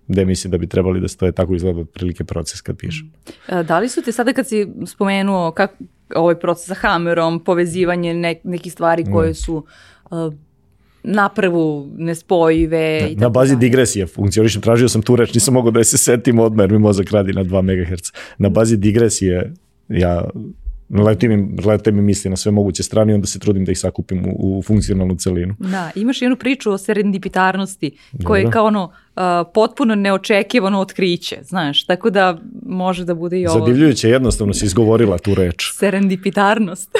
gde 0.08 0.24
mislim 0.24 0.50
da 0.50 0.58
bi 0.58 0.66
trebali 0.66 1.00
da 1.00 1.08
stoje, 1.08 1.32
tako 1.32 1.54
izgleda 1.54 1.80
otprilike 1.80 2.24
proces 2.24 2.60
kad 2.60 2.76
pišem. 2.76 3.12
E, 3.48 3.62
Da 3.62 3.78
li 3.78 3.88
su 3.88 4.02
te 4.02 4.12
sada 4.12 4.32
kad 4.32 4.48
si 4.48 4.66
spomenuo 4.86 5.50
kak, 5.50 5.70
ovaj 6.14 6.34
proces 6.36 6.66
sa 6.66 6.74
Hammerom, 6.76 7.40
povezivanje 7.40 8.14
ne, 8.14 8.40
nekih 8.44 8.72
stvari 8.72 9.04
Mm. 9.04 9.12
koje 9.12 9.34
su 9.34 9.64
uh, 10.10 10.32
napravu 11.02 11.88
nespojive 11.96 13.08
i 13.10 13.16
Na 13.16 13.28
bazi 13.28 13.54
dalje. 13.54 13.60
digresije 13.60 14.06
funkcionišem, 14.06 14.62
tražio 14.62 14.88
sam 14.88 15.02
tu 15.02 15.16
reč, 15.16 15.34
nisam 15.34 15.54
mogao 15.54 15.70
da 15.70 15.80
je 15.80 15.84
se 15.84 15.98
setim 15.98 16.38
odmah 16.38 16.64
jer 16.64 16.72
mi 16.72 16.78
mozak 16.78 17.10
radi 17.10 17.32
na 17.32 17.44
2 17.44 17.62
MHz. 17.62 18.12
Na 18.38 18.48
bazi 18.48 18.76
digresije 18.76 19.52
ja 19.88 20.28
letim 20.90 21.30
mi, 21.30 21.62
lete 21.64 21.92
mi 21.92 22.02
misli 22.02 22.30
na 22.30 22.36
sve 22.36 22.52
moguće 22.52 22.82
strane 22.82 23.12
i 23.12 23.14
onda 23.14 23.26
se 23.26 23.38
trudim 23.38 23.64
da 23.64 23.72
ih 23.72 23.78
sakupim 23.78 24.26
u, 24.26 24.58
u 24.58 24.62
funkcionalnu 24.62 25.16
celinu. 25.16 25.54
Da, 25.58 25.90
imaš 25.94 26.22
jednu 26.22 26.36
priču 26.36 26.70
o 26.70 26.78
serendipitarnosti 26.78 27.96
koja 28.24 28.40
je 28.40 28.50
kao 28.50 28.66
ono 28.66 28.84
uh, 28.84 29.22
potpuno 29.54 29.94
neočekivano 29.94 30.80
otkriće, 30.80 31.38
znaš, 31.42 31.86
tako 31.86 32.10
da 32.10 32.38
može 32.66 33.04
da 33.04 33.14
bude 33.14 33.40
i 33.40 33.46
ovo. 33.46 33.58
Zadivljujuće, 33.58 34.08
jednostavno 34.08 34.54
si 34.54 34.64
izgovorila 34.64 35.18
tu 35.18 35.34
reč. 35.34 35.72
Serendipitarnost. 35.78 36.90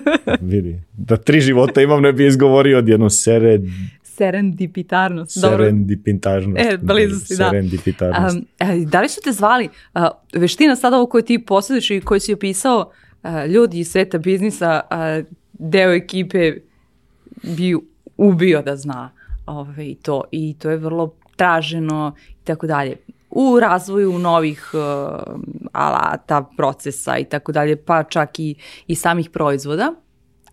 Vidi, 0.40 0.80
da 0.92 1.16
tri 1.16 1.40
života 1.40 1.82
imam 1.82 2.02
ne 2.02 2.12
bi 2.12 2.26
izgovorio 2.26 2.78
odjednom 2.78 3.10
sere, 3.10 3.58
Serendipitarnost. 4.16 5.40
Dobro. 5.40 5.58
serendipintarnost. 5.58 6.72
E, 6.72 6.76
blizu 6.76 7.20
si, 7.20 7.36
da. 7.36 7.44
Serendipitarnost. 7.50 8.36
Um, 8.36 8.84
da 8.84 9.00
li 9.00 9.08
su 9.08 9.20
te 9.24 9.32
zvali, 9.32 9.68
a, 9.94 10.10
veština 10.34 10.76
sada 10.76 10.96
ovo 10.96 11.06
koju 11.06 11.22
ti 11.22 11.38
posjediš 11.38 11.90
i 11.90 12.00
koju 12.00 12.20
si 12.20 12.32
opisao, 12.32 12.90
ljudi 13.48 13.78
iz 13.78 13.90
sveta 13.90 14.18
biznisa, 14.18 14.80
deo 15.52 15.92
ekipe 15.92 16.52
bi 17.42 17.76
ubio 18.16 18.62
da 18.62 18.76
zna 18.76 19.10
ove, 19.46 19.86
i 19.86 19.94
to. 19.94 20.24
I 20.30 20.54
to 20.58 20.70
je 20.70 20.76
vrlo 20.76 21.14
traženo 21.36 22.14
i 22.30 22.44
tako 22.44 22.66
dalje. 22.66 22.96
U 23.30 23.60
razvoju 23.60 24.18
novih 24.18 24.70
uh, 24.74 24.80
alata, 25.72 26.44
procesa 26.56 27.18
i 27.18 27.24
tako 27.24 27.52
dalje, 27.52 27.76
pa 27.76 28.02
čak 28.02 28.38
i, 28.38 28.54
i 28.86 28.94
samih 28.94 29.30
proizvoda. 29.30 29.92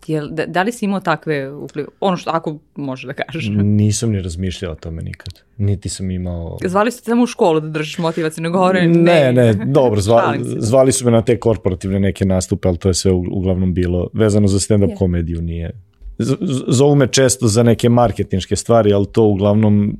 Jel, 0.06 0.28
da, 0.30 0.46
da 0.46 0.62
li 0.62 0.72
si 0.72 0.84
imao 0.84 1.00
takve 1.00 1.52
uplive? 1.52 1.88
Ono 2.00 2.16
što 2.16 2.30
ako 2.30 2.58
može 2.76 3.06
da 3.06 3.12
kažeš. 3.12 3.48
Nisam 3.54 4.10
ni 4.10 4.22
razmišljao 4.22 4.72
o 4.72 4.74
tome 4.74 5.02
nikad. 5.02 5.40
Niti 5.56 5.88
sam 5.88 6.10
imao... 6.10 6.58
Zvali 6.64 6.90
su 6.90 6.98
te 6.98 7.04
samo 7.04 7.22
u 7.22 7.26
školu 7.26 7.60
da 7.60 7.68
držiš 7.68 7.98
motivacijne 7.98 8.50
govore? 8.50 8.86
Ne, 8.86 9.32
ne, 9.32 9.54
dobro, 9.66 10.00
zva, 10.00 10.34
zvali 10.42 10.92
su 10.92 11.04
me 11.04 11.10
na 11.10 11.22
te 11.22 11.40
korporativne 11.40 12.00
neke 12.00 12.24
nastupe, 12.24 12.68
ali 12.68 12.78
to 12.78 12.88
je 12.88 12.94
sve 12.94 13.12
uglavnom 13.12 13.74
bilo 13.74 14.08
vezano 14.12 14.48
za 14.48 14.58
stand-up 14.58 14.90
Je. 14.90 14.94
komediju, 14.96 15.42
nije. 15.42 15.70
Z- 16.18 16.36
Zovu 16.68 16.94
me 16.94 17.06
često 17.06 17.48
za 17.48 17.62
neke 17.62 17.88
marketinške 17.88 18.56
stvari, 18.56 18.92
ali 18.92 19.06
to 19.12 19.22
uglavnom 19.22 19.96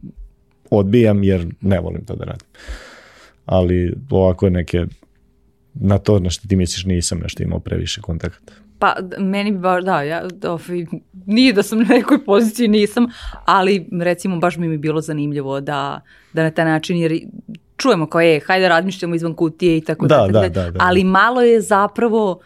odbijam 0.70 1.24
jer 1.24 1.46
ne 1.60 1.80
volim 1.80 2.04
to 2.04 2.16
da 2.16 2.24
radim. 2.24 2.46
Ali 3.46 3.94
ovako 4.10 4.50
neke, 4.50 4.86
na 5.74 5.98
to 5.98 6.18
na 6.18 6.30
što 6.30 6.48
ti 6.48 6.56
misliš 6.56 6.84
nisam 6.84 7.18
nešto 7.18 7.42
imao 7.42 7.60
previše 7.60 8.00
kontakata. 8.00 8.52
Pa 8.84 8.94
meni 9.18 9.52
bi 9.52 9.58
baš, 9.58 9.84
da, 9.84 10.02
ja, 10.02 10.22
ovaj, 10.42 10.86
nije 11.26 11.52
da 11.52 11.62
sam 11.62 11.78
na 11.78 11.84
nekoj 11.84 12.24
poziciji, 12.24 12.68
nisam, 12.68 13.06
ali 13.44 13.88
recimo 14.00 14.36
baš 14.36 14.56
mi 14.56 14.68
bi 14.68 14.78
bilo 14.78 15.00
zanimljivo 15.00 15.60
da, 15.60 16.00
da 16.32 16.42
na 16.42 16.50
taj 16.50 16.64
način, 16.64 16.96
jer 16.96 17.20
čujemo 17.76 18.06
kao 18.06 18.20
je, 18.20 18.40
hajde 18.40 18.68
razmišljamo 18.68 19.14
izvan 19.14 19.34
kutije 19.34 19.76
i 19.76 19.80
tako 19.80 20.06
Da, 20.06 20.16
dalje, 20.16 20.32
da, 20.32 20.40
da, 20.40 20.48
da, 20.48 20.70
da. 20.70 20.78
ali 20.82 21.04
malo 21.04 21.42
je 21.42 21.60
zapravo 21.60 22.40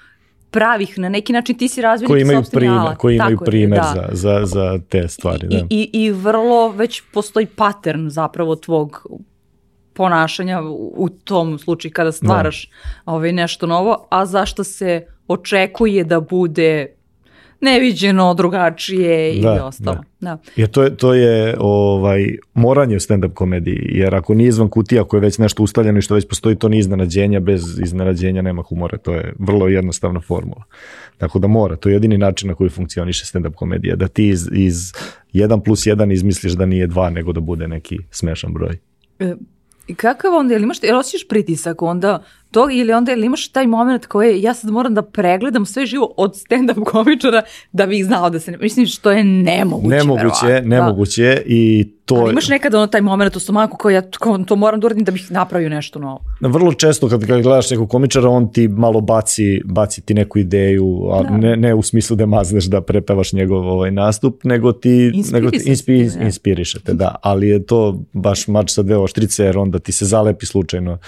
pravih, 0.50 0.98
na 0.98 1.08
neki 1.08 1.32
način 1.32 1.58
ti 1.58 1.68
si 1.68 1.82
razvio 1.82 2.08
Koji 2.08 2.22
imaju 2.22 2.42
primer, 2.52 2.78
alat. 2.78 2.98
koji 2.98 3.16
imaju 3.16 3.36
Tako 3.36 3.44
je, 3.44 3.50
primer 3.50 3.78
da. 3.78 3.94
za, 3.94 4.08
za, 4.12 4.46
za 4.46 4.78
te 4.88 5.08
stvari. 5.08 5.48
Da. 5.48 5.56
I, 5.56 5.64
i, 5.70 5.90
I 5.92 6.10
vrlo 6.10 6.68
već 6.68 7.02
postoji 7.12 7.46
pattern 7.46 8.08
zapravo 8.10 8.56
tvog 8.56 9.06
ponašanja 9.94 10.62
u, 10.62 10.94
u 10.96 11.08
tom 11.08 11.58
slučaju 11.58 11.92
kada 11.94 12.12
stvaraš 12.12 12.70
ovaj, 13.04 13.32
nešto 13.32 13.66
novo, 13.66 14.06
a 14.10 14.26
zašto 14.26 14.64
se 14.64 15.06
očekuje 15.28 16.04
da 16.04 16.20
bude 16.20 16.98
neviđeno, 17.60 18.34
drugačije 18.34 19.32
i 19.32 19.42
Da, 19.42 19.64
ostalo. 19.64 19.98
Da. 20.20 20.38
Jer 20.56 20.68
to 20.68 20.82
je, 20.82 20.96
to 20.96 21.14
je 21.14 21.56
ovaj, 21.58 22.36
moranje 22.54 22.96
u 22.96 23.00
stand-up 23.00 23.34
komediji, 23.34 23.90
jer 23.90 24.14
ako 24.14 24.34
nije 24.34 24.48
izvan 24.48 24.68
kutija, 24.68 25.02
ako 25.02 25.16
je 25.16 25.20
već 25.20 25.38
nešto 25.38 25.62
ustaljeno 25.62 25.98
i 25.98 26.02
što 26.02 26.14
već 26.14 26.28
postoji, 26.28 26.56
to 26.56 26.68
nije 26.68 26.80
iznenađenja, 26.80 27.40
bez 27.40 27.78
iznenađenja 27.78 28.42
nema 28.42 28.62
humora, 28.62 28.98
to 28.98 29.14
je 29.14 29.34
vrlo 29.38 29.68
jednostavna 29.68 30.20
formula. 30.20 30.62
Tako 31.18 31.38
da 31.38 31.46
mora, 31.46 31.76
to 31.76 31.88
je 31.88 31.92
jedini 31.92 32.18
način 32.18 32.48
na 32.48 32.54
koji 32.54 32.70
funkcioniše 32.70 33.24
stand-up 33.24 33.54
komedija, 33.54 33.96
da 33.96 34.08
ti 34.08 34.28
iz, 34.28 34.48
iz 34.52 34.92
1 35.32 35.64
plus 35.64 35.86
1 35.86 36.12
izmisliš 36.12 36.52
da 36.52 36.66
nije 36.66 36.88
2, 36.88 37.10
nego 37.10 37.32
da 37.32 37.40
bude 37.40 37.68
neki 37.68 37.98
smešan 38.10 38.52
broj. 38.52 38.78
E, 39.18 39.34
kakav 39.96 40.34
onda, 40.34 40.54
jel 40.54 40.62
imaš, 40.62 40.82
jel 40.82 40.98
osjećaš 40.98 41.28
pritisak 41.28 41.82
onda 41.82 42.22
to, 42.50 42.70
ili 42.70 42.92
onda 42.92 43.12
jel 43.12 43.24
imaš 43.24 43.48
taj 43.48 43.66
moment 43.66 44.06
koji 44.06 44.42
ja 44.42 44.54
sad 44.54 44.70
moram 44.70 44.94
da 44.94 45.02
pregledam 45.02 45.66
sve 45.66 45.86
živo 45.86 46.14
od 46.16 46.34
stand-up 46.34 46.84
komičara 46.84 47.42
da 47.72 47.86
bih 47.86 48.04
znao 48.04 48.30
da 48.30 48.40
se, 48.40 48.50
ne, 48.50 48.58
mislim 48.60 48.86
što 48.86 49.10
je 49.10 49.24
nemoguće. 49.24 49.88
Nemoguće, 49.96 50.46
verovatno. 50.46 50.68
Da. 50.70 50.76
nemoguće 50.76 51.22
je 51.22 51.42
i 51.46 51.88
to 52.04 52.14
Ali 52.14 52.32
imaš 52.32 52.48
nekada 52.48 52.78
ono 52.78 52.86
taj 52.86 53.00
moment 53.00 53.36
u 53.36 53.40
stomaku 53.40 53.76
koji 53.76 53.94
ja 53.94 54.02
to 54.46 54.56
moram 54.56 54.80
da 54.80 54.86
uradim 54.86 55.04
da 55.04 55.12
bih 55.12 55.30
napravio 55.30 55.68
nešto 55.68 55.98
novo. 55.98 56.20
Vrlo 56.40 56.72
često 56.72 57.08
kad, 57.08 57.26
kad 57.26 57.42
gledaš 57.42 57.70
nekog 57.70 57.90
komičara, 57.90 58.28
on 58.28 58.52
ti 58.52 58.68
malo 58.68 59.00
baci, 59.00 59.62
baci 59.64 60.00
ti 60.00 60.14
neku 60.14 60.38
ideju, 60.38 61.08
a 61.12 61.22
Da. 61.22 61.36
ne, 61.36 61.56
ne 61.56 61.74
u 61.74 61.82
smislu 61.82 62.16
da 62.16 62.26
mazneš 62.26 62.64
da 62.64 62.80
prepevaš 62.80 63.32
njegov 63.32 63.68
ovaj 63.68 63.90
nastup, 63.90 64.44
nego 64.44 64.72
ti, 64.72 65.12
nego 65.32 65.50
ti 65.50 65.62
inspi, 65.66 66.04
da. 66.04 66.24
inspirišete, 66.24 66.94
da. 66.94 67.16
Ali 67.22 67.48
je 67.48 67.66
to 67.66 68.00
baš 68.12 68.48
mač 68.48 68.70
sa 68.70 68.82
dve 68.82 68.96
oštrice, 68.96 69.44
jer 69.44 69.58
onda 69.58 69.78
ti 69.78 69.92
se 69.92 70.04
zalepi 70.04 70.46
slučajno 70.46 70.98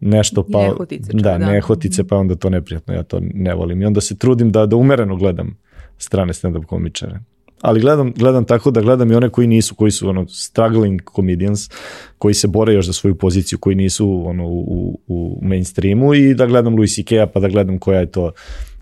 nešto 0.00 0.46
pa 0.52 0.62
Nehotice 0.62 1.12
čak, 1.12 1.20
da, 1.20 1.38
da. 1.38 1.52
nehotice 1.52 2.04
pa 2.04 2.16
onda 2.16 2.34
to 2.34 2.50
neprijatno 2.50 2.94
ja 2.94 3.02
to 3.02 3.20
ne 3.34 3.54
volim 3.54 3.82
i 3.82 3.84
onda 3.84 4.00
se 4.00 4.18
trudim 4.18 4.52
da 4.52 4.66
da 4.66 4.76
umereno 4.76 5.16
gledam 5.16 5.58
strane 5.98 6.34
stand 6.34 6.56
up 6.56 6.64
komičare 6.64 7.20
ali 7.60 7.80
gledam, 7.80 8.12
gledam 8.12 8.44
tako 8.44 8.70
da 8.70 8.80
gledam 8.80 9.12
i 9.12 9.14
one 9.14 9.28
koji 9.30 9.46
nisu, 9.46 9.74
koji 9.74 9.90
su 9.90 10.08
ono 10.08 10.28
struggling 10.28 11.00
comedians, 11.16 11.70
koji 12.18 12.34
se 12.34 12.48
bore 12.48 12.74
još 12.74 12.86
za 12.86 12.92
svoju 12.92 13.14
poziciju, 13.14 13.58
koji 13.58 13.76
nisu 13.76 14.22
ono 14.26 14.46
u, 14.46 15.00
u, 15.06 15.40
mainstreamu 15.42 16.14
i 16.14 16.34
da 16.34 16.46
gledam 16.46 16.74
Louis 16.74 16.94
C.K.-a 16.94 17.26
pa 17.26 17.40
da 17.40 17.48
gledam 17.48 17.78
koja 17.78 18.00
je 18.00 18.06
to 18.06 18.32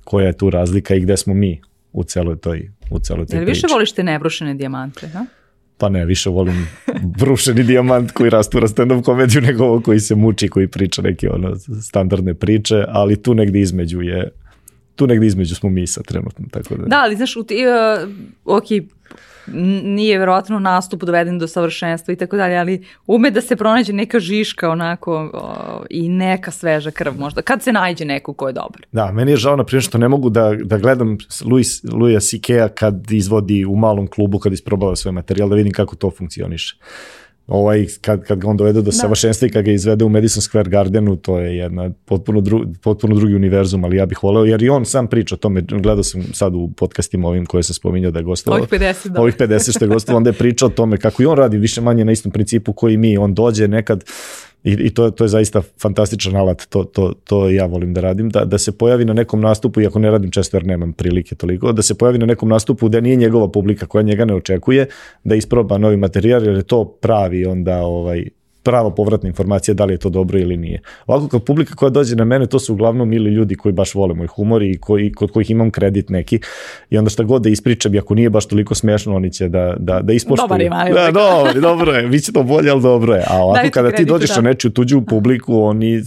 koja 0.04 0.26
je 0.26 0.32
tu 0.32 0.50
razlika 0.50 0.94
i 0.94 1.00
gde 1.00 1.16
smo 1.16 1.34
mi 1.34 1.60
u 1.92 2.04
celoj 2.04 2.36
toj, 2.36 2.70
u 2.90 2.98
celoj 2.98 3.26
toj 3.26 3.38
Jel 3.38 3.46
više 3.46 3.66
voliš 3.70 3.92
te 3.92 4.02
nebrušene 4.02 4.54
dijamante? 4.54 5.08
Ha? 5.08 5.26
Pa 5.84 5.88
ne, 5.88 6.04
više 6.04 6.30
volim 6.30 6.68
brušeni 7.18 7.62
dijamant 7.62 8.10
koji 8.10 8.30
rastura 8.30 8.68
stand-up 8.68 9.02
komediju 9.02 9.40
nego 9.40 9.64
ovo 9.64 9.80
koji 9.80 10.00
se 10.00 10.14
muči, 10.14 10.48
koji 10.48 10.68
priča 10.68 11.02
neke 11.02 11.30
ono 11.30 11.56
standardne 11.82 12.34
priče, 12.34 12.84
ali 12.88 13.22
tu 13.22 13.34
negde 13.34 13.60
između 13.60 14.02
je 14.02 14.30
tu 14.96 15.06
negde 15.06 15.26
između 15.26 15.54
smo 15.54 15.70
mi 15.70 15.86
sad 15.86 16.04
trenutno, 16.04 16.46
tako 16.50 16.76
da. 16.76 16.86
Da, 16.86 17.00
ali 17.00 17.16
znaš, 17.16 17.36
u 17.36 17.44
ti, 17.44 17.56
uh, 17.66 18.08
ok, 18.44 18.64
nije 19.84 20.18
verovatno 20.18 20.58
nastup 20.58 21.02
doveden 21.04 21.38
do 21.38 21.48
savršenstva 21.48 22.12
i 22.12 22.16
tako 22.16 22.36
dalje, 22.36 22.56
ali 22.56 22.84
ume 23.06 23.30
da 23.30 23.40
se 23.40 23.56
pronađe 23.56 23.92
neka 23.92 24.20
žiška 24.20 24.70
onako 24.70 25.30
o, 25.34 25.84
i 25.90 26.08
neka 26.08 26.50
sveža 26.50 26.90
krv 26.90 27.12
možda, 27.18 27.42
kad 27.42 27.62
se 27.62 27.72
nađe 27.72 28.04
neko 28.04 28.32
ko 28.32 28.46
je 28.46 28.52
dobar. 28.52 28.86
Da, 28.92 29.12
meni 29.12 29.30
je 29.30 29.36
žao 29.36 29.56
na 29.56 29.64
primjer 29.64 29.82
što 29.82 29.98
ne 29.98 30.08
mogu 30.08 30.30
da, 30.30 30.54
da 30.64 30.78
gledam 30.78 31.18
Louis, 31.44 31.84
Louis 31.84 32.30
C.K.-a 32.30 32.68
kad 32.68 33.10
izvodi 33.10 33.64
u 33.64 33.76
malom 33.76 34.06
klubu, 34.06 34.38
kad 34.38 34.52
isprobava 34.52 34.96
svoj 34.96 35.12
materijal, 35.12 35.48
da 35.48 35.54
vidim 35.54 35.72
kako 35.72 35.96
to 35.96 36.10
funkcioniše. 36.10 36.76
Ovaj, 37.46 37.86
kad, 38.00 38.24
kad 38.24 38.38
ga 38.38 38.48
on 38.48 38.56
dovede 38.56 38.82
do 38.82 38.92
savršenstva 38.92 39.48
i 39.48 39.50
kad 39.50 39.64
ga 39.64 39.72
izvede 39.72 40.04
u 40.04 40.08
Madison 40.08 40.40
Square 40.40 40.68
Gardenu, 40.68 41.16
to 41.16 41.38
je 41.38 41.56
jedna 41.56 41.90
potpuno, 42.04 42.40
dru, 42.40 42.64
potpuno 42.82 43.14
drugi 43.14 43.34
univerzum, 43.34 43.84
ali 43.84 43.96
ja 43.96 44.06
bih 44.06 44.22
voleo, 44.22 44.44
jer 44.44 44.62
i 44.62 44.68
on 44.68 44.84
sam 44.84 45.06
priča 45.06 45.34
o 45.34 45.38
tome, 45.38 45.60
gledao 45.60 46.02
sam 46.02 46.22
sad 46.32 46.54
u 46.54 46.70
podcastima 46.76 47.28
ovim 47.28 47.46
koje 47.46 47.62
sam 47.62 47.74
spominjao 47.74 48.10
da 48.10 48.18
je 48.18 48.22
gostovao. 48.22 48.58
Ovih 48.58 48.70
50, 48.70 49.08
da. 49.08 49.20
Ovih 49.20 49.36
50 49.36 49.76
što 49.76 49.84
je 49.84 49.88
gostovao, 49.88 50.16
onda 50.16 50.30
je 50.30 50.34
pričao 50.34 50.66
o 50.66 50.70
tome 50.70 50.96
kako 50.96 51.22
i 51.22 51.26
on 51.26 51.38
radi 51.38 51.58
više 51.58 51.80
manje 51.80 52.04
na 52.04 52.12
istom 52.12 52.32
principu 52.32 52.72
koji 52.72 52.96
mi, 52.96 53.18
on 53.18 53.34
dođe 53.34 53.68
nekad 53.68 54.04
I, 54.64 54.72
i 54.72 54.90
to, 54.90 55.10
to 55.10 55.24
je 55.24 55.28
zaista 55.28 55.62
fantastičan 55.82 56.36
alat, 56.36 56.66
to, 56.68 56.84
to, 56.84 57.12
to 57.24 57.50
ja 57.50 57.66
volim 57.66 57.94
da 57.94 58.00
radim, 58.00 58.30
da, 58.30 58.44
da 58.44 58.58
se 58.58 58.72
pojavi 58.78 59.04
na 59.04 59.12
nekom 59.12 59.40
nastupu, 59.40 59.80
iako 59.80 59.98
ne 59.98 60.10
radim 60.10 60.30
često 60.30 60.56
jer 60.56 60.66
nemam 60.66 60.92
prilike 60.92 61.34
toliko, 61.34 61.72
da 61.72 61.82
se 61.82 61.94
pojavi 61.94 62.18
na 62.18 62.26
nekom 62.26 62.48
nastupu 62.48 62.88
da 62.88 63.00
nije 63.00 63.16
njegova 63.16 63.48
publika 63.48 63.86
koja 63.86 64.02
njega 64.02 64.24
ne 64.24 64.34
očekuje, 64.34 64.86
da 65.24 65.34
isproba 65.34 65.78
novi 65.78 65.96
materijal 65.96 66.44
jer 66.44 66.56
je 66.56 66.62
to 66.62 66.84
pravi 66.84 67.46
onda 67.46 67.82
ovaj 67.82 68.24
prava 68.64 68.90
povratna 68.90 69.28
informacija 69.28 69.74
da 69.74 69.84
li 69.84 69.94
je 69.94 69.98
to 69.98 70.10
dobro 70.10 70.38
ili 70.38 70.56
nije. 70.56 70.80
Ovako 71.06 71.28
kao 71.28 71.40
publika 71.40 71.74
koja 71.74 71.90
dođe 71.90 72.16
na 72.16 72.24
mene, 72.24 72.46
to 72.46 72.58
su 72.58 72.72
uglavnom 72.72 73.12
ili 73.12 73.30
ljudi 73.30 73.54
koji 73.54 73.72
baš 73.72 73.94
vole 73.94 74.14
moj 74.14 74.26
humor 74.26 74.62
i 74.62 74.78
koji, 74.80 75.12
kod 75.12 75.30
kojih 75.30 75.50
imam 75.50 75.70
kredit 75.70 76.10
neki 76.10 76.40
i 76.90 76.98
onda 76.98 77.10
šta 77.10 77.22
god 77.22 77.42
da 77.42 77.48
ispričam 77.48 77.94
i 77.94 77.98
ako 77.98 78.14
nije 78.14 78.30
baš 78.30 78.46
toliko 78.46 78.74
smešno, 78.74 79.16
oni 79.16 79.32
će 79.32 79.48
da, 79.48 79.74
da, 79.78 80.00
da 80.00 80.12
ispoštuju. 80.12 80.48
Dobar 80.48 80.62
ima, 80.62 80.84
Da, 80.84 81.10
dobro, 81.10 81.60
dobro 81.60 81.92
je, 81.92 82.08
bit 82.08 82.24
će 82.24 82.32
to 82.32 82.42
bolje, 82.42 82.70
ali 82.70 82.82
dobro 82.82 83.14
je. 83.14 83.24
A 83.28 83.44
ovako 83.44 83.68
kada 83.72 83.90
ti 83.90 84.04
dođeš 84.04 84.30
da. 84.30 84.36
na 84.36 84.48
nečiju 84.48 84.70
tuđu 84.70 85.02
publiku, 85.08 85.62
oni 85.62 86.02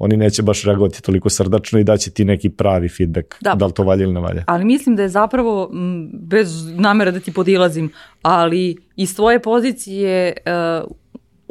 oni 0.00 0.16
neće 0.16 0.42
baš 0.42 0.64
reagovati 0.64 1.02
toliko 1.02 1.30
srdačno 1.30 1.78
i 1.78 1.84
daće 1.84 2.10
ti 2.10 2.24
neki 2.24 2.48
pravi 2.48 2.88
feedback, 2.88 3.26
Da. 3.40 3.54
da 3.54 3.66
li 3.66 3.72
to 3.72 3.82
valja 3.84 4.02
ili 4.02 4.12
ne 4.12 4.20
valja. 4.20 4.44
Ali 4.46 4.64
mislim 4.64 4.96
da 4.96 5.02
je 5.02 5.08
zapravo, 5.08 5.70
m, 5.72 6.10
bez 6.12 6.48
namera 6.76 7.10
da 7.10 7.20
ti 7.20 7.32
podilazim, 7.32 7.90
ali 8.22 8.76
iz 8.96 9.16
tvoje 9.16 9.42
pozicije 9.42 10.32
uh, 10.82 10.90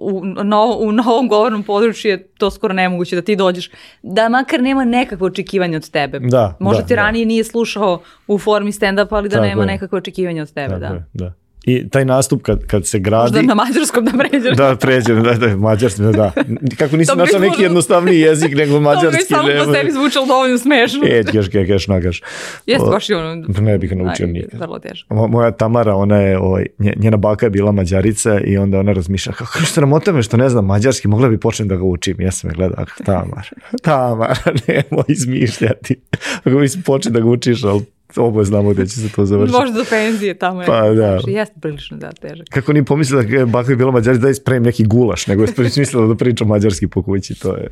u, 0.02 0.22
no, 0.26 0.76
u 0.80 0.92
novom 0.92 1.28
govornom 1.28 1.64
području 1.64 2.12
je 2.12 2.28
to 2.28 2.52
skoro 2.52 2.74
nemoguće 2.74 3.16
da 3.16 3.22
ti 3.22 3.36
dođeš, 3.36 3.70
da 4.04 4.30
makar 4.30 4.62
nema 4.62 4.86
nekakve 4.86 5.28
očekivanja 5.28 5.78
od 5.78 5.90
tebe. 5.90 6.20
Da, 6.20 6.56
Možda 6.60 6.82
da, 6.82 6.88
ti 6.88 6.96
da. 6.96 7.02
ranije 7.02 7.26
nije 7.26 7.44
slušao 7.44 8.02
u 8.28 8.38
formi 8.38 8.72
stand-up, 8.72 9.08
ali 9.10 9.30
da 9.30 9.36
Tako 9.36 9.48
nema 9.48 9.62
je. 9.62 9.68
nekakve 9.68 9.98
očekivanja 9.98 10.42
od 10.42 10.52
tebe. 10.52 10.68
Tako 10.70 10.80
Da. 10.80 10.88
je, 10.88 11.06
da. 11.14 11.34
I 11.66 11.90
taj 11.90 12.06
nastup 12.06 12.42
kad, 12.42 12.66
kad 12.66 12.88
se 12.88 13.00
gradi... 13.00 13.24
Možda 13.24 13.42
na 13.44 13.56
mađarskom 13.56 14.06
da 14.06 14.12
pređeš. 14.14 14.58
Da, 14.58 14.76
pređem, 14.76 15.24
da, 15.24 15.34
da, 15.34 15.56
mađarski, 15.58 16.02
da. 16.02 16.32
Kako 16.78 16.98
nisi 16.98 17.10
To 17.10 17.16
bi 17.16 17.20
našao 17.20 17.40
neki 17.40 17.62
jednostavniji 17.64 18.20
jezik 18.20 18.56
nego 18.56 18.74
To 18.74 18.80
bi 18.80 18.84
mađarski. 18.86 19.24
samo 19.26 19.48
po 19.60 19.74
sebi 19.74 19.92
zvučalo 19.92 20.26
dovoljno 20.26 20.58
smešno. 20.58 21.00
E, 21.06 21.24
keš, 21.24 21.48
keš, 21.48 21.68
keš, 21.68 21.88
nagaš. 21.88 22.22
Jeste 22.66 22.88
baš 22.90 23.10
i 23.10 23.14
ono... 23.14 23.36
Ne 23.60 23.78
bih 23.78 23.96
naučio 23.96 24.26
aj, 24.26 24.32
nikad. 24.32 24.60
Vrlo 24.60 24.80
teško. 24.80 25.14
Mo- 25.16 25.28
Moja 25.28 25.52
Tamara, 25.52 25.96
ona 25.96 26.18
je, 26.18 26.40
ovaj, 26.40 26.66
nje- 26.80 26.94
njena 26.98 27.18
baka 27.18 27.46
je 27.46 27.50
bila 27.50 27.72
mađarica 27.72 28.40
i 28.40 28.58
onda 28.58 28.80
ona 28.80 28.92
razmišlja, 28.94 29.32
kako 29.32 29.60
što 29.60 29.82
nam 29.82 30.00
tome 30.02 30.24
što 30.24 30.38
ne 30.38 30.50
znam 30.50 30.66
mađarski, 30.66 31.08
mogla 31.08 31.30
bi 31.30 31.40
počnem 31.40 31.68
da 31.68 31.76
ga 31.76 31.84
učim. 31.84 32.22
Ja 32.22 32.32
sam 32.32 32.50
je 32.50 32.56
gledao, 32.56 32.76
"Ah, 32.80 33.04
Tamar, 33.06 33.50
Tamar, 33.82 34.38
nemoj 34.68 35.04
izmišljati. 35.08 35.96
Ako 36.36 36.50
bi 36.52 36.68
se 36.68 36.82
početi 36.82 37.14
da 37.14 37.20
ga 37.20 37.28
učiš, 37.28 37.64
ali 37.64 37.82
oboje 38.18 38.46
znamo 38.46 38.74
da 38.74 38.86
će 38.86 38.96
se 38.96 39.10
to 39.10 39.26
završiti. 39.26 39.60
Možda 39.60 39.78
do 39.78 39.86
penzije 39.90 40.34
tamo 40.34 40.62
je. 40.62 40.68
Pa, 40.68 40.90
da. 40.90 41.20
Jeste 41.28 41.56
prilično 41.62 41.98
da 41.98 42.12
težak. 42.12 42.48
Kako 42.50 42.74
ni 42.74 42.86
pomislila 42.86 43.24
da 43.24 43.36
je 43.36 43.46
baka 43.46 43.76
bila 43.76 43.92
mađarica, 43.92 44.22
da 44.22 44.28
je 44.28 44.34
spremim 44.34 44.64
neki 44.64 44.84
gulaš, 44.84 45.28
nego 45.28 45.44
je 45.44 45.70
smislila 45.70 46.08
da 46.08 46.16
pričam 46.16 46.48
mađarski 46.48 46.88
po 46.88 47.04
kući, 47.04 47.40
to 47.40 47.56
je... 47.56 47.68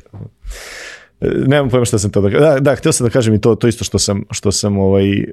E, 1.20 1.28
Nemam 1.46 1.70
pojma 1.70 1.84
šta 1.84 1.98
sam 1.98 2.10
to 2.10 2.20
da 2.20 2.28
da, 2.28 2.60
da, 2.60 2.74
htio 2.74 2.92
sam 2.92 3.06
da 3.06 3.10
kažem 3.10 3.34
i 3.34 3.40
to, 3.40 3.54
to 3.54 3.68
isto 3.68 3.84
što 3.84 3.98
sam, 3.98 4.24
što 4.30 4.52
sam 4.52 4.78
ovaj, 4.78 5.24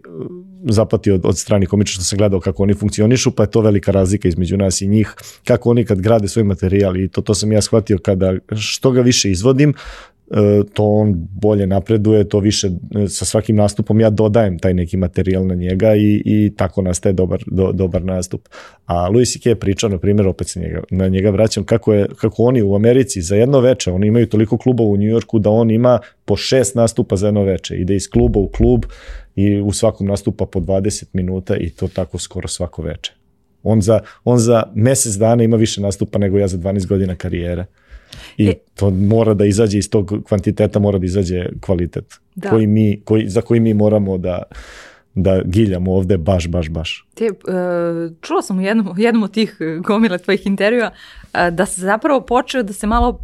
zapatio 0.70 1.16
od, 1.16 1.22
od 1.24 1.38
strani 1.38 1.66
komiča, 1.66 1.92
što 1.92 2.04
sam 2.04 2.18
gledao 2.18 2.40
kako 2.40 2.64
oni 2.64 2.74
funkcionišu, 2.74 3.32
pa 3.32 3.44
je 3.44 3.52
to 3.52 3.62
velika 3.62 3.92
razlika 3.92 4.28
između 4.28 4.58
nas 4.58 4.82
i 4.82 4.88
njih, 4.88 5.14
kako 5.48 5.70
oni 5.70 5.86
kad 5.86 6.02
grade 6.02 6.28
svoj 6.28 6.44
materijal 6.44 6.98
i 6.98 7.08
to, 7.08 7.22
to 7.22 7.34
sam 7.34 7.52
ja 7.52 7.62
shvatio 7.62 7.98
kada 7.98 8.34
što 8.56 8.92
ga 8.92 9.02
više 9.02 9.32
izvodim, 9.32 9.74
to 10.74 10.84
on 10.84 11.28
bolje 11.32 11.68
napreduje, 11.68 12.30
to 12.30 12.40
više 12.40 12.68
e, 12.68 13.08
sa 13.08 13.26
svakim 13.26 13.56
nastupom 13.56 14.00
ja 14.00 14.10
dodajem 14.10 14.60
taj 14.60 14.74
neki 14.74 14.98
materijal 14.98 15.48
na 15.48 15.56
njega 15.56 15.96
i, 15.96 16.22
i 16.26 16.54
tako 16.58 16.82
nastaje 16.82 17.14
dobar, 17.14 17.44
do, 17.48 17.72
dobar 17.72 18.04
nastup. 18.04 18.50
A 18.86 19.08
Louis 19.10 19.34
C.K. 19.34 19.50
je 19.50 19.56
pričao, 19.56 19.90
na 19.90 19.98
primjer, 19.98 20.28
opet 20.28 20.48
se 20.48 20.60
njega, 20.60 20.82
na 20.90 21.08
njega 21.08 21.30
vraćam, 21.30 21.64
kako, 21.64 21.94
je, 21.94 22.08
kako 22.16 22.44
oni 22.44 22.62
u 22.62 22.76
Americi 22.76 23.22
za 23.22 23.36
jedno 23.36 23.60
veče, 23.60 23.92
oni 23.92 24.08
imaju 24.08 24.28
toliko 24.28 24.58
klubova 24.58 24.90
u 24.90 24.98
Njujorku 24.98 25.40
da 25.40 25.50
on 25.50 25.72
ima 25.72 26.00
po 26.26 26.36
šest 26.36 26.76
nastupa 26.76 27.16
za 27.16 27.28
jedno 27.28 27.44
veče. 27.44 27.76
Ide 27.76 27.96
iz 27.96 28.10
kluba 28.10 28.40
u 28.40 28.48
klub 28.48 28.86
i 29.36 29.62
u 29.62 29.72
svakom 29.72 30.08
nastupa 30.08 30.46
po 30.46 30.60
20 30.60 31.06
minuta 31.14 31.58
i 31.58 31.70
to 31.70 31.88
tako 31.88 32.18
skoro 32.18 32.48
svako 32.48 32.82
veče. 32.82 33.14
On 33.64 33.82
za, 33.82 34.00
on 34.24 34.38
za 34.38 34.64
mesec 34.76 35.14
dana 35.14 35.44
ima 35.44 35.58
više 35.58 35.82
nastupa 35.82 36.20
nego 36.20 36.38
ja 36.38 36.48
za 36.48 36.58
12 36.58 36.88
godina 36.88 37.16
karijere. 37.16 37.66
I 38.38 38.48
E- 38.48 38.54
to 38.76 38.90
mora 38.90 39.34
da 39.34 39.46
izađe 39.46 39.78
iz 39.78 39.90
tog 39.90 40.14
kvantiteta, 40.28 40.80
mora 40.80 40.98
da 41.00 41.06
izađe 41.06 41.46
kvalitet 41.62 42.20
Da. 42.36 42.50
koji 42.50 42.68
mi, 42.68 43.02
koji, 43.06 43.30
za 43.30 43.42
koji 43.42 43.60
mi 43.60 43.74
moramo 43.74 44.18
da, 44.18 44.44
da 45.16 45.42
giljamo 45.46 45.94
ovde 45.94 46.18
baš, 46.18 46.48
baš, 46.48 46.70
baš. 46.70 47.08
Te, 47.14 47.26
e, 47.26 47.32
čula 48.22 48.42
sam 48.42 48.58
u 48.58 48.62
jednom, 48.62 48.96
jednom 48.98 49.24
od 49.24 49.32
tih 49.32 49.58
e, 49.60 49.80
gomila 49.80 50.18
tvojih 50.18 50.48
intervjua 50.48 50.92
e, 51.34 51.52
da 51.52 51.66
se 51.66 51.82
zapravo 51.82 52.22
počeo 52.22 52.64
da 52.64 52.74
se 52.74 52.88
malo 52.88 53.20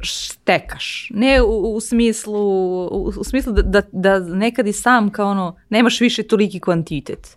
štekaš. 0.00 1.10
Ne 1.14 1.42
u, 1.42 1.74
u 1.76 1.80
smislu, 1.80 2.40
u, 2.86 3.12
u 3.18 3.24
smislu 3.24 3.52
da, 3.52 3.62
da, 3.62 3.82
da 3.92 4.18
nekad 4.18 4.66
i 4.66 4.72
sam 4.72 5.10
kao 5.10 5.30
ono, 5.30 5.56
nemaš 5.68 6.00
više 6.00 6.22
toliki 6.22 6.60
kvantitet. 6.60 7.36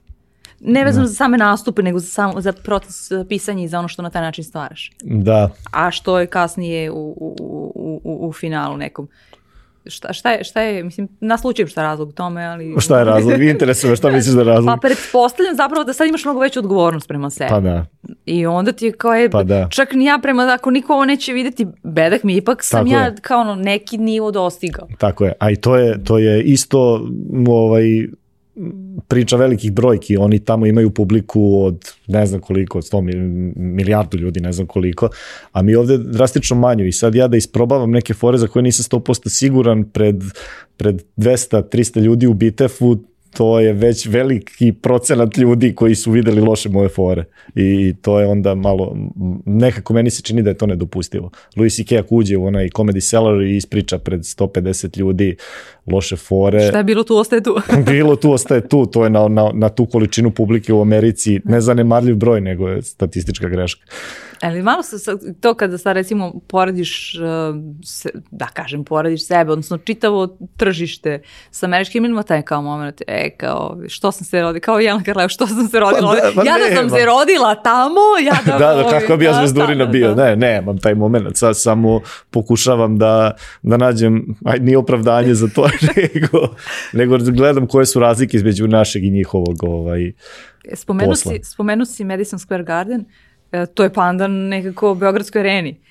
Ne 0.60 0.84
vezano 0.84 1.08
za 1.08 1.14
same 1.14 1.38
nastupe, 1.38 1.84
nego 1.84 2.00
za, 2.00 2.08
sam, 2.08 2.42
za 2.42 2.54
proces 2.54 3.12
pisanja 3.30 3.64
i 3.64 3.68
za 3.68 3.80
ono 3.80 3.88
što 3.88 4.02
na 4.02 4.10
taj 4.10 4.22
način 4.22 4.44
stvaraš. 4.44 4.92
Da, 5.04 5.50
A 5.72 5.92
što 5.92 6.20
je 6.20 6.28
kasnije 6.28 6.92
u, 6.92 6.96
u, 6.96 7.36
u, 7.76 8.02
u, 8.04 8.28
u 8.28 8.34
finalu 8.34 8.78
nekom. 8.78 9.08
Šta, 9.90 10.14
šta, 10.14 10.32
je, 10.32 10.44
šta 10.44 10.62
je, 10.62 10.84
mislim, 10.84 11.08
naslučujem 11.20 11.68
šta 11.68 11.82
je 11.82 11.86
razlog 11.88 12.14
tome, 12.14 12.46
ali... 12.46 12.76
šta 12.86 13.00
je 13.00 13.06
razlog? 13.06 13.42
Interesuje 13.42 13.90
me 13.90 13.96
šta 13.96 14.10
misliš 14.12 14.36
da 14.36 14.42
je 14.42 14.46
razlog? 14.46 14.66
Pa 14.76 14.88
pretpostavljam 14.88 15.56
zapravo 15.56 15.84
da 15.84 15.94
sad 15.94 16.08
imaš 16.08 16.26
mnogo 16.26 16.40
veću 16.40 16.60
odgovornost 16.60 17.08
prema 17.08 17.30
sebi. 17.30 17.50
Pa 17.50 17.60
da, 17.60 17.86
I 18.26 18.46
onda 18.46 18.72
ti 18.72 18.86
je 18.86 18.92
kao 18.92 19.14
je, 19.14 19.30
Pa 19.30 19.44
da. 19.44 19.68
čak 19.70 19.94
ni 19.94 20.06
ja 20.06 20.20
prema, 20.22 20.54
ako 20.54 20.72
niko 20.72 20.94
ovo 20.94 21.06
neće 21.06 21.34
vidjeti, 21.34 21.68
bedak 21.84 22.24
mi 22.24 22.36
ipak 22.36 22.64
sam 22.64 22.86
Tako 22.86 22.96
ja 22.96 23.04
je. 23.06 23.16
kao 23.22 23.42
ono 23.42 23.56
neki 23.56 23.98
nivo 23.98 24.32
dostigao. 24.32 24.88
tako 24.98 25.26
je. 25.26 25.34
A 25.40 25.52
i 25.52 25.56
to 25.56 25.76
je, 25.76 26.04
to 26.04 26.18
je 26.18 26.44
isto 26.44 27.08
ovaj, 27.48 27.84
priča 29.08 29.38
velikih 29.38 29.72
brojki. 29.72 30.18
Oni 30.18 30.40
tamo 30.40 30.66
imaju 30.66 30.90
publiku 30.90 31.64
od 31.64 31.86
ne 32.08 32.26
znam 32.26 32.42
koliko, 32.42 32.78
od 32.78 32.84
100 32.84 33.02
mil- 33.02 33.54
milijardu 33.56 34.18
ljudi, 34.18 34.40
ne 34.40 34.52
znam 34.52 34.68
koliko, 34.68 35.10
a 35.52 35.62
mi 35.62 35.76
ovde 35.76 35.98
drastično 35.98 36.56
manju. 36.56 36.86
I 36.86 36.92
sad 36.92 37.16
ja 37.16 37.28
da 37.28 37.38
isprobavam 37.38 37.92
neke 37.92 38.14
fore 38.14 38.38
za 38.38 38.48
koje 38.48 38.64
nisam 38.64 39.00
100% 39.00 39.30
siguran 39.30 39.84
pred, 39.84 40.24
pred 40.78 41.04
200-300 41.18 42.00
ljudi 42.00 42.28
u 42.28 42.34
Bitefu, 42.34 42.98
to 43.38 43.60
je 43.60 43.74
već 43.74 44.06
veliki 44.06 44.72
procenat 44.72 45.38
ljudi 45.38 45.76
koji 45.76 45.96
su 45.96 46.12
videli 46.12 46.42
loše 46.42 46.70
moje 46.70 46.90
fore. 46.90 47.24
I 47.56 47.94
to 48.02 48.20
je 48.20 48.28
onda 48.28 48.56
malo, 48.56 48.96
nekako 49.46 49.94
meni 49.94 50.10
se 50.10 50.22
čini 50.22 50.42
da 50.42 50.50
je 50.50 50.58
to 50.58 50.66
nedopustivo. 50.66 51.32
Louis 51.56 51.76
C.K. 51.76 52.00
ako 52.00 52.16
uđe 52.16 52.38
u 52.38 52.46
onaj 52.46 52.70
comedy 52.70 53.10
cellar 53.10 53.42
i 53.42 53.58
ispriča 53.58 53.98
pred 53.98 54.20
150 54.20 55.00
ljudi 55.00 55.36
loše 55.92 56.16
fore, 56.16 56.68
Šta 56.68 56.78
je 56.78 56.84
bilo 56.84 57.04
tu, 57.04 57.18
ostaje 57.18 57.44
tu. 57.44 57.56
bilo 57.92 58.16
tu 58.16 58.32
ostaje 58.32 58.68
tu, 58.68 58.86
to 58.86 59.04
je 59.04 59.10
na, 59.10 59.28
na, 59.28 59.52
na 59.54 59.70
tu 59.70 59.86
količinu 59.86 60.32
publike 60.32 60.74
u 60.74 60.82
Americi 60.82 61.40
nezanemarljiv 61.46 62.16
broj, 62.16 62.42
nego 62.42 62.68
je 62.68 62.82
statistička 62.82 63.50
greška. 63.50 63.82
Ali 64.42 64.64
malo 64.64 64.84
se 64.84 64.98
to 65.42 65.54
kada 65.54 65.78
sad 65.78 65.96
recimo 65.96 66.40
porediš, 66.48 67.16
uh, 67.16 67.56
da 68.32 68.46
kažem, 68.46 68.84
porediš 68.84 69.28
sebe, 69.28 69.52
odnosno 69.52 69.78
čitavo 69.78 70.38
tržište 70.58 71.22
sa 71.52 71.66
američkim 71.66 72.06
ima 72.06 72.24
taj 72.24 72.42
kao 72.42 72.62
moment, 72.62 73.02
e, 73.08 73.27
kao, 73.30 73.78
što 73.88 74.12
sam 74.12 74.26
se 74.26 74.42
rodila, 74.42 74.60
kao 74.60 74.80
Jelena 74.80 75.04
Karleva, 75.04 75.30
što 75.30 75.48
sam 75.48 75.68
se 75.68 75.80
rodila 75.80 76.16
Pa 76.16 76.16
da, 76.16 76.32
pa 76.36 76.44
ja 76.44 76.56
da 76.58 76.76
sam 76.76 76.90
se 76.90 77.06
rodila 77.06 77.56
tamo, 77.56 78.00
ja 78.26 78.38
da... 78.46 78.58
Da, 78.58 78.84
da, 78.84 79.00
kako 79.00 79.18
bi 79.18 79.26
ja 79.26 79.34
zvezdurina 79.34 79.86
da, 79.86 79.92
bio. 79.92 80.14
da. 80.14 80.26
Ne, 80.26 80.36
ne, 80.36 80.60
imam 80.64 80.78
taj 80.78 80.96
moment. 80.96 81.38
Sad 81.38 81.60
samo 81.60 82.02
pokušavam 82.30 82.98
da, 82.98 83.36
da 83.62 83.78
nađem, 83.78 84.36
aj, 84.46 84.60
nije 84.60 84.78
opravdanje 84.78 85.34
za 85.34 85.48
to, 85.48 85.70
nego, 86.14 86.56
nego 86.94 87.18
gledam 87.18 87.68
koje 87.68 87.86
su 87.86 88.00
razlike 88.00 88.38
između 88.38 88.68
našeg 88.68 89.04
i 89.04 89.10
njihovog 89.10 89.64
ovaj, 89.64 90.12
Spomenu 90.74 91.10
posla. 91.10 91.32
si, 91.32 91.40
spomenu 91.44 91.86
si 91.86 92.04
Madison 92.04 92.40
Square 92.40 92.64
Garden, 92.64 93.06
e, 93.52 93.66
to 93.66 93.84
je 93.84 93.94
pandan 93.94 94.32
nekako 94.32 94.96
Beogradskoj 94.96 95.40
areni. 95.40 95.82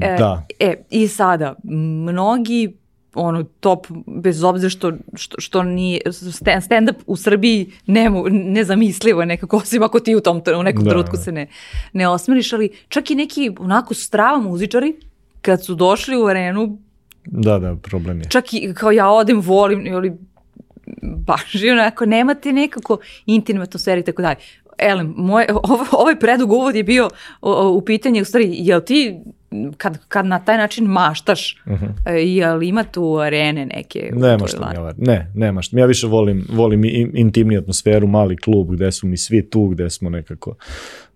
E, 0.00 0.16
da. 0.18 0.46
E, 0.60 0.74
i 0.90 1.08
sada, 1.08 1.54
mnogi 1.64 2.76
ono 3.14 3.42
top, 3.42 3.86
bez 4.06 4.42
obzira 4.42 4.70
što, 4.70 4.92
što, 5.14 5.40
što 5.40 5.62
nije, 5.62 6.00
stand- 6.06 6.60
stand-up 6.60 6.94
u 7.06 7.16
Srbiji 7.16 7.70
nemu, 7.86 8.24
nezamislivo 8.30 9.20
je 9.20 9.26
nekako, 9.26 9.56
osim 9.56 9.82
ako 9.82 10.00
ti 10.00 10.14
u 10.14 10.20
tom 10.20 10.42
u 10.50 10.62
nekom 10.62 10.84
Da. 10.84 10.90
trenutku 10.90 11.16
se 11.16 11.32
ne, 11.32 11.46
ne 11.92 12.08
osmeliš, 12.08 12.52
ali 12.52 12.70
čak 12.88 13.10
i 13.10 13.14
neki 13.14 13.50
onako 13.58 13.94
strava 13.94 14.38
muzičari, 14.38 14.94
kad 15.40 15.64
su 15.64 15.74
došli 15.74 16.16
u 16.16 16.26
arenu, 16.26 16.78
Da, 17.26 17.58
da, 17.58 17.76
problem 17.76 18.18
je. 18.18 18.24
čak 18.24 18.44
i 18.52 18.74
kao 18.74 18.90
ja 18.90 19.10
odem, 19.10 19.40
volim, 19.40 19.86
ili 19.86 20.12
baš 21.02 21.54
i 21.54 21.70
onako, 21.70 22.06
nemate 22.06 22.52
nekako 22.52 22.98
intimne 23.26 23.62
atmosfere 23.62 24.00
i 24.00 24.04
tako 24.04 24.22
dalje. 24.22 24.36
Elem, 24.78 25.14
moj, 25.16 25.46
ov- 25.64 25.88
ovaj 25.92 26.16
predug 26.16 26.52
uvod 26.52 26.74
je 26.74 26.84
bio 26.84 27.08
o, 27.40 27.52
o, 27.52 27.70
u 27.70 27.80
pitanje, 27.80 28.22
u 28.22 28.24
stvari, 28.24 28.48
jel 28.50 28.80
ti 28.80 29.16
kad, 29.76 30.06
kad 30.06 30.26
na 30.26 30.38
taj 30.38 30.56
način 30.56 30.84
maštaš, 30.86 31.62
e, 32.06 32.14
jel 32.14 32.62
ima 32.62 32.84
tu 32.84 33.16
arene 33.16 33.66
neke? 33.66 34.10
u 34.12 34.18
Nema 34.18 34.38
toj 34.38 34.48
što 34.48 34.60
lani? 34.60 34.72
mi 34.72 34.78
ovaj- 34.78 34.94
Ne, 34.96 35.30
nema 35.34 35.62
što. 35.62 35.78
Ja 35.78 35.86
više 35.86 36.06
volim, 36.06 36.46
volim 36.50 36.84
intimniju 37.14 37.60
atmosferu, 37.60 38.06
mali 38.06 38.36
klub 38.36 38.70
gde 38.70 38.92
su 38.92 39.06
mi 39.06 39.16
svi 39.16 39.50
tu, 39.50 39.66
gde 39.66 39.90
smo 39.90 40.10
nekako 40.10 40.54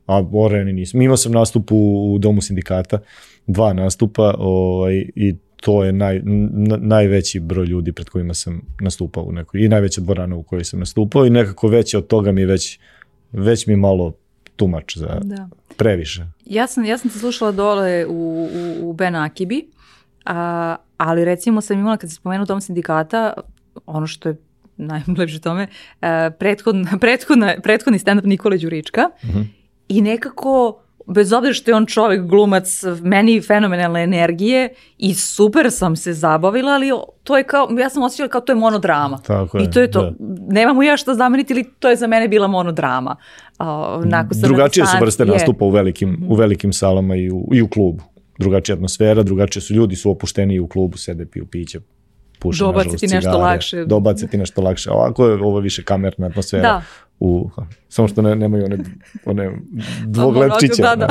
a 0.07 0.25
orejani 0.33 0.73
nisam. 0.73 1.03
Imao 1.03 1.17
sam 1.17 1.33
nastup 1.33 1.73
u, 1.73 1.77
u 2.09 2.19
Domu 2.19 2.41
sindikata, 2.41 2.99
dva 3.47 3.73
nastupa 3.73 4.35
ovaj, 4.39 4.95
i 5.15 5.35
to 5.57 5.85
je 5.85 5.93
naj, 5.93 6.21
najveći 6.79 7.41
broj 7.41 7.67
ljudi 7.67 7.93
pred 7.93 8.09
kojima 8.09 8.35
sam 8.35 8.61
nastupao 8.81 9.25
u 9.25 9.33
nekoj, 9.33 9.61
i 9.61 9.69
najveća 9.69 10.01
dvorana 10.01 10.37
u 10.37 10.43
kojoj 10.43 10.65
sam 10.65 10.79
nastupao 10.81 11.27
i 11.27 11.31
nekako 11.31 11.69
veće 11.69 11.99
od 11.99 12.07
toga 12.07 12.33
mi 12.33 12.41
je 12.41 12.47
već, 12.47 12.79
već 13.33 13.67
mi 13.67 13.77
malo 13.77 14.13
tumač 14.57 14.97
za 14.97 15.21
Da. 15.23 15.49
previše. 15.77 16.27
Ja 16.45 16.67
sam, 16.67 16.85
ja 16.85 16.99
sam 16.99 17.11
te 17.11 17.19
slušala 17.19 17.53
dole 17.53 18.07
u, 18.07 18.13
u, 18.45 18.49
u 18.81 18.93
Ben 18.93 19.15
Akibi, 19.17 19.69
a, 20.25 20.77
ali 20.97 21.25
recimo 21.25 21.61
sam 21.61 21.79
imala, 21.79 21.97
kad 21.97 22.11
se 22.11 22.17
spomenuo 22.17 22.47
dom 22.47 22.61
sindikata, 22.61 23.33
ono 23.87 24.07
što 24.07 24.29
je 24.29 24.37
najlepše 24.77 25.41
tome, 25.41 25.67
a, 26.01 26.31
prethodna, 26.31 26.99
prethodna, 27.01 27.55
prethodni 27.63 27.99
stand-up 27.99 28.25
Nikole 28.25 28.59
Đurička 28.59 29.03
Mhm. 29.25 29.41
i 29.89 30.01
nekako 30.03 30.81
bez 31.15 31.33
obzira 31.33 31.55
što 31.55 31.71
je 31.71 31.75
on 31.75 31.87
čovjek, 31.87 32.23
glumac, 32.23 32.83
meni 33.03 33.41
fenomenalne 33.41 34.03
energije 34.03 34.69
i 34.99 35.15
super 35.15 35.67
sam 35.71 35.97
se 35.97 36.13
zabavila, 36.13 36.73
ali 36.73 36.91
to 37.23 37.37
je 37.37 37.45
kao, 37.45 37.69
ja 37.79 37.91
sam 37.91 38.03
osjećala 38.03 38.29
kao 38.29 38.41
to 38.41 38.53
je 38.53 38.57
monodrama. 38.57 39.19
Tako 39.19 39.59
je, 39.59 39.65
I 39.65 39.71
to 39.71 39.81
je 39.81 39.91
to. 39.91 40.03
da. 40.03 40.15
Nema 40.55 40.73
mu 40.73 40.83
ja 40.83 40.97
šta 40.97 41.15
zameniti, 41.15 41.53
ili 41.53 41.65
to 41.79 41.91
je 41.91 41.97
za 41.97 42.07
mene 42.07 42.29
bila 42.29 42.47
monodrama. 42.47 43.17
Na 44.05 44.29
Drugačije 44.43 44.87
su 44.87 44.97
vrste 45.01 45.23
je. 45.23 45.27
nastupa 45.27 45.65
u 45.65 45.71
velikim, 45.71 46.27
u 46.29 46.35
velikim 46.35 46.73
salama 46.73 47.17
i 47.17 47.31
u, 47.31 47.49
i 47.53 47.63
u 47.63 47.69
klubu. 47.69 48.03
Drugačija 48.39 48.75
atmosfera, 48.75 49.23
drugačije 49.23 49.63
su 49.63 49.75
ljudi, 49.75 49.97
su 49.97 50.11
opušteni 50.11 50.61
u 50.61 50.69
klubu, 50.69 50.99
sede, 50.99 51.27
piju 51.27 51.47
piće, 51.47 51.81
puše, 52.39 52.65
nažalost, 52.65 53.01
ti 53.01 53.07
nešto 53.07 53.31
cigare. 53.31 53.39
lakše. 53.39 53.85
Dobace 53.85 54.27
ti 54.27 54.39
nešto 54.39 54.63
lakše. 54.63 54.91
Ovako 54.91 55.27
je 55.27 55.35
ovo 55.43 55.61
više 55.61 55.83
kamerna 55.83 56.27
atmosfera. 56.27 56.63
Da. 56.63 56.83
U, 57.21 57.51
samo 57.89 58.09
što 58.09 58.23
ne, 58.23 58.37
nemaju 58.37 58.65
one, 58.65 58.79
one 59.25 59.59
dvoglepčiće. 60.07 60.83
Da, 60.83 60.97
da. 60.97 61.09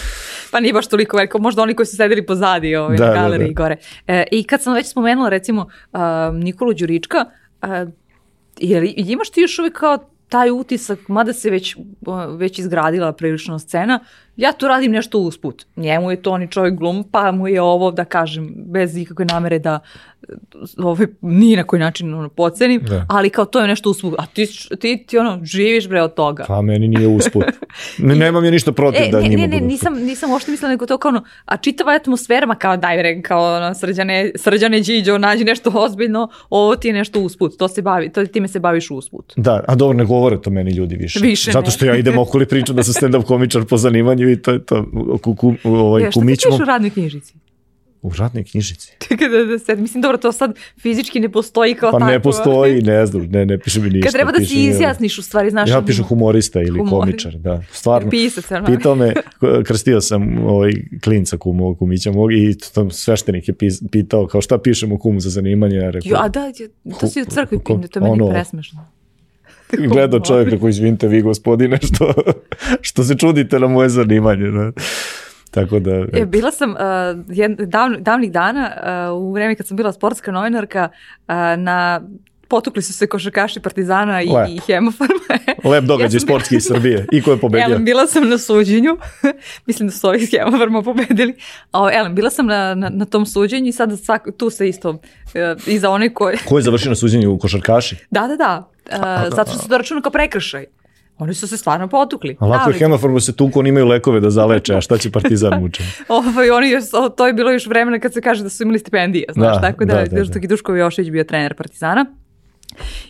pa 0.52 0.60
nije 0.60 0.72
baš 0.72 0.86
toliko 0.86 1.16
veliko, 1.16 1.38
možda 1.38 1.62
oni 1.62 1.74
koji 1.74 1.86
su 1.86 1.96
sedeli 1.96 2.26
pozadi 2.26 2.76
ovaj, 2.76 2.96
Da, 2.96 3.06
na 3.06 3.12
da, 3.12 3.20
galeriji 3.20 3.54
da. 3.54 3.62
gore. 3.62 3.76
E, 4.06 4.24
I 4.32 4.44
kad 4.44 4.62
sam 4.62 4.74
već 4.74 4.86
spomenula 4.86 5.28
recimo 5.28 5.66
uh, 5.92 6.00
Nikolu 6.34 6.74
Đurička, 6.74 7.24
uh, 7.62 7.68
je 8.58 8.92
imaš 8.96 9.30
ti 9.30 9.40
još 9.40 9.58
uvijek 9.58 9.78
kao 9.78 9.98
taj 10.28 10.50
utisak, 10.50 11.08
mada 11.08 11.32
se 11.32 11.50
već, 11.50 11.76
uh, 11.76 12.38
već 12.38 12.58
izgradila 12.58 13.12
prilično 13.12 13.58
scena, 13.58 14.00
ja 14.36 14.52
tu 14.52 14.68
radim 14.68 14.92
nešto 14.92 15.18
usput. 15.18 15.66
Njemu 15.76 16.10
je 16.10 16.22
to 16.22 16.30
on 16.30 16.42
je 16.42 16.48
čovjek 16.48 16.74
glum, 16.74 17.04
pa 17.10 17.32
mu 17.32 17.48
je 17.48 17.62
ovo, 17.62 17.90
da 17.90 18.04
kažem, 18.04 18.54
bez 18.56 18.96
ikakve 18.96 19.24
namere 19.24 19.58
da 19.58 19.80
ovaj, 20.78 21.06
ni 21.20 21.56
na 21.56 21.64
koji 21.64 21.80
način 21.80 22.14
ono, 22.14 22.28
pocenim, 22.28 22.80
Da. 22.80 23.06
ali 23.08 23.30
kao 23.30 23.44
to 23.44 23.60
je 23.60 23.68
nešto 23.68 23.90
usput. 23.90 24.14
A 24.18 24.26
ti, 24.26 24.46
ti, 24.80 25.04
ti 25.06 25.18
ono, 25.18 25.40
živiš 25.42 25.88
bre 25.88 26.02
od 26.02 26.14
toga. 26.14 26.44
Pa 26.48 26.62
meni 26.62 26.88
nije 26.88 27.06
usput. 27.06 27.44
Ne, 27.98 28.14
nemam 28.16 28.44
ja 28.44 28.50
ništa 28.50 28.72
protiv 28.72 29.02
E, 29.02 29.08
da 29.10 29.20
ne, 29.20 29.28
njima 29.28 29.42
ne, 29.42 29.48
ne, 29.48 29.56
budu 29.56 29.66
nisam, 29.66 29.94
nisam 29.94 30.30
uopšte 30.30 30.50
mislila 30.50 30.70
nego 30.70 30.86
to 30.86 30.98
kao 30.98 31.08
ono, 31.08 31.24
a 31.44 31.56
čitava 31.56 31.92
atmosfera, 31.92 32.46
ma 32.46 32.54
kao 32.54 32.76
daj 32.76 32.96
bre, 32.98 33.22
kao 33.22 33.56
ono, 33.56 33.74
srđane, 33.74 34.32
srđane 34.34 34.80
Điđo, 34.80 35.18
nađi 35.18 35.44
nešto 35.44 35.70
ozbiljno, 35.74 36.28
ovo 36.50 36.76
ti 36.76 36.88
je 36.88 36.94
nešto 36.94 37.20
usput, 37.20 37.58
to 37.58 37.68
se 37.68 37.82
bavi, 37.82 38.12
to 38.12 38.26
time 38.26 38.48
se 38.48 38.60
baviš 38.60 38.90
usput. 38.90 39.32
Da, 39.36 39.64
a 39.68 39.74
dobro, 39.74 39.96
ne 39.96 40.04
govore 40.04 40.40
to 40.40 40.50
meni 40.50 40.70
ljudi 40.70 40.96
više. 40.96 41.20
Više 41.22 41.52
Zato 41.52 41.70
što 41.70 41.86
ja 41.86 41.96
idem 41.96 42.18
okoli 42.18 42.46
pričam 42.46 42.76
da 42.76 42.82
sam 42.82 42.94
stand-up 42.94 43.24
komičar 43.24 43.64
po 43.64 43.76
zanimanju 43.76 44.25
i 44.26 44.36
to 44.36 44.50
je 44.50 44.64
to. 44.64 44.86
Ku, 45.22 45.34
ku, 45.34 45.54
ovaj, 45.64 46.02
Ja, 46.02 46.10
što 46.10 46.20
ti 46.20 46.22
kumić 46.22 46.38
piš 46.38 46.50
mog- 46.50 46.60
u 46.60 46.64
radnoj 46.64 46.90
knjižici? 46.90 47.34
U 48.02 48.10
radnoj 48.10 48.44
knjižici. 48.44 48.92
Kada 49.18 49.44
da 49.44 49.58
se, 49.58 49.76
mislim, 49.76 50.02
dobro, 50.02 50.18
to 50.18 50.32
sad 50.32 50.52
fizički 50.78 51.20
ne 51.20 51.28
postoji 51.28 51.74
kao 51.74 51.90
Pa 51.92 51.98
tako. 51.98 52.10
ne 52.10 52.22
postoji, 52.22 52.82
ne 52.82 53.06
znam, 53.06 53.22
ne, 53.22 53.46
ne 53.46 53.58
piše 53.58 53.80
mi 53.80 53.90
ništa. 53.90 54.02
Kad 54.02 54.12
treba 54.12 54.32
da 54.32 54.38
mi, 54.40 54.44
izjasniš, 54.44 55.18
u 55.18 55.22
stvari, 55.22 55.50
znaš... 55.50 55.70
Ja 55.70 55.82
pišem 55.82 56.04
humorista 56.04 56.60
ili 56.60 56.70
Humori- 56.72 56.90
komičar, 56.90 57.34
da. 57.34 57.62
Stvarno. 57.72 58.10
Pisac, 58.10 58.50
ono. 58.50 58.66
Pitao 58.66 58.94
me, 58.94 59.12
krstio 59.66 60.00
sam 60.00 60.38
ovaj 60.40 60.72
klinca 61.00 61.36
kumu, 61.36 61.74
kumića 61.74 62.12
mog 62.12 62.32
i 62.32 62.54
tam 62.74 62.90
sveštenik 62.90 63.48
je 63.48 63.54
pis, 63.54 63.82
pitao 63.92 64.26
kao 64.26 64.40
šta 64.40 64.58
pišem 64.58 64.92
u 64.92 64.98
kumu 64.98 65.20
za 65.20 65.30
zanimanje. 65.30 65.76
Ja 65.76 65.90
rekao, 65.90 66.10
Jo, 66.10 66.16
a 66.16 66.28
da, 66.28 66.40
ja- 66.40 66.96
to 67.00 67.06
si 67.06 67.22
u 67.22 67.26
crkvi 67.26 67.58
pinde, 67.60 67.88
to 67.88 67.98
je 67.98 68.02
meni 68.02 68.12
ono- 68.14 68.30
presmešno. 68.30 68.86
gledao 69.92 70.20
čovjek 70.20 70.48
rekao, 70.48 70.68
izvinite 70.68 71.08
vi 71.08 71.22
gospodine 71.22 71.78
što, 71.82 72.14
što 72.80 73.04
se 73.04 73.14
čudite 73.14 73.58
na 73.58 73.66
moje 73.66 73.88
zanimanje. 73.88 74.50
Da. 74.50 74.72
Tako 75.50 75.78
da, 75.78 76.04
E, 76.12 76.26
bila 76.26 76.50
sam 76.50 76.70
uh, 76.70 76.76
jed, 77.28 77.50
davn, 77.58 77.96
davnih 77.98 78.32
dana, 78.32 78.70
uh, 79.12 79.22
u 79.22 79.32
vreme 79.32 79.54
kad 79.54 79.66
sam 79.66 79.76
bila 79.76 79.92
sportska 79.92 80.32
novinarka, 80.32 80.88
uh, 81.28 81.34
na 81.58 82.00
potukli 82.48 82.82
su 82.82 82.92
se 82.92 83.06
košarkaši 83.06 83.60
Partizana 83.60 84.22
i, 84.22 84.28
Lep. 84.28 84.48
i 84.48 84.60
Hemofarma. 84.66 85.14
lep 85.70 85.84
događaj 85.84 86.16
Ja 86.16 86.20
sportski 86.20 86.56
iz 86.56 86.64
Srbije. 86.64 87.06
I 87.12 87.22
ko 87.22 87.30
je 87.30 87.38
pobedio? 87.38 87.64
Elem, 87.64 87.84
bila 87.84 88.06
sam 88.06 88.28
na 88.28 88.38
suđenju, 88.38 88.96
mislim 89.66 89.88
da 89.88 89.92
su 89.92 90.08
ovi 90.08 90.18
iz 90.22 90.30
Hemofarma 90.30 90.82
pobedili, 90.82 91.34
a 91.72 91.90
Elem, 91.92 92.14
bila 92.14 92.30
sam 92.30 92.46
na, 92.46 92.74
na, 92.74 92.88
na 92.88 93.04
tom 93.04 93.26
suđenju 93.26 93.68
i 93.68 93.72
sad 93.72 93.98
svak, 94.04 94.28
tu 94.36 94.50
se 94.50 94.68
isto, 94.68 94.90
uh, 94.90 94.98
iza 95.66 95.90
one 95.90 96.14
koje, 96.14 96.38
Ko 96.48 96.58
je 96.58 96.62
završio 96.62 96.88
na 96.88 96.96
suđenju 96.96 97.32
u 97.32 97.38
košarkaši? 97.38 97.96
da, 98.10 98.26
da, 98.28 98.36
da, 98.36 98.70
uh, 98.90 99.36
zato 99.36 99.50
što 99.50 99.60
se 99.60 99.68
to 99.68 99.78
računa 99.78 100.00
kao 100.00 100.12
prekršaj. 100.12 100.64
Oni 101.18 101.34
su 101.34 101.48
se 101.48 101.56
stvarno 101.56 101.88
potukli. 101.88 102.36
A 102.40 102.46
lako 102.46 102.70
je 102.70 102.78
Hemofarmu 102.78 103.20
se 103.20 103.36
tuku, 103.36 103.58
oni 103.58 103.68
imaju 103.68 103.86
lekove 103.86 104.20
da 104.20 104.30
zaleče, 104.30 104.74
a 104.74 104.80
šta 104.80 104.98
će 104.98 105.10
Partizan 105.10 105.60
muče? 105.60 105.82
Ovaj, 106.08 106.50
oni 106.50 106.70
još, 106.70 106.84
to 107.16 107.26
je 107.26 107.32
bilo 107.32 107.50
još 107.50 107.66
vremena 107.66 107.98
kad 107.98 108.12
se 108.12 108.20
kaže 108.20 108.42
da 108.42 108.48
su 108.48 108.62
imali 108.62 108.78
stipendije, 108.78 109.24
znaš, 109.34 109.54
Da, 109.54 109.60
tako 109.60 109.84
da, 109.84 109.94
da, 109.94 110.04
da, 110.04 110.24
da, 110.24 110.40
da. 110.40 110.46
Duško 110.48 110.74
Jošić 110.74 111.10
bio 111.10 111.24
trener 111.24 111.54
Partizana. 111.54 112.06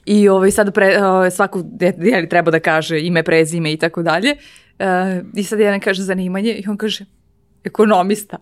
I 0.05 0.29
ovaj, 0.29 0.51
sad 0.51 0.75
pre, 0.75 1.05
ovaj, 1.05 1.31
svako 1.31 1.62
je, 1.81 1.95
je 1.99 2.21
li 2.21 2.29
treba 2.29 2.51
da 2.51 2.61
kaže 2.61 3.01
ime, 3.01 3.23
prezime 3.23 3.73
i 3.73 3.77
tako 3.77 4.03
dalje. 4.03 4.37
E, 4.79 5.23
I 5.35 5.45
sad 5.45 5.59
jedan 5.61 5.81
kaže 5.81 6.03
zanimanje 6.03 6.53
i 6.53 6.64
on 6.69 6.77
kaže 6.77 7.05
ekonomista. 7.64 8.37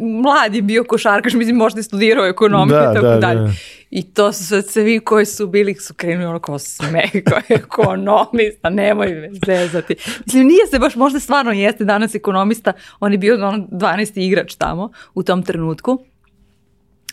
Mlad 0.00 0.54
je 0.54 0.62
bio 0.62 0.84
košarkaš, 0.84 1.34
mislim 1.34 1.56
možda 1.56 1.78
je 1.78 1.82
studirao 1.82 2.26
ekonomiju 2.26 2.76
Da, 2.76 2.90
i 2.90 2.94
tako 2.94 3.06
da, 3.06 3.16
dalje. 3.16 3.40
da. 3.40 3.52
I 3.90 4.02
to 4.02 4.32
su 4.32 4.44
sad 4.44 4.66
svi 4.66 5.00
koji 5.00 5.26
su 5.26 5.46
bili, 5.46 5.74
su 5.74 5.94
krenuli 5.94 6.26
ono 6.26 6.38
kao 6.38 6.58
smeh, 6.58 7.10
kao 7.28 7.38
ekonomista, 7.48 8.70
nemoj 8.70 9.14
me 9.14 9.30
zezati. 9.46 9.94
Mislim, 10.26 10.46
nije 10.46 10.66
se 10.66 10.78
baš, 10.78 10.96
možda 10.96 11.20
stvarno 11.20 11.52
jeste 11.52 11.84
danas 11.84 12.14
ekonomista, 12.14 12.72
on 13.00 13.12
je 13.12 13.18
bio 13.18 13.48
ono 13.48 13.58
12. 13.58 14.20
igrač 14.20 14.54
tamo 14.54 14.90
u 15.14 15.22
tom 15.22 15.42
trenutku. 15.42 15.98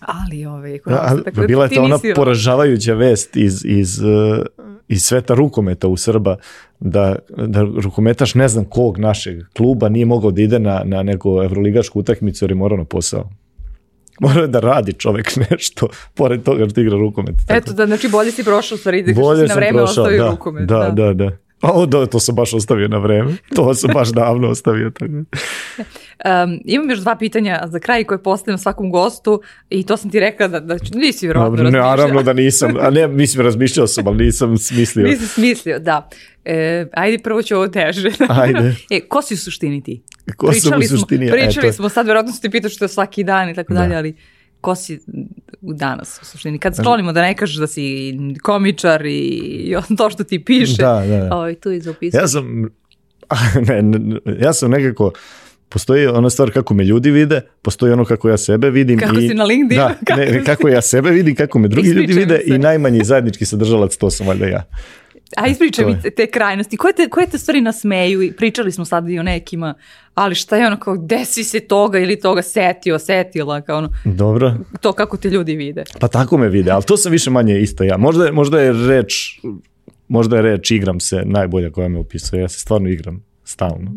Ali 0.08 0.46
ove, 0.46 0.80
Da, 0.86 0.96
a 0.96 1.24
tako 1.24 1.42
da 1.42 1.48
bila 1.48 1.64
je 1.64 1.70
to 1.70 1.82
ona 1.82 1.96
nisi- 1.96 2.14
poražavajuća 2.16 2.94
vest 2.94 3.36
iz, 3.36 3.66
iz, 3.66 4.00
uh, 4.00 4.46
iz 4.88 5.04
sveta 5.04 5.34
rukometa 5.34 5.88
u 5.88 5.98
Srba, 5.98 6.36
da, 6.80 7.16
da 7.38 7.62
rukometaš 7.62 8.36
ne 8.36 8.48
znam 8.48 8.66
kog 8.66 8.98
našeg 8.98 9.44
kluba 9.58 9.90
nije 9.90 10.06
mogao 10.06 10.32
da 10.32 10.42
ide 10.42 10.60
na, 10.60 10.82
na 10.86 11.04
neku 11.04 11.42
evroligašku 11.44 12.00
utakmicu 12.00 12.46
jer 12.46 12.52
je 12.52 12.56
morao 12.56 12.78
na 12.78 12.86
posao. 12.86 13.30
Morao 14.20 14.42
je 14.42 14.48
da 14.48 14.60
radi 14.60 14.94
čovek 14.94 15.32
nešto, 15.50 15.88
pored 16.14 16.44
toga 16.44 16.70
što 16.70 16.82
igra 16.82 16.98
rukomet. 16.98 17.36
Tako 17.48 17.58
Eto, 17.58 17.74
da, 17.74 17.86
znači 17.86 18.10
bolje 18.10 18.32
si 18.32 18.44
prošao 18.44 18.78
stvari, 18.78 19.04
da 19.04 19.14
Bolje 19.14 19.42
si 19.42 19.48
na 19.48 19.56
vreme 19.56 19.78
prošao, 19.78 20.04
ostavio 20.04 20.24
da, 20.24 20.30
rukomet. 20.32 20.68
Da, 20.68 20.90
da, 20.90 21.14
da. 21.14 21.26
A 21.26 21.32
o, 21.64 21.86
da, 21.86 22.06
to 22.06 22.20
sam 22.20 22.36
baš 22.36 22.54
ostavio 22.54 22.88
na 22.88 22.98
vreme. 22.98 23.32
To 23.56 23.74
sam 23.74 23.90
baš 23.94 24.10
davno 24.10 24.50
ostavio. 24.50 24.90
Tako. 24.90 25.14
Um, 25.14 26.60
imam 26.66 26.90
još 26.90 27.00
dva 27.00 27.16
pitanja 27.16 27.62
za 27.66 27.80
kraj 27.80 28.04
koje 28.04 28.24
postavljam 28.24 28.58
svakom 28.58 28.92
gostu 28.92 29.42
i 29.70 29.86
to 29.86 29.98
sam 29.98 30.12
ti 30.12 30.20
rekla 30.20 30.48
da, 30.48 30.60
da 30.60 30.78
nisi 30.94 31.26
vjerovatno 31.26 31.58
Dobro, 31.58 31.72
ne, 31.72 31.80
naravno 31.80 32.24
da 32.24 32.34
nisam. 32.34 32.76
A 32.80 32.90
ne, 32.90 33.08
mislim, 33.08 33.46
razmišljao 33.46 33.88
sam, 33.88 34.08
ali 34.08 34.26
nisam 34.26 34.58
smislio. 34.58 35.08
Nisi 35.08 35.28
smislio, 35.28 35.80
da. 35.80 36.10
E, 36.46 36.86
ajde, 36.94 37.18
prvo 37.24 37.42
ću 37.42 37.56
ovo 37.56 37.68
teže. 37.68 38.12
Ajde. 38.30 38.76
E, 38.90 39.00
ko 39.00 39.22
si 39.22 39.34
u 39.34 39.38
suštini 39.38 39.84
ti? 39.84 40.02
Ko 40.38 40.54
sam 40.54 40.80
u 40.80 40.82
suštini? 40.82 41.28
Smo, 41.28 41.36
pričali 41.36 41.68
Eto. 41.68 41.76
smo, 41.76 41.90
sad 41.90 42.08
verovatno 42.08 42.34
se 42.34 42.42
ti 42.42 42.50
pitaš 42.50 42.76
što 42.76 42.86
je 42.86 42.90
svaki 42.90 43.24
dan 43.24 43.50
i 43.50 43.54
tako 43.54 43.74
Da. 43.74 43.80
dalje, 43.80 43.96
ali 43.96 44.16
ko 44.64 44.76
si 44.76 45.00
danas 45.62 46.20
u 46.22 46.26
suštini? 46.26 46.60
Kad 46.60 46.76
sklonimo 46.76 47.12
da 47.14 47.22
ne 47.22 47.36
kažeš 47.36 47.56
da 47.56 47.68
si 47.68 48.18
komičar 48.42 49.06
i, 49.06 49.76
to 49.98 50.10
što 50.10 50.24
ti 50.24 50.46
piše, 50.46 50.82
Da, 50.82 51.04
da, 51.08 51.18
da. 51.18 51.36
ovaj, 51.36 51.56
tu 51.56 51.72
izopisao. 51.72 52.22
Ja 52.22 52.28
sam, 52.28 52.70
ne, 53.68 53.82
ne, 53.82 54.20
ja 54.40 54.54
sam 54.54 54.72
nekako, 54.72 55.12
postoji 55.70 56.08
ona 56.08 56.30
stvar 56.30 56.52
kako 56.52 56.74
me 56.74 56.84
ljudi 56.84 57.12
vide, 57.12 57.42
postoji 57.62 57.94
ono 57.94 58.06
kako 58.06 58.30
ja 58.30 58.38
sebe 58.38 58.70
vidim. 58.70 59.00
Kako 59.00 59.20
i, 59.20 59.28
si 59.28 59.34
na 59.34 59.44
LinkedInu, 59.44 59.84
Da, 59.84 59.96
kako 60.08 60.20
ne, 60.20 60.44
kako 60.44 60.68
ja 60.68 60.82
sebe 60.82 61.10
vidim, 61.10 61.36
kako 61.36 61.60
me 61.60 61.68
drugi 61.68 61.90
ljudi 61.90 62.14
vide 62.14 62.38
se. 62.48 62.56
i 62.56 62.58
najmanji 62.58 63.04
zajednički 63.04 63.46
sadržalac, 63.46 63.98
to 63.98 64.10
sam 64.10 64.28
valjda 64.28 64.46
ja. 64.46 64.64
A 65.38 65.48
ispričaj 65.48 65.86
mi 65.86 65.96
te, 66.16 66.28
krajnosti. 66.28 66.78
Koje 66.78 66.94
te, 66.94 67.10
koje 67.10 67.28
te 67.28 67.38
stvari 67.38 67.62
nasmeju? 67.62 68.22
I 68.22 68.32
pričali 68.32 68.72
smo 68.72 68.86
sad 68.86 69.10
i 69.10 69.20
o 69.20 69.24
nekima, 69.24 69.74
ali 70.16 70.36
šta 70.36 70.58
je 70.58 70.68
ono 70.68 70.80
kao, 70.80 70.98
gde 70.98 71.26
si 71.26 71.44
se 71.44 71.60
toga 71.60 72.00
ili 72.00 72.20
toga 72.20 72.42
setio, 72.42 73.00
setila, 73.00 73.62
kao 73.62 73.78
ono, 73.78 73.90
Dobro, 74.06 74.54
to 74.82 74.94
kako 74.94 75.18
te 75.18 75.30
ljudi 75.30 75.56
vide. 75.56 75.84
pa 76.00 76.08
tako 76.08 76.38
me 76.38 76.50
vide, 76.50 76.72
ali 76.72 76.84
to 76.84 76.98
sam 76.98 77.12
više 77.12 77.30
manje 77.30 77.60
isto 77.60 77.84
ja. 77.84 77.98
Možda, 77.98 78.32
možda 78.32 78.62
je 78.62 78.88
reč, 78.88 79.40
možda 80.08 80.36
je 80.36 80.42
reč 80.42 80.72
igram 80.72 81.00
se 81.00 81.22
najbolja 81.26 81.72
koja 81.72 81.88
me 81.88 82.00
opisuje, 82.00 82.42
ja 82.42 82.50
se 82.50 82.60
stvarno 82.60 82.90
igram 82.90 83.24
stalno. 83.44 83.92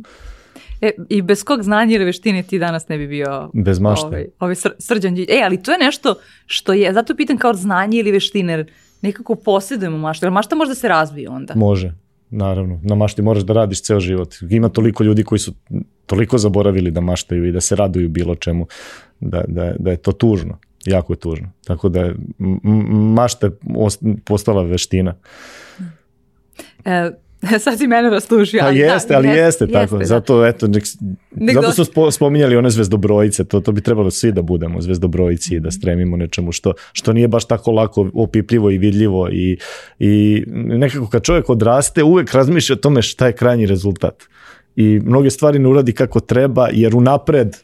E, 0.80 0.90
I 1.08 1.22
bez 1.22 1.44
kog 1.44 1.62
znanja 1.62 1.94
ili 1.94 2.04
veštine 2.04 2.42
ti 2.42 2.58
danas 2.58 2.88
ne 2.88 2.98
bi 2.98 3.06
bio 3.06 3.50
Bez 3.52 3.78
mašte. 3.78 4.06
ovaj, 4.06 4.26
ovaj 4.40 4.54
sr, 4.54 4.70
srđan. 4.78 5.18
E, 5.18 5.42
ali 5.44 5.62
to 5.62 5.72
je 5.72 5.78
nešto 5.78 6.14
što 6.46 6.72
je, 6.72 6.92
zato 6.92 7.16
pitam 7.16 7.36
kao 7.36 7.54
znanje 7.54 7.98
ili 7.98 8.12
veštine, 8.12 8.52
jer 8.52 8.66
nekako 9.02 9.34
posjedujemo 9.34 9.98
maštu, 9.98 10.26
jer 10.26 10.32
mašta 10.32 10.56
možda 10.56 10.74
se 10.74 10.88
razvije 10.88 11.28
onda. 11.28 11.54
Može. 11.56 11.94
naravno. 12.30 12.80
Na 12.82 12.94
mašti 12.94 13.22
moraš 13.22 13.42
da 13.42 13.52
radiš 13.52 13.82
ceo 13.82 14.00
život. 14.00 14.34
Ima 14.50 14.68
toliko 14.68 15.04
ljudi 15.04 15.24
koji 15.24 15.38
su 15.38 15.54
toliko 16.06 16.38
zaboravili 16.38 16.90
da 16.90 17.00
maštaju 17.00 17.48
i 17.48 17.52
da 17.52 17.60
se 17.60 17.76
raduju 17.76 18.08
bilo 18.08 18.34
čemu, 18.34 18.66
da, 19.20 19.44
da, 19.48 19.72
da 19.78 19.90
je 19.90 19.96
to 19.96 20.12
tužno. 20.12 20.58
Jako 20.84 21.12
je 21.12 21.16
tužno. 21.16 21.50
Tako 21.64 21.88
da 21.88 22.00
je 22.00 22.14
mašta 23.14 23.50
postala 24.24 24.62
veština. 24.62 25.14
E, 26.84 27.10
Sad 27.64 27.78
si 27.78 27.86
mene 27.86 28.10
rastužio. 28.10 28.60
Pa 28.60 28.68
jeste, 28.68 29.12
da, 29.12 29.16
ali 29.16 29.28
jeste, 29.28 29.40
jeste 29.40 29.66
tako. 29.66 29.80
Jeste, 29.80 29.98
da. 29.98 30.04
zato, 30.04 30.46
eto, 30.46 30.66
nek, 30.66 30.84
nek 31.30 31.54
zato 31.54 31.72
smo 31.72 31.84
spo, 31.84 32.10
spominjali 32.10 32.56
one 32.56 32.70
zvezdobrojice, 32.70 33.44
to, 33.44 33.60
to 33.60 33.72
bi 33.72 33.80
trebalo 33.80 34.10
svi 34.10 34.32
da 34.32 34.42
budemo 34.42 34.80
zvezdobrojici 34.80 35.54
i 35.54 35.60
da 35.60 35.70
stremimo 35.70 36.16
nečemu 36.16 36.52
što, 36.52 36.72
što 36.92 37.12
nije 37.12 37.28
baš 37.28 37.44
tako 37.44 37.72
lako 37.72 38.10
opipljivo 38.14 38.70
i 38.70 38.78
vidljivo 38.78 39.28
i, 39.32 39.58
i 39.98 40.44
nekako 40.54 41.08
kad 41.08 41.22
čovjek 41.22 41.50
odraste 41.50 42.02
uvek 42.02 42.32
razmišlja 42.32 42.74
o 42.74 42.76
tome 42.76 43.02
šta 43.02 43.26
je 43.26 43.32
krajnji 43.32 43.66
rezultat. 43.66 44.22
I 44.76 45.00
mnoge 45.04 45.30
stvari 45.30 45.58
ne 45.58 45.68
uradi 45.68 45.92
kako 45.92 46.20
treba 46.20 46.68
jer 46.72 46.96
unapred 46.96 47.56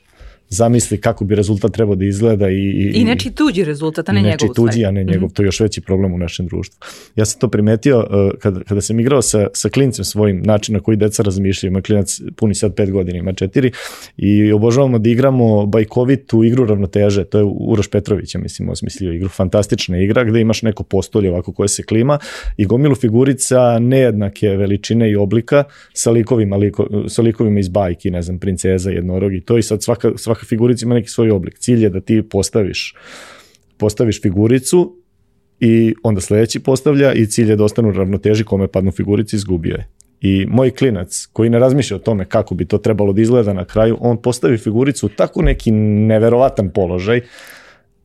zamisli 0.52 1.00
kako 1.00 1.24
bi 1.24 1.34
rezultat 1.34 1.72
trebao 1.72 1.94
da 1.94 2.04
izgleda 2.04 2.48
i... 2.50 2.54
I, 2.54 2.92
I 2.94 3.04
neči 3.04 3.30
tuđi 3.30 3.64
rezultat, 3.64 4.08
a 4.08 4.12
ne 4.12 4.22
njegov. 4.22 4.32
Neči 4.32 4.48
tuđi, 4.56 4.84
a 4.84 4.90
ne 4.90 5.04
njegov, 5.04 5.22
mm 5.22 5.30
-hmm. 5.30 5.34
to 5.34 5.42
je 5.42 5.46
još 5.46 5.60
veći 5.60 5.80
problem 5.80 6.14
u 6.14 6.18
našem 6.18 6.46
društvu. 6.46 6.78
Ja 7.16 7.24
sam 7.24 7.40
to 7.40 7.48
primetio 7.48 7.98
uh, 7.98 8.40
kada, 8.40 8.60
kada 8.60 8.80
sam 8.80 9.00
igrao 9.00 9.22
sa, 9.22 9.46
sa 9.54 9.68
klincem 9.68 10.04
svojim, 10.04 10.42
način 10.42 10.72
na 10.72 10.80
koji 10.80 10.96
deca 10.96 11.22
razmišljaju, 11.22 11.70
ima 11.70 11.80
klinac 11.80 12.20
puni 12.36 12.54
sad 12.54 12.74
pet 12.74 12.90
godina, 12.90 13.18
ima 13.18 13.32
četiri, 13.32 13.70
i 14.16 14.52
obožavamo 14.52 14.98
da 14.98 15.10
igramo 15.10 15.66
bajkovitu 15.66 16.44
igru 16.44 16.66
ravnoteže, 16.66 17.24
to 17.24 17.38
je 17.38 17.44
Uroš 17.44 17.90
Petrović, 17.90 18.34
ja 18.34 18.40
mislim, 18.40 18.68
osmislio 18.68 19.12
igru, 19.12 19.28
fantastična 19.28 19.98
igra 19.98 20.24
gde 20.24 20.40
imaš 20.40 20.62
neko 20.62 20.82
postolje 20.82 21.30
ovako 21.30 21.52
koje 21.52 21.68
se 21.68 21.82
klima 21.82 22.18
i 22.56 22.64
gomilu 22.64 22.94
figurica 22.94 23.78
nejednake 23.78 24.48
veličine 24.48 25.10
i 25.10 25.16
oblika 25.16 25.64
sa 25.92 26.10
likovima, 26.10 26.56
liko, 26.56 26.88
sa 27.08 27.22
likovima 27.22 27.60
iz 27.60 27.68
bajki, 27.68 28.10
ne 28.10 28.22
znam, 28.22 28.38
princeza, 28.38 28.90
jednorog 28.90 29.34
i 29.34 29.40
to 29.40 29.58
i 29.58 29.62
sad 29.62 29.82
svaka, 29.82 30.10
svaka 30.16 30.41
svaka 30.42 30.46
figurica 30.48 30.86
ima 30.86 30.94
neki 30.94 31.08
svoj 31.08 31.30
oblik. 31.30 31.58
Cilj 31.58 31.82
je 31.84 31.90
da 31.90 32.00
ti 32.00 32.22
postaviš, 32.22 32.94
postaviš 33.78 34.22
figuricu 34.22 34.96
i 35.60 35.94
onda 36.02 36.20
sledeći 36.20 36.60
postavlja 36.60 37.12
i 37.12 37.26
cilj 37.26 37.50
je 37.50 37.56
da 37.56 37.64
ostanu 37.64 37.92
ravnoteži 37.92 38.44
kome 38.44 38.68
padnu 38.68 38.92
figurici 38.92 39.36
izgubio 39.36 39.74
je. 39.74 39.88
I 40.20 40.46
moj 40.46 40.70
klinac 40.70 41.26
koji 41.32 41.50
ne 41.50 41.58
razmišlja 41.58 41.96
o 41.96 42.00
tome 42.00 42.24
kako 42.24 42.54
bi 42.54 42.64
to 42.64 42.78
trebalo 42.78 43.12
da 43.12 43.20
izgleda 43.22 43.52
na 43.52 43.64
kraju, 43.64 43.96
on 44.00 44.22
postavi 44.22 44.58
figuricu 44.58 45.06
u 45.06 45.08
tako 45.08 45.42
neki 45.42 45.70
neverovatan 45.70 46.70
položaj 46.70 47.20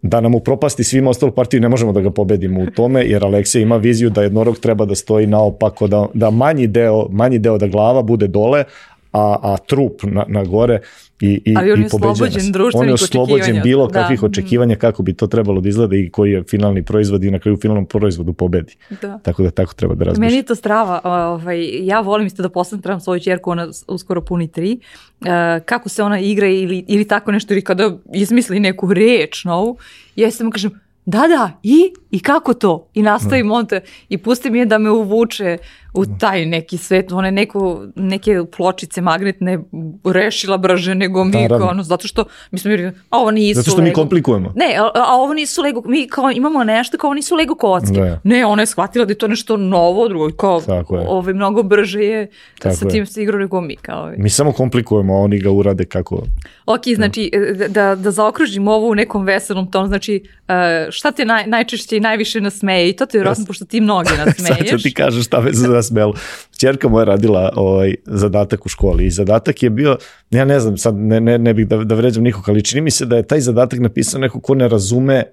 da 0.01 0.21
nam 0.21 0.35
upropasti 0.35 0.83
svima 0.83 1.09
ostalu 1.09 1.31
partiju 1.31 1.61
ne 1.61 1.69
možemo 1.69 1.91
da 1.91 2.01
ga 2.01 2.11
pobedimo 2.11 2.61
u 2.61 2.65
tome, 2.65 3.03
jer 3.05 3.23
Aleksija 3.23 3.61
ima 3.61 3.77
viziju 3.77 4.09
da 4.09 4.23
jednorog 4.23 4.59
treba 4.59 4.85
da 4.85 4.95
stoji 4.95 5.27
naopako, 5.27 5.87
da, 5.87 6.05
da 6.13 6.29
manji, 6.31 6.67
deo, 6.67 7.07
manji 7.09 7.39
deo 7.39 7.57
da 7.57 7.67
glava 7.67 8.01
bude 8.01 8.27
dole, 8.27 8.63
a, 9.11 9.37
a 9.41 9.57
trup 9.57 10.03
na, 10.03 10.25
na 10.27 10.43
gore 10.43 10.79
i, 11.21 11.41
i, 11.45 11.55
Ali 11.57 11.71
on 11.71 11.79
je 11.79 11.85
oslobođen 11.85 12.51
društvenih 12.51 12.81
On 12.81 12.87
je 12.87 12.93
oslobođen 12.93 13.61
bilo 13.63 13.87
da. 13.87 14.01
kakvih 14.01 14.23
očekivanja 14.23 14.75
kako 14.75 15.03
bi 15.03 15.13
to 15.13 15.27
trebalo 15.27 15.61
da 15.61 15.69
izgleda 15.69 15.95
i 15.95 16.09
koji 16.09 16.31
je 16.31 16.43
finalni 16.43 16.83
proizvod 16.83 17.23
i 17.23 17.31
na 17.31 17.39
kraju 17.39 17.57
finalnom 17.61 17.85
proizvodu 17.85 18.33
pobedi. 18.33 18.75
Da. 19.01 19.19
Tako 19.23 19.43
da 19.43 19.51
tako 19.51 19.73
treba 19.73 19.95
da 19.95 20.05
razmišljati. 20.05 20.31
Meni 20.31 20.37
je 20.37 20.43
to 20.43 20.55
strava. 20.55 21.01
Ovaj, 21.03 21.85
ja 21.85 21.99
volim 21.99 22.27
isto 22.27 22.43
da 22.43 22.49
posmatram 22.49 22.99
svoju 22.99 23.19
čerku, 23.19 23.51
ona 23.51 23.67
uskoro 23.87 24.21
puni 24.21 24.47
tri. 24.47 24.79
Uh, 25.19 25.27
kako 25.65 25.89
se 25.89 26.03
ona 26.03 26.19
igra 26.19 26.47
ili, 26.47 26.85
ili 26.87 27.07
tako 27.07 27.31
nešto, 27.31 27.53
ili 27.53 27.61
kada 27.61 27.97
izmisli 28.13 28.59
neku 28.59 28.93
reč 28.93 29.45
novu, 29.45 29.77
ja 30.15 30.31
samo 30.31 30.51
kažem, 30.51 30.71
da, 31.05 31.27
da, 31.27 31.59
i, 31.63 31.93
i 32.11 32.19
kako 32.19 32.53
to? 32.53 32.89
I 32.93 33.01
nastavim 33.01 33.51
on 33.51 33.65
te, 33.65 33.81
i 34.09 34.17
pusti 34.17 34.49
mi 34.49 34.59
je 34.59 34.65
da 34.65 34.77
me 34.77 34.91
uvuče 34.91 35.57
u 35.97 36.05
taj 36.19 36.45
neki 36.45 36.77
svet, 36.77 37.11
one 37.11 37.31
neko, 37.31 37.85
neke 37.95 38.43
pločice 38.57 39.01
magnetne 39.01 39.59
rešila 40.05 40.57
brže 40.57 40.95
nego 40.95 41.23
mi, 41.23 41.31
Naravno. 41.31 41.67
ono, 41.67 41.83
zato 41.83 42.07
što 42.07 42.25
mi 42.51 42.59
smo 42.59 42.71
a 43.09 43.17
ovo 43.17 43.31
nisu 43.31 43.59
Zato 43.59 43.71
što 43.71 43.81
Lego. 43.81 43.89
mi 43.89 43.93
komplikujemo. 43.93 44.53
Ne, 44.55 44.75
a, 44.77 44.91
a 44.93 45.15
ovo 45.15 45.33
nisu 45.33 45.61
Lego, 45.61 45.81
mi 45.85 46.07
kao 46.07 46.31
imamo 46.31 46.63
nešto 46.63 46.97
kao 46.97 47.13
nisu 47.13 47.35
Lego 47.35 47.55
kocke. 47.55 47.99
Ne, 47.99 48.19
ne 48.23 48.45
ona 48.45 48.61
je 48.61 48.65
shvatila 48.65 49.05
da 49.05 49.11
je 49.11 49.17
to 49.17 49.27
nešto 49.27 49.57
novo, 49.57 50.07
drugo, 50.07 50.29
kao 50.37 50.61
ovaj, 50.89 51.33
mnogo 51.33 51.63
brže 51.63 51.99
je 51.99 52.29
Tako 52.59 52.75
sa 52.75 52.87
tim 52.87 53.05
se 53.05 53.23
igrao 53.23 53.39
nego 53.39 53.61
mi. 53.61 53.75
Kao. 53.75 54.13
Mi 54.17 54.29
samo 54.29 54.51
komplikujemo, 54.51 55.13
a 55.13 55.17
oni 55.17 55.39
ga 55.39 55.51
urade 55.51 55.85
kako... 55.85 56.23
Ok, 56.65 56.81
znači, 56.95 57.31
e, 57.33 57.67
da, 57.67 57.95
da 57.95 58.11
zaokružim 58.11 58.67
ovo 58.67 58.87
u 58.87 58.95
nekom 58.95 59.25
veselom 59.25 59.71
tonu, 59.71 59.87
znači, 59.87 60.23
e, 60.47 60.87
šta 60.91 61.11
te 61.11 61.25
naj, 61.25 61.47
najčešće 61.47 61.97
i 61.97 61.99
najviše 61.99 62.41
nasmeje 62.41 62.89
i 62.89 62.93
to 62.93 63.05
te 63.05 63.17
vjerojatno, 63.17 63.45
pošto 63.45 63.65
ti 63.65 63.81
mnogi 63.81 64.09
nasmeješ. 64.25 64.57
Sad 64.69 64.79
ću 64.79 64.83
ti 64.83 64.93
kažeš 64.93 65.25
šta 65.25 65.39
veze 65.39 65.67
za 65.87 65.93
smelu. 65.93 66.13
Čerka 66.57 66.87
moja 66.87 67.05
radila 67.05 67.51
ovaj, 67.55 67.95
zadatak 68.05 68.65
u 68.65 68.69
školi 68.69 69.05
i 69.05 69.11
zadatak 69.11 69.63
je 69.63 69.69
bio, 69.69 69.97
ja 70.31 70.45
ne 70.45 70.59
znam, 70.59 70.77
sad 70.77 70.95
ne, 70.95 71.19
ne, 71.19 71.37
ne 71.37 71.53
bih 71.53 71.67
da, 71.67 71.77
da 71.77 71.95
vređam 71.95 72.23
nikog, 72.23 72.49
ali 72.49 72.63
čini 72.63 72.81
mi 72.81 72.91
se 72.91 73.05
da 73.05 73.17
je 73.17 73.23
taj 73.23 73.39
zadatak 73.39 73.79
napisan 73.79 74.21
neko 74.21 74.39
ko 74.39 74.55
ne 74.55 74.67
razume 74.67 75.23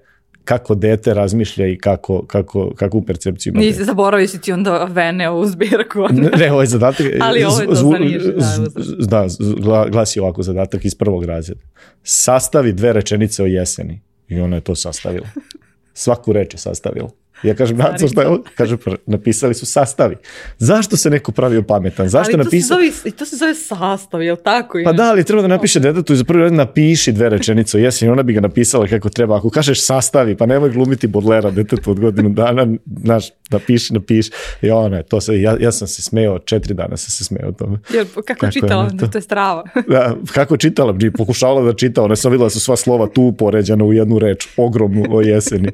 kako 0.45 0.75
dete 0.75 1.13
razmišlja 1.13 1.67
i 1.67 1.77
kako, 1.77 2.25
kako, 2.25 2.71
kakvu 2.75 3.01
percepciju 3.01 3.51
ima. 3.51 3.59
Nisi 3.59 3.83
zaboravio 3.83 4.27
si 4.27 4.41
ti 4.41 4.51
onda 4.51 4.83
vene 4.83 5.29
u 5.31 5.45
zbirku. 5.45 5.99
ne, 6.21 6.29
ne, 6.37 6.51
ovaj 6.51 6.65
zadatak... 6.65 7.07
Ali 7.21 7.43
ovo 7.43 7.59
je 7.59 7.67
to. 7.67 7.97
Da, 9.07 9.27
da, 9.57 9.85
glasi 9.91 10.19
ovako 10.19 10.43
zadatak 10.43 10.85
iz 10.85 10.95
prvog 10.95 11.23
razreda. 11.23 11.61
Sastavi 12.03 12.73
dve 12.73 12.93
rečenice 12.93 13.43
o 13.43 13.45
jeseni. 13.45 14.01
I 14.27 14.39
ona 14.39 14.55
je 14.55 14.61
to 14.61 14.75
sastavila. 14.75 15.27
Svaku 15.93 16.33
reč 16.33 16.53
je 16.53 16.57
sastavila. 16.57 17.09
Ja 17.43 17.55
kažem, 17.55 17.77
Naco, 17.77 18.07
šta 18.07 18.21
je 18.21 18.27
ovo? 18.27 18.43
Kaže, 18.55 18.77
napisali 19.05 19.53
su 19.53 19.65
sastavi. 19.65 20.15
Zašto 20.57 20.97
se 20.97 21.09
neko 21.09 21.31
pravio 21.31 21.63
pametan? 21.63 22.09
Zašto 22.09 22.31
ali 22.33 22.43
to 22.43 22.43
napisao... 22.43 22.77
Se 22.77 22.91
zove, 22.91 23.11
to 23.11 23.25
se 23.25 23.35
zove 23.35 23.55
sastav, 23.55 24.21
je 24.21 24.31
li 24.31 24.37
tako? 24.43 24.77
Pa 24.85 24.93
da, 24.93 25.03
ali 25.03 25.23
treba 25.23 25.41
da 25.41 25.47
napiše 25.47 25.79
detetu 25.79 26.13
i 26.13 26.15
za 26.15 26.23
prvi 26.23 26.43
red 26.43 26.53
napiši 26.53 27.11
dve 27.11 27.29
rečenice. 27.29 27.81
Jesi, 27.81 28.07
ona 28.07 28.23
bi 28.23 28.33
ga 28.33 28.41
napisala 28.41 28.87
kako 28.87 29.09
treba. 29.09 29.37
Ako 29.37 29.49
kažeš 29.49 29.85
sastavi, 29.85 30.35
pa 30.37 30.45
nemoj 30.45 30.69
glumiti 30.69 31.07
Bodlera 31.07 31.51
detetu 31.51 31.91
od 31.91 31.99
godinu 31.99 32.29
dana, 32.29 32.67
znaš, 33.03 33.29
napiši, 33.49 33.93
napiši. 33.93 34.31
I 34.61 34.71
ona, 34.71 35.03
to 35.03 35.21
se, 35.21 35.41
ja, 35.41 35.57
ja 35.59 35.71
sam 35.71 35.87
se 35.87 36.01
smeo, 36.01 36.39
četiri 36.39 36.73
dana 36.73 36.97
sam 36.97 37.11
se 37.11 37.23
smeo 37.23 37.51
tome. 37.51 37.79
Jel, 37.93 38.05
kako, 38.05 38.23
kako 38.39 38.51
čitala, 38.51 38.83
je 38.83 38.97
to? 38.97 39.07
to 39.07 39.17
je 39.17 39.21
strava. 39.21 39.63
da, 39.87 40.15
kako 40.33 40.57
čitala, 40.57 40.93
bi 40.93 41.11
pokušavala 41.11 41.61
da 41.61 41.73
čita, 41.73 42.03
ona 42.03 42.15
sam 42.15 42.31
videla 42.31 42.45
da 42.45 42.49
su 42.49 42.59
sva 42.59 42.75
slova 42.75 43.07
tu 43.07 43.33
poređana 43.37 43.83
u 43.83 43.93
jednu 43.93 44.19
reč, 44.19 44.47
ogromnu 44.57 45.05
o 45.09 45.21
jeseni. 45.21 45.71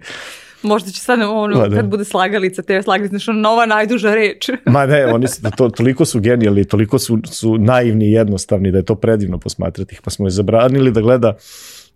Možda 0.63 0.91
će 0.91 1.01
sad 1.01 1.19
ono, 1.21 1.57
Ma, 1.57 1.67
da. 1.67 1.75
kad 1.75 1.85
bude 1.85 2.05
slagalica, 2.05 2.61
te 2.61 2.83
slagalica, 2.83 3.17
znači 3.17 3.31
nova 3.39 3.65
najduža 3.65 4.13
reč. 4.13 4.49
Ma 4.65 4.85
ne, 4.85 5.05
oni 5.15 5.27
su, 5.27 5.41
to, 5.57 5.69
toliko 5.69 6.05
su 6.05 6.19
genijalni, 6.19 6.65
toliko 6.65 6.99
su, 6.99 7.19
su 7.31 7.57
naivni 7.57 8.05
i 8.05 8.11
jednostavni 8.11 8.71
da 8.71 8.77
je 8.77 8.85
to 8.85 8.95
predivno 8.95 9.37
posmatrati 9.37 9.95
ih. 9.95 10.01
Pa 10.03 10.09
smo 10.09 10.27
je 10.27 10.31
zabranili 10.31 10.91
da 10.91 11.01
gleda 11.01 11.33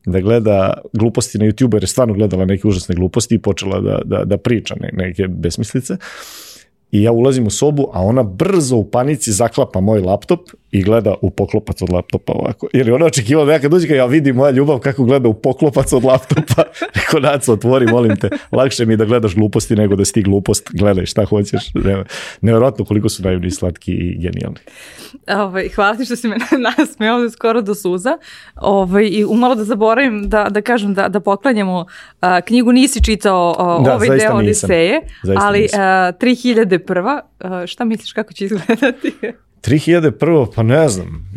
da 0.05 0.19
gleda 0.19 0.73
gluposti 0.93 1.37
na 1.37 1.45
YouTube, 1.45 1.73
jer 1.75 1.83
je 1.83 1.87
stvarno 1.87 2.13
gledala 2.13 2.45
neke 2.45 2.67
užasne 2.67 2.95
gluposti 2.95 3.35
i 3.35 3.39
počela 3.39 3.79
da, 3.81 4.01
da, 4.05 4.25
da 4.25 4.37
priča 4.37 4.75
neke 4.93 5.27
besmislice. 5.27 5.97
I 6.91 7.03
ja 7.03 7.11
ulazim 7.11 7.47
u 7.47 7.49
sobu, 7.49 7.89
a 7.93 8.01
ona 8.01 8.23
brzo 8.23 8.75
u 8.75 8.91
panici 8.91 9.31
zaklapa 9.31 9.81
moj 9.81 9.99
laptop 9.99 10.49
i 10.75 10.83
gleda 10.83 11.13
u 11.21 11.29
poklopac 11.29 11.81
od 11.81 11.89
laptopa 11.89 12.33
ovako. 12.33 12.67
Je 12.73 12.93
ona 12.93 13.05
očekivala 13.05 13.45
da 13.45 13.53
ja 13.53 13.59
kad 13.59 13.73
uđe, 13.73 13.95
ja 13.95 14.05
vidim 14.05 14.35
moja 14.35 14.51
ljubav 14.51 14.79
kako 14.79 15.03
gleda 15.03 15.29
u 15.29 15.33
poklopac 15.33 15.93
od 15.93 16.03
laptopa. 16.03 16.63
Rekao, 16.95 17.19
Naco, 17.19 17.53
otvori, 17.53 17.85
molim 17.85 18.15
te. 18.15 18.29
Lakše 18.51 18.85
mi 18.85 18.97
da 18.97 19.05
gledaš 19.05 19.35
gluposti 19.35 19.75
nego 19.75 19.95
da 19.95 20.05
si 20.05 20.13
ti 20.13 20.21
glupost. 20.21 20.69
Gledaj 20.73 21.05
šta 21.05 21.25
hoćeš. 21.25 21.63
Nevjerojatno 22.41 22.85
koliko 22.85 23.09
su 23.09 23.23
naivni, 23.23 23.51
slatki 23.51 23.91
i 23.91 24.17
genijalni. 24.19 24.57
Ovaj, 25.27 25.69
hvala 25.69 25.95
ti 25.95 26.05
što 26.05 26.15
si 26.15 26.27
me 26.27 26.35
nasmeo 26.77 27.29
skoro 27.29 27.61
do 27.61 27.75
suza. 27.75 28.17
Ovaj, 28.55 29.07
I 29.11 29.25
umalo 29.25 29.55
da 29.55 29.63
zaboravim 29.63 30.29
da, 30.29 30.47
da 30.49 30.61
kažem 30.61 30.93
da, 30.93 31.07
da 31.09 31.19
poklanjamo 31.19 31.85
a, 32.21 32.41
knjigu 32.41 32.71
nisi 32.71 33.03
čitao 33.03 33.55
a, 33.59 33.83
da, 33.83 33.95
ovaj 33.95 34.17
deo 34.17 34.35
Odiseje, 34.35 35.01
ali 35.37 35.67
a, 35.73 36.11
3001. 36.21 37.19
A, 37.39 37.67
šta 37.67 37.85
misliš 37.85 38.13
kako 38.13 38.33
će 38.33 38.45
izgledati? 38.45 39.13
3000 39.65 40.11
prvo, 40.11 40.51
pa 40.55 40.63
ne 40.63 40.89
znam. 40.89 41.29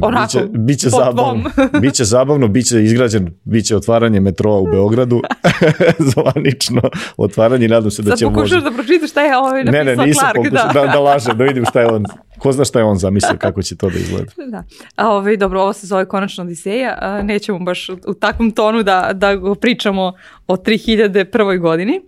Onako, 0.00 0.22
biće, 0.22 0.48
biće 0.58 0.88
zabavno. 0.88 1.50
biće 1.82 2.04
zabavno, 2.04 2.48
biće 2.48 2.82
izgrađen, 2.82 3.34
biće 3.44 3.76
otvaranje 3.76 4.20
metroa 4.20 4.58
u 4.58 4.66
Beogradu. 4.66 5.22
Zvanično 6.12 6.82
otvaranje, 7.16 7.68
nadam 7.68 7.90
se 7.90 8.02
da 8.02 8.10
Sad 8.10 8.18
će 8.18 8.24
možda. 8.24 8.38
Sad 8.38 8.58
pokušaš 8.58 8.62
da 8.62 8.82
pročitaš 8.82 9.10
šta 9.10 9.20
je 9.20 9.36
ovaj 9.36 9.64
napisao 9.64 9.84
Ne, 9.84 9.96
ne, 9.96 10.06
nisam 10.06 10.20
Clark, 10.20 10.36
pokušao, 10.36 10.72
da. 10.72 10.80
da, 10.80 10.92
da 10.92 11.00
lažem, 11.00 11.38
da 11.38 11.44
vidim 11.44 11.64
šta 11.64 11.80
je 11.80 11.86
on, 11.86 12.04
ko 12.42 12.52
zna 12.52 12.64
šta 12.64 12.78
je 12.78 12.84
on 12.84 12.98
zamislio, 12.98 13.36
kako 13.38 13.62
će 13.62 13.76
to 13.76 13.90
da 13.90 13.98
izgleda. 13.98 14.32
Da. 14.52 14.64
A 14.96 15.08
ovaj, 15.08 15.36
dobro, 15.36 15.62
ovo 15.62 15.72
se 15.72 15.86
zove 15.86 16.08
konačno 16.08 16.44
Odiseja, 16.44 16.98
a, 17.00 17.22
nećemo 17.22 17.58
baš 17.58 17.88
u 17.88 18.14
takvom 18.14 18.50
tonu 18.50 18.82
da, 18.82 19.10
da 19.14 19.38
pričamo 19.60 20.12
o 20.46 20.56
3001. 20.56 21.58
godini. 21.58 22.00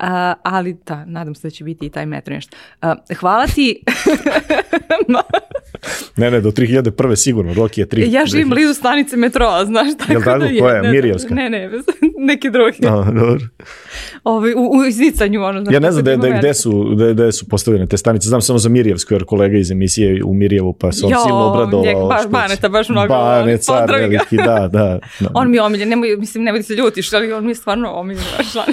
Uh, 0.00 0.08
ali 0.42 0.76
da, 0.86 1.04
nadam 1.04 1.34
se 1.34 1.46
da 1.46 1.50
će 1.50 1.64
biti 1.64 1.86
i 1.86 1.90
taj 1.90 2.06
metro 2.06 2.34
nešto. 2.34 2.56
Uh, 2.82 3.16
hvala 3.16 3.46
ti. 3.46 3.82
ne, 6.16 6.30
ne, 6.30 6.40
do 6.40 6.50
3001. 6.50 7.16
sigurno, 7.16 7.54
Roki 7.54 7.80
je 7.80 7.86
3. 7.86 8.12
Ja 8.12 8.26
živim 8.26 8.48
blizu 8.48 8.74
stanice 8.74 9.16
metroa, 9.16 9.64
znaš, 9.64 9.88
tako 9.98 10.12
Jel 10.12 10.22
tako, 10.22 10.38
da 10.38 10.44
je. 10.44 10.60
koja 10.60 10.76
je, 10.76 10.90
Mirjevska? 10.90 11.34
Ne, 11.34 11.50
ne, 11.50 11.70
neke 12.26 12.50
druge. 12.50 12.76
A, 12.88 13.04
dobro. 13.04 13.38
ovaj, 14.24 14.52
u, 14.52 14.78
u 14.78 14.84
iznicanju. 14.84 15.42
Ono, 15.42 15.60
znači, 15.60 15.74
Ja 15.74 15.80
ne 15.80 15.92
znam 15.92 16.04
da, 16.04 16.16
da, 16.16 16.28
gde, 16.28 16.54
su, 16.54 16.94
da, 16.94 17.14
da 17.14 17.32
su 17.32 17.48
postavljene 17.48 17.86
te 17.86 17.96
stanice. 17.96 18.28
Znam 18.28 18.40
samo 18.40 18.58
za 18.58 18.68
Mirjevsku, 18.68 19.14
jer 19.14 19.24
kolega 19.24 19.58
iz 19.58 19.70
emisije 19.70 20.24
u 20.24 20.34
Mirjevu, 20.34 20.72
pa 20.72 20.92
se 20.92 21.06
on 21.06 21.12
Jo, 21.12 21.18
silno 21.26 21.44
obradovao. 21.44 21.84
njeg 21.84 21.96
baš 22.08 22.28
Baneta, 22.28 22.68
baš 22.68 22.88
mnogo 22.88 23.08
Bane, 23.08 23.58
car 23.58 23.86
ga. 23.88 23.96
veliki, 23.96 24.36
da, 24.36 24.68
da. 24.72 24.98
da. 25.20 25.28
On 25.34 25.50
mi 25.50 25.56
je 25.56 25.62
omiljen, 25.62 25.88
nemoj, 25.88 26.16
mislim, 26.16 26.44
nemoj 26.44 26.58
da 26.58 26.62
se 26.62 26.74
ljutiš, 26.74 27.12
ali 27.12 27.32
on 27.32 27.44
mi 27.44 27.50
je 27.50 27.54
stvarno 27.54 27.92
omiljen, 27.92 28.24
baš 28.38 28.46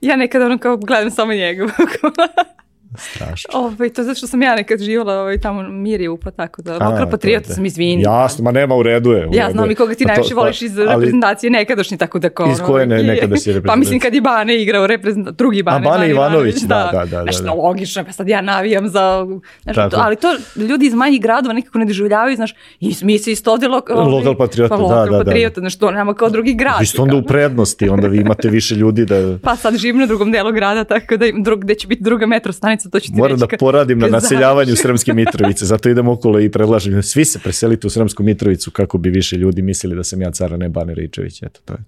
ja 0.00 0.16
nekad 0.16 0.42
ono 0.42 0.58
kao 0.58 0.76
gledam 0.76 1.10
samo 1.10 1.34
njega. 1.34 1.66
Strašno. 2.98 3.50
ovaj, 3.54 3.88
to 3.88 4.02
zato 4.02 4.14
što 4.14 4.26
sam 4.26 4.42
ja 4.42 4.54
nekad 4.54 4.80
živala 4.80 5.14
ovaj, 5.14 5.38
tamo 5.38 5.62
Mirjevu, 5.62 6.16
pa 6.16 6.30
tako 6.30 6.62
da. 6.62 6.72
A, 6.74 6.88
Lokal 6.88 7.10
patriota 7.10 7.48
sam, 7.48 7.66
izvini. 7.66 8.02
Jasno, 8.02 8.44
ma 8.44 8.50
nema, 8.50 8.74
u 8.74 8.82
redu 8.82 9.10
je. 9.10 9.26
u 9.26 9.30
Ja 9.34 9.50
znam 9.50 9.70
i 9.70 9.74
koga 9.74 9.94
ti 9.94 10.04
Pa 10.04 10.08
najviše 10.08 10.34
pa- 10.34 10.40
voliš 10.40 10.62
iz 10.62 10.78
ali- 10.78 10.88
reprezentacije 10.90 11.50
nekadašnje, 11.50 11.96
tako 11.96 12.18
da 12.18 12.28
kao... 12.28 12.50
Iz 12.50 12.60
koje 12.60 12.86
ne- 12.86 12.94
ono, 12.94 13.04
nekadašnje 13.04 13.52
Pa 13.62 13.76
mislim 13.76 13.94
reprezentacije? 13.94 14.00
kad 14.00 14.14
je 14.14 14.20
Bane 14.20 14.56
igrao 14.56 14.86
reprezent, 14.86 15.28
drugi 15.28 15.62
Bane. 15.62 15.84
Bane 15.84 16.10
Ivanović, 16.10 16.54
da, 16.56 16.90
da, 16.92 16.98
da, 16.98 17.04
da, 17.06 17.22
Znaš, 17.22 17.38
da. 17.38 17.52
logično, 17.52 18.04
pa 18.04 18.12
sad 18.12 18.28
ja 18.28 18.40
navijam 18.40 18.88
za... 18.88 19.26
Znaš, 19.62 19.76
to, 19.76 19.88
ali 19.92 20.16
to 20.16 20.28
ljudi 20.58 20.86
iz 20.86 20.94
manjih 20.94 21.22
gradova 21.22 21.52
nekako 21.54 21.78
ne 21.78 21.84
doživljavaju, 21.84 22.36
znaš, 22.36 22.54
i 22.80 22.94
mi 23.02 23.18
se 23.18 23.32
isto 23.32 23.52
ovdje 23.52 23.68
lok, 23.68 23.90
ovaj, 23.90 24.04
Lokal 24.06 24.36
patriota, 24.36 24.68
pa, 24.68 24.76
da, 24.78 24.82
lokal 24.84 25.06
da, 25.06 25.18
da. 25.18 25.24
patriota, 25.24 25.60
znaš, 25.60 25.78
to 25.78 25.90
nema 25.90 26.14
kao 26.14 26.30
drugi 26.30 26.54
grad. 26.54 26.80
Vi 26.80 26.86
ste 26.86 27.02
onda 27.02 27.16
u 27.16 27.22
prednosti, 27.22 27.88
onda 27.88 28.06
vi 28.08 28.18
imate 28.18 28.48
više 28.48 28.74
ljudi 28.74 29.04
da... 29.04 29.38
Pa 29.42 29.56
sad 29.56 29.76
živim 29.76 29.98
na 29.98 30.06
drugom 30.06 30.32
delu 30.32 30.52
grada, 30.52 30.84
tako 30.84 31.16
da 31.16 31.26
drug, 31.38 31.60
gde 31.60 31.74
će 31.74 31.86
biti 31.86 32.02
druga 32.02 32.26
metro 32.26 32.52
stanica, 32.52 32.85
to 32.90 33.00
ću 33.00 33.06
ti 33.06 33.12
Moram 33.14 33.36
reći. 33.36 33.46
da 33.50 33.56
poradim 33.56 33.98
na 33.98 34.08
naseljavanju. 34.08 34.76
Sremske 34.76 35.12
Mitrovice, 35.14 35.64
zato 35.64 35.88
idem 35.88 36.08
okolo 36.08 36.40
i 36.40 36.50
predlažem 36.50 37.02
svi 37.02 37.24
se 37.24 37.38
preselite 37.38 37.86
u 37.86 37.90
Sremsku 37.90 38.22
Mitrovicu 38.22 38.70
kako 38.70 38.98
bi 38.98 39.10
više 39.10 39.36
ljudi 39.36 39.62
mislili 39.62 39.96
da 39.96 40.04
sam 40.04 40.22
ja 40.22 40.30
car, 40.30 40.54
a 40.54 40.56
ne 40.56 40.68
Bane 40.68 40.94
Ričević, 40.94 41.42
eto 41.42 41.60
to 41.64 41.72
je. 41.72 41.78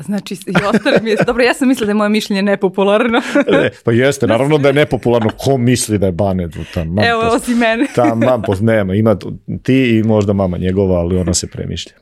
Znači, 0.00 0.34
i 0.34 0.54
ostali 0.66 0.96
mi 1.02 1.10
je, 1.10 1.16
dobro, 1.26 1.42
ja 1.42 1.54
sam 1.54 1.68
mislila 1.68 1.86
da 1.86 1.90
je 1.90 1.94
moje 1.94 2.10
mišljenje 2.10 2.42
nepopularno. 2.42 3.22
E, 3.56 3.70
pa 3.84 3.92
jeste, 3.92 4.26
naravno 4.26 4.58
da 4.58 4.68
je 4.68 4.74
nepopularno, 4.74 5.30
ko 5.38 5.56
misli 5.56 5.98
da 5.98 6.06
je 6.06 6.12
Bane 6.12 6.48
tam, 6.74 6.88
mam, 6.88 7.04
Evo, 7.04 7.22
osim 7.26 7.58
mene. 7.58 7.86
tam, 7.94 8.18
mam, 8.18 8.42
post- 8.42 8.62
nema, 8.62 8.94
ima 8.94 9.16
ti 9.62 9.98
i 9.98 10.02
možda 10.02 10.32
mama 10.32 10.58
njegova, 10.58 10.94
ali 10.94 11.16
ona 11.16 11.34
se 11.34 11.46
premišlja. 11.46 11.92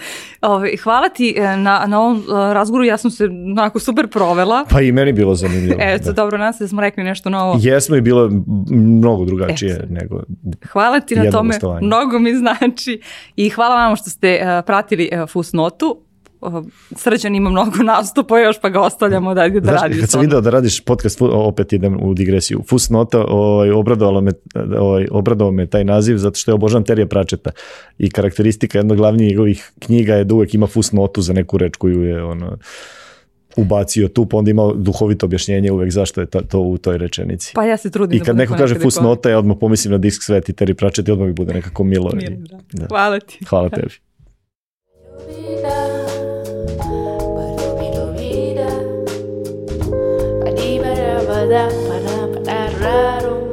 Ove, 0.42 0.76
hvala 0.82 1.08
ti 1.08 1.34
e, 1.38 1.56
na, 1.56 1.84
na 1.86 2.00
ovom 2.00 2.16
e, 2.16 2.54
razgovoru, 2.54 2.84
ja 2.84 2.96
sam 2.96 3.10
se 3.10 3.24
onako 3.24 3.78
super 3.78 4.08
provela. 4.08 4.64
Pa 4.70 4.80
i 4.80 4.92
meni 4.92 5.12
bilo 5.12 5.34
zanimljivo. 5.34 5.76
Eto, 5.94 6.04
da. 6.04 6.12
dobro, 6.12 6.38
nas 6.38 6.56
da 6.58 6.68
smo 6.68 6.80
rekli 6.80 7.04
nešto 7.04 7.30
novo. 7.30 7.58
Jesmo 7.60 7.96
i 7.96 8.00
bilo 8.00 8.24
m- 8.24 8.44
mnogo 8.70 9.24
drugačije 9.24 9.72
Eto. 9.72 9.86
nego... 9.90 10.22
Hvala 10.72 11.00
ti 11.00 11.16
na 11.16 11.30
tome, 11.30 11.48
gostovanje. 11.48 11.86
mnogo 11.86 12.18
mi 12.18 12.34
znači. 12.34 13.00
I 13.36 13.48
hvala 13.48 13.74
vam 13.74 13.96
što 13.96 14.10
ste 14.10 14.28
e, 14.28 14.62
pratili 14.66 15.10
Fusnotu. 15.28 16.05
O, 16.40 16.62
Srđan 16.96 17.34
ima 17.34 17.50
mnogo 17.50 17.82
nastupa 17.82 18.38
još, 18.38 18.60
pa 18.60 18.68
ga 18.68 18.80
ostavljamo 18.80 19.34
da 19.34 19.46
ide 19.46 19.60
da 19.60 19.70
Znaš, 19.70 19.82
radi. 19.82 20.00
kad 20.00 20.10
sam 20.10 20.20
video 20.20 20.40
da 20.40 20.50
radiš 20.50 20.80
podcast, 20.80 21.22
opet 21.22 21.72
idem 21.72 21.98
u 22.02 22.14
digresiju. 22.14 22.62
Fusnota, 22.68 23.24
ovaj, 23.28 23.70
obradovalo 23.70 24.20
me, 24.20 24.32
ovaj, 24.78 25.06
obradovao 25.10 25.52
me 25.52 25.66
taj 25.66 25.84
naziv 25.84 26.16
zato 26.16 26.36
što 26.36 26.50
je 26.50 26.54
obožavam 26.54 26.84
Terija 26.84 27.06
Pračeta 27.06 27.50
i 27.98 28.10
karakteristika 28.10 28.78
jednog 28.78 28.96
glavnijih 28.96 29.30
njegovih 29.30 29.72
knjiga 29.78 30.14
je 30.14 30.24
da 30.24 30.34
uvek 30.34 30.54
ima 30.54 30.66
fusnotu 30.66 31.22
za 31.22 31.32
neku 31.32 31.58
reč 31.58 31.76
koju 31.76 32.02
je 32.02 32.24
ono, 32.24 32.58
ubacio 33.56 34.08
tu, 34.08 34.26
pa 34.26 34.36
onda 34.36 34.50
ima 34.50 34.72
duhovito 34.76 35.26
objašnjenje 35.26 35.72
uvek 35.72 35.90
zašto 35.90 36.20
je 36.20 36.26
ta, 36.26 36.42
to 36.42 36.60
u 36.60 36.78
toj 36.78 36.98
rečenici. 36.98 37.52
Pa 37.54 37.64
ja 37.64 37.76
se 37.76 37.90
trudim 37.90 38.16
I 38.16 38.18
da 38.18 38.24
kad 38.24 38.34
budem 38.34 38.48
neko 38.48 38.58
kaže 38.58 38.76
i 38.76 38.78
fusnota, 38.78 39.30
ja 39.30 39.38
odmah 39.38 39.56
pomislim 39.60 39.92
na 39.92 39.98
disk 39.98 40.22
svet 40.22 40.48
i 40.48 40.52
Terry 40.52 40.74
Pratchett 40.74 41.08
i 41.08 41.12
odmah 41.12 41.26
mi 41.28 41.32
bude 41.32 41.54
nekako 41.54 41.84
milo. 41.84 42.10
Mirno, 42.14 42.46
da. 42.46 42.58
da. 42.72 42.86
Hvala 42.88 43.20
ti. 43.20 43.38
Hvala 43.48 43.68
tebi. 43.68 43.90
para, 51.46 51.68
para, 51.68 52.40
para, 52.42 52.70
raro. 52.80 53.45